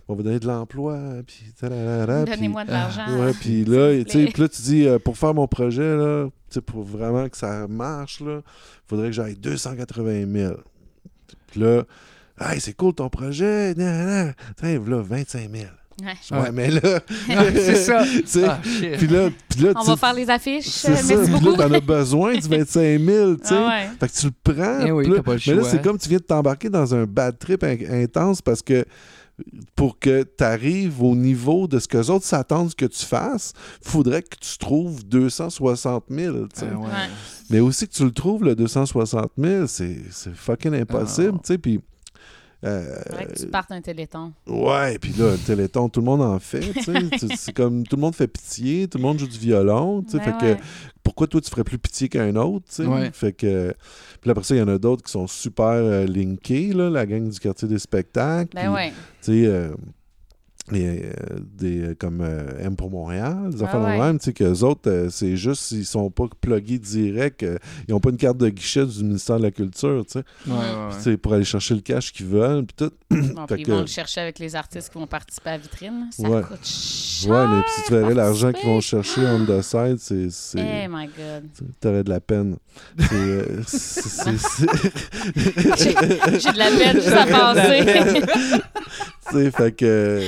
on 0.08 0.14
va 0.14 0.22
donner 0.22 0.38
de 0.40 0.46
l'emploi, 0.46 0.98
puis 1.26 1.52
Donnez-moi 1.60 2.64
de 2.64 2.70
l'argent. 2.70 3.06
Ouais, 3.18 3.32
puis 3.40 3.64
là, 3.64 4.02
tu 4.04 4.24
là, 4.24 4.48
dis, 4.48 4.86
euh, 4.86 4.98
pour 4.98 5.16
faire 5.18 5.34
mon 5.34 5.46
projet, 5.46 5.96
là, 5.96 6.26
tu 6.50 6.54
sais, 6.54 6.60
pour 6.60 6.82
vraiment 6.84 7.28
que 7.28 7.36
ça 7.36 7.66
marche, 7.68 8.20
là, 8.20 8.40
faudrait 8.86 9.06
que 9.08 9.12
j'aille 9.12 9.36
280 9.36 10.24
000. 10.32 10.54
Puis 11.50 11.60
là, 11.60 11.82
hey, 12.40 12.60
c'est 12.60 12.74
cool 12.74 12.94
ton 12.94 13.08
projet, 13.08 13.74
nan, 13.74 14.06
nan. 14.06 14.34
Tiens, 14.58 14.78
voilà, 14.78 15.02
25 15.02 15.50
000. 15.50 15.64
Ouais. 16.02 16.08
Ouais, 16.30 16.38
Ouais. 16.40 16.50
mais 16.52 16.70
là, 16.70 17.00
c'est 17.54 17.74
ça. 17.76 18.02
Ah, 18.48 18.58
puis 18.62 19.06
là, 19.06 19.28
puis 19.48 19.60
là, 19.62 19.72
On 19.76 19.82
va 19.84 19.96
faire 19.96 20.14
les 20.14 20.28
affiches. 20.30 20.64
c'est 20.66 20.96
ça, 20.96 21.16
puis 21.18 21.30
beaucoup. 21.32 21.50
là, 21.56 21.68
t'en 21.68 21.74
as 21.74 21.80
besoin 21.80 22.34
du 22.34 22.48
25 22.48 22.98
000, 22.98 23.34
tu 23.36 23.46
sais. 23.46 23.54
Ah 23.54 23.66
ouais. 23.68 23.88
Fait 24.00 24.08
que 24.08 24.12
tu 24.18 24.26
le 24.26 24.54
prends. 24.54 24.86
Eh 24.86 24.90
oui, 24.90 25.04
puis 25.04 25.12
là- 25.12 25.16
t'as 25.18 25.22
pas 25.22 25.34
le 25.34 25.40
mais 25.46 25.54
là, 25.54 25.62
c'est 25.64 25.82
comme 25.82 25.98
tu 25.98 26.08
viens 26.08 26.18
de 26.18 26.22
t'embarquer 26.24 26.70
dans 26.70 26.94
un 26.94 27.04
bad 27.04 27.38
trip 27.38 27.62
in- 27.62 28.02
intense 28.02 28.40
parce 28.40 28.62
que 28.62 28.84
pour 29.76 29.98
que 29.98 30.22
tu 30.22 30.44
arrives 30.44 31.02
au 31.02 31.14
niveau 31.14 31.66
de 31.66 31.78
ce 31.78 31.88
que 31.88 31.98
les 31.98 32.10
autres 32.10 32.24
s'attendent 32.24 32.74
que 32.74 32.86
tu 32.86 33.04
fasses, 33.04 33.52
faudrait 33.82 34.22
que 34.22 34.36
tu 34.40 34.58
trouves 34.58 35.04
260 35.04 36.04
000. 36.10 36.34
tu 36.48 36.60
sais. 36.60 36.66
Ah 36.72 36.76
ouais. 36.78 36.84
Ouais. 36.86 36.90
Mais 37.50 37.60
aussi 37.60 37.86
que 37.88 37.92
tu 37.92 38.04
le 38.04 38.10
trouves, 38.12 38.44
le 38.44 38.54
260 38.54 39.30
000, 39.38 39.66
c'est 39.66 39.98
c'est 40.10 40.34
fucking 40.34 40.74
impossible. 40.74 41.32
Tu 41.42 41.46
sais, 41.48 41.58
Puis. 41.58 41.80
euh, 42.64 42.94
Faudrait 43.08 43.26
que 43.26 43.38
tu 43.40 43.46
partes 43.48 43.72
un 43.72 43.80
téléthon. 43.80 44.32
Ouais, 44.46 44.98
puis 44.98 45.12
là, 45.18 45.32
le 45.32 45.38
téléthon, 45.38 45.88
tout 45.88 46.00
le 46.00 46.06
monde 46.06 46.22
en 46.22 46.38
fait. 46.38 46.60
tu 46.60 46.82
sais. 46.82 46.92
C'est- 47.36 47.52
comme 47.52 47.84
tout 47.86 47.96
le 47.96 48.02
monde 48.02 48.14
fait 48.14 48.28
pitié, 48.28 48.86
tout 48.88 48.98
le 48.98 49.02
monde 49.02 49.18
joue 49.18 49.26
du 49.26 49.38
violon. 49.38 50.02
tu 50.02 50.12
sais. 50.12 50.18
Ben 50.18 50.38
fait 50.38 50.46
ouais. 50.52 50.56
que 50.56 50.62
pourquoi 51.02 51.26
toi 51.26 51.40
tu 51.40 51.50
ferais 51.50 51.64
plus 51.64 51.78
pitié 51.78 52.08
qu'un 52.08 52.34
autre, 52.36 52.66
tu 52.68 52.76
sais? 52.76 52.86
Ouais. 52.86 53.10
Fait 53.12 53.32
que. 53.32 53.74
Puis 54.20 54.30
après 54.30 54.44
ça, 54.44 54.54
il 54.54 54.58
y 54.58 54.62
en 54.62 54.68
a 54.68 54.78
d'autres 54.78 55.02
qui 55.02 55.12
sont 55.12 55.26
super 55.26 55.66
euh, 55.66 56.06
linkés, 56.06 56.72
là, 56.72 56.90
la 56.90 57.06
gang 57.06 57.28
du 57.28 57.38
quartier 57.38 57.68
des 57.68 57.78
spectacles. 57.78 58.54
Ben 58.54 58.92
Puis, 59.22 59.48
ouais. 59.48 59.70
Euh, 60.70 60.76
et, 60.76 61.02
euh, 61.06 61.10
des, 61.58 61.80
euh, 61.80 61.94
comme 61.98 62.20
euh, 62.20 62.44
M 62.60 62.76
pour 62.76 62.88
Montréal, 62.88 63.50
des 63.50 63.62
Ah 63.62 63.64
affaires 63.66 63.80
de 63.80 63.86
ouais. 63.86 63.98
même, 63.98 64.18
tu 64.20 64.26
sais, 64.26 64.32
qu'eux 64.32 64.60
autres, 64.62 64.88
euh, 64.88 65.08
c'est 65.10 65.36
juste, 65.36 65.72
ils 65.72 65.84
sont 65.84 66.08
pas 66.08 66.26
plugués 66.40 66.78
direct, 66.78 67.42
euh, 67.42 67.58
ils 67.88 67.92
n'ont 67.92 67.98
pas 67.98 68.10
une 68.10 68.16
carte 68.16 68.38
de 68.38 68.48
guichet 68.48 68.86
du 68.86 69.02
ministère 69.02 69.38
de 69.38 69.42
la 69.42 69.50
Culture, 69.50 70.04
tu 70.06 70.12
sais. 70.12 70.18
Ouais, 70.46 70.52
ouais, 70.54 70.60
Puis, 70.60 70.70
ouais. 70.70 70.94
tu 70.96 71.00
sais, 71.02 71.16
pour 71.16 71.32
aller 71.34 71.42
chercher 71.44 71.74
le 71.74 71.80
cash 71.80 72.12
qu'ils 72.12 72.26
veulent, 72.26 72.64
puis 72.64 72.76
tout. 72.76 72.92
Bon, 73.10 73.44
puis 73.48 73.62
ils 73.62 73.66
que- 73.66 73.72
vont 73.72 73.80
le 73.80 73.86
chercher 73.86 74.20
avec 74.20 74.38
les 74.38 74.54
artistes 74.54 74.90
qui 74.92 74.98
vont 74.98 75.06
participer 75.08 75.50
à 75.50 75.52
la 75.54 75.58
vitrine. 75.58 76.06
Ça 76.12 76.30
Ouais. 76.30 76.42
coûte 76.42 76.64
cher. 76.64 77.30
Ouais, 77.32 77.46
mais 77.48 77.60
puis 77.62 77.70
si 77.76 77.82
tu 77.82 77.92
verrais 77.92 78.14
l'argent 78.14 78.52
qu'ils 78.52 78.68
vont 78.68 78.80
chercher 78.80 79.20
on 79.26 79.44
the 79.44 79.60
side, 79.62 79.96
c'est. 79.98 80.30
c'est- 80.30 80.60
Eh 80.84 80.88
my 80.88 81.06
God. 81.06 81.44
T'aurais 81.80 82.04
de 82.04 82.10
la 82.10 82.20
peine. 82.20 82.56
C'est, 82.98 83.12
euh, 83.12 83.62
c'est- 83.66 84.00
c'est- 84.10 84.38
c'est- 84.38 84.68
J'ai 86.40 86.52
de 86.52 86.58
la 86.58 86.70
peine 86.70 86.96
juste 87.00 87.08
à 87.08 87.26
penser. 87.26 88.20
tu 89.28 89.38
sais, 89.38 89.50
fait 89.50 89.72
que, 89.72 90.20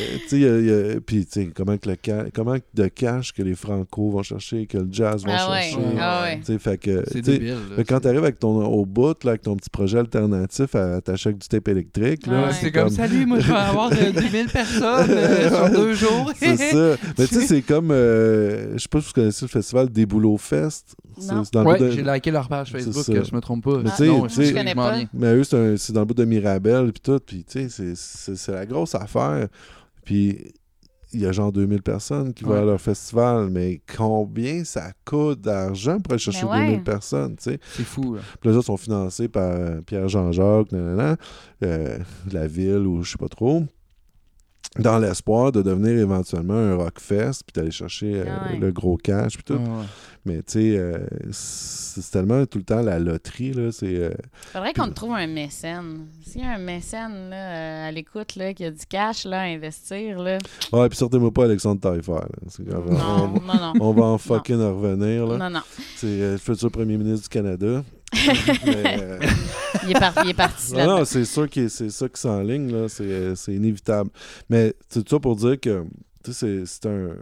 sais, 0.43 1.01
puis, 1.01 1.25
tu 1.27 1.33
sais, 1.33 1.51
comment, 1.55 1.77
que 1.79 1.89
le 1.89 1.97
ca- 2.05 2.27
comment 2.35 2.57
de 2.75 2.87
cash 2.89 3.33
que 3.33 3.43
les 3.43 3.55
Franco 3.55 4.11
vont 4.11 4.23
chercher, 4.23 4.67
que 4.67 4.79
le 4.79 4.89
jazz 4.91 5.25
va 5.25 5.33
Ah 5.37 5.51
ouais, 5.51 5.63
chercher. 5.63 5.79
ah 6.01 6.23
ouais. 6.25 6.39
Tu 6.39 6.45
sais, 6.47 6.59
fait 6.59 6.79
que, 6.79 7.21
débile. 7.21 7.49
là, 7.51 7.57
mais 7.79 7.85
quand 7.85 8.01
t'arrives 8.01 8.23
avec 8.25 8.39
ton, 8.39 8.65
au 8.65 8.85
bout, 8.87 9.23
là, 9.25 9.31
avec 9.31 9.43
ton 9.43 9.57
petit 9.57 9.71
projet 9.71 9.99
alternatif 9.99 10.75
à 10.75 11.01
avec 11.05 11.39
du 11.39 11.49
tape 11.49 11.69
électrique, 11.69 12.27
là, 12.27 12.45
Ouais. 12.45 12.53
C'est 12.53 12.71
comme, 12.73 12.91
salut, 12.91 13.27
moi 13.27 13.39
je 13.41 13.49
vais 13.49 13.55
avoir 13.59 13.91
euh, 13.93 14.11
10 14.21 14.29
000 14.31 14.49
personnes 14.53 15.11
euh, 15.11 15.49
sur 15.49 15.71
deux 15.71 15.95
jours. 15.95 16.33
C'est 16.37 16.57
ça. 16.57 16.97
Mais 17.19 17.27
tu 17.27 17.35
sais, 17.35 17.41
c'est 17.47 17.63
comme. 17.63 17.91
euh, 17.91 18.73
je 18.75 18.79
sais 18.83 18.89
pas 18.89 19.01
si 19.01 19.07
vous 19.09 19.13
connaissez 19.13 19.45
le 19.45 19.49
festival 19.51 19.89
Des 19.91 20.07
Boulots 20.07 20.37
Fest. 20.39 20.95
C'est 21.19 21.33
Non. 21.33 21.45
c'est 21.45 21.53
dans 21.55 21.63
le 21.63 21.69
Ouais, 21.69 21.79
bout 21.79 21.85
de- 21.85 21.91
j'ai 21.93 22.03
liké 22.03 22.31
leur 22.31 22.49
page 22.49 22.73
Facebook, 22.73 23.09
euh, 23.09 23.23
je 23.25 23.35
me 23.35 23.41
trompe 23.41 23.65
pas. 23.65 23.79
Mais 23.79 23.91
Ah, 23.93 23.97
tu 23.97 24.05
sais- 24.31 24.45
je 24.47 24.53
connais 24.53 24.75
pas. 24.75 24.97
Mais 25.13 25.35
eux, 25.35 25.45
c'est 25.45 25.93
dans 25.93 26.01
le 26.01 26.07
bout 26.07 26.15
de 26.15 26.25
Mirabel, 26.25 26.93
puis 26.93 27.01
tout. 27.01 27.21
Puis, 27.25 27.45
tu 27.45 27.69
sais, 27.71 27.93
c'est 27.95 28.53
la 28.53 28.67
grosse 28.67 28.95
affaire. 28.95 29.47
Puis, 30.05 30.55
il 31.15 31.21
y 31.21 31.27
a 31.27 31.33
genre 31.33 31.53
2000 31.53 31.83
personnes 31.83 32.35
qui 32.35 32.45
vont 32.45 32.55
à 32.55 32.65
leur 32.65 32.81
festival. 32.81 33.49
Mais 33.51 33.81
combien 33.97 34.65
ça 34.65 34.93
coûte 35.05 35.41
d'argent 35.41 36.01
pour 36.01 36.13
aller 36.13 36.19
chercher 36.19 36.45
ouais. 36.45 36.67
2000 36.67 36.83
personnes, 36.83 37.37
tu 37.37 37.51
sais? 37.53 37.61
C'est 37.77 37.85
fou. 37.85 38.15
là. 38.15 38.21
Puis 38.41 38.51
les 38.51 38.57
autres 38.57 38.67
sont 38.67 38.77
financés 38.77 39.29
par 39.29 39.57
Pierre-Jean-Jacques, 39.87 40.73
euh, 40.73 41.99
la 42.33 42.47
ville 42.47 42.87
ou 42.87 43.03
je 43.03 43.13
sais 43.13 43.19
pas 43.19 43.29
trop, 43.29 43.65
dans 44.79 44.99
l'espoir 44.99 45.53
de 45.53 45.63
devenir 45.63 45.99
éventuellement 45.99 46.55
un 46.55 46.75
rockfest, 46.75 47.43
puis 47.47 47.53
d'aller 47.55 47.71
chercher 47.71 48.21
euh, 48.21 48.25
ouais. 48.25 48.59
le 48.59 48.73
gros 48.73 48.97
cash, 48.97 49.35
puis 49.35 49.45
tout. 49.45 49.55
Ouais, 49.55 49.59
ouais. 49.61 49.85
Mais 50.27 50.37
tu 50.39 50.53
sais, 50.53 50.79
euh, 50.79 50.99
c'est 51.33 52.11
tellement 52.11 52.47
tout 52.47 52.57
le 52.59 52.65
temps 52.65 52.81
la 52.81 52.99
loterie, 52.99 53.53
là, 53.53 53.71
c'est... 53.71 53.95
euh, 53.95 54.11
Faudrait 54.53 54.73
qu'on 54.73 54.89
te 54.89 54.95
trouve 54.95 55.13
un 55.13 55.27
mécène. 55.27 56.07
S'il 56.27 56.41
y 56.41 56.45
a 56.45 56.55
un 56.55 56.59
mécène 56.59 57.29
là, 57.29 57.87
à 57.87 57.91
l'écoute 57.93 58.37
là, 58.37 58.55
qui 58.55 58.65
a 58.65 58.71
du 58.71 58.87
cash 58.89 59.27
là, 59.27 59.43
à 59.43 59.45
investir, 59.45 60.19
là. 60.23 60.39
Ouais, 60.73 60.89
puis 60.89 60.97
sortez-moi 60.97 61.31
pas 61.31 61.45
Alexandre 61.45 61.81
Taillefer. 61.81 62.21
Non, 62.67 62.83
on, 62.89 63.41
non, 63.41 63.55
non. 63.61 63.73
on 63.81 63.93
va 63.93 64.05
en 64.05 64.19
fucking 64.19 64.61
en 64.61 64.75
revenir, 64.81 65.27
là. 65.27 65.37
Non, 65.37 65.51
non. 65.51 65.63
C'est 65.97 66.07
euh, 66.07 66.33
le 66.33 66.39
futur 66.39 66.71
premier 66.71 66.97
ministre 66.97 67.25
du 67.25 67.29
Canada. 67.29 67.85
Mais, 68.65 68.97
euh, 68.99 69.21
Il 69.85 69.91
est, 69.91 69.99
par- 69.99 70.25
il 70.25 70.31
est 70.31 70.35
parti 70.35 70.73
Non, 70.73 70.79
là. 70.79 70.87
non, 70.87 71.05
c'est 71.05 71.25
sûr 71.25 71.49
que 71.51 71.69
c'est 71.69 71.91
ça 71.91 72.09
qui 72.09 72.21
s'enligne, 72.21 72.71
là. 72.73 72.89
C'est, 72.89 73.03
euh, 73.05 73.35
c'est 73.35 73.55
inévitable. 73.55 74.11
Mais 74.49 74.75
c'est 74.89 75.03
tout 75.05 75.17
ça 75.17 75.21
pour 75.21 75.37
dire 75.37 75.59
que, 75.61 75.85
tu 76.23 76.33
sais, 76.33 76.63
c'est, 76.65 76.67
c'est 76.67 76.87
un. 76.87 77.17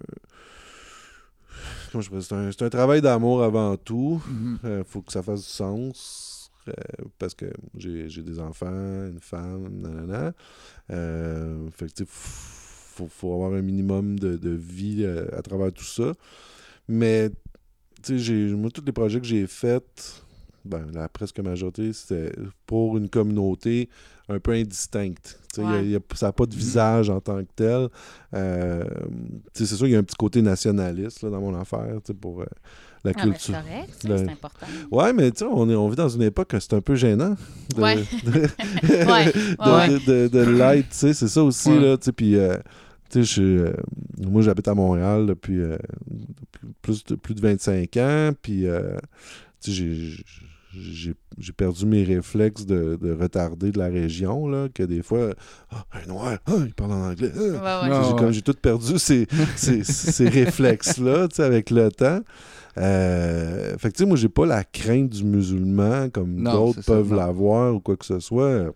Comment 1.91 2.01
je 2.03 2.09
pourrais 2.09 2.21
dire? 2.21 2.29
C'est 2.29 2.35
un, 2.35 2.51
c'est 2.53 2.63
un 2.65 2.71
travail 2.71 3.01
d'amour 3.03 3.43
avant 3.43 3.77
tout. 3.77 4.23
Il 4.65 4.85
faut 4.87 5.03
que 5.03 5.13
ça 5.13 5.23
fasse 5.23 5.43
du 5.43 5.49
sens. 5.49 6.51
euh, 6.69 6.73
parce 7.19 7.35
que 7.35 7.47
j'ai, 7.77 8.09
j'ai 8.09 8.23
des 8.23 8.39
enfants, 8.39 8.67
une 8.71 9.19
femme, 9.21 9.69
nanana. 9.81 10.33
Euh, 10.91 11.69
fait 11.71 11.87
que, 11.87 11.93
tu 11.93 12.05
sais, 12.05 12.09
faut, 12.09 13.09
faut 13.09 13.35
avoir 13.35 13.53
un 13.55 13.63
minimum 13.63 14.19
de, 14.19 14.37
de 14.37 14.51
vie 14.51 15.03
euh, 15.05 15.27
à 15.37 15.43
travers 15.43 15.73
tout 15.73 15.85
ça. 15.85 16.13
Mais, 16.89 17.31
tu 18.03 18.17
sais, 18.17 18.19
j'ai- 18.19 18.55
moi, 18.55 18.71
tous 18.71 18.85
les 18.85 18.93
projets 18.93 19.21
que 19.21 19.27
j'ai 19.27 19.47
faits, 19.47 20.23
ben, 20.65 20.87
la 20.95 21.09
presque 21.09 21.41
majorité, 21.41 21.93
c'était 21.93 22.33
pour 22.67 22.97
une 22.97 23.09
communauté 23.09 23.89
un 24.29 24.39
peu 24.39 24.53
indistincte. 24.53 25.39
Y 25.59 25.61
a- 25.63 25.83
y 25.83 25.99
ça 26.15 26.27
n'a 26.27 26.33
pas 26.33 26.47
de 26.47 26.55
visage 26.55 27.11
en 27.11 27.21
tant 27.21 27.39
que 27.43 27.49
tel. 27.55 27.89
Euh, 28.35 28.85
c'est 29.53 29.67
sûr 29.67 29.79
qu'il 29.79 29.91
y 29.91 29.97
a 29.97 29.99
un 29.99 30.03
petit 30.05 30.17
côté 30.17 30.41
nationaliste 30.43 31.23
là, 31.23 31.31
dans 31.31 31.41
mon 31.41 31.55
affaire 31.59 31.99
pour 32.21 32.41
euh, 32.43 32.47
la 33.05 33.11
Ah, 33.17 33.27
ben, 33.27 33.35
c'est 33.37 33.53
culture. 33.53 33.55
correct, 33.55 34.05
Le- 34.09 34.17
c'est 34.19 34.31
important. 34.31 34.67
Ouais, 34.91 35.13
mais 35.13 35.31
tu 35.33 35.39
sais, 35.41 35.45
on, 35.45 35.69
est- 35.69 35.75
on 35.75 35.89
vit 35.89 35.97
dans 35.97 36.09
une 36.09 36.23
époque 36.23 36.49
que 36.49 36.61
c'est 36.61 36.73
un 36.75 36.81
peu 36.81 36.95
gênant 36.95 37.37
de, 37.77 37.83
Ouais. 37.83 37.97
de, 40.07 40.29
de, 40.29 40.39
l'être, 40.39 40.87
c'est 40.93 41.13
ça 41.15 41.43
aussi, 41.43 41.71
puis, 42.17 42.37
euh, 42.37 42.57
moi, 44.19 44.41
j'habite 44.43 44.69
à 44.69 44.75
Montréal 44.75 45.27
depuis, 45.27 45.59
euh, 45.61 45.77
depuis 46.11 46.69
plus, 46.81 47.05
de, 47.05 47.15
plus 47.17 47.35
de 47.35 47.41
25 47.43 47.97
ans, 47.99 48.31
puis, 48.41 48.67
euh, 48.67 48.97
j'ai- 49.67 50.17
j'ai 50.75 51.15
j'ai 51.39 51.53
perdu 51.53 51.87
mes 51.87 52.05
réflexes 52.05 52.67
de, 52.67 52.97
de 53.01 53.13
retardé 53.13 53.73
de 53.73 53.79
la 53.79 53.89
région, 53.89 54.47
là, 54.49 54.69
que 54.73 54.83
des 54.83 55.03
fois, 55.03 55.31
ah, 55.71 55.85
un 55.93 56.07
noir, 56.07 56.39
ah, 56.47 56.53
il 56.67 56.75
parle 56.75 56.93
en 56.93 57.09
anglais, 57.11 57.31
ah. 57.35 57.39
Ouais, 57.41 57.49
ouais. 57.51 57.59
Ah, 57.63 58.03
J'ai 58.07 58.13
ouais. 58.13 58.19
comme 58.19 58.31
j'ai 58.33 58.43
tout 58.43 58.55
perdu 58.55 58.99
ces, 58.99 59.27
ces, 59.57 59.83
ces 59.85 60.29
réflexes-là, 60.29 61.29
tu 61.29 61.37
sais, 61.37 61.43
avec 61.45 61.71
le 61.71 61.91
temps. 61.91 62.21
Euh, 62.79 63.77
fait 63.79 63.91
que, 63.91 63.97
tu 63.97 64.03
sais, 64.03 64.07
moi, 64.09 64.17
j'ai 64.17 64.29
pas 64.29 64.47
la 64.47 64.65
crainte 64.65 65.11
du 65.11 65.25
musulman 65.25 66.09
comme 66.11 66.43
d'autres 66.43 66.83
peuvent 66.83 67.15
l'avoir 67.15 67.75
ou 67.75 67.81
quoi 67.81 67.97
que 67.97 68.05
ce 68.07 68.19
soit. 68.19 68.75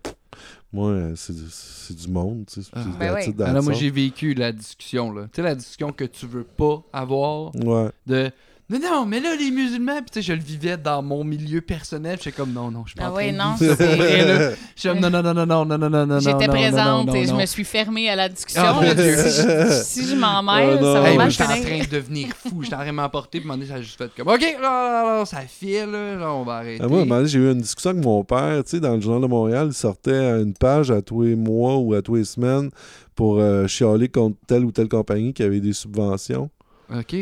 Moi, 0.73 0.95
c'est 1.15 1.33
du- 1.33 1.49
c'est 1.49 1.95
du 1.95 2.07
monde, 2.09 2.45
tu 2.51 2.61
sais. 2.61 2.69
Ah. 2.73 2.83
c'est 2.83 2.97
Ben 2.99 3.15
oui. 3.15 3.35
Ah, 3.39 3.61
moi, 3.61 3.71
all. 3.73 3.79
j'ai 3.79 3.89
vécu 3.89 4.33
la 4.33 4.51
discussion. 4.51 5.11
là. 5.11 5.23
Tu 5.23 5.37
sais, 5.37 5.41
la 5.41 5.55
discussion 5.55 5.91
que 5.91 6.03
tu 6.03 6.27
veux 6.27 6.43
pas 6.43 6.83
avoir 6.93 7.55
Ouais. 7.55 7.89
de. 8.05 8.29
Non, 8.69 8.79
non, 8.83 9.05
mais 9.05 9.21
là, 9.21 9.33
les 9.33 9.49
musulmans, 9.49 9.95
puis 10.01 10.11
tu 10.11 10.13
sais, 10.15 10.21
je 10.21 10.33
le 10.33 10.41
vivais 10.41 10.75
dans 10.75 11.01
mon 11.01 11.23
milieu 11.23 11.61
personnel. 11.61 12.17
J'étais 12.21 12.33
comme, 12.35 12.51
non, 12.51 12.69
non, 12.69 12.83
je 12.83 12.89
suis 12.89 12.97
pas 12.97 13.05
Ah 13.05 13.11
en 13.11 13.15
ouais, 13.15 13.31
train 13.33 13.33
de 13.33 13.37
non, 13.37 13.55
c'est-. 13.57 14.57
J'étais 14.75 14.89
comme, 14.89 14.99
non, 14.99 15.09
non, 15.09 15.23
non, 15.23 15.33
non, 15.33 15.45
non, 15.45 15.65
non, 15.65 15.77
non, 15.77 15.89
non, 15.89 16.05
non, 16.05 16.19
J'étais 16.19 16.33
non, 16.33 16.39
non, 16.39 16.47
présente 16.47 17.07
non, 17.07 17.13
et 17.13 17.25
non, 17.25 17.33
je 17.33 17.41
me 17.41 17.45
suis 17.45 17.63
fermée 17.63 18.09
à 18.09 18.17
la 18.17 18.27
discussion. 18.27 18.61
Ah, 18.65 18.73
mon 18.73 18.81
Dieu. 18.81 19.15
si 19.15 19.41
je, 19.41 19.81
si 19.85 20.07
je 20.09 20.15
m'en 20.15 20.43
mêle, 20.43 20.79
Oh, 20.81 20.83
ça 20.83 20.99
va 20.99 21.07
Hey, 21.09 21.15
moi, 21.15 21.23
mal 21.23 21.31
j'étais 21.31 21.43
en 21.43 21.47
train 21.61 21.79
de 21.79 21.89
devenir 21.89 22.27
fou. 22.35 22.61
J'étais 22.61 22.75
en 22.75 22.79
train 22.79 22.87
de 22.87 22.91
m'emporter, 22.91 23.39
puis 23.39 23.49
à 23.49 23.53
un 23.53 23.55
moment 23.55 23.63
donné, 23.65 23.71
ça 23.71 23.77
a 23.77 23.81
juste 23.81 23.97
fait 23.97 24.11
comme, 24.17 24.27
OK, 24.27 24.41
là, 24.41 24.59
là, 24.61 25.03
là, 25.19 25.25
ça 25.25 25.39
file, 25.47 25.85
là, 25.89 26.15
là, 26.17 26.33
on 26.33 26.43
va 26.43 26.55
arrêter. 26.57 26.83
Ah, 26.83 26.87
moi, 26.89 26.99
à 26.99 27.01
un 27.03 27.05
moment 27.05 27.15
donné, 27.19 27.29
j'ai 27.29 27.39
eu 27.39 27.49
une 27.49 27.61
discussion 27.61 27.91
avec 27.91 28.03
mon 28.03 28.25
père, 28.25 28.63
tu 28.65 28.71
sais, 28.71 28.79
dans 28.81 28.95
le 28.95 28.99
Journal 28.99 29.21
de 29.21 29.27
Montréal, 29.27 29.67
il 29.71 29.73
sortait 29.73 30.41
une 30.41 30.53
page 30.53 30.91
à 30.91 31.01
tous 31.01 31.21
les 31.21 31.35
mois 31.35 31.77
ou 31.77 31.93
à 31.93 32.01
tous 32.01 32.15
les 32.15 32.25
semaines 32.25 32.69
pour 33.15 33.39
euh, 33.39 33.65
chialer 33.67 34.09
contre 34.09 34.35
telle 34.45 34.65
ou 34.65 34.73
telle 34.73 34.89
compagnie 34.89 35.33
qui 35.33 35.41
avait 35.41 35.61
des 35.61 35.71
subventions. 35.73 36.49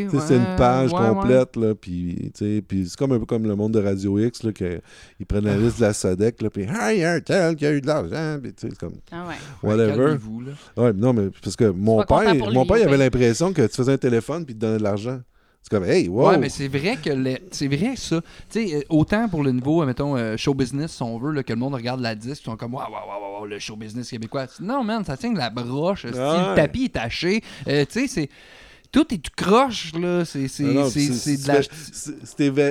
Tu 0.09 0.16
ouais, 0.18 0.24
c'est 0.28 0.36
une 0.36 0.55
page 0.57 0.91
ouais, 0.91 0.99
ouais. 0.99 1.07
complète, 1.09 1.55
là, 1.55 1.74
puis, 1.76 2.32
tu 2.36 2.55
sais, 2.55 2.61
puis 2.61 2.88
c'est 2.88 2.95
comme 2.97 3.11
un 3.13 3.20
peu 3.20 3.26
comme 3.26 3.47
le 3.47 3.55
monde 3.55 3.74
de 3.74 3.82
Radio 3.82 4.20
X, 4.20 4.43
là, 4.43 4.51
que, 4.53 4.80
ils 5.20 5.26
prennent 5.26 5.45
la 5.45 5.57
liste 5.57 5.78
de 5.80 5.86
la 5.86 5.93
SODEC, 5.93 6.41
là, 6.41 6.49
puis 6.49 6.66
«Ah, 6.70 6.93
il 6.93 6.99
y 6.99 7.03
a 7.03 7.13
un 7.13 7.20
tel 7.20 7.55
qui 7.55 7.66
a 7.66 7.72
eu 7.72 7.82
de 7.82 7.88
l'argent», 7.88 8.38
puis 8.41 8.53
tu 8.53 8.61
sais, 8.61 8.68
c'est 8.70 8.78
comme 8.78 8.95
Ah 9.11 9.26
whatever. 9.63 10.18
Ouais, 10.78 10.93
non, 10.93 11.13
mais 11.13 11.30
parce 11.43 11.55
que 11.55 11.66
mon 11.66 12.03
père, 12.03 12.38
pour 12.38 12.51
mon 12.51 12.61
lui, 12.61 12.68
père, 12.68 12.78
il 12.78 12.84
avait 12.84 12.97
l'impression 12.97 13.53
que 13.53 13.63
tu 13.66 13.76
faisais 13.76 13.93
un 13.93 13.97
téléphone 13.97 14.45
puis 14.45 14.53
il 14.53 14.57
te 14.57 14.61
donnait 14.66 14.78
de 14.78 14.84
l'argent. 14.84 15.20
C'est 15.68 15.76
comme, 15.76 15.89
hey, 15.89 16.07
wow! 16.07 16.30
Ouais, 16.30 16.38
mais 16.38 16.49
c'est 16.49 16.68
vrai 16.68 16.95
que 17.03 17.09
le- 17.09 17.39
c'est 17.49 17.68
vrai 17.68 17.95
ça. 17.95 18.22
Tu 18.51 18.68
sais, 18.68 18.76
euh, 18.76 18.82
autant 18.88 19.28
pour 19.28 19.41
le 19.43 19.51
niveau, 19.51 19.84
mettons, 19.84 20.16
euh, 20.16 20.38
show 20.38 20.53
business, 20.53 20.91
si 20.91 21.01
on 21.01 21.18
veut, 21.18 21.32
là, 21.32 21.41
que 21.41 21.51
le 21.53 21.57
monde 21.57 21.74
regarde 21.74 22.01
la 22.01 22.13
disque, 22.13 22.43
ils 22.43 22.45
sont 22.51 22.55
comme, 22.55 22.76
waouh, 22.76 22.84
waouh, 22.84 23.07
waouh, 23.09 23.34
waouh, 23.39 23.45
le 23.47 23.57
show 23.57 23.76
business 23.76 24.11
québécois. 24.11 24.45
Non, 24.59 24.84
man, 24.84 25.03
ça 25.03 25.18
tient 25.18 25.32
de 25.32 25.39
la 25.39 25.49
broche. 25.49 26.03
Le 26.05 26.55
tapis 26.55 26.86
est 26.86 26.93
taché. 26.93 27.41
Euh, 27.68 27.84
tu 27.91 28.01
sais, 28.01 28.07
c'est. 28.07 28.30
Tout 28.91 29.13
est 29.13 29.17
tout 29.17 29.31
croche, 29.36 29.93
là. 29.93 30.23
C'est 30.25 30.41
de 30.47 31.47
la. 31.47 31.63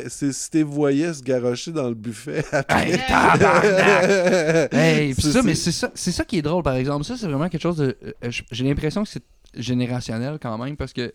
c'est- 0.08 0.32
Si 0.32 0.50
t'es 0.50 0.62
voyais 0.62 1.12
se 1.14 1.22
garrocher 1.22 1.72
dans 1.72 1.88
le 1.88 1.94
buffet 1.94 2.44
Hey, 2.68 2.98
tabarnak! 3.06 4.72
Hey, 4.72 5.14
C'est- 5.14 5.32
ça, 5.32 5.42
mais 5.42 5.54
c'est- 5.54 5.72
ça, 5.72 5.90
c'est 5.94 6.12
ça 6.12 6.24
qui 6.24 6.38
est 6.38 6.42
drôle, 6.42 6.62
par 6.62 6.74
exemple. 6.76 7.04
Ça, 7.04 7.16
c'est 7.16 7.26
vraiment 7.26 7.48
quelque 7.48 7.62
chose 7.62 7.76
de. 7.78 7.96
euh, 8.24 8.30
J'ai 8.50 8.64
l'impression 8.64 9.02
que 9.02 9.08
c'est 9.08 9.22
générationnel 9.54 10.38
quand 10.40 10.56
même, 10.58 10.76
parce 10.76 10.92
que 10.92 11.12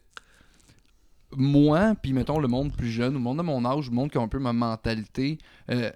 moi, 1.35 1.93
puis 2.01 2.13
mettons 2.13 2.39
le 2.39 2.47
monde 2.47 2.71
plus 2.75 2.89
jeune, 2.89 3.13
le 3.13 3.19
monde 3.19 3.37
de 3.37 3.43
mon 3.43 3.63
âge, 3.65 3.89
le 3.89 3.95
monde 3.95 4.09
qui 4.09 4.17
a 4.17 4.21
un 4.21 4.27
peu 4.27 4.39
ma 4.39 4.53
mentalité, 4.53 5.37
euh, 5.69 5.91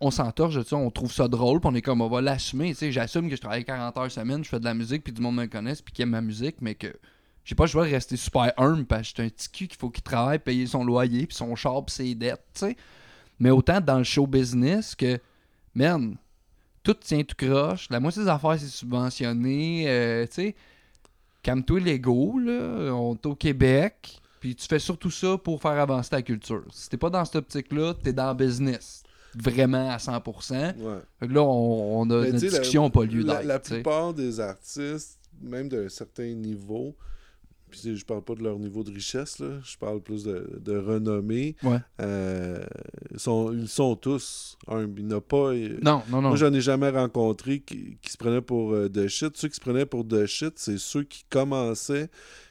on 0.00 0.10
s'entorche 0.12 0.54
de 0.54 0.62
ça, 0.62 0.76
on 0.76 0.90
trouve 0.90 1.12
ça 1.12 1.26
drôle, 1.26 1.60
puis 1.60 1.68
on 1.72 1.74
est 1.74 1.82
comme, 1.82 2.00
on 2.00 2.08
va 2.08 2.20
l'assumer. 2.20 2.68
Tu 2.70 2.74
sais, 2.76 2.92
j'assume 2.92 3.28
que 3.28 3.34
je 3.34 3.40
travaille 3.40 3.64
40 3.64 3.96
heures 3.96 4.10
semaine, 4.10 4.44
je 4.44 4.48
fais 4.48 4.60
de 4.60 4.64
la 4.64 4.74
musique, 4.74 5.02
puis 5.02 5.12
du 5.12 5.20
monde 5.20 5.34
me 5.36 5.46
connaisse, 5.46 5.82
puis 5.82 5.92
qui 5.92 6.02
aime 6.02 6.10
ma 6.10 6.20
musique, 6.20 6.56
mais 6.60 6.76
que 6.76 6.88
j'ai 7.48 7.54
pas 7.54 7.64
le 7.64 7.70
choix 7.70 7.86
de 7.86 7.90
rester 7.92 8.16
super 8.18 8.52
humble, 8.58 8.84
parce 8.84 9.00
que 9.00 9.06
j'étais 9.08 9.22
un 9.22 9.28
petit 9.30 9.48
cul 9.48 9.68
qu'il 9.68 9.78
faut 9.78 9.88
qu'il 9.88 10.02
travaille, 10.02 10.38
payer 10.38 10.66
son 10.66 10.84
loyer, 10.84 11.26
puis 11.26 11.34
son 11.34 11.56
char, 11.56 11.82
puis 11.82 11.94
ses 11.94 12.14
dettes, 12.14 12.44
tu 12.52 12.60
sais. 12.66 12.76
Mais 13.40 13.48
autant 13.48 13.80
dans 13.80 13.96
le 13.96 14.04
show 14.04 14.26
business 14.26 14.94
que, 14.94 15.18
man, 15.74 16.16
tout 16.82 16.92
tient 16.92 17.22
tout 17.22 17.34
croche, 17.46 17.88
la 17.88 18.00
moitié 18.00 18.22
des 18.22 18.28
affaires 18.28 18.56
c'est 18.58 18.66
subventionné, 18.66 19.84
euh, 19.88 20.26
tu 20.26 20.32
sais. 20.34 20.56
Calme-toi 21.42 21.80
l'ego, 21.80 22.38
là, 22.38 22.92
on 22.92 23.14
est 23.14 23.24
au 23.24 23.34
Québec, 23.34 24.18
puis 24.40 24.54
tu 24.54 24.66
fais 24.66 24.78
surtout 24.78 25.10
ça 25.10 25.38
pour 25.38 25.62
faire 25.62 25.70
avancer 25.80 26.10
ta 26.10 26.20
culture. 26.20 26.64
Si 26.70 26.90
t'es 26.90 26.98
pas 26.98 27.08
dans 27.08 27.24
cette 27.24 27.36
optique-là, 27.36 27.94
t'es 27.94 28.12
dans 28.12 28.28
le 28.28 28.34
business. 28.34 29.02
Vraiment 29.34 29.88
à 29.90 29.96
100%. 29.96 30.76
Ouais. 30.76 30.98
Fait 31.18 31.28
que 31.28 31.32
là, 31.32 31.42
on, 31.42 32.00
on 32.02 32.10
a 32.10 32.26
une 32.26 32.32
la- 32.34 32.38
discussion 32.38 32.84
n'a 32.84 32.90
pas 32.90 33.04
lieu 33.04 33.22
La, 33.22 33.36
d'être. 33.36 33.46
la 33.46 33.58
plupart 33.58 34.12
des 34.12 34.38
artistes, 34.38 35.18
même 35.40 35.68
d'un 35.70 35.88
certain 35.88 36.32
niveau, 36.34 36.94
puis 37.70 37.96
je 37.96 38.04
parle 38.04 38.22
pas 38.22 38.34
de 38.34 38.42
leur 38.42 38.58
niveau 38.58 38.82
de 38.84 38.90
richesse, 38.92 39.38
là, 39.38 39.46
je 39.62 39.76
parle 39.76 40.00
plus 40.00 40.24
de, 40.24 40.58
de 40.64 40.76
renommée, 40.76 41.56
Ouais. 41.62 41.78
euh, 42.00 42.64
sont, 43.16 43.52
ils 43.52 43.68
sont 43.68 43.94
tous 43.96 44.56
humbles. 44.66 45.00
Il 45.00 45.06
n'y 45.06 45.14
en 45.14 45.18
a 45.18 45.20
pas... 45.20 45.52
Non, 45.82 46.02
non, 46.10 46.22
non. 46.22 46.28
Moi, 46.28 46.36
j'en 46.36 46.52
ai 46.52 46.60
jamais 46.60 46.88
rencontré 46.90 47.60
qui, 47.60 47.98
qui 48.02 48.12
se 48.12 48.16
prenaient 48.16 48.40
pour 48.42 48.72
euh, 48.72 48.88
de 48.88 49.06
shit. 49.06 49.36
Ceux 49.36 49.48
qui 49.48 49.56
se 49.56 49.60
prenaient 49.60 49.86
pour 49.86 50.04
de 50.04 50.26
shit, 50.26 50.54
c'est 50.56 50.78
ceux 50.78 51.02
qui 51.04 51.24
commençaient 51.30 52.08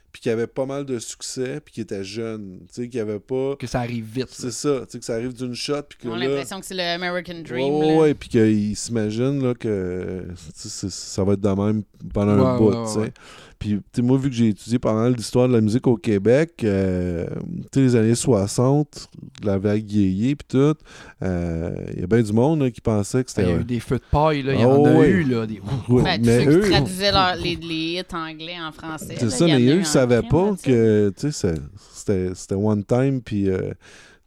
puis 0.10 0.22
qui 0.22 0.30
avait 0.32 0.48
pas 0.48 0.66
mal 0.66 0.84
de 0.86 0.98
succès, 0.98 1.60
puis 1.64 1.74
qui 1.76 1.82
était 1.82 2.04
jeune. 2.04 2.62
Tu 2.74 2.82
sais, 2.84 2.90
qui 2.90 3.00
avait 3.00 3.20
pas. 3.20 3.56
Que 3.58 3.68
ça 3.68 3.82
arrive 3.82 4.06
vite. 4.06 4.30
C'est 4.32 4.52
ça, 4.52 4.80
tu 4.86 4.94
sais, 4.94 5.00
que 5.00 5.06
ça 5.06 5.14
arrive 5.14 5.34
d'une 5.34 5.54
shot, 5.54 5.84
puis 5.88 6.00
que 6.00 6.08
On 6.08 6.14
a 6.14 6.18
là. 6.18 6.28
l'impression 6.28 6.60
que 6.60 6.66
c'est 6.66 6.74
le 6.74 6.82
American 6.82 7.42
Dream. 7.44 7.74
Ouais, 7.76 7.96
ouais, 7.98 8.14
puis 8.16 8.30
qu'il 8.30 8.76
s'imagine 8.76 9.44
là, 9.44 9.54
que 9.54 10.26
ça 10.56 11.24
va 11.24 11.34
être 11.34 11.42
de 11.42 11.50
même 11.50 11.84
pendant 12.14 12.32
un 12.32 12.58
bout, 12.58 12.70
ouais, 12.72 12.86
tu 12.88 12.94
sais. 13.04 13.14
Puis, 13.60 13.70
tu 13.72 13.82
sais, 13.96 14.02
moi, 14.02 14.18
vu 14.18 14.30
que 14.30 14.36
j'ai 14.36 14.50
étudié 14.50 14.78
pendant 14.80 15.08
l'histoire 15.10 15.48
de 15.48 15.54
la 15.54 15.62
musique 15.62 15.88
au 15.88 15.98
Québec, 15.98 16.52
euh, 16.64 17.26
tu 17.72 17.80
sais, 17.80 17.82
les 17.82 17.96
années 17.96 18.16
60, 18.16 19.10
la 19.44 19.58
vague 19.58 19.90
yéyé, 19.92 20.36
puis 20.36 20.48
tout, 20.48 20.76
euh, 21.24 21.76
il 21.94 22.02
y 22.02 22.04
a 22.04 22.08
bien 22.08 22.22
du 22.22 22.34
monde 22.34 22.62
là, 22.62 22.70
qui 22.72 22.82
pensait 22.82 23.24
que 23.24 23.30
Il 23.30 23.42
y 23.42 23.46
c'était... 23.46 23.54
a 23.58 23.62
eu 23.62 23.64
des 23.64 23.80
feux 23.80 23.98
de 23.98 24.04
paille, 24.12 24.44
là. 24.44 24.54
Il 24.54 24.62
y 24.62 24.66
Oh, 24.66 24.70
en 24.70 24.86
a 24.86 24.94
ouais. 24.94 25.10
eu, 25.10 25.24
là. 25.24 25.46
Des... 25.48 25.62
Ouais, 25.90 26.04
Ben, 26.04 26.22
mais 26.24 26.46
ceux 26.46 26.52
eux, 26.58 26.62
qui 26.64 26.70
traduisaient 26.70 27.12
leur- 27.12 27.36
les, 27.36 27.56
les 27.56 28.00
hits 28.00 28.16
anglais 28.16 28.56
en 28.62 28.72
français. 28.72 29.16
c'est 29.20 29.30
ça, 29.30 29.46
mais 29.46 29.54
eux, 29.60 29.76
eu 29.76 29.78
ils 29.78 29.82
en 29.82 29.86
savaient 29.86 30.22
pas 30.24 30.56
que, 30.64 31.12
tu 31.18 31.32
sais, 31.32 31.56
c'était 31.94 32.32
c'était 32.36 32.56
one 32.56 32.84
time, 32.84 33.22
puis... 33.22 33.50
euh, 33.50 33.72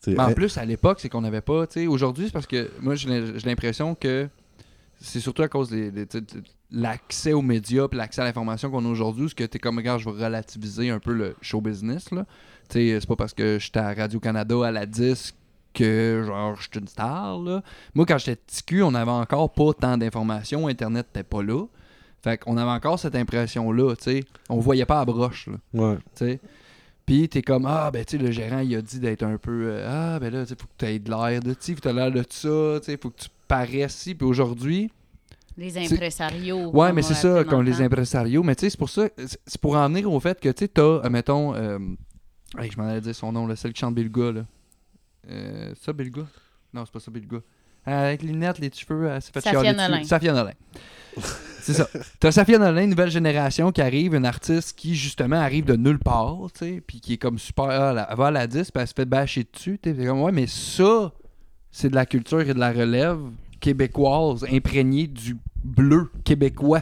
en 0.09 0.19
hein, 0.19 0.33
plus, 0.33 0.57
à 0.57 0.65
l'époque, 0.65 0.99
c'est 1.01 1.11
qu'on 1.11 1.21
n'avait 1.21 1.43
pas. 1.43 1.67
tu 1.67 1.81
sais, 1.81 1.87
Aujourd'hui, 1.87 2.25
c'est 2.27 2.33
parce 2.33 2.47
que 2.47 2.71
moi, 2.81 2.95
j'ai 2.95 3.09
l'impression 3.45 3.95
que 3.95 4.29
c'est 5.01 5.21
surtout 5.21 5.43
à 5.43 5.49
cause 5.49 5.71
tu 5.71 5.91
de 5.91 6.07
l'accès 6.71 7.33
aux 7.33 7.43
médias 7.43 7.89
puis 7.89 7.99
l'accès 7.99 8.21
à 8.21 8.25
l'information 8.25 8.71
qu'on 8.71 8.85
a 8.85 8.89
aujourd'hui, 8.89 9.29
ce 9.29 9.35
que 9.35 9.45
t'es 9.45 9.59
comme, 9.59 9.79
regarde, 9.79 10.01
je 10.01 10.09
vais 10.09 10.25
relativiser 10.25 10.91
un 10.91 10.99
peu 10.99 11.13
le 11.13 11.35
show 11.41 11.61
business. 11.61 12.11
là. 12.11 12.27
Tu 12.69 12.97
c'est 13.01 13.07
pas 13.07 13.17
parce 13.17 13.35
que 13.35 13.59
j'étais 13.59 13.81
à 13.81 13.93
Radio-Canada 13.95 14.67
à 14.67 14.71
la 14.71 14.87
disque 14.87 15.35
que 15.73 16.25
genre 16.27 16.57
je 16.57 16.63
suis 16.63 16.81
une 16.81 16.89
star 16.89 17.39
là. 17.41 17.63
Moi 17.95 18.07
quand 18.07 18.19
j'étais 18.19 18.37
petit 18.37 18.63
cul, 18.63 18.83
on 18.83 18.95
avait 18.95 19.11
encore 19.11 19.53
pas 19.53 19.73
tant 19.73 19.97
d'informations, 19.97 20.69
internet 20.69 21.07
n'était 21.09 21.25
pas 21.25 21.43
là. 21.43 21.65
Fait 22.23 22.37
qu'on 22.39 22.57
avait 22.57 22.71
encore 22.71 22.99
cette 22.99 23.15
impression 23.17 23.73
là, 23.73 23.95
tu 23.97 24.05
sais. 24.05 24.25
On 24.49 24.59
voyait 24.59 24.85
pas 24.85 25.01
à 25.01 25.05
broche 25.05 25.49
là 25.49 25.57
ouais. 25.73 25.97
tu 26.15 26.27
sais. 26.27 26.41
Puis 27.11 27.29
t'es 27.29 27.43
comme 27.43 27.67
ah 27.67 27.91
ben 27.91 28.05
tu 28.05 28.17
sais 28.17 28.23
le 28.23 28.31
gérant 28.31 28.61
il 28.61 28.73
a 28.77 28.81
dit 28.81 29.01
d'être 29.01 29.25
un 29.25 29.37
peu 29.37 29.65
euh, 29.65 30.15
ah 30.15 30.21
ben 30.21 30.33
là 30.33 30.45
tu 30.45 30.51
sais 30.51 30.55
faut 30.57 30.69
que 30.69 30.77
t'aies 30.79 31.01
de 31.01 31.11
l'air 31.11 31.43
de 31.43 31.55
tu 31.55 31.57
sais, 31.59 31.73
faut 31.73 31.81
que 31.81 31.89
t'aies 31.89 31.93
l'air 31.93 32.13
de 32.13 32.25
ça, 32.31 32.79
tu 32.79 32.87
sais 32.87 32.97
faut 32.97 33.11
que 33.11 33.23
tu 33.23 33.29
paraisses 33.49 34.05
puis 34.17 34.25
aujourd'hui 34.25 34.93
Les 35.57 35.77
impresarios. 35.77 36.71
ouais 36.71 36.93
mais 36.93 37.03
c'est 37.03 37.15
ça 37.15 37.43
comme 37.43 37.63
le 37.63 37.71
les 37.73 37.83
impresarios. 37.83 38.45
Mais 38.45 38.55
tu 38.55 38.61
sais 38.61 38.71
c'est 38.71 38.79
pour 38.79 38.91
ça 38.91 39.09
c'est 39.45 39.61
pour 39.61 39.75
en 39.75 39.89
venir 39.89 40.09
au 40.09 40.21
fait 40.21 40.39
que 40.39 40.51
tu 40.51 40.67
sais 40.67 40.69
t'as 40.69 41.09
mettons 41.09 41.53
euh, 41.57 41.81
hey, 42.61 42.71
je 42.71 42.79
m'en 42.79 42.87
allais 42.87 43.01
dire 43.01 43.17
son 43.17 43.33
nom 43.33 43.45
là 43.49 43.57
celle 43.57 43.73
qui 43.73 43.81
chante 43.81 43.97
Bilga 43.97 44.31
là. 44.31 44.45
Euh, 45.31 45.75
ça 45.83 45.93
Bilga? 45.93 46.23
Non 46.73 46.85
c'est 46.85 46.93
pas 46.93 47.01
ça 47.01 47.11
Bilga 47.11 47.39
avec 47.87 48.23
les 48.23 48.29
lunettes 48.33 48.59
les 48.59 48.71
cheveux 48.73 49.09
elle 49.09 49.23
s'est 49.23 49.33
fait 49.33 49.41
Safia. 49.41 49.73
Nolin. 49.73 50.05
Safia 50.05 50.33
Nolin 50.33 50.53
c'est 51.61 51.75
ça. 51.75 51.89
T'as 52.21 52.33
Safia 52.33 52.59
Nolin, 52.59 52.87
nouvelle 52.87 53.11
génération 53.11 53.71
qui 53.73 53.83
arrive, 53.83 54.15
une 54.15 54.25
artiste 54.25 54.79
qui 54.79 54.95
justement 54.95 55.37
arrive 55.37 55.65
de 55.65 55.77
nulle 55.77 55.99
part, 55.99 56.39
tu 56.55 56.59
sais, 56.61 56.83
puis 56.87 57.01
qui 57.01 57.15
est 57.15 57.17
comme 57.19 57.39
super. 57.39 57.67
ah, 57.69 57.91
elle, 57.93 58.07
elle 58.11 58.17
va 58.17 58.27
à 58.29 58.31
la 58.31 58.47
10, 58.47 58.71
puis 58.71 58.81
elle 58.81 58.89
se 58.89 58.95
fait 58.95 59.05
bâcher 59.05 59.47
dessus. 59.53 59.79
T'es 59.81 59.93
t'es 59.93 60.07
comme, 60.07 60.23
ouais, 60.23 60.33
mais 60.33 60.47
ça, 60.47 61.13
c'est 61.71 61.91
de 61.91 61.95
la 61.95 62.07
culture 62.07 62.41
et 62.41 62.55
de 62.55 62.59
la 62.59 62.73
relève 62.73 63.19
québécoise, 63.61 64.47
imprégnée 64.51 65.07
du 65.07 65.37
bleu 65.63 66.11
québécois. 66.25 66.81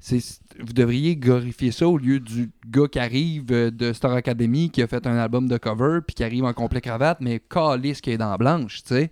C'est- 0.00 0.40
Vous 0.58 0.72
devriez 0.72 1.16
glorifier 1.16 1.70
ça 1.70 1.86
au 1.86 1.96
lieu 1.96 2.18
du 2.20 2.50
gars 2.68 2.88
qui 2.90 2.98
arrive 2.98 3.44
euh, 3.52 3.70
de 3.70 3.92
Star 3.92 4.12
Academy 4.12 4.68
qui 4.70 4.82
a 4.82 4.86
fait 4.86 5.06
un 5.06 5.16
album 5.16 5.46
de 5.48 5.56
cover 5.56 6.00
puis 6.06 6.14
qui 6.14 6.24
arrive 6.24 6.44
en 6.44 6.52
complet 6.52 6.80
cravate, 6.82 7.18
mais 7.20 7.40
calisse 7.40 8.00
qui 8.00 8.10
est 8.10 8.18
dans 8.18 8.30
la 8.30 8.36
blanche, 8.38 8.82
tu 8.82 8.94
sais. 8.94 9.10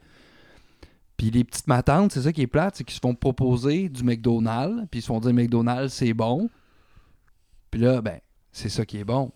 Puis 1.18 1.30
les 1.30 1.44
petites 1.44 1.66
matantes, 1.66 2.12
c'est 2.12 2.22
ça 2.22 2.32
qui 2.32 2.42
est 2.42 2.46
plate, 2.46 2.76
c'est 2.76 2.84
qu'ils 2.84 2.94
se 2.94 3.00
font 3.00 3.14
proposer 3.14 3.88
du 3.88 4.04
McDonald's, 4.04 4.86
puis 4.88 5.00
ils 5.00 5.02
se 5.02 5.08
font 5.08 5.18
dire 5.18 5.34
McDonald's 5.34 5.92
c'est 5.92 6.14
bon. 6.14 6.48
Puis 7.70 7.80
là, 7.80 8.00
ben, 8.00 8.20
c'est 8.52 8.68
ça 8.68 8.86
qui 8.86 8.98
est 8.98 9.04
bon. 9.04 9.32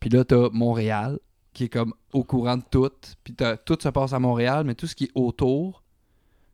Puis 0.00 0.10
là, 0.10 0.24
t'as 0.24 0.50
Montréal, 0.50 1.18
qui 1.52 1.64
est 1.64 1.68
comme 1.68 1.94
au 2.12 2.24
courant 2.24 2.56
de 2.56 2.64
tout. 2.68 2.90
Puis 3.22 3.34
tout 3.64 3.78
se 3.80 3.88
passe 3.88 4.12
à 4.12 4.18
Montréal, 4.18 4.64
mais 4.66 4.74
tout 4.74 4.88
ce 4.88 4.96
qui 4.96 5.04
est 5.04 5.12
autour, 5.14 5.84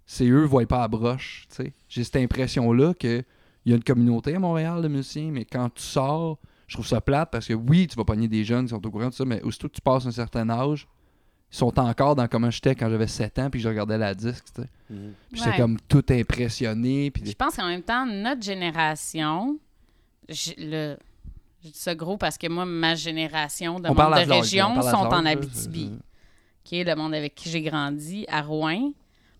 c'est 0.04 0.28
eux, 0.28 0.44
voient 0.44 0.66
pas 0.66 0.84
à 0.84 0.88
broche. 0.88 1.48
J'ai 1.88 2.04
cette 2.04 2.16
impression-là 2.16 2.94
que 2.94 3.24
il 3.64 3.70
y 3.70 3.72
a 3.72 3.76
une 3.76 3.84
communauté 3.84 4.34
à 4.34 4.38
Montréal 4.38 4.82
de 4.82 4.88
musiciens, 4.88 5.30
mais 5.30 5.44
quand 5.46 5.70
tu 5.74 5.82
sors, 5.82 6.38
je 6.66 6.76
trouve 6.76 6.86
ça 6.86 7.00
plate 7.00 7.30
parce 7.30 7.46
que 7.46 7.54
oui, 7.54 7.86
tu 7.86 7.96
vas 7.96 8.04
pogner 8.04 8.28
des 8.28 8.44
jeunes 8.44 8.64
qui 8.66 8.70
sont 8.70 8.86
au 8.86 8.90
courant 8.90 9.08
de 9.08 9.14
ça, 9.14 9.24
mais 9.24 9.42
aussitôt 9.42 9.68
que 9.68 9.74
tu 9.74 9.80
passes 9.80 10.06
un 10.06 10.12
certain 10.12 10.48
âge, 10.50 10.86
sont 11.50 11.78
encore 11.80 12.14
dans 12.14 12.28
comment 12.28 12.50
j'étais 12.50 12.74
quand 12.74 12.88
j'avais 12.88 13.06
7 13.08 13.38
ans 13.40 13.50
puis 13.50 13.60
je 13.60 13.68
regardais 13.68 13.98
la 13.98 14.14
disque, 14.14 14.44
tu 14.54 14.62
sais. 14.62 14.68
Mhm. 14.88 15.12
Puis 15.32 15.38
j'étais 15.38 15.50
Ouais. 15.50 15.56
comme 15.58 15.78
tout 15.88 16.04
impressionné. 16.10 17.10
Puis 17.10 17.24
Je 17.26 17.32
pense 17.32 17.56
qu'en 17.56 17.66
même 17.66 17.82
temps, 17.82 18.06
notre 18.06 18.42
génération, 18.42 19.58
je, 20.28 20.52
le, 20.58 20.96
je 21.64 21.68
dis 21.70 21.78
ça 21.78 21.94
gros 21.94 22.16
parce 22.16 22.38
que 22.38 22.46
moi, 22.48 22.64
ma 22.64 22.94
génération 22.94 23.80
de 23.80 23.88
on 23.88 23.94
monde 23.94 24.24
de 24.26 24.32
région 24.32 24.80
sont 24.82 24.96
en 24.96 25.26
Abitibi, 25.26 25.90
c'est- 25.92 26.04
qui 26.62 26.78
est 26.80 26.84
le 26.84 26.94
monde 26.94 27.14
avec 27.14 27.34
qui 27.34 27.50
j'ai 27.50 27.62
grandi, 27.62 28.24
à 28.28 28.42
Rouen, 28.42 28.92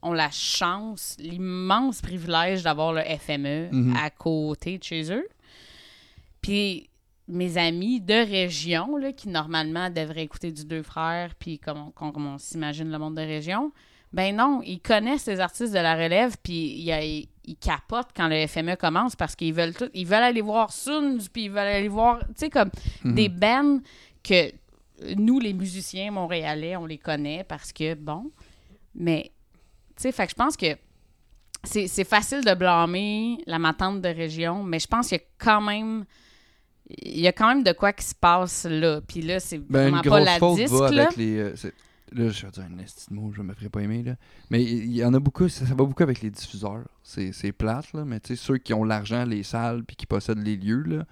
ont 0.03 0.13
la 0.13 0.31
chance, 0.33 1.15
l'immense 1.21 2.01
privilège 2.01 2.63
d'avoir 2.65 2.93
le 2.93 3.03
FME 3.03 3.69
Mhm. 3.71 3.97
à 3.97 4.11
côté 4.11 4.79
de 4.79 4.83
chez 4.83 5.13
eux. 5.13 5.29
Puis 6.43 6.89
mes 7.31 7.57
amis 7.57 8.01
de 8.01 8.15
région, 8.15 8.97
là, 8.97 9.13
qui 9.13 9.29
normalement 9.29 9.89
devraient 9.91 10.25
écouter 10.25 10.53
du 10.53 10.65
Deux 10.65 10.83
Frères, 10.83 11.35
puis 11.39 11.59
comme 11.59 11.93
on, 12.01 12.39
s'imagine 12.39 12.91
le 12.91 12.99
monde 12.99 13.17
de 13.17 13.23
région, 13.23 13.73
ben 14.13 14.35
non, 14.35 14.61
ils 14.65 14.81
connaissent 14.81 15.27
les 15.27 15.39
artistes 15.39 15.73
de 15.73 15.79
la 15.79 15.95
relève, 15.95 16.37
puis 16.43 16.75
ils, 16.81 17.29
ils 17.45 17.57
capotent 17.57 18.11
quand 18.15 18.29
le 18.29 18.47
FME 18.47 18.77
commence 18.77 19.15
parce 19.15 19.37
qu'ils 19.37 19.55
veulent 19.55 19.75
tout, 19.75 19.89
ils 19.95 20.07
veulent 20.07 20.23
aller 20.23 20.41
voir 20.41 20.73
Suns, 20.73 21.19
puis 21.33 21.45
ils 21.45 21.51
veulent 21.51 21.59
aller 21.61 21.89
voir, 21.89 22.19
tu 22.21 22.35
sais, 22.37 22.51
comme 22.51 22.71
Mhm. 23.05 23.15
des 23.15 23.29
bands 23.29 23.79
que 24.25 24.53
nous, 25.17 25.39
les 25.39 25.53
musiciens 25.53 26.11
montréalais, 26.11 26.77
on 26.77 26.87
les 26.87 26.99
connaît 26.99 27.45
parce 27.45 27.73
que, 27.73 27.95
bon, 27.95 28.31
mais, 28.95 29.31
tu 29.97 30.03
sais, 30.03 30.13
fait 30.13 30.27
que 30.27 30.31
je 30.33 30.37
pense 30.37 30.57
que 30.57 30.77
c'est 31.63 31.87
c'est 31.87 32.05
facile 32.05 32.43
de 32.45 32.55
blâmer 32.55 33.39
la 33.47 33.59
matante 33.59 34.01
de 34.01 34.09
région, 34.09 34.63
mais 34.63 34.79
je 34.79 34.87
pense 34.87 35.09
qu'il 35.09 35.19
y 35.19 35.21
a 35.21 35.25
quand 35.39 35.61
même 35.61 36.05
il 37.03 37.21
y 37.21 37.27
a 37.29 37.33
quand 37.33 37.49
même 37.49 37.63
de 37.63 37.73
quoi 37.73 37.93
qui 37.93 38.05
se 38.05 38.15
passe 38.15 38.65
là. 38.69 39.01
Puis 39.01 39.23
là, 39.23 39.41
c'est 39.41 39.59
Ben, 39.59 39.91
vraiment 39.91 40.03
pas 40.03 40.21
la 40.21 40.39
faute 40.39 40.57
disque, 40.57 40.73
va 40.75 40.91
là. 40.91 41.03
avec 41.05 41.17
les. 41.17 41.37
euh, 41.39 41.53
là, 42.13 42.29
je 42.31 42.45
vais 42.47 42.51
dire 42.53 42.65
un 42.65 42.79
esti 42.79 43.07
de 43.11 43.15
mot, 43.15 43.33
je 43.33 43.43
me 43.43 43.55
ferais 43.55 43.69
pas 43.69 43.81
aimer, 43.83 44.03
là. 44.03 44.17
Mais 44.51 44.63
il 44.63 44.95
y 44.95 45.05
en 45.05 45.15
a 45.15 45.21
beaucoup, 45.21 45.49
ça, 45.49 45.65
ça 45.67 45.75
va 45.75 45.85
beaucoup 45.85 46.03
avec 46.03 46.21
les 46.23 46.31
diffuseurs. 46.31 46.85
C'est 47.03 47.33
c'est 47.33 47.53
plate, 47.53 47.93
là, 47.93 48.05
mais 48.05 48.19
tu 48.21 48.35
sais, 48.35 48.37
ceux 48.43 48.59
qui 48.59 48.75
ont 48.75 48.85
l'argent, 48.85 49.25
les 49.25 49.43
salles, 49.43 49.85
puis 49.85 49.97
qui 49.97 50.07
possèdent 50.07 50.45
les 50.45 50.57
lieux, 50.57 50.83
là. 50.83 51.05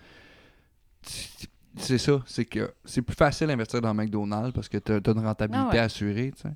c'est- 1.77 1.99
ça, 1.99 2.23
c'est 2.27 2.45
que 2.45 2.73
c'est 2.85 3.03
plus 3.03 3.15
facile 3.15 3.47
d'investir 3.47 3.81
dans 3.81 3.95
McDonald's 3.95 4.53
parce 4.53 4.69
que 4.69 4.79
t'as 4.79 4.97
as 4.97 5.13
une 5.15 5.25
rentabilité 5.25 5.67
Ah 5.71 5.73
ouais. 5.73 5.79
assurée, 5.79 6.33
tu 6.35 6.43
sais. 6.43 6.55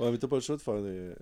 Ouais, 0.00 0.10
mais 0.10 0.18
t'as 0.18 0.26
pas 0.28 0.36
le 0.36 0.42
choix 0.42 0.56
de 0.56 0.60
faire 0.60 0.82
des. 0.82 1.12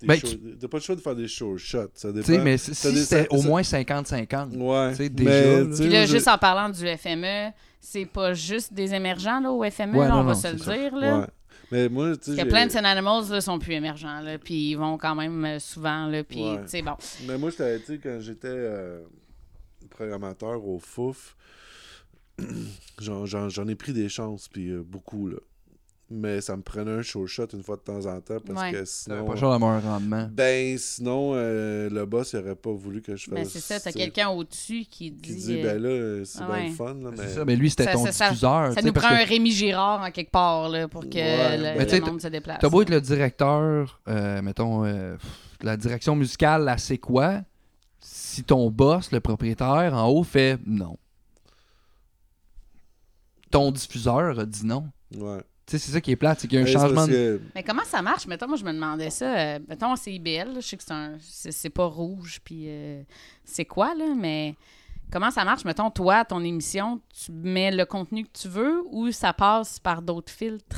Des 0.00 0.06
Ben, 0.06 0.18
shows- 0.20 0.28
T'as 0.60 0.68
pas 0.68 0.76
le 0.78 0.82
choix 0.82 0.94
de 0.96 1.00
faire 1.00 1.14
des 1.16 1.28
show 1.28 1.56
shots. 1.56 1.90
Ça 1.94 2.12
dépend. 2.12 2.42
mais 2.44 2.58
si 2.58 2.74
c'était 2.74 3.26
au 3.30 3.42
moins 3.42 3.62
50-50. 3.62 4.54
Ouais. 4.56 5.08
déjà, 5.08 5.30
mais, 5.30 5.58
là. 5.64 5.64
Puis 5.76 5.90
je- 5.90 6.06
juste 6.06 6.28
en 6.28 6.38
parlant 6.38 6.68
du 6.68 6.86
FME, 6.86 7.52
c'est 7.80 8.04
pas 8.06 8.34
juste 8.34 8.72
des 8.74 8.92
émergents 8.94 9.40
là, 9.40 9.50
au 9.50 9.62
FME, 9.64 9.96
Ouais, 9.96 10.06
là, 10.08 10.14
non, 10.14 10.20
on 10.20 10.24
va 10.24 10.32
non, 10.34 10.38
se 10.38 10.48
le 10.52 10.58
ça. 10.58 10.76
dire. 10.76 10.94
Là. 10.96 11.18
Ouais. 11.20 11.26
Mais 11.72 11.88
moi, 11.88 12.16
tu 12.16 12.34
sais. 12.36 12.44
Plants 12.44 12.68
and 12.76 12.84
Animals 12.84 13.28
là, 13.30 13.40
sont 13.40 13.58
plus 13.58 13.72
émergents, 13.74 14.20
là, 14.20 14.38
puis 14.38 14.70
ils 14.70 14.74
vont 14.76 14.98
quand 14.98 15.14
même 15.16 15.44
euh, 15.44 15.58
souvent. 15.58 16.06
Là, 16.06 16.22
puis, 16.22 16.42
Ouais. 16.44 16.62
tu 16.62 16.68
sais, 16.68 16.82
bon. 16.82 16.94
Mais 17.26 17.38
moi, 17.38 17.50
j'étais, 17.50 17.78
tu 17.80 17.86
sais, 17.86 17.98
quand 17.98 18.18
j'étais 18.20 18.46
euh, 18.48 19.00
programmateur 19.90 20.64
au 20.64 20.78
FOUF, 20.78 21.36
j'en, 23.00 23.24
j'en- 23.26 23.48
j'en 23.48 23.66
ai 23.66 23.74
pris 23.74 23.92
des 23.92 24.08
chances, 24.08 24.48
puis 24.48 24.70
euh, 24.70 24.82
beaucoup, 24.84 25.28
là. 25.28 25.38
Mais 26.08 26.40
ça 26.40 26.56
me 26.56 26.62
prenait 26.62 26.92
un 26.92 27.02
show 27.02 27.26
shot 27.26 27.48
une 27.52 27.64
fois 27.64 27.74
de 27.74 27.80
temps 27.80 28.06
en 28.06 28.20
temps, 28.20 28.36
parce 28.46 28.60
Ouais. 28.60 28.70
que 28.70 28.84
sinon... 28.84 29.24
pas 29.24 29.32
le 29.32 29.38
choix 29.40 29.50
d'avoir 29.50 29.72
un 29.72 29.80
rendement. 29.80 30.28
Ben, 30.30 30.78
sinon, 30.78 31.32
euh, 31.34 31.90
le 31.90 32.06
boss, 32.06 32.32
il 32.32 32.38
aurait 32.38 32.54
pas 32.54 32.70
voulu 32.70 33.02
que 33.02 33.16
je 33.16 33.24
fasse... 33.24 33.34
Ben, 33.34 33.44
c'est 33.44 33.58
ça, 33.58 33.80
t'as 33.80 33.90
quelqu'un 33.90 34.28
au-dessus 34.28 34.84
qui 34.88 35.10
dit. 35.10 35.20
Qui 35.20 35.34
dit, 35.34 35.60
euh, 35.60 35.62
ben 35.64 35.82
là, 35.82 36.24
c'est 36.24 36.38
ah 36.42 36.46
bien 36.56 36.68
le 36.68 36.74
fun, 36.74 36.94
là, 36.94 37.10
mais... 37.10 37.16
C'est 37.16 37.34
ça, 37.34 37.44
mais 37.44 37.56
lui, 37.56 37.70
c'était 37.70 37.86
Ça- 37.86 37.92
ton 37.94 38.06
ça- 38.12 38.28
diffuseur. 38.28 38.72
ça 38.72 38.82
nous 38.82 38.92
parce 38.92 39.04
prend 39.06 39.16
que 39.16 39.20
un 39.20 39.24
Rémi 39.24 39.50
Girard 39.50 40.00
en 40.02 40.10
quelque 40.12 40.30
part 40.30 40.68
là, 40.68 40.86
pour 40.86 41.02
que 41.02 41.16
Ouais, 41.16 41.56
le, 41.56 41.62
ben- 41.64 41.72
le 41.72 41.78
Mais 41.80 41.86
tu 41.86 41.96
sais, 41.96 42.00
monde 42.00 42.20
se 42.22 42.28
déplace. 42.28 42.58
T'as 42.60 42.68
beau 42.68 42.82
être 42.82 42.90
le 42.90 43.00
directeur, 43.00 44.00
euh, 44.06 44.42
mettons, 44.42 44.84
euh, 44.84 45.16
la 45.62 45.76
direction 45.76 46.14
musicale, 46.14 46.62
là, 46.66 46.78
c'est 46.78 46.98
quoi? 46.98 47.40
Si 47.98 48.44
ton 48.44 48.70
boss, 48.70 49.10
le 49.10 49.18
propriétaire, 49.18 49.92
en 49.92 50.06
haut, 50.08 50.22
fait 50.22 50.60
non. 50.66 50.98
Ton 53.50 53.72
diffuseur 53.72 54.38
a 54.38 54.44
dit 54.44 54.64
non. 54.66 54.88
Ouais. 55.16 55.40
Tu 55.66 55.72
sais, 55.72 55.78
c'est 55.84 55.92
ça 55.92 56.00
qui 56.00 56.12
est 56.12 56.16
plate, 56.16 56.38
c'est 56.40 56.46
qu'il 56.48 56.58
y 56.58 56.62
a 56.62 56.64
un 56.64 56.66
changement 56.66 57.08
de... 57.08 57.40
Mais 57.54 57.64
comment 57.64 57.84
ça 57.84 58.00
marche? 58.00 58.26
Mettons, 58.28 58.46
moi, 58.46 58.56
je 58.56 58.64
me 58.64 58.72
demandais 58.72 59.10
ça. 59.10 59.36
euh, 59.36 59.58
mettons, 59.68 59.96
c'est 59.96 60.12
IBL. 60.14 60.52
là, 60.54 60.60
Je 60.60 60.66
sais 60.66 60.76
que 60.76 60.84
c'est 60.84 60.92
un. 60.92 61.16
C'est 61.20 61.50
c'est 61.50 61.70
pas 61.70 61.86
rouge, 61.86 62.38
puis 62.44 62.66
euh, 62.68 63.02
c'est 63.44 63.64
quoi, 63.64 63.92
là? 63.96 64.14
Mais 64.16 64.54
comment 65.10 65.32
ça 65.32 65.44
marche? 65.44 65.64
Mettons, 65.64 65.90
toi, 65.90 66.24
ton 66.24 66.44
émission, 66.44 67.00
tu 67.12 67.32
mets 67.32 67.72
le 67.72 67.84
contenu 67.84 68.22
que 68.24 68.30
tu 68.32 68.46
veux 68.48 68.82
ou 68.90 69.10
ça 69.10 69.32
passe 69.32 69.80
par 69.80 70.02
d'autres 70.02 70.32
filtres? 70.32 70.76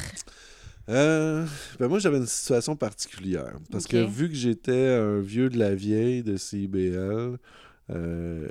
Euh, 0.89 1.45
ben 1.79 1.87
moi, 1.89 1.99
j'avais 1.99 2.17
une 2.17 2.27
situation 2.27 2.75
particulière. 2.75 3.57
Parce 3.71 3.87
que 3.87 3.99
vu 3.99 4.29
que 4.31 4.35
j'étais 4.35 4.89
un 4.97 5.21
vieux 5.21 5.51
de 5.51 5.59
la 5.59 5.75
vieille 5.75 6.23
de 6.23 6.39
CIBL, 6.39 7.37
euh, 7.91 8.49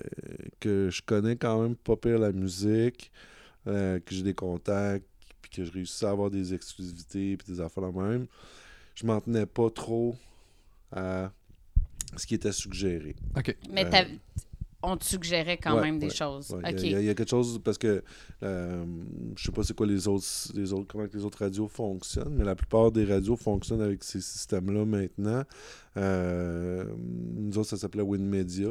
que 0.59 0.89
je 0.91 1.01
connais 1.03 1.35
quand 1.35 1.59
même 1.63 1.75
pas 1.75 1.95
pire 1.95 2.19
la 2.19 2.31
musique, 2.31 3.11
euh, 3.65 3.99
que 3.99 4.13
j'ai 4.13 4.21
des 4.21 4.35
contacts, 4.35 5.03
que 5.57 5.65
je 5.65 5.71
réussis 5.71 6.05
à 6.05 6.09
avoir 6.11 6.29
des 6.29 6.53
exclusivités, 6.53 7.37
puis 7.37 7.53
des 7.53 7.59
affaires 7.61 7.91
de 7.91 7.97
même, 7.97 8.27
je 8.95 9.05
m'en 9.05 9.19
tenais 9.21 9.45
pas 9.45 9.69
trop 9.69 10.15
à 10.91 11.31
ce 12.15 12.25
qui 12.25 12.35
était 12.35 12.51
suggéré. 12.53 13.15
Ok. 13.35 13.55
Mais 13.71 13.85
Euh, 13.93 14.05
on 14.83 14.95
te 14.95 15.03
suggérait 15.03 15.57
quand 15.57 15.75
ouais, 15.75 15.81
même 15.81 15.99
des 15.99 16.07
ouais, 16.07 16.13
choses. 16.13 16.51
Ouais, 16.51 16.61
Il 16.71 16.75
OK. 16.77 16.83
y, 16.83 16.95
a- 16.95 16.99
il 17.01 17.05
y 17.05 17.09
a 17.09 17.15
quelque 17.15 17.29
chose 17.29 17.59
parce 17.63 17.77
que 17.77 18.03
euh, 18.43 18.85
je 19.35 19.43
sais 19.43 19.51
pas 19.51 19.63
c'est 19.63 19.75
quoi 19.75 19.87
les 19.87 20.07
autres, 20.07 20.25
les 20.53 20.71
autres 20.71 20.85
comment 20.87 21.07
que 21.07 21.17
les 21.17 21.25
autres 21.25 21.39
radios 21.39 21.67
fonctionnent, 21.67 22.35
mais 22.35 22.45
la 22.45 22.55
plupart 22.55 22.91
des 22.91 23.03
radios 23.03 23.35
fonctionnent 23.35 23.81
avec 23.81 24.03
ces 24.03 24.21
systèmes-là 24.21 24.85
maintenant. 24.85 25.43
Euh, 25.97 26.85
nous 27.35 27.57
autres, 27.57 27.69
ça 27.69 27.77
s'appelait 27.77 28.03
WinMedia. 28.03 28.69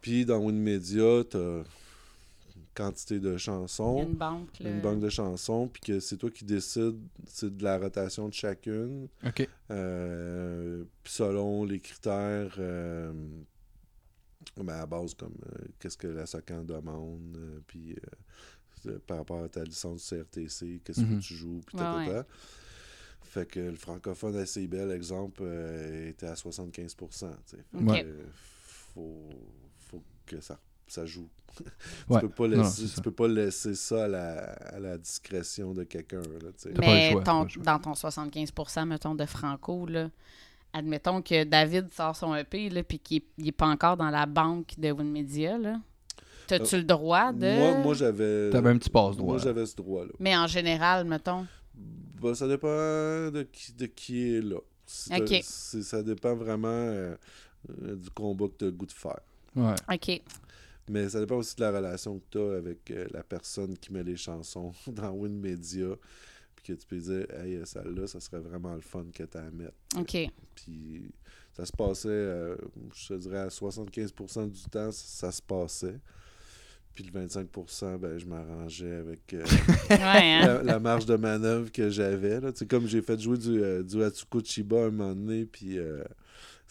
Puis 0.00 0.24
dans 0.26 0.38
WinMedia, 0.44 1.24
tu 1.30 1.36
as 1.36 1.64
quantité 2.74 3.20
de 3.20 3.36
chansons, 3.36 4.02
une 4.02 4.14
banque. 4.14 4.58
Là. 4.60 4.70
une 4.70 4.80
banque 4.80 5.00
de 5.00 5.08
chansons, 5.08 5.68
puis 5.68 5.80
que 5.82 6.00
c'est 6.00 6.16
toi 6.16 6.30
qui 6.30 6.44
décides 6.44 6.98
c'est 7.26 7.54
de 7.56 7.62
la 7.64 7.78
rotation 7.78 8.28
de 8.28 8.34
chacune. 8.34 9.08
Ok. 9.26 9.48
Euh, 9.70 10.84
puis 11.02 11.12
selon 11.12 11.64
les 11.64 11.80
critères, 11.80 12.54
euh, 12.58 13.12
ben, 14.56 14.74
à 14.74 14.86
base 14.86 15.14
comme 15.14 15.34
euh, 15.46 15.64
qu'est-ce 15.78 15.96
que 15.96 16.06
la 16.08 16.26
SOCAN 16.26 16.64
demande, 16.64 17.36
euh, 17.36 17.60
puis 17.66 17.96
par 19.06 19.18
rapport 19.18 19.44
à 19.44 19.48
ta 19.48 19.62
licence 19.62 20.08
CRTC, 20.08 20.80
qu'est-ce 20.84 21.00
Mhm. 21.02 21.18
que 21.20 21.22
tu 21.24 21.34
joues, 21.34 21.60
puis 21.66 21.76
Ouais, 21.76 21.82
ta, 21.84 21.92
ta, 22.04 22.10
ouais. 22.18 22.24
Fait 23.22 23.46
que 23.46 23.60
le 23.60 23.76
francophone 23.76 24.36
à 24.36 24.44
CIBL, 24.44 24.90
exemple, 24.92 25.42
euh, 25.44 26.08
était 26.10 26.26
à 26.26 26.34
75 26.36 26.94
tu 26.96 27.06
sais. 27.56 27.64
Fait. 27.72 27.88
Ouais. 27.88 28.04
euh, 28.04 28.24
faut, 28.32 29.28
faut 29.78 30.02
que 30.26 30.40
ça, 30.40 30.58
ça 30.92 31.06
joue. 31.06 31.28
tu, 31.56 31.62
Ouais. 32.08 32.20
peux 32.20 32.28
pas 32.28 32.48
non, 32.48 32.62
laisser, 32.62 32.82
tu 32.82 32.88
ça. 32.88 33.02
peux 33.02 33.10
pas 33.10 33.28
laisser 33.28 33.74
ça 33.74 34.04
à 34.04 34.08
la, 34.08 34.38
à 34.52 34.80
la 34.80 34.96
discrétion 34.98 35.74
de 35.74 35.84
quelqu'un. 35.84 36.22
Mais 36.78 37.10
choix, 37.12 37.22
ton- 37.22 37.46
dans 37.62 37.78
ton 37.78 37.94
75 37.94 38.52
mettons, 38.86 39.14
de 39.14 39.26
Franco, 39.26 39.86
là, 39.86 40.10
admettons 40.72 41.20
que 41.22 41.44
David 41.44 41.92
sort 41.92 42.16
son 42.16 42.34
EP 42.34 42.70
là, 42.70 42.82
puis 42.82 42.98
qu'il 42.98 43.22
n'est 43.38 43.52
pas 43.52 43.66
encore 43.66 43.96
dans 43.96 44.10
la 44.10 44.24
banque 44.26 44.78
de 44.78 44.90
WinMedia. 44.92 45.58
Là. 45.58 45.80
T'as-tu 46.46 46.76
le 46.78 46.84
droit 46.84 47.32
de. 47.32 47.54
Moi, 47.58 47.78
moi 47.78 47.94
j'avais. 47.94 48.50
T'avais 48.50 48.70
un 48.70 48.78
petit 48.78 48.90
passe-droit. 48.90 49.32
Moi, 49.34 49.38
j'avais 49.38 49.66
ce 49.66 49.76
droit-là. 49.76 50.12
Mais 50.18 50.36
en 50.36 50.46
général, 50.46 51.06
mettons? 51.06 51.46
Bah, 52.20 52.34
ça 52.34 52.46
dépend 52.48 52.68
de 52.68 53.46
qui, 53.52 53.72
de 53.72 53.86
qui 53.86 54.36
est 54.36 54.40
là. 54.42 54.58
C'est- 54.86 55.20
Ok. 55.20 55.40
c'est- 55.42 55.82
ça 55.82 56.02
dépend 56.02 56.34
vraiment 56.34 56.68
euh, 56.68 57.14
euh, 57.82 57.96
du 57.96 58.10
combat 58.10 58.46
que 58.48 58.54
tu 58.58 58.64
as 58.64 58.68
le 58.68 58.72
goût 58.72 58.86
de 58.86 58.92
faire. 58.92 59.20
Ouais. 59.54 59.74
OK. 59.92 60.22
Mais 60.88 61.08
ça 61.08 61.20
dépend 61.20 61.36
aussi 61.36 61.56
de 61.56 61.60
la 61.60 61.70
relation 61.70 62.18
que 62.18 62.24
tu 62.30 62.38
as 62.38 62.56
avec 62.56 62.90
euh, 62.90 63.06
la 63.12 63.22
personne 63.22 63.76
qui 63.78 63.92
met 63.92 64.02
les 64.02 64.16
chansons 64.16 64.72
dans 64.86 65.12
WinMedia. 65.12 65.96
Puis 66.56 66.64
que 66.64 66.80
tu 66.80 66.86
peux 66.86 66.98
dire, 66.98 67.26
hey, 67.40 67.56
euh, 67.56 67.64
celle-là, 67.64 68.06
ça 68.06 68.20
serait 68.20 68.40
vraiment 68.40 68.74
le 68.74 68.80
fun 68.80 69.04
que 69.12 69.22
tu 69.22 69.36
à 69.36 69.50
mettre. 69.50 69.74
OK. 69.96 70.16
Puis 70.54 71.12
ça 71.52 71.66
se 71.66 71.72
passait, 71.72 72.08
euh, 72.08 72.56
je 72.94 73.08
te 73.08 73.14
dirais, 73.14 73.40
à 73.40 73.48
75% 73.48 74.50
du 74.50 74.62
temps, 74.70 74.90
ça, 74.90 75.30
se 75.30 75.42
passait. 75.42 75.98
Puis 76.94 77.04
le 77.04 77.26
25%, 77.26 77.98
ben, 77.98 78.18
je 78.18 78.26
m'arrangeais 78.26 78.96
avec 78.96 79.34
euh, 79.34 79.44
Ouais, 79.90 79.96
hein? 79.98 80.46
la, 80.46 80.62
la 80.62 80.78
marge 80.78 81.06
de 81.06 81.16
manœuvre 81.16 81.70
que 81.70 81.90
j'avais. 81.90 82.40
là. 82.40 82.52
Tu 82.52 82.60
sais, 82.60 82.66
Comme 82.66 82.86
j'ai 82.86 83.02
fait 83.02 83.20
jouer 83.20 83.38
du, 83.38 83.62
euh, 83.62 83.82
du 83.82 84.02
Atsuko 84.02 84.40
Chiba 84.42 84.84
un 84.86 84.90
moment 84.90 85.14
donné, 85.14 85.44
puis 85.44 85.78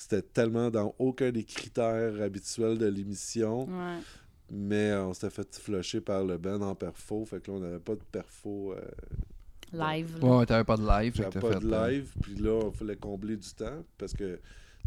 c'était 0.02 0.22
tellement 0.22 0.70
dans 0.70 0.93
aucun 0.99 1.32
des 1.32 1.43
critères 1.43 2.22
habituels 2.22 2.78
de 2.78 2.88
l'émission, 2.88 3.66
Ouais. 3.66 3.97
mais 4.52 4.91
euh, 4.91 5.06
on 5.08 5.14
s'était 5.14 5.30
fait 5.30 5.56
flusher 5.56 6.02
par 6.02 6.24
le 6.24 6.38
Ben 6.38 6.62
en 6.62 6.76
perfo, 6.76 7.26
fait 7.26 7.41
que 7.41 7.52
là, 7.52 7.58
on 7.58 7.60
n'avait 7.62 7.80
pas 7.80 7.95
de 7.95 8.04
perfo, 8.12 8.74
euh, 8.74 8.82
Live. 9.74 10.18
là. 10.22 10.28
Ouais, 10.28 10.45
t'avais 10.45 10.64
pas 10.66 10.76
de 10.78 10.86
live. 10.86 11.14
t'as 11.16 11.39
pas 11.39 11.54
fait, 11.54 11.60
de 11.60 11.72
euh, 11.74 11.89
live, 11.89 12.12
puis 12.22 12.36
là, 12.36 12.62
il 12.72 12.78
fallait 12.78 12.97
combler 12.97 13.38
du 13.38 13.49
temps, 13.54 13.84
parce 13.97 14.14
que 14.14 14.39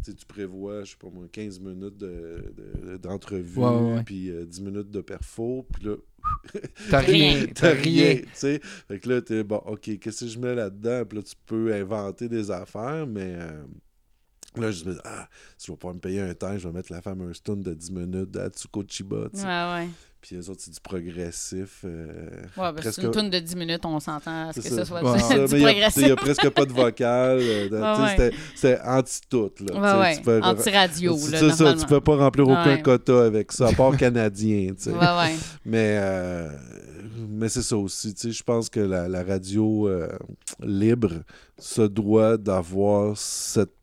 tu 0.03 0.11
sais, 0.11 0.13
tu 0.13 0.25
prévois, 0.25 0.83
je 0.83 0.91
sais 0.91 0.97
pas 0.99 1.07
moi, 1.09 1.25
15 1.31 1.59
minutes 1.59 1.97
de- 1.97 2.53
de- 2.85 2.97
d'entrevue, 2.97 3.59
Ouais, 3.59 3.65
ouais, 3.69 3.93
ouais. 3.95 4.03
puis 4.03 4.29
euh, 4.29 4.45
10 4.45 4.61
minutes 4.61 4.91
de 4.91 5.01
perfo, 5.01 5.65
puis 5.73 5.85
là, 5.85 5.95
T'as 6.89 6.99
rien. 6.99 7.33
Rien. 7.35 7.45
T'as 7.53 7.69
rien, 7.71 8.05
rien. 8.13 8.21
tu 8.21 8.27
sais. 8.33 8.59
Fait 8.87 8.99
que 8.99 9.09
là, 9.09 9.21
t'es 9.21 9.43
bon, 9.43 9.57
ok, 9.65 9.97
qu'est-ce 9.99 10.25
que 10.25 10.31
je 10.31 10.39
mets 10.39 10.55
là-dedans? 10.55 11.05
Puis 11.05 11.17
là, 11.19 11.23
tu 11.23 11.35
peux 11.45 11.73
inventer 11.73 12.27
des 12.27 12.49
affaires, 12.51 13.05
mais 13.07 13.35
euh, 13.39 13.63
là, 14.61 14.71
je 14.71 14.85
me 14.85 14.93
dis, 14.93 14.99
ah, 15.03 15.27
si 15.57 15.67
je 15.67 15.71
vais 15.71 15.77
pouvoir 15.77 15.95
me 15.95 15.99
payer 15.99 16.21
un 16.21 16.33
temps, 16.33 16.57
je 16.57 16.67
vais 16.67 16.73
mettre 16.73 16.91
la 16.91 17.01
femme 17.01 17.21
un 17.21 17.33
stun 17.33 17.57
de 17.57 17.73
10 17.73 17.91
minutes 17.91 18.31
d'Atsuko 18.31 18.83
Chiba, 18.87 19.27
tu 19.33 19.39
sais. 19.39 19.45
Ouais, 19.45 19.51
ouais. 19.83 19.87
Puis 20.21 20.35
les 20.35 20.49
autres, 20.49 20.61
c'est 20.63 20.71
du 20.73 20.79
progressif. 20.79 21.81
euh, 21.85 22.15
Ouais, 22.57 22.71
ben, 22.71 22.73
presque- 22.73 22.93
c'est 22.95 23.03
une 23.03 23.11
tourne 23.11 23.29
de 23.29 23.37
10 23.37 23.55
minutes, 23.55 23.85
on 23.85 23.99
s'entend 23.99 24.47
à 24.49 24.53
ce 24.53 24.59
c'est 24.59 24.69
que 24.69 24.75
ça. 24.75 24.81
ce 24.81 24.87
soit 24.87 25.03
Ouais, 25.03 25.13
du, 25.17 25.19
ça, 25.19 25.57
progressif. 25.59 25.97
Il 26.01 26.05
n'y 26.05 26.11
a 26.11 26.15
presque 26.15 26.49
pas 26.49 26.65
de 26.65 26.73
vocal. 26.73 27.37
euh, 27.39 28.31
C'était 28.55 28.79
anti-tout. 28.83 29.51
Anti-radio, 30.41 31.15
c'est 31.17 31.31
ça, 31.31 31.39
tu 31.39 31.45
normalement. 31.63 31.85
peux 31.87 32.01
pas 32.01 32.15
remplir 32.17 32.47
aucun 32.47 32.65
Ouais. 32.75 32.81
quota 32.81 33.23
avec 33.25 33.51
ça, 33.51 33.67
à 33.67 33.73
part 33.73 33.95
canadien, 33.97 34.73
tu 34.75 34.85
sais. 34.85 34.91
Mais, 35.63 35.97
euh, 35.99 36.49
mais 37.29 37.47
c'est 37.49 37.61
ça 37.61 37.77
aussi. 37.77 38.13
tu 38.15 38.21
sais, 38.21 38.31
Je 38.31 38.43
pense 38.43 38.67
que 38.69 38.79
la, 38.79 39.07
la 39.07 39.23
radio 39.23 39.87
euh, 39.87 40.09
libre 40.61 41.13
se 41.59 41.83
doit 41.83 42.37
d'avoir 42.37 43.15
cette, 43.15 43.73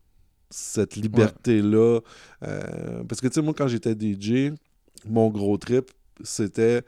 cette 0.53 0.95
liberté-là. 0.95 1.99
Euh, 2.43 3.03
parce 3.03 3.21
que, 3.21 3.27
tu 3.27 3.33
sais, 3.33 3.41
moi, 3.41 3.53
quand 3.57 3.67
j'étais 3.67 3.93
DJ, 3.93 4.53
mon 5.05 5.29
gros 5.29 5.57
trip, 5.57 5.91
c'était. 6.23 6.83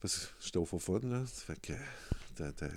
Parce 0.00 0.16
que 0.16 0.26
j'étais 0.40 0.58
au 0.58 0.64
faux 0.64 0.78
fun, 0.78 1.00
là. 1.02 1.22
Ça 1.26 1.42
fait 1.52 1.60
que. 1.60 1.72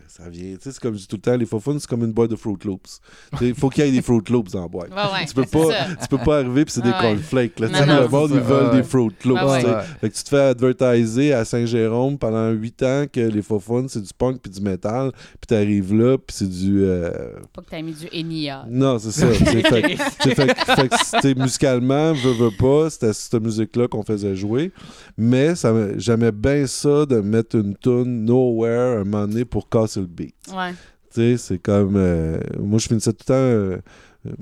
Ça 0.08 0.30
vient, 0.30 0.54
tu 0.56 0.60
sais, 0.62 0.72
c'est 0.72 0.80
comme 0.80 0.94
je 0.94 1.00
dis 1.00 1.08
tout 1.08 1.18
le 1.18 1.22
temps, 1.22 1.36
les 1.36 1.46
faux 1.46 1.60
fun, 1.60 1.76
c'est 1.80 1.88
comme 1.90 2.04
une 2.04 2.14
boîte 2.14 2.30
de 2.32 2.36
Fruit 2.36 2.56
Loops. 2.64 3.00
Il 3.42 3.54
faut 3.54 3.70
qu'il 3.70 3.86
y 3.86 3.88
ait 3.88 3.92
des 3.92 4.02
Fruit 4.02 4.22
Loops 4.30 4.52
dans 4.52 4.62
la 4.62 4.68
boîte. 4.68 4.90
Ouais, 4.90 4.96
ouais. 5.20 5.26
tu, 5.28 5.34
peux 5.34 5.44
pas, 5.46 5.66
ça. 5.72 5.88
tu 6.02 6.08
peux 6.08 6.18
pas 6.18 6.38
arriver 6.40 6.64
puis 6.66 6.74
c'est 6.74 6.82
des 6.84 6.92
cornflakes. 6.92 7.60
Là, 7.60 7.68
tu 7.68 7.74
Non, 7.74 7.80
sais, 7.80 7.86
non, 7.86 8.02
le 8.02 8.08
monde, 8.08 8.32
ils 8.34 8.40
veulent 8.40 8.70
Ouais, 8.70 8.76
des 8.78 8.84
Fruit 8.84 9.12
Loops. 9.26 9.42
Ouais, 9.42 9.48
ouais. 9.52 9.62
tu. 9.64 10.00
Fait 10.00 10.10
que 10.10 10.16
te 10.24 10.30
fais 10.30 10.40
advertiser 10.40 11.34
à 11.34 11.44
Saint-Jérôme 11.46 12.18
pendant 12.18 12.50
8 12.52 12.84
ans 12.84 13.06
que 13.12 13.20
les 13.20 13.42
faux 13.42 13.60
fun, 13.60 13.86
c'est 13.90 14.02
du 14.02 14.14
punk 14.18 14.40
puis 14.42 14.52
du 14.52 14.62
métal. 14.62 15.12
Puis 15.14 15.48
t'arrives 15.48 15.94
là, 15.94 16.18
puis 16.18 16.36
c'est 16.38 16.50
du. 16.50 16.84
euh, 16.84 17.12
Pas 17.54 17.62
que 17.62 17.70
t'as 17.70 17.82
mis 17.82 17.94
du 17.94 18.08
Enya. 18.14 18.66
Non, 18.70 18.98
c'est 19.00 19.12
ça. 19.12 19.28
fait, 19.30 19.62
que- 19.62 19.88
tu 19.92 20.30
sais, 20.30 20.36
fait, 20.36 20.54
fait 20.58 20.88
que 20.90 20.96
c'était 21.04 21.36
musicalement, 21.36 22.14
veux, 22.14 22.32
veux 22.34 22.52
pas, 22.58 22.90
c'était 22.90 23.14
cette 23.14 23.42
musique-là 23.42 23.88
qu'on 23.88 24.04
faisait 24.04 24.36
jouer. 24.36 24.72
Mais 25.18 25.54
j'aimais 25.98 26.32
bien 26.32 26.66
ça 26.68 27.06
de 27.06 27.18
mettre 27.20 27.58
une 27.58 27.76
tune 27.76 28.26
Nowhere 28.26 29.02
un 29.02 29.04
moment 29.04 29.28
donné 29.28 29.46
pour 29.50 29.68
casser 29.70 30.00
le 30.02 30.06
beat. 30.08 30.36
Ouais. 30.56 30.72
Tu 31.14 31.22
sais, 31.22 31.38
c'est 31.38 31.60
comme. 31.60 31.96
euh, 31.96 32.40
moi, 32.60 32.80
je 32.80 32.88
finissais 32.88 33.12
tout 33.14 33.20
le 33.22 33.26
temps. 33.26 33.34
euh, 33.36 33.78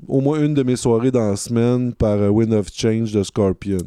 au 0.08 0.20
moins 0.20 0.40
une 0.40 0.54
de 0.54 0.62
mes 0.62 0.76
soirées 0.76 1.10
dans 1.12 1.30
la 1.30 1.36
semaine 1.36 1.94
par 1.94 2.18
euh, 2.18 2.28
Wind 2.28 2.52
of 2.52 2.66
Change 2.74 3.12
de 3.12 3.22
Scorpion. 3.22 3.78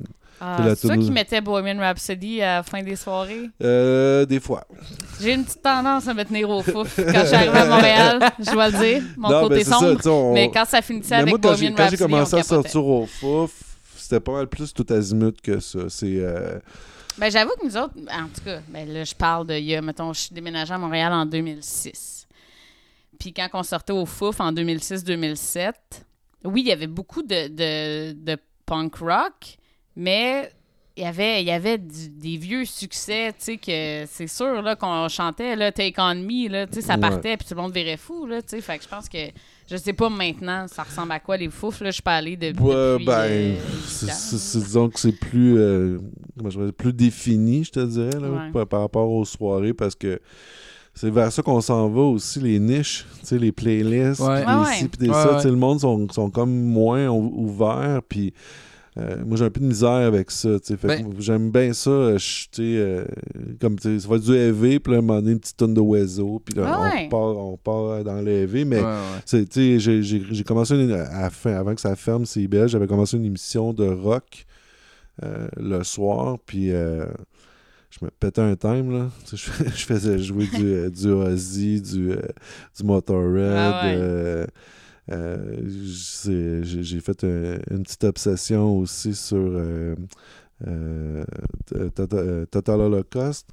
Ah, 0.43 0.57
C'est 0.76 0.88
toune- 0.88 1.03
qui 1.06 1.11
mettais 1.11 1.39
Bohemian 1.41 1.77
Rhapsody 1.77 2.41
à 2.41 2.56
la 2.56 2.64
fin 2.64 2.81
des 2.81 2.95
soirées? 2.95 3.52
Euh, 3.61 4.26
des 4.26 4.39
fois. 4.39 4.64
J'ai 5.22 5.34
une 5.34 5.43
petite 5.43 5.61
tendance 5.61 6.07
à 6.07 6.15
me 6.15 6.23
tenir 6.23 6.49
au 6.49 6.64
fouf 6.64 6.95
quand 6.95 7.26
j'arrive 7.30 7.53
à 7.56 7.68
Montréal, 7.68 8.19
je 8.39 8.49
dois 8.52 8.69
le 8.69 8.77
dire, 8.80 9.03
mon 9.18 9.30
Non, 9.30 9.41
côté 9.43 9.56
ben, 9.57 9.64
ça, 9.65 9.77
sombre. 9.77 10.07
on- 10.07 10.34
Mais 10.34 10.49
quand 10.52 10.65
ça 10.65 10.81
finissait 10.81 11.18
Mais 11.18 11.22
avec 11.22 11.30
moi, 11.34 11.39
quand 11.43 11.49
j'ai 11.56 11.69
Bohemian 11.69 11.76
quand 11.77 11.84
j'ai 11.84 11.89
Rhapsody, 11.98 12.11
commencé 12.11 12.35
on 12.35 12.39
à 12.39 12.43
sortir 12.43 12.85
au 12.88 13.06
fouf, 13.06 13.52
c'était 13.98 14.19
pas 14.19 14.31
mal 14.31 14.48
plus 14.48 14.73
tout 14.73 14.85
azimut 14.89 15.39
que 15.41 15.60
ça. 15.60 15.80
C'est. 15.89 16.15
euh, 16.22 16.57
Ben, 17.17 17.29
j'avoue 17.29 17.51
que 17.59 17.65
nous 17.65 17.77
autres, 17.77 17.93
en 18.11 18.27
tout 18.27 18.41
cas, 18.43 18.61
ben 18.69 18.88
là, 18.91 19.03
je 19.03 19.13
parle 19.13 19.45
de, 19.47 19.53
il 19.55 19.65
y 19.65 19.75
a, 19.75 19.81
mettons, 19.81 20.13
je 20.13 20.21
suis 20.21 20.33
déménagée 20.33 20.73
à 20.73 20.77
Montréal 20.77 21.11
en 21.13 21.25
2006. 21.25 22.27
Puis 23.19 23.33
quand 23.33 23.47
on 23.53 23.63
sortait 23.63 23.93
au 23.93 24.05
Fouf 24.05 24.39
en 24.39 24.51
2006-2007, 24.51 25.73
oui, 26.45 26.61
il 26.61 26.67
y 26.67 26.71
avait 26.71 26.88
beaucoup 26.88 27.21
de, 27.21 27.47
de, 27.49 28.13
de 28.13 28.38
punk 28.65 28.95
rock, 28.95 29.57
mais 29.95 30.51
il 30.97 31.03
y 31.03 31.05
avait, 31.05 31.41
il 31.41 31.47
y 31.47 31.51
avait 31.51 31.77
du- 31.77 32.09
des 32.09 32.38
vieux 32.38 32.65
succès, 32.65 33.31
tu 33.38 33.43
sais, 33.43 33.57
que 33.57 34.05
c'est 34.09 34.27
sûr, 34.27 34.61
là, 34.61 34.75
qu'on 34.75 35.07
chantait, 35.07 35.55
là, 35.55 35.71
Take 35.71 35.95
On 35.99 36.15
Me, 36.15 36.47
là, 36.49 36.65
tu 36.65 36.75
sais, 36.75 36.81
ça 36.81 36.95
Ouais. 36.95 37.01
partait, 37.01 37.38
puis 37.38 37.47
tout 37.47 37.53
le 37.55 37.61
monde 37.61 37.73
virait 37.73 37.97
fou, 37.97 38.25
là, 38.25 38.41
tu 38.41 38.49
sais, 38.49 38.61
fait 38.61 38.77
que 38.77 38.83
je 38.83 38.89
pense 38.89 39.07
que, 39.07 39.17
je 39.72 39.77
sais 39.77 39.93
pas 39.93 40.10
maintenant, 40.10 40.65
ça 40.68 40.84
ressemble 40.84 41.14
à 41.14 41.19
quoi, 41.19 41.38
les 41.38 41.49
Fouf, 41.49 41.80
là, 41.81 41.88
je 41.88 41.93
suis 41.93 42.03
pas 42.03 42.15
allée 42.18 42.35
de, 42.35 42.48
Ouais, 42.48 42.93
depuis... 42.93 43.06
ben, 43.06 43.14
euh, 43.22 43.56
c'est- 43.88 44.60
disons 44.60 44.89
que 44.89 44.99
c'est 44.99 45.11
plus, 45.18 45.57
euh, 45.57 45.98
comment 46.38 46.49
je 46.49 46.60
vais 46.60 46.65
dire, 46.65 46.73
plus 46.73 46.93
défini, 46.93 47.64
je 47.64 47.72
te 47.72 47.80
dirais, 47.85 48.19
là, 48.19 48.30
Ouais. 48.30 48.52
par, 48.53 48.68
par 48.68 48.81
rapport 48.81 49.10
aux 49.10 49.26
soirées, 49.26 49.73
parce 49.73 49.95
que 49.95 50.19
c'est 50.93 51.10
vers 51.10 51.31
ça 51.31 51.41
qu'on 51.41 51.61
s'en 51.61 51.89
va 51.89 52.02
aussi, 52.02 52.39
les 52.41 52.60
niches, 52.60 53.06
tu 53.22 53.26
sais, 53.27 53.38
les 53.39 53.52
playlists, 53.53 54.19
Ouais. 54.19 54.41
des 54.45 54.73
ci, 54.76 54.88
puis 54.89 55.07
des 55.07 55.10
Ouais, 55.10 55.39
ça, 55.39 55.41
le 55.45 55.56
monde 55.56 55.80
sont, 55.80 56.07
sont 56.11 56.30
comme 56.30 56.52
moins 56.52 57.07
ou- 57.07 57.34
ouverts, 57.45 58.02
puis 58.07 58.34
euh, 58.97 59.23
moi 59.26 59.38
j'ai 59.38 59.45
un 59.45 59.49
peu 59.49 59.61
de 59.61 59.65
misère 59.68 59.89
avec 59.89 60.31
ça, 60.31 60.49
Ben- 60.84 61.07
j'aime 61.19 61.49
bien 61.49 61.72
ça, 61.73 61.89
euh, 61.89 62.18
je- 62.18 62.43
tu 62.45 62.49
sais, 62.51 62.61
euh, 62.61 63.05
comme, 63.59 63.80
ça 63.80 63.89
va 64.07 64.15
être 64.18 64.23
du 64.23 64.34
heavy, 64.35 64.80
puis 64.80 64.91
là, 64.91 64.97
à 64.97 64.99
un 64.99 65.01
moment 65.03 65.19
donné, 65.22 65.31
une 65.34 65.39
petite 65.39 65.55
tonne 65.57 65.73
de 65.73 65.80
oiseaux, 65.80 66.41
puis 66.43 66.55
là, 66.55 66.63
Ah 66.68 66.91
on, 67.05 67.09
part, 67.09 67.38
on 67.38 67.57
part 67.57 68.03
dans 68.03 68.22
le 68.22 68.30
heavy, 68.31 68.65
mais 68.65 68.77
Ouais, 68.80 68.84
ouais. 68.84 68.91
c'est- 69.26 69.45
tu 69.49 69.80
sais, 69.80 70.01
j'ai- 70.01 70.43
commencé 70.43 70.76
une- 70.76 70.91
à 70.91 71.30
fin, 71.30 71.53
avant 71.53 71.73
que 71.73 71.81
ça 71.81 71.95
ferme, 71.95 72.26
c'est 72.26 72.45
belle, 72.47 72.68
j'avais 72.68 72.88
commencé 72.88 73.15
une 73.18 73.26
émission 73.26 73.72
de 73.73 73.88
rock 73.88 74.45
euh, 75.23 75.47
le 75.57 75.84
soir, 75.84 76.38
puis 76.45 76.72
euh, 76.72 77.05
je 77.91 78.03
me 78.05 78.09
pétais 78.09 78.41
un 78.41 78.55
time, 78.55 78.91
là. 78.91 79.09
Je, 79.30 79.35
je 79.76 79.85
faisais 79.85 80.18
jouer 80.19 80.47
du, 80.47 80.65
euh, 80.65 80.89
du 80.89 81.07
Ozzy, 81.09 81.81
du, 81.81 82.11
euh, 82.11 82.22
du 82.77 82.84
Motorhead. 82.85 83.73
Ah 83.73 84.45
euh, 85.10 85.56
j'ai 85.65 86.99
fait 86.99 87.23
un- 87.23 87.60
une 87.72 87.84
petite 87.84 88.03
obsession 88.03 88.78
aussi 88.78 89.15
sur 89.15 89.38
euh, 89.38 89.95
euh, 90.68 91.23
Total 91.65 92.07
euh, 92.19 92.45
Total 92.45 92.80
Holocaust. 92.82 93.48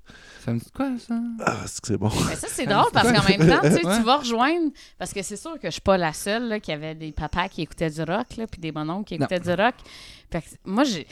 Ça 0.44 0.52
me 0.52 0.58
dit 0.58 0.70
quoi, 0.74 0.90
ça? 0.98 1.18
Ah, 1.40 1.56
c'est 1.66 1.80
que 1.80 1.86
c'est 1.88 1.96
bon? 1.96 2.10
Mais 2.28 2.36
ça, 2.36 2.48
c'est 2.50 2.66
drôle 2.66 2.90
parce 2.92 3.10
qu'en 3.10 3.28
même 3.28 3.48
temps, 3.48 3.60
tu 3.62 3.70
sais, 3.70 3.86
Ouais. 3.86 3.96
tu 3.98 4.02
vas 4.04 4.16
rejoindre. 4.18 4.70
Parce 4.98 5.12
que 5.12 5.22
c'est 5.22 5.36
sûr 5.36 5.54
que 5.58 5.68
je 5.68 5.70
suis 5.72 5.80
pas 5.80 5.96
la 5.96 6.12
seule 6.12 6.48
là, 6.48 6.60
qui 6.60 6.70
avait 6.72 6.94
des 6.94 7.12
papas 7.12 7.48
qui 7.48 7.62
écoutaient 7.62 7.90
du 7.90 8.02
rock, 8.02 8.36
là, 8.36 8.46
puis 8.46 8.60
des 8.60 8.72
mononcles 8.72 9.04
qui 9.08 9.18
Non. 9.18 9.26
écoutaient 9.26 9.40
du 9.54 9.60
rock. 9.62 9.74
Fait 10.30 10.42
que 10.42 10.46
moi, 10.66 10.84
j'ai. 10.84 11.06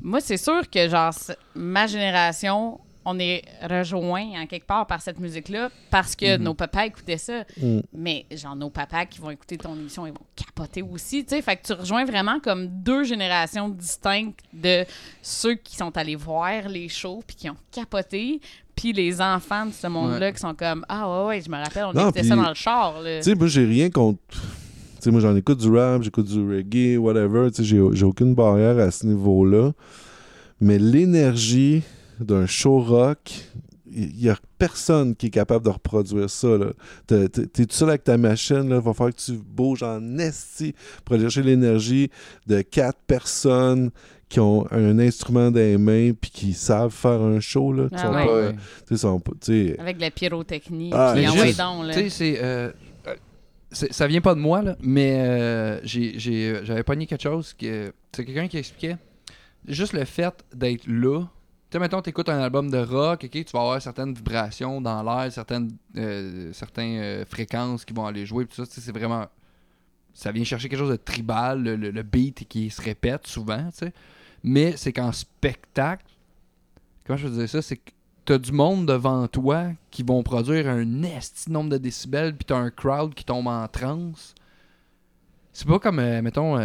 Moi, 0.00 0.20
c'est 0.20 0.36
sûr 0.36 0.68
que, 0.70 0.88
genre, 0.88 1.12
ma 1.56 1.86
génération, 1.88 2.80
on 3.10 3.18
est 3.18 3.42
rejoint 3.68 4.42
en 4.42 4.46
quelque 4.46 4.66
part 4.66 4.86
par 4.86 5.00
cette 5.00 5.18
musique-là 5.18 5.70
parce 5.90 6.14
que 6.14 6.36
Mhm. 6.36 6.42
nos 6.44 6.54
papas 6.54 6.86
écoutaient 6.86 7.16
ça. 7.16 7.44
Mm. 7.60 7.80
Mais, 7.94 8.26
genre, 8.30 8.54
nos 8.54 8.68
papas 8.70 9.06
qui 9.06 9.18
vont 9.18 9.30
écouter 9.30 9.56
ton 9.56 9.74
émission, 9.74 10.06
ils 10.06 10.12
vont 10.12 10.26
capoter 10.36 10.82
aussi, 10.82 11.24
tu 11.24 11.30
sais. 11.36 11.42
Fait 11.42 11.56
que 11.56 11.66
tu 11.66 11.72
rejoins 11.72 12.04
vraiment 12.04 12.38
comme 12.40 12.68
deux 12.68 13.04
générations 13.04 13.68
distinctes 13.70 14.40
de 14.52 14.84
ceux 15.22 15.54
qui 15.54 15.76
sont 15.76 15.96
allés 15.96 16.16
voir 16.16 16.68
les 16.68 16.88
shows 16.88 17.22
puis 17.26 17.36
qui 17.36 17.48
ont 17.50 17.56
capoté, 17.72 18.40
puis 18.76 18.92
les 18.92 19.20
enfants 19.20 19.66
de 19.66 19.72
ce 19.72 19.86
monde-là 19.86 20.30
qui 20.32 20.38
sont 20.40 20.54
comme 20.54 20.84
Ah 20.88 21.08
ouais, 21.22 21.26
ouais, 21.28 21.40
je 21.40 21.50
me 21.50 21.56
rappelle, 21.56 21.84
on 21.84 21.92
Non, 21.92 22.02
écoutait 22.10 22.22
ça 22.24 22.36
dans 22.36 22.48
le 22.48 22.54
char. 22.54 22.94
Tu 23.02 23.22
sais, 23.22 23.34
moi, 23.34 23.46
j'ai 23.48 23.64
rien 23.64 23.90
contre. 23.90 24.18
Tu 24.30 24.38
sais, 25.04 25.10
moi, 25.10 25.20
j'en 25.20 25.34
écoute 25.36 25.58
du 25.58 25.70
rap, 25.70 26.02
j'écoute 26.02 26.26
du 26.26 26.40
reggae, 26.48 26.96
whatever. 26.98 27.50
Tu 27.50 27.56
sais, 27.58 27.64
j'ai 27.64 27.80
j'ai 27.92 28.04
aucune 28.04 28.34
barrière 28.34 28.78
à 28.78 28.90
ce 28.90 29.06
niveau-là. 29.06 29.72
Mais 30.60 30.78
l'énergie 30.78 31.82
d'un 32.20 32.46
show 32.46 32.80
rock, 32.80 33.30
il 33.90 34.20
y 34.20 34.28
a 34.28 34.36
personne 34.58 35.16
qui 35.16 35.26
est 35.26 35.30
capable 35.30 35.64
de 35.64 35.70
reproduire 35.70 36.28
ça. 36.28 36.48
là. 36.58 36.66
T'es 37.06 37.28
t'es- 37.28 37.46
t'es 37.46 37.64
tout 37.66 37.74
seul 37.74 37.88
avec 37.88 38.04
ta 38.04 38.18
machine, 38.18 38.68
là, 38.68 38.80
va 38.80 38.92
falloir 38.92 39.14
que 39.14 39.20
tu 39.20 39.32
bouges 39.32 39.82
en 39.82 40.18
esti 40.18 40.74
pour 41.04 41.14
aller 41.14 41.24
chercher 41.24 41.42
l'énergie 41.42 42.10
de 42.46 42.60
quatre 42.60 42.98
personnes 43.06 43.90
qui 44.28 44.40
ont 44.40 44.66
un 44.70 44.98
instrument 44.98 45.50
dans 45.50 45.58
les 45.58 45.78
mains 45.78 46.12
puis 46.12 46.30
qui 46.30 46.52
savent 46.52 46.92
faire 46.92 47.22
un 47.22 47.40
show. 47.40 47.72
Là, 47.72 47.88
Ah 47.92 47.98
sont 48.02 48.12
ouais. 48.14 48.26
pas- 48.26 48.52
tu 48.52 48.58
sais, 48.88 48.96
sont 48.98 49.20
pas- 49.20 49.32
tu 49.40 49.68
sais, 49.68 49.80
Avec 49.80 49.96
de 49.96 50.02
la 50.02 50.10
pyrotechnie, 50.10 50.90
Ah, 50.92 51.14
puis 51.16 51.24
juste, 51.26 51.58
donc, 51.58 51.86
là. 51.86 51.94
Tu 51.94 52.10
euh, 52.20 52.70
euh, 53.06 53.14
ça 53.72 54.06
vient 54.06 54.20
pas 54.20 54.34
de 54.34 54.40
moi, 54.40 54.60
là, 54.60 54.76
mais 54.82 55.16
euh, 55.18 55.80
euh, 55.96 56.60
j'avais 56.64 56.82
pogné 56.82 57.06
quelque 57.06 57.22
chose 57.22 57.54
que. 57.54 57.92
C'est 58.14 58.24
quelqu'un 58.26 58.48
qui 58.48 58.58
expliquait. 58.58 58.96
Juste 59.66 59.92
le 59.94 60.04
fait 60.04 60.34
d'être 60.54 60.86
là. 60.86 61.24
Tu 61.70 61.74
sais, 61.76 61.80
mettons, 61.80 62.00
t'écoutes 62.00 62.30
un 62.30 62.38
album 62.40 62.70
de 62.70 62.78
rock, 62.78 63.24
ok, 63.24 63.30
tu 63.30 63.52
vas 63.52 63.60
avoir 63.60 63.82
certaines 63.82 64.14
vibrations 64.14 64.80
dans 64.80 65.02
l'air, 65.02 65.30
certaines, 65.30 65.70
euh, 65.98 66.50
certaines 66.54 66.98
euh, 66.98 67.24
fréquences 67.26 67.84
qui 67.84 67.92
vont 67.92 68.06
aller 68.06 68.24
jouer, 68.24 68.46
tout 68.46 68.54
ça, 68.54 68.64
c'est 68.66 68.90
vraiment. 68.90 69.26
Ça 70.14 70.32
vient 70.32 70.44
chercher 70.44 70.70
quelque 70.70 70.78
chose 70.78 70.90
de 70.90 70.96
tribal, 70.96 71.62
le, 71.62 71.76
le- 71.76 72.02
beat 72.02 72.48
qui 72.48 72.70
se 72.70 72.80
répète 72.80 73.26
souvent, 73.26 73.68
tu 73.70 73.84
sais. 73.84 73.92
Mais 74.42 74.78
c'est 74.78 74.94
qu'en 74.94 75.12
spectacle, 75.12 76.06
comment 77.06 77.18
je 77.18 77.28
peux 77.28 77.34
dire 77.34 77.48
ça, 77.48 77.60
c'est 77.60 77.76
que 77.76 77.90
t'as 78.24 78.38
du 78.38 78.50
monde 78.52 78.86
devant 78.86 79.28
toi 79.28 79.66
qui 79.90 80.02
vont 80.02 80.22
produire 80.22 80.68
un 80.68 81.02
esti 81.02 81.52
nombre 81.52 81.68
de 81.68 81.76
décibels, 81.76 82.34
puis 82.34 82.46
t'as 82.46 82.56
un 82.56 82.70
crowd 82.70 83.12
qui 83.12 83.24
tombe 83.26 83.46
en 83.46 83.68
transe. 83.68 84.34
C'est 85.52 85.68
pas 85.68 85.78
comme, 85.78 85.98
euh, 85.98 86.22
mettons, 86.22 86.56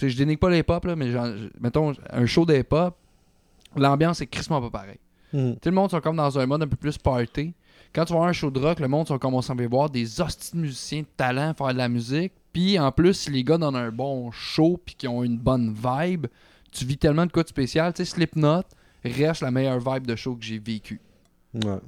je 0.00 0.16
dénigre 0.16 0.40
pas 0.40 0.50
les 0.50 0.64
pop, 0.64 0.84
là, 0.86 0.96
mais 0.96 1.12
genre, 1.12 1.28
mettons, 1.60 1.92
un 2.10 2.26
show 2.26 2.44
des 2.44 2.64
pop, 2.64 2.96
l'ambiance 3.76 4.20
est 4.20 4.26
crissement 4.26 4.60
pas 4.60 4.70
pareil. 4.70 4.98
mm. 5.32 5.52
Tu 5.54 5.58
sais, 5.64 5.70
le 5.70 5.76
monde 5.76 5.90
sont 5.90 6.00
comme 6.00 6.16
dans 6.16 6.38
un 6.38 6.46
mode 6.46 6.62
un 6.62 6.68
peu 6.68 6.76
plus 6.76 6.98
party. 6.98 7.54
Quand 7.94 8.04
tu 8.06 8.12
vas 8.12 8.20
voir 8.20 8.28
un 8.30 8.32
show 8.32 8.50
de 8.50 8.58
rock, 8.58 8.80
le 8.80 8.88
monde 8.88 9.06
sont 9.08 9.18
comme 9.18 9.34
on 9.34 9.42
s'en 9.42 9.54
va 9.54 9.66
voir 9.66 9.90
des 9.90 10.20
hosties 10.20 10.52
de 10.56 10.60
musiciens 10.62 11.00
de 11.02 11.06
talent 11.16 11.52
faire 11.54 11.72
de 11.72 11.78
la 11.78 11.88
musique. 11.88 12.32
Puis 12.52 12.78
en 12.78 12.90
plus, 12.90 13.14
si 13.14 13.30
les 13.30 13.44
gars 13.44 13.58
donnent 13.58 13.76
un 13.76 13.90
bon 13.90 14.30
show 14.30 14.80
puis 14.84 14.94
qui 14.94 15.06
ont 15.08 15.22
une 15.22 15.36
bonne 15.38 15.74
vibe, 15.74 16.26
tu 16.70 16.84
vis 16.86 16.96
tellement 16.96 17.26
de 17.26 17.32
quoi 17.32 17.42
de 17.42 17.48
spécial. 17.48 17.92
Tu 17.92 18.04
sais, 18.04 18.10
Slipknot 18.14 18.62
reste 19.04 19.42
la 19.42 19.50
meilleure 19.50 19.78
vibe 19.78 20.06
de 20.06 20.16
show 20.16 20.34
que 20.36 20.44
j'ai 20.44 20.58
vécu. 20.58 21.00
Ouais. 21.54 21.78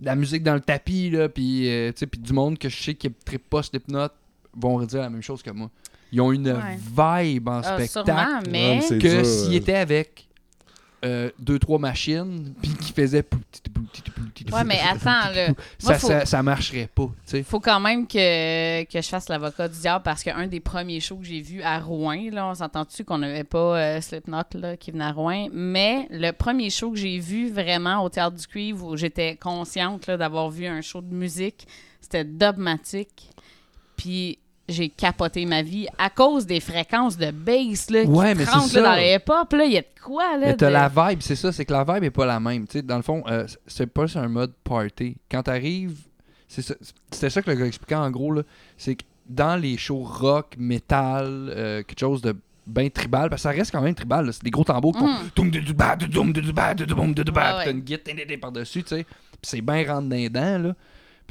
La 0.00 0.14
musique 0.14 0.42
dans 0.42 0.54
le 0.54 0.60
tapis, 0.60 1.10
là, 1.10 1.28
puis 1.28 1.68
euh, 1.70 1.92
tu 1.92 1.98
sais, 2.00 2.06
puis 2.06 2.20
du 2.20 2.32
monde 2.32 2.56
que 2.58 2.70
je 2.70 2.82
sais 2.82 2.94
qui 2.94 3.08
ne 3.08 3.36
pas 3.38 3.62
Slipknot 3.62 4.08
vont 4.56 4.76
redire 4.76 5.00
la 5.02 5.10
même 5.10 5.22
chose 5.22 5.42
que 5.42 5.50
moi. 5.50 5.70
Ils 6.12 6.20
ont 6.22 6.32
une 6.32 6.48
Ouais. 6.48 7.24
vibe 7.24 7.48
en 7.48 7.60
Ah, 7.62 7.74
spectacle 7.84 8.10
sûrement, 8.10 8.40
mais. 8.50 8.80
que 8.88 8.94
dur, 8.96 9.26
s'il 9.26 9.52
euh. 9.52 9.56
était 9.56 9.76
avec 9.76 10.26
euh, 11.04 11.30
deux 11.38 11.58
trois 11.58 11.78
machines 11.78 12.54
puis 12.60 12.70
qui 12.74 12.92
faisaient 12.92 13.24
Ouais, 14.52 14.64
mais 14.64 14.80
attends, 14.80 15.30
là. 15.34 15.48
ça, 15.78 15.98
faut- 15.98 16.06
ça, 16.08 16.26
ça 16.26 16.42
marcherait 16.42 16.88
pas 16.94 17.04
tu 17.06 17.12
sais 17.26 17.42
faut 17.42 17.60
quand 17.60 17.78
même 17.80 18.06
que, 18.06 18.84
que 18.84 19.00
je 19.00 19.08
fasse 19.08 19.28
l'avocat 19.28 19.68
du 19.68 19.78
diable 19.78 20.02
parce 20.02 20.22
qu'un 20.22 20.46
des 20.46 20.60
premiers 20.60 21.00
shows 21.00 21.16
que 21.16 21.24
j'ai 21.24 21.40
vu 21.40 21.62
à 21.62 21.78
Rouen, 21.78 22.30
là, 22.32 22.48
on 22.48 22.54
s'entend-tu 22.54 23.04
qu'on 23.04 23.18
n'avait 23.18 23.44
pas 23.44 23.78
euh, 23.78 24.00
Slipknot 24.00 24.42
là, 24.54 24.76
qui 24.76 24.90
venait 24.90 25.04
à 25.04 25.12
Rouen, 25.12 25.48
mais 25.52 26.06
le 26.10 26.32
premier 26.32 26.70
show 26.70 26.90
que 26.90 26.98
j'ai 26.98 27.18
vu 27.18 27.50
vraiment 27.50 28.02
au 28.02 28.08
Théâtre 28.08 28.36
du 28.36 28.46
Cuivre 28.46 28.86
où 28.86 28.96
j'étais 28.96 29.36
consciente 29.36 30.06
là, 30.06 30.16
d'avoir 30.16 30.50
vu 30.50 30.66
un 30.66 30.80
show 30.80 31.00
de 31.00 31.14
musique, 31.14 31.66
c'était 32.00 32.24
Dubmatic. 32.24 33.30
Puis 33.96 34.38
j'ai 34.70 34.88
capoté 34.88 35.44
ma 35.46 35.62
vie 35.62 35.86
à 35.98 36.10
cause 36.10 36.46
des 36.46 36.60
fréquences 36.60 37.16
de 37.18 37.30
bass 37.30 37.90
là, 37.90 38.04
qui 38.04 38.10
Ouais, 38.10 38.34
mais 38.34 38.44
c'est 38.44 38.50
trempent, 38.50 38.72
là, 38.72 38.82
dans 38.82 38.94
les 38.96 39.14
hip-hop. 39.14 39.52
là. 39.52 39.64
Il 39.64 39.72
y 39.72 39.78
a 39.78 39.82
de 39.82 39.86
quoi, 40.02 40.36
là? 40.38 40.46
mais 40.46 40.56
t'as 40.56 40.68
de- 40.68 40.72
la 40.72 40.88
vibe 40.88 41.20
c'est 41.22 41.36
ça 41.36 41.52
c'est 41.52 41.64
que 41.64 41.72
la 41.72 41.84
vibe 41.84 42.04
est 42.04 42.10
pas 42.10 42.26
la 42.26 42.40
même 42.40 42.66
tu 42.66 42.78
sais 42.78 42.82
dans 42.82 42.96
le 42.96 43.02
fond 43.02 43.22
euh, 43.28 43.46
c'est 43.66 43.86
pas 43.86 44.06
un 44.16 44.28
mode 44.28 44.52
party 44.64 45.16
quand 45.30 45.42
t'arrives 45.42 45.98
c'est 46.48 46.62
ça- 46.62 46.74
c'était 47.10 47.30
ça 47.30 47.42
que 47.42 47.50
le 47.50 47.56
gars 47.56 47.66
expliquait 47.66 47.94
en 47.94 48.10
gros 48.10 48.32
là 48.32 48.42
c'est 48.78 48.94
que 48.96 49.02
dans 49.28 49.60
les 49.60 49.76
shows 49.76 50.02
rock 50.02 50.54
metal 50.58 51.26
euh, 51.54 51.82
quelque 51.82 52.00
chose 52.00 52.22
de 52.22 52.34
bien 52.66 52.88
tribal 52.88 53.28
parce 53.30 53.42
que 53.42 53.48
ça 53.48 53.54
reste 53.54 53.70
quand 53.72 53.80
même 53.82 53.94
tribal 53.94 54.26
là. 54.26 54.32
c'est 54.32 54.42
des 54.44 54.50
gros 54.50 54.64
tambours 54.64 54.92
qui 54.94 55.00
font 55.00 55.06
Mhm. 55.08 55.30
T'as 55.34 55.42
une 55.42 55.50
guitare 57.80 58.38
par 58.40 58.52
dessus 58.52 58.82
tu 58.82 58.96
sais 58.96 59.06
c'est 59.42 59.60
bien 59.60 59.84
rentre 59.86 60.08
dans 60.08 60.16
les 60.16 60.28
dents 60.28 60.58
là 60.58 60.74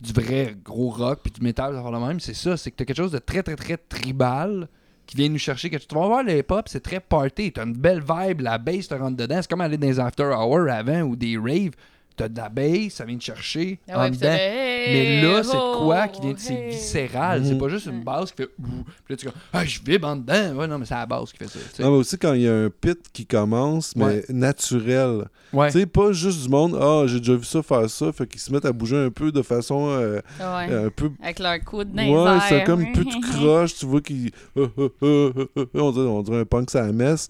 du 0.02 0.14
vrai 0.14 0.56
gros 0.64 0.90
rock 0.90 1.20
puis 1.24 1.32
du 1.32 1.42
métal 1.42 1.74
ça 1.76 1.92
le 1.92 2.00
même 2.00 2.20
c'est 2.20 2.34
ça 2.34 2.58
c'est 2.58 2.72
que 2.72 2.78
t'as 2.78 2.86
quelque 2.86 2.98
chose 2.98 3.12
de 3.12 3.20
très 3.20 3.44
très 3.44 3.56
très 3.56 3.78
tribal 3.78 4.68
qui 5.06 5.18
vient 5.18 5.30
nous 5.30 5.38
chercher 5.40 5.70
que 5.70 5.78
tu 5.78 5.96
vas 5.96 6.08
voir 6.08 6.24
les 6.24 6.44
pop 6.44 6.68
c'est 6.68 6.82
très 6.82 7.00
party 7.00 7.52
t'as 7.52 7.66
une 7.66 7.74
belle 7.74 8.02
vibe 8.02 8.42
la 8.42 8.58
bass 8.58 8.88
te 8.88 8.96
rentre 8.96 9.18
dedans 9.18 9.40
c'est 9.42 9.50
comme 9.50 9.62
aller 9.62 9.78
dans 9.78 9.88
les 9.88 10.00
after 10.00 10.26
hours 10.26 10.70
avant 10.70 11.02
ou 11.02 11.16
des 11.16 11.38
raves 11.38 11.76
t'as 12.20 12.30
de 12.30 12.38
la 12.38 12.50
bass 12.50 12.94
ça 12.94 13.06
vient 13.06 13.18
te 13.18 13.24
chercher 13.24 13.80
Ah 13.88 14.00
ouais, 14.02 14.08
en 14.08 14.10
dedans 14.12 14.38
mais 14.88 15.22
là, 15.22 15.44
c'est 15.44 15.54
de 15.56 15.78
quoi 15.84 16.06
oh, 16.08 16.12
qui 16.12 16.22
vient 16.22 16.34
de 16.34 16.40
c'est 16.40 16.54
hey. 16.54 16.70
viscéral. 16.72 17.46
C'est 17.46 17.58
pas 17.58 17.68
juste 17.70 17.86
une 17.88 18.04
basse 18.04 18.32
qui 18.32 18.38
fait 18.44 18.50
ouh. 18.60 18.84
Puis 19.06 19.10
là, 19.10 19.16
tu 19.18 19.28
es 19.28 19.30
comme, 19.30 19.42
ah, 19.54 19.66
je 19.66 19.80
vibre 19.84 20.08
en 20.08 20.16
dedans. 20.16 20.56
Ouais, 20.56 20.68
non, 20.68 20.78
mais 20.80 20.86
c'est 20.86 20.96
la 20.96 21.06
basse 21.06 21.32
qui 21.32 21.38
fait 21.38 21.48
ça. 21.48 21.60
Non, 21.84 21.92
mais 21.92 21.98
aussi 21.98 22.18
quand 22.18 22.34
il 22.34 22.42
y 22.42 22.48
a 22.48 22.54
un 22.54 22.70
pit 22.70 22.98
qui 23.12 23.26
commence, 23.26 23.96
mais 23.96 24.06
Ouais. 24.06 24.26
naturel. 24.30 25.26
Ouais. 25.54 25.72
Tu 25.72 25.80
sais, 25.80 25.86
pas 25.86 26.12
juste 26.12 26.44
du 26.44 26.50
monde, 26.50 26.78
ah, 26.80 27.04
j'ai 27.08 27.20
déjà 27.20 27.36
vu 27.36 27.44
ça 27.44 27.62
faire 27.64 27.90
ça, 27.90 28.12
fait 28.12 28.28
qu'ils 28.28 28.40
se 28.42 28.52
mettent 28.52 28.66
à 28.66 28.72
bouger 28.72 28.98
un 28.98 29.10
peu 29.10 29.32
de 29.32 29.42
façon 29.42 29.90
euh, 29.90 30.22
Ouais. 30.40 30.74
un 30.86 30.90
peu. 30.90 31.12
Avec 31.22 31.40
leur 31.40 31.60
coude 31.64 31.92
dans 31.94 32.04
Ouais, 32.34 32.40
c'est 32.48 32.64
comme 32.64 32.92
plus 32.92 33.06
de 33.06 33.38
croche, 33.38 33.76
tu 33.76 33.86
vois 33.86 34.02
qu'ils. 34.02 34.32
on, 34.56 35.92
dirait, 35.92 36.08
on 36.08 36.22
dirait 36.22 36.40
un 36.40 36.46
punk 36.46 36.74
à 36.76 36.86
la 36.88 36.92
messe. 36.94 37.28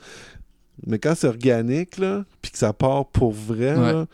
Mais 0.86 0.98
quand 0.98 1.14
c'est 1.16 1.28
organique, 1.28 1.98
là, 1.98 2.24
puis 2.42 2.52
que 2.52 2.58
ça 2.58 2.72
part 2.74 3.06
pour 3.08 3.32
vrai, 3.32 3.76
Ouais. 3.76 3.94
là, 3.94 4.06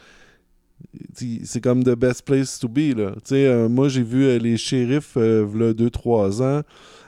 c'est 1.44 1.62
comme 1.62 1.84
the 1.84 1.96
best 1.96 2.24
place 2.24 2.60
to 2.60 2.68
be. 2.68 2.94
Là. 2.96 3.14
Euh, 3.32 3.70
moi, 3.70 3.88
j'ai 3.90 4.04
vu 4.04 4.26
euh, 4.26 4.38
les 4.38 4.58
shérifs, 4.58 5.14
euh, 5.18 5.46
v'là 5.48 5.74
2-3 5.74 6.42
ans, 6.44 6.62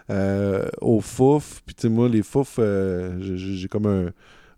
euh, 0.09 0.65
au 0.81 1.01
Fouf. 1.01 1.61
Puis, 1.65 1.89
moi, 1.89 2.07
les 2.09 2.23
Fouf, 2.23 2.59
j'ai- 3.19 3.67
comme 3.67 3.85
un, 3.85 4.05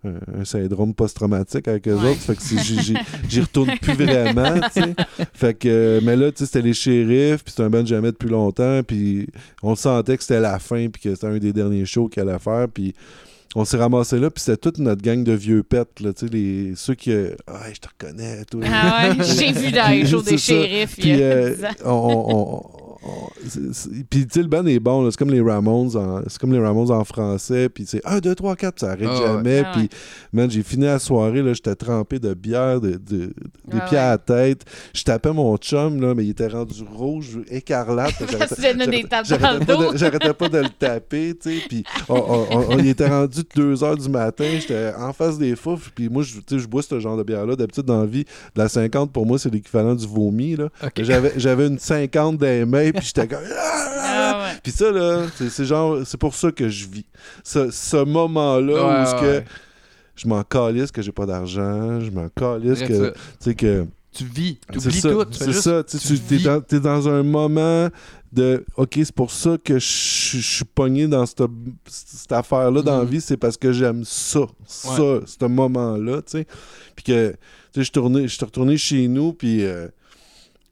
un, 0.08 0.42
un 0.42 0.46
syndrome 0.46 0.94
post-traumatique 0.94 1.68
avec 1.68 1.88
eux 1.88 1.96
Ouais. 1.96 2.12
autres. 2.12 2.20
Fait 2.22 2.36
que 2.36 2.42
j'y- 3.30 3.42
retourne 3.42 3.72
plus 3.82 3.94
vraiment. 3.94 4.62
Fait 5.34 5.54
que, 5.56 6.00
mais 6.04 6.16
là, 6.16 6.30
c'était 6.36 6.62
les 6.62 6.74
shérifs, 6.74 7.44
puis 7.44 7.52
c'était 7.52 7.64
un 7.64 7.70
band 7.70 7.84
que 7.84 7.90
depuis 8.12 8.30
longtemps, 8.30 8.82
puis 8.84 9.28
on 9.64 9.76
sentait 9.76 10.16
que 10.18 10.24
c'était 10.24 10.40
la 10.40 10.60
fin, 10.60 10.88
puis 10.90 11.02
que 11.02 11.14
c'était 11.16 11.28
un 11.28 11.38
des 11.38 11.52
derniers 11.54 11.86
shows 11.86 12.08
qu'il 12.08 12.22
allait 12.22 12.40
faire, 12.40 12.68
puis 12.74 12.94
on 13.56 13.66
s'est 13.66 13.78
ramassé 13.78 14.20
là, 14.20 14.30
puis 14.30 14.44
c'était 14.44 14.58
toute 14.58 14.78
notre 14.78 15.02
gang 15.02 15.24
de 15.24 15.32
vieux 15.34 15.64
pets, 15.64 16.00
là, 16.02 16.14
tu 16.14 16.28
sais, 16.28 16.32
les, 16.32 16.74
ceux 16.76 16.94
qui... 16.96 17.12
euh, 17.12 17.36
Ah, 17.48 17.64
je 17.74 17.80
te 17.80 17.88
reconnais, 17.88 18.46
toi. 18.46 18.62
Ah 18.72 19.10
ouais, 19.18 19.24
j'ai 19.26 19.52
vu 19.52 19.72
dans 19.72 19.90
les 19.90 20.06
shows 20.10 20.22
des 20.22 20.38
shérifs 20.38 20.96
Puis 20.98 21.22
euh, 21.22 21.56
10 21.56 21.66
ans. 21.66 21.70
on, 21.86 22.26
on- 22.36 22.89
Puis, 24.10 24.28
tu 24.28 24.34
sais, 24.34 24.42
le 24.42 24.48
band 24.48 24.66
est 24.66 24.80
bon, 24.80 25.10
c'est 25.10 25.18
comme 25.18 25.32
les 25.32 25.42
Ramones 25.42 25.96
en, 25.96 26.22
c'est 26.28 26.38
comme 26.38 26.52
les 26.52 26.60
Ramones 26.60 26.92
en 26.92 27.04
français, 27.04 27.70
puis 27.70 27.86
c'est 27.88 28.02
1, 28.06 28.20
2, 28.20 28.36
3, 28.36 28.56
4, 28.56 28.80
ça 28.80 28.92
arrête 28.92 29.08
Ah 29.10 29.16
jamais. 29.18 29.64
Ah 29.66 29.72
puis, 29.74 29.84
ouais. 29.84 29.90
man, 30.34 30.52
j'ai 30.52 30.64
fini 30.64 30.86
la 30.86 31.00
soirée, 31.00 31.42
là, 31.42 31.54
j'étais 31.54 31.76
trempé 31.76 32.20
de 32.20 32.34
bière, 32.34 32.82
de, 32.82 32.92
de- 32.92 32.98
des 33.68 33.78
Ouais, 33.78 33.80
pieds 33.88 33.98
à 33.98 34.10
la 34.12 34.18
tête. 34.18 34.66
Je 34.94 35.04
tapais 35.04 35.32
mon 35.32 35.56
chum, 35.58 36.02
là, 36.02 36.14
mais 36.14 36.26
il 36.26 36.32
était 36.32 36.48
rendu 36.48 36.84
rouge, 36.84 37.40
écarlate. 37.50 38.14
J'arrêtais- 38.30 38.56
pas 39.66 39.92
de- 39.92 39.98
J'arrêtais 39.98 40.34
pas 40.34 40.50
de 40.50 40.58
le 40.60 40.70
taper, 40.78 41.34
tu 41.42 41.50
sais. 41.60 41.64
Puis, 41.68 41.84
était 42.90 43.08
rendu 43.08 43.42
2 43.56 43.84
heures 43.84 43.98
du 43.98 44.10
matin, 44.10 44.46
j'étais 44.60 44.92
en 44.98 45.14
face 45.14 45.38
des 45.38 45.56
foufs, 45.56 45.92
puis 45.96 46.10
moi, 46.10 46.24
je, 46.24 46.36
tu 46.36 46.42
sais, 46.50 46.60
je 46.60 46.68
bois 46.68 46.82
ce 46.82 47.00
genre 47.00 47.16
de 47.18 47.24
bière-là. 47.24 47.56
D'habitude, 47.56 47.86
dans 47.86 48.02
la 48.02 48.06
vie, 48.06 48.24
de 48.56 48.62
la 48.62 48.68
50, 48.70 49.12
pour 49.12 49.26
moi, 49.26 49.40
c'est 49.40 49.52
l'équivalent 49.54 49.96
du 49.96 50.06
vomi, 50.06 50.56
là. 50.56 50.70
J'avais, 51.38 51.68
une 51.68 51.80
50 51.80 52.38
dans 52.38 52.68
puis 52.94 53.06
j'étais 53.06 53.28
comme. 53.28 53.44
Ah 53.52 54.42
ouais. 54.54 54.60
Puis 54.64 54.72
ça, 54.72 54.92
là, 54.92 55.26
c'est, 55.36 55.50
c'est 55.50 55.66
genre, 55.66 56.00
c'est 56.06 56.18
pour 56.20 56.36
ça 56.36 56.52
que 56.52 56.68
je 56.70 56.88
vis. 56.88 57.06
Ce, 57.44 57.72
ce 57.72 58.04
moment-là 58.04 58.74
où 58.74 59.16
Ouais, 59.16 59.20
que 59.22 59.26
ouais. 59.38 59.46
je 60.16 60.28
m'en 60.28 60.44
calisse 60.44 60.92
que 60.92 61.02
j'ai 61.02 61.12
pas 61.12 61.26
d'argent, 61.26 62.00
je 62.00 62.10
m'en 62.12 62.30
calisse 62.30 62.80
que, 62.82 63.10
tu 63.12 63.20
sais, 63.40 63.56
que. 63.56 63.86
Tu 64.12 64.26
vis, 64.26 64.58
tu 64.72 64.80
oublies 64.80 65.00
ça, 65.02 65.10
tout. 65.12 65.26
tu 65.26 65.38
fais 65.38 65.46
c'est 65.46 65.52
juste- 65.52 65.64
ça. 65.64 65.84
Tu, 65.84 65.98
tu 66.00 66.08
tu- 66.08 66.20
t'es 66.20 66.36
vis. 66.38 66.44
dans, 66.44 66.62
t'es 66.62 66.80
dans 66.80 67.08
un 67.08 67.22
moment 67.22 67.90
de 68.34 68.66
OK, 68.76 68.94
c'est 68.96 69.14
pour 69.14 69.30
ça 69.30 69.56
que 69.64 69.78
je 69.78 69.86
suis 70.42 70.66
pogné 70.66 71.08
dans 71.08 71.26
cette, 71.28 71.44
cette 71.86 72.32
affaire-là 72.32 72.82
dans 72.82 72.98
la 72.98 73.04
Mhm. 73.04 73.10
vie, 73.10 73.22
c'est 73.22 73.38
parce 73.38 73.56
que 73.56 73.72
j'aime 73.72 74.04
ça, 74.04 74.42
ça, 74.66 75.02
Ouais. 75.02 75.20
ce 75.26 75.46
moment-là, 75.46 76.24
tu 76.24 76.32
sais. 76.40 76.48
Puis 76.96 77.06
que, 77.06 77.30
tu 77.72 77.84
sais, 77.84 77.92
je 78.02 78.28
suis 78.28 78.46
retourné 78.46 78.78
chez 78.78 79.08
nous, 79.08 79.32
puis 79.34 79.64
euh, 79.64 79.88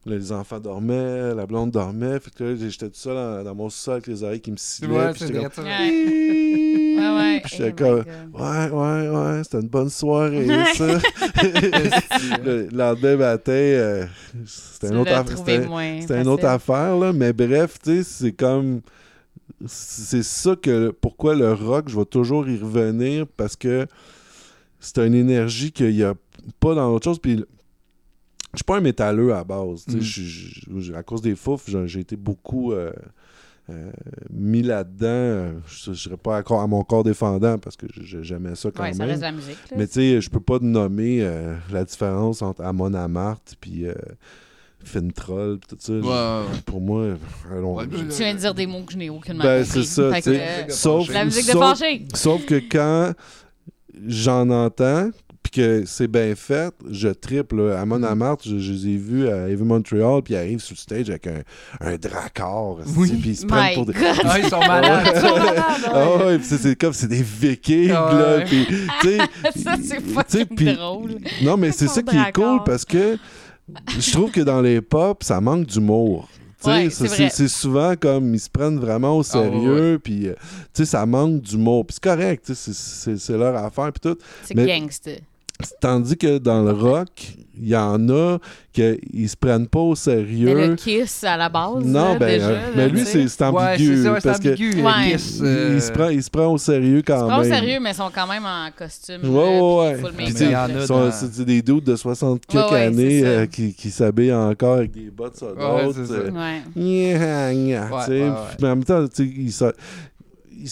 les 0.09 0.31
enfants 0.31 0.59
dormaient, 0.59 1.33
la 1.35 1.45
blonde 1.45 1.71
dormait, 1.71 2.19
fait 2.19 2.33
que 2.33 2.43
là, 2.43 2.55
j'étais 2.55 2.87
tout 2.87 2.95
seul 2.95 3.15
dans, 3.15 3.43
dans 3.43 3.55
mon 3.55 3.69
sol 3.69 3.93
avec 3.95 4.07
les 4.07 4.23
oreilles 4.23 4.41
qui 4.41 4.51
me 4.51 4.57
sifflaient, 4.57 5.11
puis 5.13 5.25
j'étais 5.27 5.49
comme... 5.49 5.65
Ouais. 5.65 6.77
Ouais, 6.97 7.15
ouais. 7.15 7.41
Puis 7.41 7.57
j'étais 7.57 7.73
Oh 7.73 7.75
comme. 7.75 8.41
Ouais, 8.41 8.69
ouais, 8.71 9.09
ouais, 9.09 9.43
c'était 9.43 9.59
une 9.61 9.67
bonne 9.67 9.89
soirée, 9.89 10.47
ça. 10.75 10.85
le 12.43 12.67
lendemain 12.71 13.15
matin, 13.17 13.51
euh, 13.51 14.05
c'était 14.45 14.87
une 14.87 14.97
autre 14.97 15.11
affaire. 15.13 15.37
c'était- 15.37 15.67
moins 15.67 16.01
c'était 16.01 16.21
une 16.21 16.27
autre 16.27 16.45
affaire, 16.45 16.97
là. 16.97 17.13
Mais 17.13 17.33
bref, 17.33 17.77
tu 17.83 17.97
sais, 17.97 18.03
c'est 18.03 18.31
comme. 18.31 18.81
C'est 19.67 20.23
ça 20.23 20.55
que. 20.55 20.89
Pourquoi 20.89 21.35
le 21.35 21.53
rock, 21.53 21.89
je 21.89 21.97
vais 21.97 22.05
toujours 22.05 22.47
y 22.49 22.57
revenir 22.57 23.25
parce 23.37 23.55
que 23.55 23.85
c'est 24.79 24.97
une 25.05 25.13
énergie 25.15 25.71
qu'il 25.71 25.95
n'y 25.95 26.03
a 26.03 26.15
pas 26.59 26.73
dans 26.73 26.91
autre 26.93 27.05
chose. 27.05 27.19
Puis. 27.19 27.45
Je 28.57 28.61
suis 28.61 28.65
pas 28.65 28.77
un 28.77 28.81
métalleux 28.81 29.33
à 29.35 29.43
base. 29.43 29.85
Mm. 29.87 29.99
je- 29.99 30.21
je- 30.23 30.79
je- 30.79 30.93
à 30.93 31.03
cause 31.03 31.21
des 31.21 31.35
fouf, 31.35 31.69
j'ai 31.85 31.99
été 31.99 32.15
beaucoup 32.15 32.73
euh, 32.73 32.91
euh, 33.69 33.91
mis 34.31 34.63
là-dedans. 34.63 35.59
Je 35.67 35.91
ne 35.91 35.95
serais 35.95 36.17
pas 36.17 36.37
à, 36.39 36.39
à 36.63 36.67
mon 36.67 36.83
corps 36.83 37.03
défendant 37.03 37.59
parce 37.59 37.75
que 37.75 37.85
je- 37.93 38.23
j'aimais 38.23 38.55
ça 38.55 38.71
quand 38.71 38.81
Ouais, 38.81 38.93
ça 38.93 38.99
même. 39.03 39.09
reste 39.09 39.21
la 39.21 39.31
musique. 39.31 39.57
là. 39.69 39.77
Mais 39.77 39.85
tu 39.85 39.93
sais, 39.93 40.21
je 40.21 40.29
peux 40.31 40.39
pas 40.39 40.57
te 40.57 40.63
nommer 40.63 41.19
euh, 41.21 41.55
la 41.71 41.83
différence 41.85 42.41
entre 42.41 42.63
Amon 42.63 42.93
Amarth 42.95 43.55
puis 43.61 43.85
euh, 43.85 43.93
Fintroll 44.83 45.59
pis 45.59 45.67
tout 45.67 45.77
ça. 45.79 46.43
Pour 46.65 46.81
moi, 46.81 47.15
allons. 47.51 47.75
Ouais, 47.75 47.85
je- 47.91 47.97
Tu 48.15 48.23
viens 48.23 48.33
de 48.33 48.39
dire 48.39 48.53
des 48.55 48.65
mots 48.65 48.83
que 48.83 48.93
je 48.93 48.97
n'ai 48.97 49.09
aucunement 49.09 49.43
Ben, 49.43 49.63
compris. 49.63 49.83
c'est 49.85 50.01
ça, 50.11 50.21
que, 50.21 50.29
euh, 50.29 50.69
Sauf, 50.69 51.09
La 51.09 51.25
musique 51.25 51.45
de 51.47 51.51
sauf- 51.51 51.83
sauf 52.15 52.45
que 52.45 52.55
quand 52.55 53.13
j'en 54.07 54.49
entends 54.49 55.09
puis 55.49 55.61
que 55.61 55.83
c'est 55.85 56.07
bien 56.07 56.35
fait, 56.35 56.73
je 56.89 57.07
triple. 57.09 57.57
là. 57.69 57.79
Amon 57.79 58.03
Amarth, 58.03 58.41
je, 58.47 58.57
je 58.57 58.71
les 58.73 58.87
ai 58.89 58.97
vus 58.97 59.27
à 59.29 59.47
Heavy 59.49 59.63
Montreal 59.63 60.21
puis 60.23 60.33
ils 60.33 60.37
arrivent 60.37 60.59
sur 60.59 60.73
le 60.75 60.79
stage 60.79 61.09
avec 61.09 61.27
un, 61.27 61.41
un 61.79 61.95
dracard. 61.97 62.77
Oui. 62.95 63.11
puis 63.21 63.29
ils 63.31 63.35
se 63.37 63.45
prennent 63.45 63.69
My 63.69 63.75
pour 63.75 63.85
des... 63.85 63.93
Ah, 64.25 64.39
ils 64.39 64.49
sont 64.49 64.59
malades. 64.59 65.07
Ils 65.15 65.21
sont 65.21 65.35
malades, 65.37 65.63
Ah 65.85 66.09
ouais. 66.17 66.25
ouais, 66.25 66.39
c'est- 66.41 66.57
c'est 66.57 66.75
comme 66.75 66.93
c'est 66.93 67.07
des 67.07 67.21
vikings 67.23 67.91
Ah 67.91 68.11
là, 68.13 68.37
ouais. 68.37 68.45
puis 68.45 68.65
tu 68.67 69.07
sais, 69.09 69.17
Ça, 69.63 69.75
c'est 69.81 70.01
fucking 70.01 70.45
puis- 70.55 70.73
drôle. 70.73 71.15
Non, 71.43 71.55
mais 71.57 71.71
c'est 71.71 71.87
ça 71.87 72.01
qui 72.03 72.15
est 72.17 72.31
cool 72.33 72.59
parce 72.65 72.83
que 72.85 73.17
je 73.99 74.11
trouve 74.11 74.31
que 74.31 74.41
dans 74.41 74.61
les 74.61 74.81
pop, 74.81 75.23
ça 75.23 75.39
manque 75.41 75.65
d'humour. 75.65 76.27
Tu 76.59 76.65
sais, 76.65 76.69
Ouais, 76.85 76.89
ça, 76.89 77.29
c'est 77.29 77.47
souvent 77.47 77.93
comme 77.95 78.33
ils 78.33 78.39
se 78.39 78.49
prennent 78.49 78.79
vraiment 78.79 79.15
au 79.17 79.23
sérieux, 79.23 79.99
puis 80.03 80.27
euh, 80.27 80.33
tu 80.73 80.83
sais, 80.83 80.85
ça 80.85 81.05
manque 81.05 81.41
d'humour. 81.41 81.85
Puis 81.85 81.95
c'est 82.01 82.09
correct, 82.09 82.45
tu 82.47 82.55
sais, 82.55 82.73
c'est- 82.73 82.73
c'est 82.73 83.17
c'est 83.19 83.37
leur 83.37 83.55
affaire, 83.55 83.91
puis 83.93 84.11
tout. 84.11 84.17
C'est 84.43 84.55
Mais- 84.55 84.65
gangsta. 84.79 85.11
Tandis 85.81 86.15
que 86.17 86.37
dans 86.37 86.61
le 86.61 86.71
rock, 86.71 87.09
il 87.59 87.67
y 87.69 87.75
en 87.75 88.09
a 88.09 88.37
qui 88.71 89.27
se 89.27 89.35
prennent 89.35 89.65
pas 89.65 89.79
au 89.79 89.95
Mais 90.05 90.13
le 90.13 90.25
sérieux. 90.25 90.75
kiss 90.75 91.23
à 91.23 91.35
la 91.35 91.49
base. 91.49 91.83
Non, 91.83 92.13
là, 92.13 92.19
ben, 92.19 92.27
déjà, 92.27 92.49
euh, 92.49 92.59
mais 92.75 92.89
lui, 92.89 93.03
c'est 93.05 93.27
c'est 93.27 93.43
Ouais, 93.45 93.47
ambigu. 93.73 93.97
c'est 93.97 94.03
ça, 94.03 94.15
c'est 94.19 94.27
parce 94.29 94.39
que 94.39 94.49
ambigu. 94.49 94.81
Ouais. 94.83 95.11
Kiss, 95.13 95.37
il, 95.39 95.45
euh, 95.47 95.71
il 95.73 95.81
se 95.81 95.91
prend, 95.91 96.09
il 96.09 96.21
se 96.23 96.29
prend 96.29 96.45
au 96.45 96.57
sérieux 96.59 97.01
quand 97.05 97.15
Ils 97.25 97.31
sont 97.31 97.41
même. 97.41 97.51
sérieux, 97.51 97.79
mais 97.81 97.89
ils 97.89 97.95
sont 97.95 98.11
quand 98.13 98.27
même 98.27 98.45
en 98.45 98.69
costume. 98.77 99.21
Ouais, 99.23 99.55
là, 99.57 99.63
ouais, 99.63 100.03
ouais. 100.03 100.11
Puis, 100.15 100.27
il 100.27 100.51
y 100.51 100.55
en 100.55 100.59
a 100.59 100.85
dans- 100.85 101.11
C'est 101.11 101.45
des 101.45 101.61
doutes 101.63 101.85
de 101.85 101.95
60 101.95 102.45
quelques 102.45 102.65
Ouais, 102.65 102.71
ouais, 102.73 102.83
années 102.85 103.19
c'est 103.21 103.25
ça. 103.25 103.27
euh, 103.31 103.45
qui, 103.47 103.73
qui 103.73 103.89
s'habillent 103.89 104.33
encore 104.33 104.75
avec 104.75 104.91
des 104.91 105.09
bottes 105.09 105.37
sur 105.37 105.47
Ouais, 105.47 105.85
d'autres. 105.85 105.95
c'est 106.05 106.13
ça. 106.13 106.19
euh, 106.19 106.29
Ouais. 106.29 106.61
Ouais, 107.91 108.01
sais. 108.05 108.11
ouais, 108.11 108.29
ouais. 108.29 108.35
Mais 108.61 108.67
en 108.67 108.75
même 108.75 108.83
temps, 108.83 109.07
tu 109.07 109.23
sais, 109.25 109.33
ils, 109.35 109.51
se- 109.51 109.73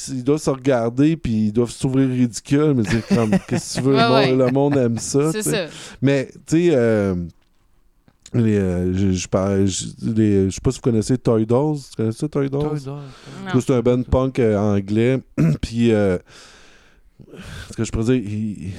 ils 0.10 0.24
doivent 0.24 0.42
se 0.42 0.50
regarder 0.50 1.16
puis 1.18 1.48
ils 1.48 1.52
doivent 1.54 1.72
s'ouvrir 1.72 2.10
ridicule, 2.10 2.74
mais 2.76 2.84
c'est 2.90 3.16
comme, 3.16 3.32
qu'est-ce 3.48 3.76
que 3.76 3.80
tu 3.82 3.86
veux, 3.88 3.96
Ouais, 3.96 4.02
le, 4.32 4.38
monde, 4.38 4.40
ouais. 4.40 4.46
le 4.48 4.52
monde 4.52 4.78
aime 4.78 4.98
ça. 4.98 5.32
C'est 5.32 5.44
ça. 5.44 5.66
Mais, 6.02 6.30
tu 6.46 6.68
sais, 6.70 6.70
euh, 6.74 7.16
les, 8.34 8.58
euh, 8.58 8.94
je, 8.94 9.12
je, 9.12 9.28
parle- 9.28 9.66
je, 9.66 9.86
les- 10.02 10.50
je 10.50 10.56
sais 10.56 10.62
pas 10.62 10.72
si 10.72 10.78
vous 10.78 10.82
connaissez 10.82 11.18
Toy 11.18 11.46
Dolls. 11.46 11.78
Tu 11.90 11.96
connais 11.96 12.12
ça, 12.12 12.28
Toy 12.28 12.50
Dolls? 12.50 12.80
C'est 13.62 13.74
un 13.74 13.82
band 13.82 14.04
punk 14.04 14.40
euh, 14.40 14.58
anglais. 14.58 15.22
Puis, 15.62 15.92
euh, 15.94 16.18
ce 17.72 17.76
que 17.76 17.84
je 17.84 17.92
pourrais 17.92 18.06
dire, 18.06 18.16
ils, 18.16 18.72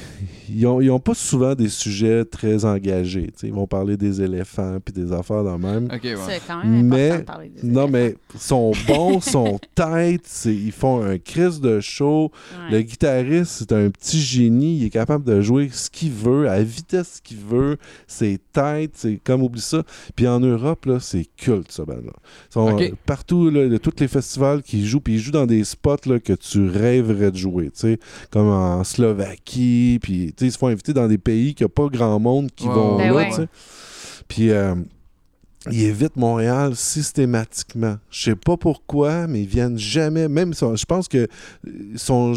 ils, 0.55 0.67
ont, 0.67 0.81
ils 0.81 0.91
ont 0.91 0.99
pas 1.01 1.15
souvent 1.15 1.55
des 1.55 1.69
sujets 1.69 2.25
très 2.25 2.65
engagés. 2.65 3.27
tu 3.29 3.33
sais. 3.37 3.47
Ils 3.49 3.53
vont 3.55 3.67
parler 3.67 3.97
des 3.97 4.23
éléphants 4.23 4.79
puis 4.85 4.93
des 4.95 5.13
affaires 5.13 5.45
de 5.45 5.51
même. 5.51 5.87
Ok, 5.87 6.03
ouais. 6.05 6.15
C'est 6.29 6.41
quand 6.47 6.65
même 6.65 6.87
Mais- 6.87 7.11
important 7.11 7.19
de 7.21 7.25
parler 7.25 7.49
des 7.51 7.69
Non, 7.69 7.89
éléphants. 7.89 7.93
mais 7.93 8.15
ils 8.35 8.41
sont 8.41 8.73
bons, 8.87 9.21
sont 9.21 9.59
têtes, 9.75 10.31
ils 10.47 10.73
font 10.73 11.03
un 11.05 11.19
crise 11.19 11.61
de 11.61 11.81
show. 11.81 12.31
Ouais. 12.71 12.77
Le 12.79 12.83
guitariste, 12.83 13.53
c'est 13.59 13.73
un 13.73 13.91
petit 13.91 14.21
génie, 14.21 14.79
il 14.79 14.85
est 14.87 14.91
capable 14.91 15.25
de 15.25 15.41
jouer 15.41 15.69
ce 15.73 15.91
qu'il 15.91 16.13
veut, 16.13 16.49
à 16.49 16.57
la 16.59 16.63
vitesse 16.65 17.21
qu'il 17.23 17.39
veut, 17.39 17.77
c'est 18.07 18.39
tête, 18.53 18.93
c'est 18.95 19.21
comme 19.23 19.43
oublie 19.43 19.61
ça. 19.61 19.83
Puis 20.15 20.27
en 20.27 20.41
Europe, 20.41 20.87
là, 20.87 20.99
c'est 21.01 21.27
culte, 21.37 21.71
ce 21.73 21.83
band-là. 21.83 22.13
Ils 22.51 22.53
sont 22.53 22.73
Ok. 22.73 22.83
euh, 22.83 22.91
partout, 23.05 23.51
là, 23.51 23.69
de 23.69 23.77
tous 23.77 23.93
les 24.01 24.09
festivals 24.09 24.63
qu'ils 24.63 24.85
jouent, 24.87 25.01
puis 25.01 25.15
ils 25.15 25.19
jouent 25.19 25.33
dans 25.33 25.47
des 25.47 25.65
spots 25.65 25.97
là, 26.07 26.19
que 26.19 26.33
tu 26.33 26.69
rêverais 26.69 27.31
de 27.31 27.37
jouer, 27.37 27.67
tu 27.67 27.71
sais, 27.81 27.99
comme 28.47 28.55
en 28.55 28.85
Slovaquie, 28.85 29.99
puis 30.03 30.33
tu 30.37 30.45
sais, 30.45 30.47
ils 30.47 30.53
se 30.53 30.59
font 30.59 30.69
inviter 30.69 30.93
dans 30.93 31.09
des 31.09 31.19
pays 31.19 31.55
qu'il 31.55 31.65
n'y 31.67 31.71
a 31.71 31.75
pas 31.75 31.89
grand 31.89 32.19
monde 32.19 32.51
qui 32.55 32.67
Ouais, 32.69 32.75
vont 32.75 32.97
Ben 32.97 33.09
là, 33.09 33.15
ouais. 33.15 33.29
tu 33.31 33.37
sais. 33.37 33.49
Puis 34.29 34.51
euh, 34.51 34.75
ils 35.71 35.85
évitent 35.85 36.17
Montréal 36.17 36.75
systématiquement. 36.77 37.97
Je 38.11 38.25
sais 38.25 38.37
pas 38.37 38.57
pourquoi, 38.57 39.27
mais 39.27 39.43
ils 39.43 39.49
viennent 39.49 39.79
jamais. 39.79 40.29
Même, 40.29 40.53
je 40.55 40.85
pense 40.85 41.09
que 41.09 41.27
sont, 41.97 42.35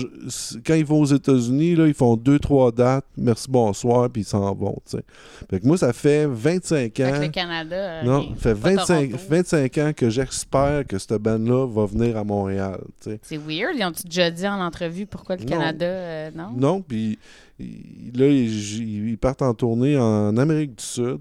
quand 0.65 0.73
ils 0.73 0.85
vont 0.85 1.01
aux 1.01 1.05
États-Unis, 1.05 1.75
là, 1.75 1.87
ils 1.87 1.93
font 1.93 2.15
deux, 2.15 2.39
trois 2.39 2.71
dates, 2.71 3.05
merci, 3.17 3.47
bonsoir, 3.49 4.09
puis 4.09 4.21
ils 4.21 4.25
s'en 4.25 4.53
vont. 4.53 4.77
tu 4.89 4.97
sais. 4.97 5.03
Fait 5.49 5.59
que 5.59 5.67
moi, 5.67 5.77
ça 5.77 5.93
fait 5.93 6.25
25 6.25 6.77
Fait 6.77 6.89
que 6.91 7.03
ans. 7.03 7.19
le 7.21 7.27
Canada. 7.29 7.75
euh, 7.75 8.03
Non, 8.03 8.35
fait 8.35 8.55
Pas 8.55 8.69
25, 8.75 9.09
Toronto. 9.11 9.23
25 9.29 9.77
ans 9.77 9.91
que 9.95 10.09
j'espère 10.09 10.85
que 10.87 10.97
cette 10.97 11.13
band-là 11.21 11.65
va 11.67 11.85
venir 11.85 12.17
à 12.17 12.23
Montréal. 12.23 12.79
C'est 12.99 13.37
weird. 13.37 13.75
Ils 13.75 13.83
ont-tu 13.85 14.03
déjà 14.03 14.29
dit 14.31 14.47
en 14.47 14.59
entrevue 14.59 15.05
pourquoi 15.05 15.35
le 15.35 15.43
Non. 15.43 15.49
Canada, 15.49 15.85
euh, 15.85 16.31
non? 16.35 16.49
Non, 16.55 16.81
puis 16.81 17.17
là, 17.59 18.27
ils, 18.27 19.09
ils 19.09 19.17
partent 19.17 19.41
en 19.41 19.53
tournée 19.53 19.97
en 19.97 20.35
Amérique 20.37 20.75
du 20.77 20.83
Sud, 20.83 21.19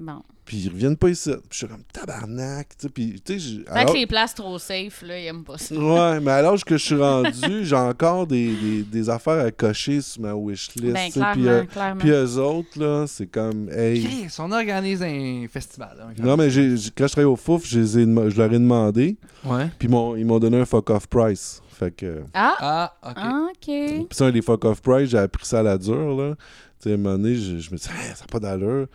Bon. 0.00 0.22
Puis 0.48 0.56
ils 0.56 0.70
reviennent 0.70 0.96
pas 0.96 1.10
ici. 1.10 1.30
Puis 1.30 1.40
je 1.50 1.56
suis 1.58 1.66
comme 1.68 1.82
tabarnak. 1.92 2.68
tu 2.70 2.74
sais, 2.78 2.88
Puis, 2.88 3.20
tu 3.22 3.34
sais, 3.34 3.38
j'ai- 3.38 3.64
Tant 3.64 3.72
alors- 3.74 3.92
que 3.92 3.98
les 3.98 4.06
places 4.06 4.34
trop 4.34 4.58
safe, 4.58 5.02
là, 5.02 5.20
ils 5.20 5.26
aiment 5.26 5.44
pas 5.44 5.58
ça. 5.58 5.74
Ouais, 5.74 6.20
mais 6.20 6.30
à 6.30 6.40
l'âge 6.40 6.64
que 6.64 6.78
je 6.78 6.84
suis 6.86 6.94
rendu, 7.00 7.64
j'ai 7.66 7.76
encore 7.76 8.26
des, 8.26 8.54
des, 8.56 8.82
des 8.82 9.10
affaires 9.10 9.44
à 9.44 9.50
cocher 9.50 10.00
sur 10.00 10.22
ma 10.22 10.32
wishlist. 10.34 10.94
Ben, 10.94 11.06
tu 11.06 11.12
sais, 11.12 11.20
clairement, 11.20 11.32
puis, 11.34 11.48
euh, 11.48 11.64
clairement. 11.64 12.00
puis 12.00 12.10
eux 12.10 12.38
autres, 12.38 12.80
là, 12.80 13.04
c'est 13.06 13.26
comme, 13.26 13.68
hey. 13.70 14.02
Chris, 14.02 14.34
on 14.38 14.50
organise 14.50 15.02
un 15.02 15.44
festival. 15.50 15.98
hein, 16.02 16.14
Non, 16.18 16.38
mais 16.38 16.48
j'ai, 16.48 16.78
j'ai- 16.78 16.90
quand 16.96 17.06
je 17.06 17.12
travaillais 17.12 17.30
au 17.32 17.36
Fouf, 17.36 17.66
je, 17.66 17.78
les 17.80 17.98
ai 17.98 18.02
je 18.04 18.36
leur 18.38 18.50
ai 18.50 18.58
demandé, 18.58 19.18
Ouais. 19.44 19.66
puis 19.78 19.86
ils 19.86 19.90
m'ont, 19.90 20.16
ils 20.16 20.24
m'ont 20.24 20.38
donné 20.38 20.58
un 20.60 20.64
fuck-off 20.64 21.06
price. 21.08 21.60
Fait 21.78 21.94
que. 21.94 22.22
Ah! 22.34 22.56
Ah, 22.58 22.94
ok. 23.10 23.14
Ah. 23.18 23.48
Puis 23.60 24.06
ça, 24.12 24.30
les 24.30 24.40
fuck-off 24.42 24.80
price, 24.80 25.10
j'ai 25.10 25.18
appris 25.18 25.44
ça 25.46 25.60
à 25.60 25.62
la 25.62 25.76
dure, 25.78 26.16
là. 26.16 26.34
Tu 26.80 26.84
sais, 26.84 26.90
à 26.92 26.94
un 26.94 26.96
moment 26.96 27.18
donné, 27.18 27.34
je, 27.34 27.58
je 27.58 27.70
me 27.70 27.76
dis, 27.76 27.86
Hey, 27.88 28.14
ça 28.14 28.22
n'a 28.22 28.26
pas 28.30 28.40
d'allure. 28.40 28.86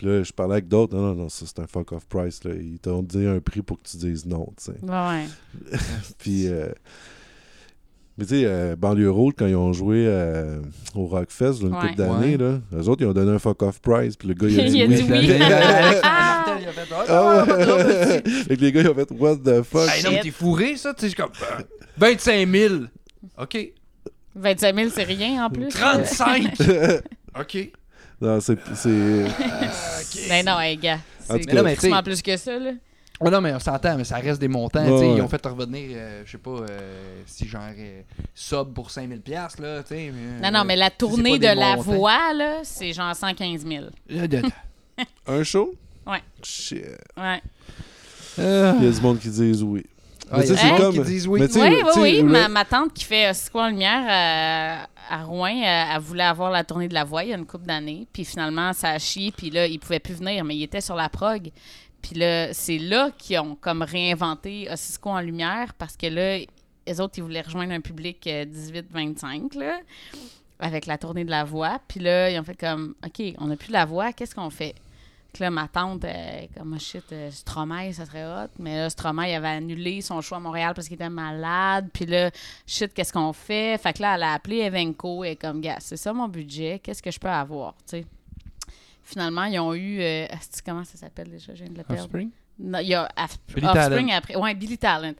Puis 0.00 0.08
là, 0.08 0.22
je 0.22 0.32
parlais 0.32 0.54
avec 0.54 0.66
d'autres. 0.68 0.96
Non, 0.96 1.02
non, 1.08 1.14
non, 1.14 1.28
ça, 1.28 1.44
c'est 1.46 1.58
un 1.60 1.66
fuck-off 1.66 2.06
price, 2.06 2.42
là. 2.44 2.52
Ils 2.54 2.78
t'ont 2.78 3.02
dit 3.02 3.26
un 3.26 3.38
prix 3.38 3.60
pour 3.60 3.76
que 3.82 3.86
tu 3.86 3.98
dises 3.98 4.24
non, 4.24 4.46
tu 4.56 4.72
sais. 4.72 4.78
Ouais. 4.82 5.26
Puis, 6.18 6.48
euh, 6.48 6.68
mais 8.16 8.24
tu 8.24 8.30
sais, 8.36 8.42
euh, 8.46 8.76
Banlieue 8.76 9.10
Road, 9.10 9.34
quand 9.36 9.46
ils 9.46 9.56
ont 9.56 9.74
joué 9.74 10.04
euh, 10.06 10.62
au 10.94 11.04
Rockfest, 11.04 11.60
là, 11.62 11.68
une 11.68 11.74
Ouais. 11.74 11.80
couple 11.82 11.96
d'années, 11.96 12.36
Ouais. 12.36 12.38
là, 12.38 12.60
eux 12.78 12.88
autres, 12.88 13.02
ils 13.02 13.06
ont 13.08 13.12
donné 13.12 13.30
un 13.32 13.38
fuck-off 13.38 13.78
prize, 13.82 14.16
puis 14.16 14.28
le 14.28 14.32
gars, 14.34 14.48
il 14.48 14.58
a 14.60 14.64
dit 14.70 14.76
Il 14.78 14.82
a 14.82 14.86
oui. 14.86 15.26
dit 15.26 15.32
Ah! 16.02 16.46
Fait 16.70 16.94
Ah, 17.08 17.44
Ah 17.46 17.46
que 17.46 18.54
les 18.60 18.72
gars, 18.72 18.80
ils 18.80 18.88
ont 18.88 18.94
fait 18.94 19.10
What 19.12 19.36
the 19.44 19.62
fuck? 19.62 19.86
Hey, 19.86 20.02
non, 20.02 20.12
mais 20.12 20.20
t'es 20.22 20.30
fourré, 20.30 20.76
ça? 20.78 20.94
Tu 20.94 21.00
sais, 21.02 21.06
je 21.08 21.14
suis 21.14 21.22
comme. 21.22 21.32
euh, 21.58 21.62
25 21.98 22.48
000. 22.50 22.74
OK. 23.38 23.72
25 24.34 24.74
000, 24.76 24.88
c'est 24.94 25.02
rien 25.02 25.44
en 25.44 25.50
plus. 25.50 25.68
35. 25.68 26.54
OK. 27.38 27.70
Non, 28.20 28.40
c'est. 28.40 28.58
c'est- 28.74 29.26
Ben 30.28 30.44
non, 30.44 30.60
hey, 30.60 30.76
gars. 30.76 30.98
C'est 31.20 31.40
cas- 31.40 31.54
Non, 31.54 31.62
mais 31.62 31.76
plus 32.02 32.22
que 32.22 32.36
ça, 32.36 32.58
là. 32.58 32.72
Ouais, 33.20 33.30
non, 33.30 33.40
mais 33.42 33.52
on 33.52 33.58
s'entend, 33.58 33.96
mais 33.98 34.04
ça 34.04 34.16
reste 34.16 34.40
des 34.40 34.48
montants. 34.48 34.80
Ouais, 34.82 34.90
tu 34.92 34.98
sais, 34.98 35.06
ouais. 35.10 35.16
Ils 35.18 35.22
ont 35.22 35.28
fait 35.28 35.44
revenir, 35.44 35.90
euh, 35.94 36.22
je 36.24 36.30
sais 36.32 36.38
pas, 36.38 36.50
euh, 36.50 37.22
si 37.26 37.46
genre 37.46 37.62
euh, 37.78 38.00
sub 38.34 38.72
pour 38.72 38.90
5000$, 38.90 39.20
piastres, 39.20 39.60
là, 39.60 39.82
tu 39.82 39.88
sais. 39.94 40.10
mais, 40.14 40.40
Non, 40.50 40.58
non, 40.58 40.64
mais 40.64 40.74
la 40.76 40.88
tournée 40.90 41.38
de 41.38 41.44
la 41.46 41.76
montants. 41.76 41.82
voix, 41.82 42.32
là, 42.34 42.60
c'est 42.62 42.92
genre 42.94 43.14
115 43.14 43.66
000. 43.66 43.84
Euh, 44.12 44.26
de- 44.26 44.42
Un 45.26 45.42
show? 45.44 45.74
Ouais. 46.06 46.22
Shit. 46.42 46.82
Ouais. 47.16 47.42
Euh, 48.38 48.72
Il 48.78 48.84
y 48.86 48.88
a 48.88 48.90
du 48.90 49.00
monde 49.02 49.18
qui 49.18 49.28
disent 49.28 49.62
oui. 49.62 49.84
Mais 50.38 50.42
tu 50.42 50.48
sais, 50.48 50.56
c'est 50.56 50.76
comme- 50.76 50.96
oui. 50.98 51.40
mais 51.40 51.48
tu 51.48 51.54
sais, 51.54 51.60
Oui, 51.62 51.76
tu 51.78 51.84
oui, 51.84 51.92
sais, 51.94 52.00
oui. 52.00 52.16
le- 52.22 52.28
Ma, 52.28 52.48
ma 52.48 52.64
tante 52.64 52.92
qui 52.94 53.04
fait 53.04 53.30
euh, 53.30 53.32
quoi 53.50 53.64
en 53.64 53.68
lumière 53.70 54.04
à, 54.08 54.88
à 55.16 55.24
Rouen, 55.24 55.46
elle, 55.48 55.88
elle 55.94 56.00
voulait 56.00 56.22
avoir 56.24 56.50
la 56.50 56.62
tournée 56.64 56.88
de 56.88 56.94
la 56.94 57.04
voix 57.04 57.24
il 57.24 57.30
y 57.30 57.32
a 57.32 57.36
une 57.36 57.46
couple 57.46 57.66
d'années. 57.66 58.06
Puis 58.12 58.24
finalement, 58.24 58.72
ça 58.72 58.90
a 58.90 58.98
chié. 58.98 59.32
Puis 59.36 59.50
là, 59.50 59.66
il 59.66 59.78
pouvait 59.80 59.98
plus 59.98 60.14
venir, 60.14 60.44
mais 60.44 60.54
il 60.56 60.62
était 60.62 60.80
sur 60.80 60.94
la 60.94 61.08
prog. 61.08 61.50
Puis 62.02 62.14
là, 62.16 62.52
c'est 62.54 62.78
là 62.78 63.10
qu'ils 63.18 63.38
ont 63.40 63.56
comme 63.60 63.82
réinventé 63.82 64.68
Ossisco 64.70 65.10
en 65.10 65.20
lumière 65.20 65.74
parce 65.74 65.96
que 65.96 66.06
là, 66.06 66.38
les 66.86 67.00
autres, 67.00 67.14
ils 67.18 67.22
voulaient 67.22 67.42
rejoindre 67.42 67.72
un 67.72 67.80
public 67.80 68.26
euh, 68.26 68.44
18-25, 68.46 69.58
là, 69.58 69.78
avec 70.58 70.86
la 70.86 70.96
tournée 70.98 71.24
de 71.24 71.30
la 71.30 71.44
voix. 71.44 71.78
Puis 71.88 72.00
là, 72.00 72.30
ils 72.30 72.38
ont 72.38 72.44
fait 72.44 72.58
comme, 72.58 72.94
OK, 73.04 73.22
on 73.38 73.46
n'a 73.48 73.56
plus 73.56 73.70
la 73.72 73.84
voix, 73.84 74.12
qu'est-ce 74.12 74.34
qu'on 74.34 74.50
fait? 74.50 74.74
Puis 75.32 75.42
là, 75.44 75.50
ma 75.50 75.68
tante, 75.68 76.04
euh, 76.04 76.46
comme, 76.56 76.72
oh 76.74 76.78
shit, 76.78 77.04
euh, 77.12 77.30
Stromae, 77.30 77.92
ça 77.92 78.04
serait 78.04 78.24
hot. 78.26 78.48
Mais 78.58 78.76
là, 78.76 78.90
Stromae, 78.90 79.28
il 79.30 79.34
avait 79.34 79.48
annulé 79.48 80.00
son 80.00 80.20
choix 80.20 80.38
à 80.38 80.40
Montréal 80.40 80.72
parce 80.74 80.88
qu'il 80.88 80.96
était 80.96 81.08
malade. 81.08 81.88
Puis 81.92 82.06
là, 82.06 82.30
shit, 82.66 82.92
qu'est-ce 82.92 83.12
qu'on 83.12 83.32
fait? 83.32 83.78
Fait 83.78 83.92
que 83.92 84.02
là, 84.02 84.16
elle 84.16 84.22
a 84.24 84.32
appelé 84.32 84.58
Evenco 84.58 85.22
et 85.24 85.36
comme, 85.36 85.60
gars, 85.60 85.76
c'est 85.78 85.96
ça 85.96 86.12
mon 86.12 86.28
budget, 86.28 86.80
qu'est-ce 86.82 87.02
que 87.02 87.10
je 87.10 87.18
peux 87.20 87.28
avoir, 87.28 87.74
tu 87.88 87.98
sais? 87.98 88.06
Finalement, 89.02 89.44
ils 89.44 89.58
ont 89.58 89.74
eu. 89.74 90.00
euh, 90.00 90.26
comment 90.64 90.84
ça 90.84 90.96
s'appelle 90.96 91.30
déjà? 91.30 91.54
Je 91.54 91.64
viens 91.64 91.72
de 91.72 91.78
le 91.78 91.84
perdre. 91.84 92.02
Offspring? 92.04 92.30
Non, 92.58 92.78
il 92.80 92.88
y 92.88 92.94
a 92.94 93.08
Billy 93.48 93.66
Offspring 93.66 93.72
Talent. 93.72 94.08
après. 94.16 94.36
Ouais, 94.36 94.54
Billy 94.54 94.78
Talent. 94.78 95.14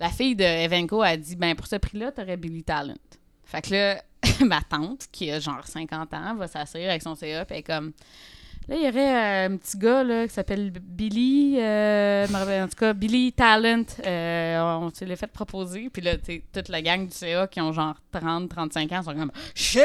La 0.00 0.10
fille 0.10 0.34
de 0.36 0.42
Evenco 0.44 1.00
a 1.02 1.16
dit 1.16 1.36
ben 1.36 1.54
pour 1.54 1.66
ce 1.66 1.76
prix-là, 1.76 2.12
t'aurais 2.12 2.36
Billy 2.36 2.62
Talent. 2.64 2.96
Fait 3.44 3.62
que 3.62 3.72
là, 3.72 4.02
ma 4.44 4.60
tante, 4.62 5.06
qui 5.12 5.30
a 5.30 5.38
genre 5.38 5.66
50 5.66 6.12
ans, 6.14 6.34
va 6.34 6.48
s'asseoir 6.48 6.90
avec 6.90 7.02
son 7.02 7.14
CA, 7.14 7.44
puis 7.44 7.54
elle 7.54 7.60
est 7.60 7.62
comme. 7.62 7.92
Là, 8.66 8.76
il 8.76 8.82
y 8.82 8.88
aurait 8.88 9.14
euh, 9.14 9.46
un 9.48 9.56
petit 9.58 9.76
gars 9.76 10.02
là, 10.02 10.26
qui 10.26 10.32
s'appelle 10.32 10.70
Billy, 10.70 11.56
euh, 11.58 12.26
en 12.26 12.66
tout 12.66 12.76
cas, 12.78 12.94
Billy 12.94 13.30
Talent. 13.30 13.84
Euh, 14.06 14.78
on 14.80 14.90
se 14.90 15.04
l'est 15.04 15.16
fait 15.16 15.26
proposer. 15.26 15.90
Puis 15.92 16.00
là, 16.00 16.12
toute 16.16 16.68
la 16.68 16.80
gang 16.80 17.06
du 17.06 17.14
CA 17.14 17.46
qui 17.46 17.60
ont 17.60 17.72
genre 17.72 17.94
30, 18.10 18.48
35 18.48 18.92
ans 18.92 19.02
sont 19.02 19.14
comme 19.14 19.32
Shit! 19.54 19.84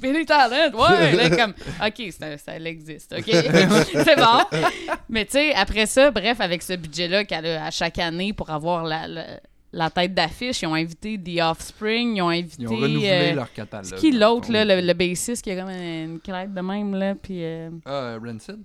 Billy 0.00 0.26
Talent! 0.26 0.76
Ouais! 0.76 1.12
Là, 1.16 1.30
comme 1.30 1.54
OK, 1.86 2.12
ça, 2.12 2.56
existe. 2.58 3.14
OK? 3.16 3.24
C'est 3.26 4.16
bon. 4.16 4.60
Mais 5.08 5.24
tu 5.24 5.32
sais, 5.32 5.54
après 5.54 5.86
ça, 5.86 6.10
bref, 6.10 6.38
avec 6.40 6.62
ce 6.62 6.74
budget-là 6.74 7.24
qu'elle 7.24 7.46
a 7.46 7.64
à 7.64 7.70
chaque 7.70 7.98
année 7.98 8.34
pour 8.34 8.50
avoir 8.50 8.84
la, 8.84 9.08
la, 9.08 9.24
la 9.72 9.90
tête 9.90 10.14
d'affiche, 10.14 10.62
ils 10.62 10.66
ont 10.66 10.74
invité 10.74 11.18
The 11.18 11.40
Offspring, 11.42 12.16
ils 12.16 12.22
ont 12.22 12.28
invité. 12.30 12.62
Ils 12.62 12.68
ont 12.68 12.76
renouvelé 12.76 13.08
euh, 13.10 13.34
leur 13.34 13.52
catalogue. 13.52 13.84
c'est 13.86 13.96
qui 13.96 14.12
l'autre, 14.12 14.50
là, 14.50 14.64
le, 14.64 14.80
le 14.86 14.92
bassiste 14.94 15.42
qui 15.44 15.50
a 15.50 15.60
comme 15.60 15.70
une 15.70 16.20
crête 16.20 16.54
de 16.54 16.60
même, 16.60 16.94
là, 16.94 17.14
puis... 17.14 17.44
euh, 17.44 17.70
Ah, 17.84 17.90
euh, 17.90 18.18
Rancid? 18.24 18.58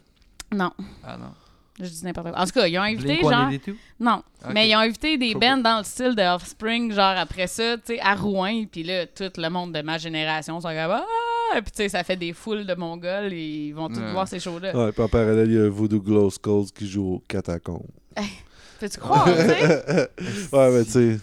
non, 0.53 0.71
Ah 1.03 1.17
non. 1.17 1.31
je 1.79 1.89
dis 1.89 2.05
n'importe 2.05 2.29
quoi. 2.29 2.39
En 2.39 2.45
tout 2.45 2.51
cas, 2.51 2.67
ils 2.67 2.77
ont 2.77 2.83
invité, 2.83 3.03
Blink 3.17 3.21
genre... 3.23 3.31
182? 3.51 3.77
Non, 3.99 4.23
mais 4.53 4.69
ils 4.69 4.75
ont 4.75 4.79
invité 4.79 5.17
des 5.17 5.33
bands 5.35 5.57
dans 5.57 5.79
le 5.79 5.83
style 5.83 6.15
de 6.15 6.21
Offspring, 6.21 6.91
genre 6.93 7.17
après 7.17 7.47
ça, 7.47 7.75
tu 7.77 7.95
sais, 7.95 7.99
à 7.99 8.15
Rouen, 8.15 8.65
puis 8.71 8.83
là, 8.83 9.05
tout 9.07 9.31
le 9.37 9.49
monde 9.49 9.73
de 9.73 9.81
ma 9.81 9.97
génération 9.97 10.59
sont 10.61 10.67
comme 10.69 10.77
Ah! 10.91 11.03
Puis 11.55 11.63
tu 11.65 11.71
sais, 11.77 11.89
ça 11.89 12.03
fait 12.03 12.15
des 12.15 12.33
foules 12.33 12.65
de 12.65 12.73
Mongols 12.73 13.31
et 13.33 13.67
ils 13.67 13.73
vont 13.73 13.87
tous 13.89 13.99
Ouais. 13.99 14.11
voir 14.11 14.27
ces 14.27 14.39
shows-là. 14.39 14.75
Ouais, 14.75 14.91
puis 14.91 15.03
en 15.03 15.07
parallèle, 15.09 15.47
il 15.51 15.55
y 15.55 15.59
a 15.59 15.69
Voodoo 15.69 15.99
Glow 16.01 16.29
Skulls 16.31 16.71
qui 16.73 16.87
joue 16.87 17.15
au 17.15 17.23
catacombe. 17.27 17.85
Peux-tu 18.83 18.99
croire, 18.99 19.25
tu 19.25 19.31
sais? 19.33 20.09
ouais, 20.51 20.71
mais 20.71 20.83
tu 20.85 20.91
sais. 20.91 21.19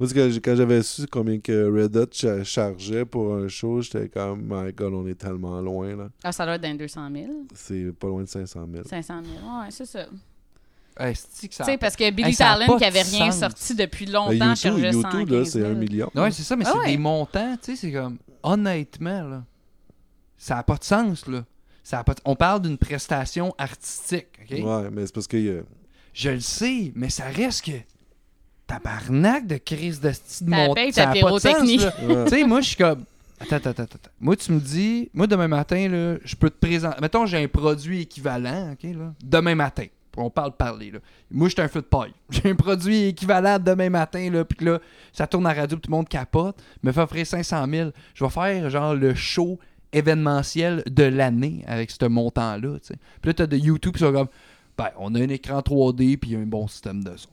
Moi, 0.00 0.08
quand 0.12 0.56
j'avais 0.56 0.82
su 0.82 1.06
combien 1.06 1.38
que 1.38 1.70
Red 1.82 1.96
Hot 1.96 2.06
cha- 2.10 2.42
chargeait 2.42 3.04
pour 3.04 3.32
un 3.36 3.46
show, 3.46 3.80
j'étais 3.80 4.08
comme, 4.08 4.42
my 4.48 4.72
god, 4.72 4.92
on 4.92 5.06
est 5.06 5.14
tellement 5.14 5.60
loin, 5.60 5.94
là. 5.94 6.08
Ah, 6.24 6.32
ça 6.32 6.44
doit 6.44 6.56
être 6.56 6.62
dans 6.62 6.72
les 6.72 6.78
200 6.78 7.08
000, 7.14 7.26
C'est 7.54 7.92
pas 7.96 8.08
loin 8.08 8.22
de 8.24 8.28
500 8.28 8.66
000. 8.72 8.84
500 8.88 9.14
000. 9.22 9.34
Ouais, 9.60 9.66
c'est 9.70 9.86
ça. 9.86 10.06
Hey, 10.98 11.14
c'est-tu 11.14 11.48
que 11.48 11.54
ça 11.54 11.64
Tu 11.64 11.70
sais, 11.70 11.78
parce 11.78 11.94
que 11.94 12.10
Billy 12.10 12.30
Hey, 12.30 12.36
Talent, 12.36 12.76
qui 12.76 12.84
avait 12.84 13.02
rien 13.02 13.30
sens. 13.30 13.40
sorti 13.40 13.74
depuis 13.76 14.06
Ben, 14.06 14.12
longtemps, 14.12 14.30
YouTube, 14.32 14.56
chargeait 14.56 14.90
YouTube, 14.92 15.02
115 15.02 15.20
là, 15.20 15.26
000. 15.26 15.44
c'est 15.44 15.64
un 15.64 15.74
million. 15.74 16.10
Ouais, 16.14 16.30
c'est 16.32 16.42
ça, 16.42 16.56
mais 16.56 16.64
Ah 16.66 16.70
c'est 16.72 16.78
ouais. 16.78 16.86
des 16.92 16.98
montants, 16.98 17.56
tu 17.62 17.76
sais, 17.76 17.76
c'est 17.76 17.92
comme, 17.92 18.18
honnêtement, 18.42 19.22
là, 19.22 19.44
ça 20.36 20.56
n'a 20.56 20.62
pas 20.64 20.76
de 20.76 20.84
sens, 20.84 21.26
là. 21.28 21.44
Ça 21.84 22.00
a 22.00 22.04
pas 22.04 22.14
de- 22.14 22.20
On 22.24 22.34
parle 22.34 22.62
d'une 22.62 22.78
prestation 22.78 23.54
artistique, 23.58 24.26
OK? 24.42 24.58
Ouais, 24.58 24.90
mais 24.90 25.06
c'est 25.06 25.14
parce 25.14 25.26
que. 25.28 25.36
euh, 25.36 25.62
Je 26.14 26.30
le 26.30 26.40
sais, 26.40 26.92
mais 26.94 27.10
ça 27.10 27.24
reste 27.24 27.66
que. 27.66 27.72
Tabarnak 28.66 29.46
de 29.46 29.58
crise 29.58 30.00
de 30.00 30.10
style 30.10 30.48
paye 30.74 30.90
Ça 30.90 31.04
ta 31.04 31.10
a 31.10 31.14
pas 31.20 31.32
de 31.32 31.38
sens, 31.38 31.68
tu 31.68 32.30
sais, 32.30 32.44
moi, 32.44 32.62
je 32.62 32.68
suis 32.68 32.76
comme. 32.76 33.04
Attends, 33.38 33.56
attends, 33.56 33.70
attends, 33.70 33.82
attends. 33.82 34.10
Moi, 34.20 34.36
tu 34.36 34.52
me 34.52 34.60
dis, 34.60 35.10
moi, 35.12 35.26
demain 35.26 35.48
matin, 35.48 35.86
là, 35.88 36.16
je 36.24 36.34
peux 36.34 36.48
te 36.48 36.58
présenter. 36.58 36.98
Mettons, 37.02 37.26
j'ai 37.26 37.42
un 37.42 37.48
produit 37.48 38.02
équivalent, 38.02 38.72
OK, 38.72 38.84
là. 38.84 39.12
Demain 39.22 39.54
matin. 39.54 39.84
On 40.16 40.30
parle 40.30 40.52
parler, 40.56 40.92
là. 40.92 41.00
Moi, 41.30 41.48
je 41.48 41.54
suis 41.54 41.62
un 41.62 41.68
feu 41.68 41.80
de 41.80 41.86
paille. 41.86 42.12
J'ai 42.30 42.48
un 42.48 42.54
produit 42.54 43.06
équivalent 43.06 43.58
demain 43.58 43.90
matin, 43.90 44.30
là, 44.30 44.44
puis 44.44 44.64
là, 44.64 44.78
ça 45.12 45.26
tourne 45.26 45.44
à 45.46 45.52
la 45.52 45.62
radio, 45.62 45.76
puis 45.76 45.82
tout 45.82 45.90
le 45.90 45.96
monde 45.96 46.08
capote. 46.08 46.56
Me 46.82 46.92
fait 46.92 47.00
offrir 47.00 47.26
500 47.26 47.66
000. 47.68 47.90
Je 48.14 48.24
vais 48.24 48.30
faire, 48.30 48.70
genre, 48.70 48.94
le 48.94 49.14
show 49.14 49.58
événementiel 49.92 50.82
de 50.86 51.04
l'année 51.04 51.64
avec 51.66 51.90
ce 51.90 52.04
montant-là, 52.04 52.78
tu 52.78 52.86
sais. 52.86 52.96
Puis 53.20 53.30
là, 53.30 53.34
t'as 53.34 53.46
de 53.46 53.56
YouTube, 53.56 53.94
qui 53.94 54.00
sont 54.00 54.12
comme, 54.12 54.28
ben, 54.76 54.88
on 54.98 55.14
a 55.14 55.20
un 55.20 55.28
écran 55.28 55.60
3D, 55.60 56.16
puis 56.16 56.34
un 56.36 56.46
bon 56.46 56.66
système 56.68 57.02
de 57.04 57.16
son. 57.16 57.28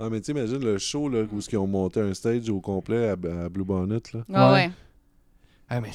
Ah, 0.00 0.08
mais 0.10 0.20
tu 0.20 0.30
imagines 0.30 0.58
le 0.64 0.78
show 0.78 1.08
là, 1.08 1.22
où 1.30 1.38
ils 1.40 1.56
ont 1.58 1.66
monté 1.66 2.00
un 2.00 2.14
stage 2.14 2.48
au 2.48 2.60
complet 2.60 3.08
à, 3.10 3.12
à 3.12 3.48
Blue 3.48 3.64
Bonnet. 3.64 4.00
Là? 4.14 4.48
Ouais, 4.48 4.54
ouais. 4.54 4.70
Ah, 5.68 5.80
mais 5.80 5.90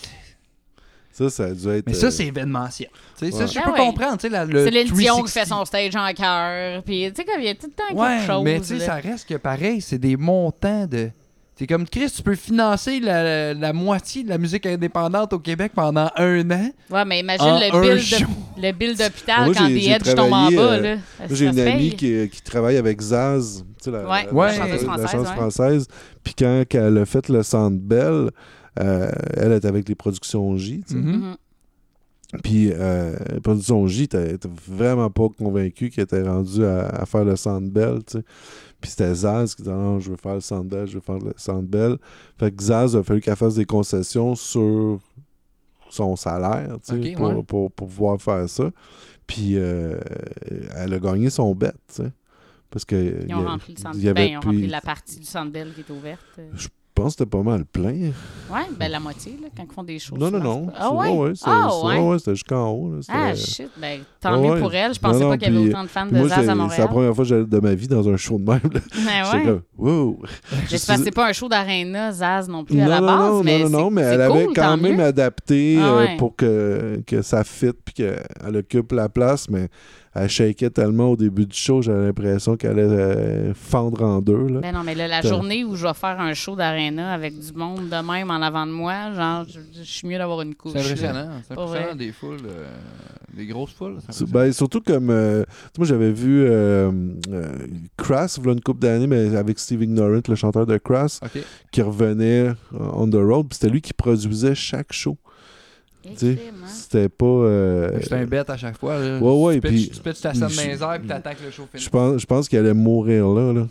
Ça, 1.12 1.30
ça 1.30 1.46
a 1.46 1.52
dû 1.54 1.68
être. 1.70 1.86
Mais 1.88 1.94
ça, 1.94 2.08
euh, 2.08 2.12
c'est 2.12 2.26
événementiel. 2.28 2.90
Tu 3.18 3.26
sais, 3.32 3.34
Ouais. 3.36 3.40
Ça, 3.40 3.46
je 3.48 3.60
Ah 3.60 3.64
peux 3.66 3.72
ouais. 3.72 3.78
comprendre. 3.78 4.18
tu 4.18 4.22
sais, 4.22 4.30
la- 4.30 4.46
le 4.46 4.64
C'est 4.66 4.72
Dion 4.86 4.94
qui 5.24 5.24
360. 5.24 5.30
fait 5.30 5.46
son 5.46 5.66
stage 5.66 5.96
en 5.96 6.14
cœur. 6.14 6.84
Puis, 6.84 7.10
tu 7.10 7.16
sais, 7.16 7.26
comme 7.26 7.42
il 7.42 7.46
y 7.46 7.50
a 7.50 7.56
tout 7.56 7.68
le 7.68 7.74
temps 7.74 8.00
Ouais, 8.02 8.18
quelque 8.18 8.28
chose. 8.28 8.44
mais 8.44 8.60
tu 8.60 8.66
sais, 8.68 8.80
ça 8.80 8.96
reste 8.96 9.28
que 9.28 9.36
pareil, 9.36 9.82
c'est 9.82 9.98
des 10.00 10.16
montants 10.16 10.86
de. 10.88 11.10
C'est 11.62 11.68
comme 11.68 11.88
Chris, 11.88 12.10
tu 12.10 12.24
peux 12.24 12.34
financer 12.34 13.00
la, 13.00 13.54
la 13.54 13.72
moitié 13.72 14.24
de 14.24 14.30
la 14.30 14.40
musique 14.40 14.66
indépendante 14.66 15.32
au 15.34 15.38
Québec 15.38 15.74
pendant 15.76 16.10
un 16.16 16.50
an? 16.50 16.72
Ouais, 16.90 17.06
mais 17.06 17.20
imagine 17.20 17.46
le 17.46 17.82
bill, 17.82 17.98
de, 18.04 18.62
le 18.64 18.72
bill 18.72 18.96
d'hôpital 18.98 19.52
quand 19.56 19.68
des 19.68 19.80
j'ai 19.80 19.92
edges 19.92 20.16
tombent 20.16 20.34
en 20.34 20.50
bas. 20.52 20.60
euh, 20.60 20.82
là. 20.82 20.96
Moi, 21.20 21.28
j'ai 21.30 21.46
une 21.46 21.60
amie 21.60 21.92
paye. 21.92 21.96
qui, 21.96 22.30
qui 22.36 22.42
travaille 22.42 22.78
avec 22.78 23.00
Zaz, 23.00 23.64
tu 23.78 23.84
sais, 23.84 23.92
la, 23.92 24.10
Ouais, 24.10 24.26
la- 24.26 24.34
Ouais. 24.34 24.48
la 24.48 24.54
chanteuse 24.58 24.84
française, 24.86 25.12
chanteuse 25.12 25.28
ouais. 25.30 25.36
française. 25.36 25.88
Puis 26.24 26.34
quand 26.34 26.64
elle 26.74 26.98
a 26.98 27.06
fait 27.06 27.30
le 27.30 27.44
Centre 27.44 27.78
Bell, 27.80 28.32
euh, 28.80 29.12
elle 29.38 29.52
était 29.52 29.68
avec 29.68 29.88
les 29.88 29.94
productions 29.94 30.58
J, 30.58 30.82
tu 30.88 30.94
sais. 30.94 31.00
Mhm. 31.00 31.12
Mhm. 31.16 31.36
Puis, 32.44 32.72
euh, 32.74 33.16
les 33.34 33.40
productions 33.42 33.86
J, 33.86 34.08
t'es 34.08 34.38
t'es 34.40 34.50
vraiment 34.68 35.12
pas 35.12 35.28
convaincu 35.38 35.92
qu'elle 35.92 36.06
était 36.06 36.24
rendue 36.24 36.64
à, 36.66 36.88
à 36.88 37.06
faire 37.06 37.26
le 37.26 37.36
Centre 37.36 37.68
Bell, 37.70 38.00
tu 38.08 38.18
sais. 38.18 38.24
Puis 38.82 38.90
c'était 38.92 39.14
Zaz 39.14 39.54
qui 39.56 39.62
disait 39.62 39.76
non, 39.76 40.00
je 40.00 40.10
veux 40.10 40.18
faire 40.18 40.34
le 40.36 40.42
Centre 40.42 40.64
Bell, 40.68 40.88
je 40.88 40.96
veux 40.96 41.02
faire 41.02 41.20
le 41.20 41.34
Centre 41.38 41.68
Bell. 41.68 41.98
Fait 42.40 42.52
que 42.52 42.64
Zaz 42.64 42.96
a 42.96 43.04
fallu 43.04 43.22
qu'elle 43.22 43.36
fasse 43.36 43.56
des 43.56 43.66
concessions 43.66 44.34
sur 44.36 45.00
son 45.90 46.16
salaire, 46.16 46.78
tu 46.86 46.94
sais, 47.04 47.12
Ok, 47.12 47.18
pour, 47.18 47.28
ouais. 47.28 47.34
pour, 47.44 47.72
pour 47.72 47.88
pouvoir 47.88 48.22
faire 48.22 48.50
ça. 48.50 48.72
Puis 49.28 49.52
euh, 49.58 50.00
elle 50.76 50.94
a 50.94 51.00
gagné 51.00 51.30
son 51.30 51.54
bet, 51.54 51.72
tu 51.88 52.04
sais. 52.04 52.12
Parce 52.70 52.86
que 52.86 52.96
Ils 52.96 53.24
il 53.26 53.30
y 53.30 53.34
ont 53.34 53.46
a- 53.46 53.52
rempli 53.52 53.74
le 53.76 53.80
centre 53.82 53.98
il 53.98 54.04
y 54.04 54.08
avait 54.10 54.14
ben, 54.28 54.32
ils 54.32 54.38
ont 54.38 54.42
rempli 54.42 54.68
la 54.68 54.80
partie 54.82 55.20
du 55.20 55.26
centre 55.26 55.52
Bell 55.52 55.74
qui 55.74 55.82
est 55.82 55.90
ouverte. 55.94 56.40
Je 56.54 56.68
pense 57.02 57.14
que 57.16 57.20
c'était 57.20 57.30
pas 57.30 57.42
mal 57.44 57.66
plein. 57.66 58.12
Ouais, 58.52 58.68
ben 58.80 58.92
la 58.92 59.00
moitié, 59.00 59.38
là, 59.42 59.48
quand 59.56 59.64
ils 59.70 59.74
font 59.74 59.84
des 59.84 59.98
shows. 60.00 60.18
Non, 60.18 60.30
non, 60.32 60.40
non. 60.40 60.68
Ah 60.78 60.92
ouais? 60.94 61.10
ouais, 61.10 61.32
c'était 61.36 61.50
Ah 61.52 61.70
c'est- 61.72 61.88
ouais? 61.88 62.00
ouais, 62.00 62.20
c'était 62.20 62.36
jusqu'en 62.36 62.70
haut. 62.70 62.92
là. 62.94 63.00
Ah, 63.10 63.34
shit. 63.36 63.70
Ben, 63.80 64.02
tant 64.20 64.42
mieux 64.42 64.60
pour 64.60 64.74
elle. 64.74 64.94
Je 64.94 65.00
pensais 65.00 65.20
Non, 65.24 65.30
pas 65.30 65.38
qu'il 65.38 65.54
y 65.54 65.58
avait 65.58 65.70
autant 65.70 65.84
de 65.84 65.88
fans 65.90 66.06
de 66.06 66.16
Zaz 66.16 66.32
à 66.32 66.36
c'est 66.42 66.46
la 66.46 66.56
Montréal. 66.56 66.88
première 66.90 67.16
fois 67.16 67.24
que 67.24 67.30
j'allais 67.30 67.46
de 67.46 67.60
ma 67.60 67.74
vie 67.76 67.88
dans 67.88 68.08
un 68.10 68.18
show 68.18 68.38
de 68.38 68.44
même. 68.44 68.60
là. 68.74 68.80
Ben 69.32 69.38
ouais. 69.40 69.46
comme, 69.46 69.62
wow! 69.78 70.20
Parce 70.70 70.86
que 70.86 71.04
c'est 71.04 71.12
pas 71.12 71.30
un 71.30 71.34
show 71.34 71.48
d'aréna, 71.50 72.12
Zaz, 72.12 72.48
non 72.50 72.64
plus, 72.64 72.80
à 72.80 72.84
Non, 72.86 72.90
la 72.90 73.00
non, 73.00 73.06
base. 73.08 73.18
non, 73.32 73.44
mais 73.44 73.60
non, 73.64 73.70
non, 73.70 73.92
mais 73.92 74.02
elle 74.02 74.22
avait 74.22 74.48
quand 74.56 74.78
même 74.78 75.00
adapté 75.00 75.78
Ah 75.80 75.86
euh, 75.94 76.08
pour 76.18 76.36
que, 76.36 77.02
ça 77.22 77.44
fit 77.44 77.72
puis 77.86 77.94
qu'elle 77.94 78.56
occupe 78.56 78.92
la 78.92 79.10
place, 79.10 79.50
mais 79.50 79.70
elle 80.14 80.30
shakeait 80.30 80.70
tellement 80.70 81.12
au 81.12 81.16
début 81.16 81.46
du 81.46 81.56
show, 81.56 81.82
j'avais 81.82 82.08
l'impression 82.08 82.58
qu'elle 82.58 82.72
allait 82.72 82.82
euh, 82.84 83.54
fendre 83.54 84.04
en 84.04 84.22
deux. 84.22 84.48
Là. 84.48 84.60
Ben 84.60 84.74
non, 84.74 84.84
mais 84.84 84.94
là, 84.96 85.08
la 85.08 85.22
journée 85.22 85.64
où 85.64 85.76
je 85.76 85.88
vais 85.88 85.94
faire 85.94 86.20
un 86.20 86.34
show 86.34 86.56
d'aréna 86.56 87.14
avec 87.14 87.34
du 87.40 87.54
monde 87.54 87.88
de 87.90 88.12
même 88.12 88.30
en 88.30 88.42
avant 88.42 88.66
de 88.68 88.72
moi, 88.72 89.14
genre, 89.14 89.46
je, 89.48 89.60
je 89.78 89.84
suis 89.84 90.08
mieux 90.08 90.18
d'avoir 90.18 90.42
une 90.42 90.54
couche. 90.56 90.74
C'est 90.74 90.80
impressionnant. 90.80 91.30
C'est 91.48 91.56
Pas 91.56 91.62
impressionnant 91.64 91.88
vrai. 91.88 91.96
des 91.96 92.12
foules, 92.12 92.38
euh, 92.46 92.68
des 93.34 93.46
grosses 93.46 93.72
foules. 93.74 93.98
c'est 94.06 94.14
C'est-. 94.14 94.30
Ben, 94.32 94.52
surtout 94.52 94.82
comme. 94.82 95.10
euh, 95.10 95.44
tu 95.44 95.50
sais, 95.52 95.72
moi, 95.80 95.88
j'avais 95.88 96.12
vu 96.12 96.44
euh, 96.44 96.92
euh, 97.32 97.46
Crass, 97.98 98.38
a 98.46 98.50
une 98.52 98.60
couple 98.62 98.80
d'années, 98.82 99.08
mais 99.08 99.36
avec 99.38 99.60
Steve 99.60 99.84
Ignorant, 99.84 100.20
le 100.28 100.36
chanteur 100.36 100.66
de 100.66 100.78
Crass, 100.78 101.20
qui 101.72 101.82
revenait 101.82 102.48
euh, 102.50 102.54
on 102.94 103.08
the 103.10 103.16
road. 103.16 103.48
Puis 103.50 103.58
c'était 103.60 103.72
lui 103.72 103.82
qui 103.82 103.94
produisait 103.94 104.56
chaque 104.56 104.92
show. 104.92 105.18
C'était 106.68 107.10
pas. 107.10 107.26
euh, 107.26 108.00
C'est 108.02 108.14
un 108.14 108.26
bête 108.26 108.50
à 108.50 108.58
chaque 108.58 108.78
fois. 108.78 108.98
Là. 109.00 109.20
Ouais, 109.20 109.44
ouais, 109.44 109.56
tu 109.56 109.62
pitches, 109.62 109.90
puis- 109.90 109.98
tu 109.98 110.02
pitches 110.02 110.22
ta 110.22 110.34
scène 110.34 110.50
je- 110.50 110.56
dans 110.56 110.64
les 110.64 110.84
airs 110.84 111.00
puis 111.00 111.08
t'attends 111.08 111.32
que 111.32 111.46
le 111.46 111.52
show. 111.52 111.68
Je 111.74 111.90
pense, 111.90 112.22
je 112.22 112.26
pense 112.26 112.50
qu'il 112.50 112.60
allait 112.60 112.74
mourir 112.74 113.28
là. 113.30 113.54
là 113.54 113.68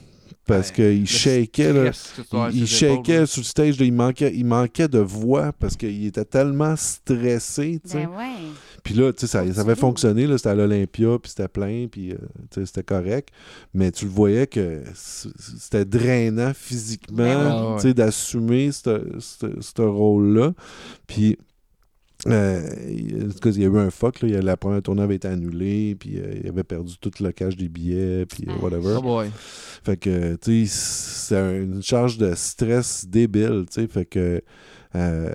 parce 0.47 0.71
Ouais, 0.71 0.75
qu'il 0.97 1.07
shakeait. 1.07 1.73
Là, 1.73 1.91
il 2.53 2.67
shakeait 2.67 3.27
sur 3.27 3.41
le 3.41 3.45
stage. 3.45 3.79
là, 3.79 3.85
il, 3.87 3.93
manquait, 3.93 4.33
il 4.35 4.45
manquait 4.45 4.89
de 4.89 4.99
voix 4.99 5.53
parce 5.53 5.77
qu'il 5.77 6.07
était 6.07 6.25
tellement 6.25 6.75
stressé. 6.77 7.81
tu 7.85 7.91
sais. 7.91 7.99
Ben 7.99 8.09
ouais. 8.17 8.35
Puis 8.83 8.95
là, 8.95 9.13
tu 9.13 9.21
sais, 9.21 9.27
ça, 9.27 9.53
ça 9.53 9.61
avait 9.61 9.77
fonctionné. 9.77 10.27
là, 10.27 10.39
C'était 10.39 10.49
à 10.51 10.55
l'Olympia, 10.55 11.19
puis 11.23 11.31
c'était 11.31 11.49
plein, 11.49 11.87
puis 11.91 12.13
euh, 12.13 12.17
tu 12.51 12.61
sais, 12.61 12.67
c'était 12.67 12.83
correct. 12.83 13.29
Mais 13.75 13.93
tu 13.93 14.07
le 14.07 14.11
voyais 14.11 14.47
que 14.47 14.83
c'était 14.95 15.85
drainant 15.85 16.47
Ben 16.47 16.55
physiquement, 16.55 17.77
tu 17.77 17.83
sais, 17.83 17.95
d'assumer 17.95 18.73
ce 18.73 19.03
ce- 19.21 19.61
ce 19.61 19.83
rôle-là. 19.83 20.53
Puis, 21.07 21.37
euh, 22.27 22.61
il- 22.89 23.27
en 23.27 23.33
tout 23.33 23.39
cas, 23.39 23.51
il 23.51 23.63
y 23.63 23.65
a 23.65 23.69
eu 23.69 23.79
un 23.79 23.91
fuck. 23.91 24.21
Là, 24.21 24.29
Il 24.29 24.35
y 24.35 24.37
a- 24.37 24.43
la 24.43 24.57
première 24.57 24.83
tournée 24.83 25.03
avait 25.03 25.17
été 25.17 25.29
annulée, 25.29 25.97
puis 25.99 26.19
euh, 26.19 26.35
il 26.43 26.49
avait 26.49 26.65
perdu 26.65 26.95
tout 27.01 27.11
le 27.21 27.33
cash 27.33 27.57
des 27.57 27.69
billets, 27.69 28.27
puis 28.27 28.45
euh, 28.49 28.53
Ah. 28.59 28.63
whatever. 28.65 28.95
Oh 28.99 29.03
boy. 29.03 29.31
Fait 29.85 29.97
que, 29.97 30.35
tu 30.37 30.67
sais, 30.67 30.73
c'est 31.29 31.37
un- 31.37 31.63
une 31.63 31.83
charge 31.83 32.19
de 32.19 32.35
stress 32.35 33.07
débile, 33.09 33.65
tu 33.71 33.81
sais. 33.81 33.87
Fait 33.89 34.05
que, 34.05 34.43
euh, 34.97 35.35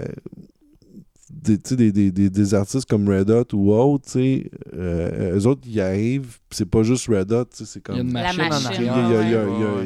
des, 1.32 1.58
des, 1.58 1.92
des, 1.92 2.12
des, 2.12 2.30
des 2.30 2.54
artistes 2.54 2.88
comme 2.88 3.10
Red 3.10 3.32
Hot 3.32 3.46
ou 3.54 3.74
autres, 3.74 4.06
tu 4.06 4.12
sais, 4.12 4.52
euh, 4.76 5.36
eux 5.40 5.48
autres, 5.48 5.62
ils 5.66 5.82
arrivent, 5.82 6.38
pis 6.50 6.58
c'est 6.58 6.66
pas 6.70 6.84
juste 6.84 7.08
Red 7.08 7.32
Hot, 7.32 7.46
c'est 7.52 7.66
Il 7.66 7.78
y 7.78 7.78
a 7.78 7.98
comme. 7.98 8.08
une 8.08 8.14
La 8.14 8.22
machine, 8.22 8.42
en 8.44 8.50
machine. 8.50 8.72
Il 8.82 8.86
y 8.86 8.90
arrière. 8.90 9.20
a, 9.20 9.24
il 9.24 9.30
y 9.32 9.36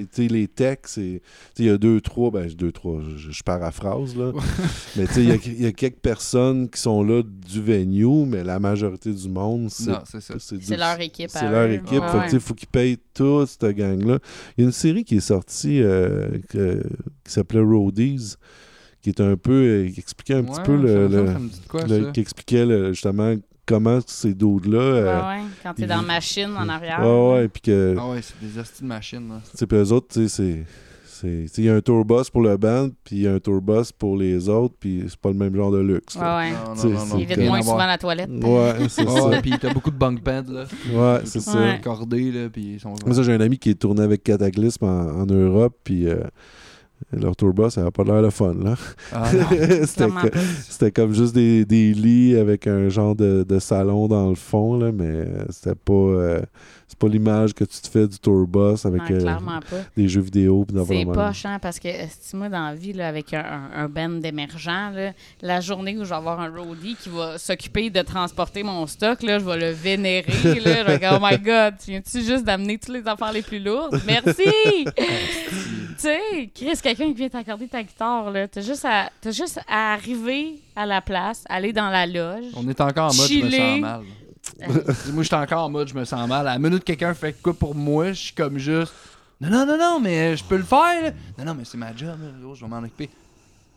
il 0.02 0.26
il 0.26 0.34
les 0.34 0.48
techs, 0.50 0.88
Il 0.98 1.66
y 1.66 1.70
a 1.70 1.78
deux, 1.78 2.02
trois, 2.02 2.30
ben, 2.30 2.48
deux, 2.48 2.72
trois, 2.74 3.02
je, 3.16 3.32
je 3.32 3.44
paraphrase, 3.44 4.18
là. 4.18 4.34
mais 4.98 5.08
tu 5.08 5.14
sais, 5.14 5.24
il 5.24 5.30
y 5.30 5.32
a- 5.32 5.36
il 5.46 5.62
y, 5.62 5.66
a 5.66 5.72
quelques 5.72 6.00
personnes 6.00 6.70
qui 6.70 6.80
sont 6.82 7.04
là 7.04 7.24
du 7.24 7.62
venue, 7.62 8.26
mais 8.28 8.44
la 8.44 8.60
majorité 8.60 9.14
du 9.14 9.30
monde, 9.30 9.70
c'est. 9.70 9.92
C'est 10.60 10.78
leur 10.78 11.00
équipe. 11.00 11.30
c'est 11.30 11.50
leur 11.50 11.68
eux. 11.70 11.74
équipe. 11.74 12.02
Ouais. 12.02 12.40
faut 12.40 12.54
qu'ils 12.54 12.68
payent 12.68 12.98
toute 13.14 13.48
cette 13.48 13.76
gang-là. 13.76 14.20
Il 14.58 14.62
y 14.62 14.64
a 14.64 14.68
une 14.68 14.72
série 14.74 15.04
qui 15.06 15.16
est 15.18 15.20
sortie 15.22 15.82
euh, 15.82 16.28
que- 16.50 16.84
qui 17.24 17.32
s'appelait 17.32 17.62
Roadies, 17.62 18.36
qui 19.02 19.10
est 19.10 19.22
un 19.22 19.36
peu. 19.38 19.52
euh, 19.52 19.90
qui 19.90 20.00
expliquait 20.00 20.36
un 20.36 20.44
petit 20.44 20.58
Ouais, 20.60 20.64
peu 20.66 20.76
le. 20.76 21.10
quoi, 21.68 21.82
qui 22.14 22.20
expliquait 22.20 22.66
le- 22.66 22.94
justement 22.94 23.34
comment 23.66 24.00
ces 24.06 24.34
dudes-là. 24.34 24.80
euh, 24.80 25.04
Ouais, 25.22 25.28
ouais. 25.38 25.44
Quand 25.64 25.74
t'es 25.74 25.84
ils- 25.84 25.88
dans 25.88 25.98
la 25.98 26.02
machine 26.02 26.50
en 26.58 26.68
arrière. 26.70 27.00
ouais, 27.02 27.34
ouais, 27.34 27.48
puis 27.48 27.62
que. 27.62 27.96
Ah 27.98 28.10
ouais, 28.10 28.22
c'est 28.22 28.40
des 28.42 28.60
hosties 28.60 28.82
de 28.84 28.88
machines. 28.88 29.28
là. 29.30 29.42
Tu 29.52 29.58
sais, 29.58 29.68
puis 29.68 29.78
eux 29.78 29.92
autres, 29.92 30.08
tu 30.10 30.28
sais, 30.28 30.28
c'est. 30.28 30.66
Il 31.58 31.66
y 31.66 31.70
a 31.70 31.76
un 31.76 31.82
tour 31.82 32.06
bus 32.06 32.30
pour 32.30 32.42
le 32.42 32.56
band, 32.56 32.88
puis 33.04 33.18
il 33.18 33.22
y 33.24 33.28
a 33.28 33.34
un 33.34 33.40
tour 33.40 33.60
bus 33.62 33.92
pour 33.92 34.16
les 34.16 34.48
autres, 34.48 34.76
puis 34.80 35.04
c'est 35.10 35.20
pas 35.20 35.28
le 35.28 35.36
même 35.36 35.54
genre 35.54 35.70
de 35.70 35.80
luxe. 35.80 36.16
Ouais, 36.16 36.22
là. 36.22 36.38
ouais. 36.38 36.52
Non, 36.52 36.76
C'est- 36.76 36.88
non, 36.88 36.94
non, 36.94 37.00
c'est 37.00 37.10
non. 37.10 37.18
Il 37.18 37.24
évite 37.24 37.36
que- 37.36 37.42
moins 37.42 37.62
souvent 37.62 37.86
la 37.88 37.98
toilette. 37.98 38.30
Ouais, 38.30 38.74
c'est 38.88 39.06
Ah 39.06 39.12
ça. 39.12 39.28
ouais, 39.28 39.42
puis 39.42 39.52
t'as 39.60 39.74
beaucoup 39.74 39.92
de 39.92 39.98
bunk 39.98 40.24
beds, 40.24 40.44
là. 40.50 40.64
Ouais, 40.94 41.20
c'est 41.26 41.42
ça. 41.42 41.60
Ouais. 41.60 41.82
Cordés, 41.84 42.32
là, 42.32 42.48
puis 42.50 42.76
ils 42.76 42.80
sont... 42.80 42.94
Moi, 43.06 43.14
ça, 43.14 43.22
j'ai 43.24 43.34
un 43.34 43.42
ami 43.42 43.58
qui 43.58 43.70
est 43.72 43.74
tourné 43.76 44.02
avec 44.02 44.24
Cataclysme 44.24 44.86
en, 44.86 45.10
en 45.22 45.26
Europe, 45.26 45.76
puis 45.84 46.08
euh, 46.08 46.22
leur 47.12 47.36
tour 47.36 47.54
bus, 47.54 47.74
ça 47.74 47.84
n'a 47.84 47.92
pas 47.92 48.04
l'air 48.04 48.22
le 48.22 48.30
fun, 48.30 48.54
là. 48.54 48.76
Ah. 49.14 49.30
C'était 49.86 50.92
comme 50.92 51.14
juste 51.14 51.34
des, 51.34 51.66
des 51.66 51.94
lits 51.94 52.36
avec 52.38 52.68
un 52.68 52.90
genre 52.90 53.16
de, 53.16 53.44
de 53.48 53.60
salon 53.60 54.08
dans 54.08 54.30
le 54.30 54.36
fond, 54.36 54.78
là, 54.78 54.92
mais 54.92 55.26
c'était 55.50 55.76
pas. 55.76 55.94
euh, 55.94 56.42
c'est 56.88 56.98
pas 56.98 57.08
l'image 57.08 57.54
que 57.54 57.64
tu 57.66 57.80
te 57.82 57.88
fais 57.88 58.08
du 58.08 58.18
tour 58.18 58.48
bus 58.48 58.84
avec 58.84 59.02
Non, 59.12 59.12
euh, 59.12 59.82
des 59.96 60.08
jeux 60.08 60.22
vidéo. 60.22 60.66
C'est 60.88 61.06
même. 61.06 61.34
chiant 61.34 61.60
parce 61.62 61.78
que 61.80 61.88
si 62.20 62.36
moi 62.36 62.50
dans 62.50 62.66
la 62.66 62.74
vie 62.74 62.94
là, 62.94 63.08
avec 63.10 63.32
un, 63.36 63.44
un, 63.76 63.84
un 63.84 63.88
band 63.90 64.10
d'émergents, 64.20 64.90
là, 64.90 65.12
la 65.44 65.62
journée 65.62 65.96
où 66.00 66.04
je 66.04 66.10
vais 66.10 66.16
avoir 66.16 66.40
un 66.40 66.50
roadie 66.50 66.96
qui 67.00 67.10
va 67.10 67.38
s'occuper 67.38 67.92
de 67.92 68.02
transporter 68.02 68.64
mon 68.64 68.88
stock, 68.88 69.22
là, 69.22 69.38
je 69.38 69.46
vais 69.46 69.58
le 69.60 69.70
vénérer. 69.70 70.26
là, 70.66 70.82
je 70.82 70.88
vais 70.88 70.98
dire 70.98 71.12
Oh 71.16 71.24
my 71.24 71.38
god, 71.38 71.76
tu 71.84 71.92
viens-tu 71.92 72.24
juste 72.24 72.44
d'amener 72.44 72.80
toutes 72.80 72.96
les 72.96 73.08
affaires 73.08 73.34
les 73.34 73.44
plus 73.44 73.60
lourdes? 73.60 74.00
Merci! 74.08 74.44
tu 74.98 75.96
sais, 75.98 76.50
Chris, 76.56 76.80
quelqu'un 76.96 77.08
qui 77.14 77.18
vient 77.18 77.30
t'accorder 77.30 77.68
ta 77.68 77.84
guitare, 77.84 78.32
là, 78.32 78.48
t'as 78.48 78.62
juste, 78.62 78.86
à, 78.86 79.10
t'as 79.22 79.32
juste 79.32 79.60
à 79.68 79.94
arriver 79.94 80.60
à 80.76 80.86
la 80.86 81.02
place, 81.02 81.44
aller 81.50 81.74
dans 81.74 81.90
la 81.90 82.06
loge. 82.06 82.46
On 82.56 82.68
est 82.68 82.80
encore 82.82 83.12
en 83.12 83.16
mode 83.16 83.28
je 83.30 83.44
me 83.44 83.50
sens 83.52 83.80
mal. 83.80 84.02
moi, 85.14 85.24
j'étais 85.24 85.36
encore 85.36 85.66
en 85.66 85.70
mode 85.70 85.88
je 85.90 85.94
me 85.94 86.06
sens 86.06 86.28
mal. 86.28 86.48
À 86.48 86.54
la 86.54 86.60
minute 86.60 86.80
que 86.80 86.86
quelqu'un 86.86 87.14
fait 87.14 87.34
quoi 87.42 87.54
pour 87.54 87.76
moi, 87.76 88.08
je 88.14 88.20
suis 88.22 88.34
comme 88.34 88.58
juste. 88.58 88.94
Non, 89.42 89.50
non, 89.50 89.66
non, 89.66 89.78
non, 89.78 90.00
mais 90.00 90.36
je 90.36 90.44
peux 90.44 90.58
le 90.58 90.64
faire. 90.64 91.02
là. 91.04 91.12
Non, 91.38 91.46
non, 91.46 91.54
mais 91.56 91.64
c'est 91.66 91.78
ma 91.78 91.96
job. 91.96 92.18
là. 92.20 92.50
Je 92.54 92.62
vais 92.62 92.68
m'en 92.68 92.80
occuper. 92.80 93.10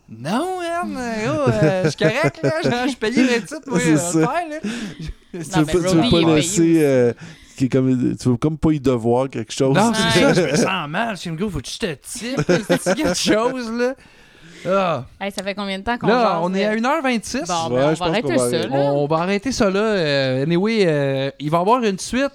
Non, 0.08 0.58
man, 0.86 1.20
oh, 1.28 1.48
euh, 1.50 1.84
je 1.84 1.88
suis 1.90 1.98
correct, 1.98 2.40
là. 2.42 2.52
Je 2.64 2.70
je 2.70 2.88
suis 2.88 2.96
payé 2.96 3.22
le 3.22 3.40
titre, 3.40 3.60
moi, 3.66 3.78
ça. 3.78 3.90
le 3.90 3.96
faire, 3.96 4.48
là. 4.50 4.58
Tu 4.62 5.38
Non, 5.38 5.62
veux 5.62 5.64
mais 5.64 6.10
pas, 6.10 6.18
tu 6.18 6.24
veux 6.26 6.34
laisser. 6.34 6.82
euh, 6.82 7.12
qui 7.56 7.64
est 7.66 7.68
comme, 7.68 8.16
tu 8.16 8.28
veux 8.28 8.36
comme 8.36 8.58
pas 8.58 8.72
y 8.72 8.80
devoir 8.80 9.28
quelque 9.28 9.52
chose. 9.52 9.74
Non, 9.76 9.92
c'est 9.94 10.20
ça, 10.20 10.32
je 10.34 10.40
me 10.52 10.56
sens 10.56 10.88
mal. 10.88 11.16
Je 11.16 11.30
me 11.30 11.36
dis, 11.36 11.50
faut 11.50 11.60
que 11.60 11.68
je 11.68 11.78
te. 11.78 11.96
C'est 12.04 12.94
quelque 12.94 13.14
chose, 13.14 13.70
là? 13.72 13.94
Ah. 14.64 15.04
Hey, 15.20 15.32
ça 15.32 15.42
fait 15.42 15.54
combien 15.56 15.78
de 15.78 15.82
temps 15.84 15.98
qu'on 15.98 16.06
Là, 16.06 16.38
on 16.42 16.54
est 16.54 16.64
à 16.64 16.74
1h26. 16.76 17.46
Bon, 17.48 17.74
Ouais, 17.74 17.80
ben, 17.82 17.94
on 18.00 18.04
va 18.04 18.06
arrêter 18.06 18.38
ça, 18.38 18.44
arrêter. 18.44 18.68
là. 18.68 18.76
On 18.92 19.06
va 19.06 19.16
arrêter 19.16 19.52
ça 19.52 19.70
là. 19.70 19.80
Euh, 19.80 20.42
anyway, 20.44 20.84
euh, 20.86 21.30
il 21.40 21.50
va 21.50 21.58
y 21.58 21.60
avoir 21.60 21.82
une 21.82 21.98
suite 21.98 22.30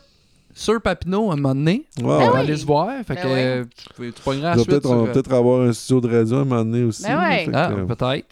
sur 0.54 0.82
Papineau 0.82 1.30
à 1.30 1.34
un 1.34 1.36
moment 1.38 1.56
donné. 1.56 1.86
On 2.04 2.08
va 2.08 2.18
oui. 2.34 2.40
aller 2.40 2.58
se 2.58 2.66
voir. 2.66 2.90
Fait 3.08 3.16
Ben 3.16 3.22
que 3.24 3.28
oui. 3.28 3.34
euh, 3.38 3.64
tu, 3.96 4.12
tu 4.12 4.42
la 4.42 4.56
suite. 4.56 4.68
peut-être 4.68 4.82
sur, 4.84 4.92
on 4.92 5.04
va 5.04 5.10
euh, 5.10 5.14
peut-être 5.14 5.34
avoir 5.34 5.62
un 5.70 5.72
studio 5.72 6.02
de 6.02 6.18
radio 6.18 6.38
à 6.38 6.42
un 6.42 6.44
moment 6.46 6.66
donné 6.66 6.84
aussi. 6.84 7.04
Ben 7.04 7.16
là, 7.16 7.30
ouais. 7.30 7.50
Ah, 7.54 7.70
euh, 7.72 7.86
peut-être. 7.86 8.28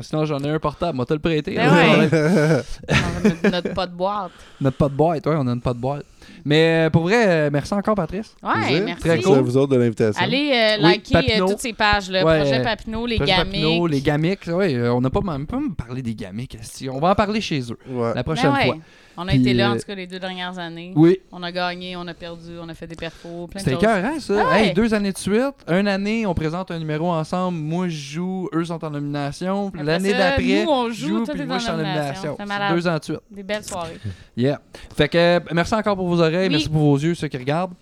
Sinon, 0.00 0.24
j'en 0.26 0.38
ai 0.40 0.50
un 0.50 0.58
portable. 0.60 0.94
Moi, 0.96 1.06
te 1.06 1.14
le 1.14 1.20
prêter. 1.20 1.54
Ben 1.56 1.66
là. 1.66 1.98
ouais. 1.98 2.08
On 2.88 2.94
a 2.94 3.28
notre, 3.28 3.50
notre 3.50 3.74
pas 3.74 3.86
de 3.88 3.94
boîte. 3.94 4.30
Notre 4.60 4.76
pas 4.76 4.88
de 4.88 4.94
boîte. 4.94 5.26
Ouais, 5.26 5.34
on 5.38 5.46
a 5.48 5.52
une 5.52 5.60
pas 5.60 5.72
de 5.72 5.78
boîte. 5.78 6.04
Mais 6.44 6.86
euh, 6.86 6.90
pour 6.90 7.02
vrai, 7.02 7.26
euh, 7.26 7.50
merci 7.52 7.72
encore, 7.72 7.94
Patrice. 7.94 8.34
Ouais, 8.42 8.80
merci. 8.80 9.00
Très 9.00 9.08
Merci 9.14 9.24
cool. 9.24 9.38
à 9.38 9.40
vous 9.40 9.56
autres 9.56 9.72
de 9.72 9.78
l'invitation. 9.78 10.22
Allez 10.22 10.50
euh, 10.52 10.76
Oui, 10.86 11.00
liker 11.12 11.40
euh, 11.40 11.46
toutes 11.46 11.58
ces 11.60 11.72
pages, 11.72 12.10
là. 12.10 12.24
Ouais, 12.24 12.40
Projet 12.40 12.62
Papineau, 12.62 13.06
les 13.06 13.16
Projet 13.16 13.34
Papineau, 13.36 13.86
les 13.86 14.00
gamiques. 14.00 14.46
Ouais, 14.48 14.88
on 14.88 15.00
n'a 15.00 15.10
pas 15.10 15.20
même 15.22 15.46
pas 15.46 15.58
me 15.58 15.74
parler 15.74 16.02
des 16.02 16.14
esti. 16.60 16.88
On 16.90 16.98
va 17.00 17.10
en 17.10 17.14
parler 17.14 17.40
chez 17.40 17.60
eux 17.60 17.78
Ouais. 17.88 18.08
la 18.08 18.14
Ben 18.14 18.22
prochaine 18.22 18.52
ouais. 18.52 18.64
fois. 18.66 18.76
On 19.16 19.22
a 19.28 19.32
Puis, 19.32 19.40
été 19.40 19.54
là, 19.54 19.70
en 19.70 19.74
euh, 19.74 19.78
tout 19.78 19.86
cas, 19.86 19.94
les 19.94 20.06
deux 20.06 20.18
dernières 20.18 20.58
années. 20.58 20.92
Oui, 20.96 21.20
On 21.30 21.42
a 21.42 21.52
gagné, 21.52 21.96
on 21.96 22.06
a 22.08 22.14
perdu, 22.14 22.52
on 22.60 22.68
a 22.68 22.74
fait 22.74 22.86
des 22.86 22.96
perfos, 22.96 23.46
plein 23.46 23.60
de 23.60 23.64
C'était 23.64 23.74
choses. 23.76 23.82
écœurant, 23.84 24.20
ça. 24.20 24.34
Ah 24.46 24.50
ouais. 24.50 24.66
Hey, 24.68 24.74
deux 24.74 24.92
années 24.92 25.12
de 25.12 25.18
suite. 25.18 25.54
Une 25.68 25.86
année, 25.88 26.26
on 26.26 26.34
présente 26.34 26.70
un 26.70 26.78
numéro 26.78 27.10
ensemble. 27.10 27.58
Moi, 27.58 27.88
je 27.88 27.96
joue. 28.14 28.48
Eux 28.52 28.64
sont 28.64 28.84
en 28.84 28.90
nomination. 28.90 29.70
Puis 29.70 29.80
Après 29.80 29.92
L'année 29.92 30.10
ça, 30.12 30.18
d'après, 30.18 30.64
nous, 30.64 30.70
on 30.70 30.90
joue, 30.90 31.24
toi, 31.24 31.34
puis 31.34 31.40
t'es 31.42 31.46
moi, 31.46 31.56
en 31.56 31.58
je 31.58 31.64
suis 31.64 31.72
en 31.72 31.76
nomination. 31.76 32.04
nomination. 32.04 32.36
C'est 32.38 32.46
malade. 32.46 32.74
Deux 32.74 32.88
ans 32.88 32.98
de 32.98 33.04
suite. 33.04 33.20
Des 33.30 33.42
belles 33.42 33.64
soirées. 33.64 33.98
Yeah. 34.36 34.60
Fait 34.96 35.08
que, 35.08 35.18
euh, 35.18 35.40
merci 35.52 35.74
encore 35.74 35.96
pour 35.96 36.08
vos 36.08 36.20
oreilles. 36.20 36.48
Oui. 36.48 36.54
Merci 36.54 36.68
pour 36.68 36.80
vos 36.82 36.98
yeux, 36.98 37.14
ceux 37.14 37.28
qui 37.28 37.36
regardent. 37.38 37.74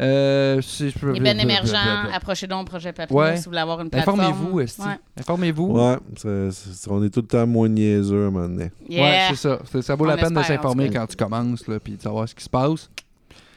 Euh, 0.00 0.60
si 0.62 0.90
je 0.90 0.98
peux- 0.98 1.12
Les 1.12 1.20
bennes 1.20 1.40
émergents, 1.40 1.76
approchez 2.12 2.46
donc 2.46 2.66
Projet 2.68 2.92
Papineau 2.92 3.20
Ouais. 3.20 3.36
si 3.36 3.44
vous 3.44 3.50
voulez 3.50 3.58
avoir 3.60 3.80
une 3.80 3.90
plateforme. 3.90 4.20
Informez-vous, 4.20 4.60
esti. 4.60 4.80
Ouais. 4.80 4.98
Informez-vous. 5.18 5.66
Ouais, 5.78 5.96
on 6.88 7.04
est 7.04 7.10
tout 7.10 7.20
le 7.20 7.26
temps 7.26 7.46
moins 7.46 7.68
niaiseux 7.68 8.24
à 8.24 8.26
un 8.28 8.30
moment 8.30 8.48
donné. 8.48 8.70
Yeah. 8.88 9.02
Ouais, 9.02 9.18
c'est 9.30 9.36
ça. 9.36 9.58
Ça 9.82 9.94
vaut 9.94 10.04
On 10.04 10.08
la 10.08 10.16
peine 10.16 10.32
de 10.32 10.40
espère, 10.40 10.56
s'informer 10.56 10.88
quand 10.90 11.06
tu 11.06 11.16
commences, 11.16 11.66
là, 11.68 11.78
puis 11.80 11.96
de 11.96 12.02
savoir 12.02 12.28
ce 12.28 12.34
qui 12.34 12.44
se 12.44 12.48
passe. 12.48 12.88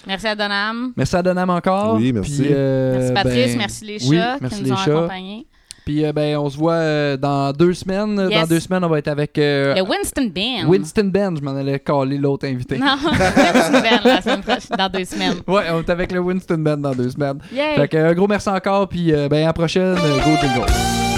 Merci 0.06 0.28
à 0.28 0.36
Donham. 0.36 0.92
Merci 0.98 1.16
à 1.16 1.24
Donam 1.24 1.50
encore. 1.50 1.96
Oui, 1.96 2.12
merci. 2.12 2.42
Puis, 2.42 2.50
euh, 2.52 2.98
Merci 2.98 3.14
Patrice, 3.14 3.52
ben, 3.54 3.58
merci 3.58 3.86
les 3.86 4.00
chats 4.00 4.06
oui, 4.10 4.18
qui 4.18 4.42
merci 4.42 4.60
nous 4.60 4.66
les 4.66 4.72
ont 4.74 4.76
chats. 4.76 4.98
accompagnés. 4.98 5.48
Puis, 5.86 6.06
euh, 6.06 6.14
ben, 6.14 6.38
on 6.38 6.50
se 6.50 6.58
voit 6.58 6.74
euh, 6.74 7.18
dans 7.18 7.52
deux 7.52 7.74
semaines. 7.74 8.28
Yes. 8.30 8.42
Dans 8.42 8.48
deux 8.48 8.60
semaines, 8.60 8.84
on 8.84 8.90
va 8.90 9.00
être 9.00 9.10
avec 9.10 9.38
euh, 9.38 9.76
Le 9.76 9.82
Winston 9.82 10.32
Band. 10.34 10.70
Winston 10.70 11.10
Ben. 11.14 11.36
Je 11.38 11.42
m'en 11.42 11.56
allais 11.56 11.80
caler 11.80 12.18
l'autre 12.18 12.48
invité. 12.48 12.78
Non, 12.78 12.96
Winston 13.04 13.82
Band 13.82 14.00
la 14.06 14.22
semaine 14.22 14.42
prochaine, 14.42 14.78
dans 14.78 14.90
deux 14.90 15.06
semaines. 15.06 15.38
Ouais, 15.48 15.64
on 15.74 15.80
est 15.80 15.90
avec 15.90 16.12
le 16.12 16.20
Winston 16.20 16.58
Ben 16.60 16.78
dans 16.78 16.94
deux 16.94 17.10
semaines. 17.10 17.40
Yay! 17.54 17.76
Fait 17.76 17.88
que, 17.88 17.98
un 17.98 18.14
gros 18.14 18.28
merci 18.28 18.50
encore, 18.50 18.88
puis 18.88 19.14
euh, 19.14 19.28
ben, 19.28 19.44
à 19.44 19.48
la 19.48 19.54
prochaine. 19.54 19.96
Go 19.96 20.32
Jingle. 20.42 21.13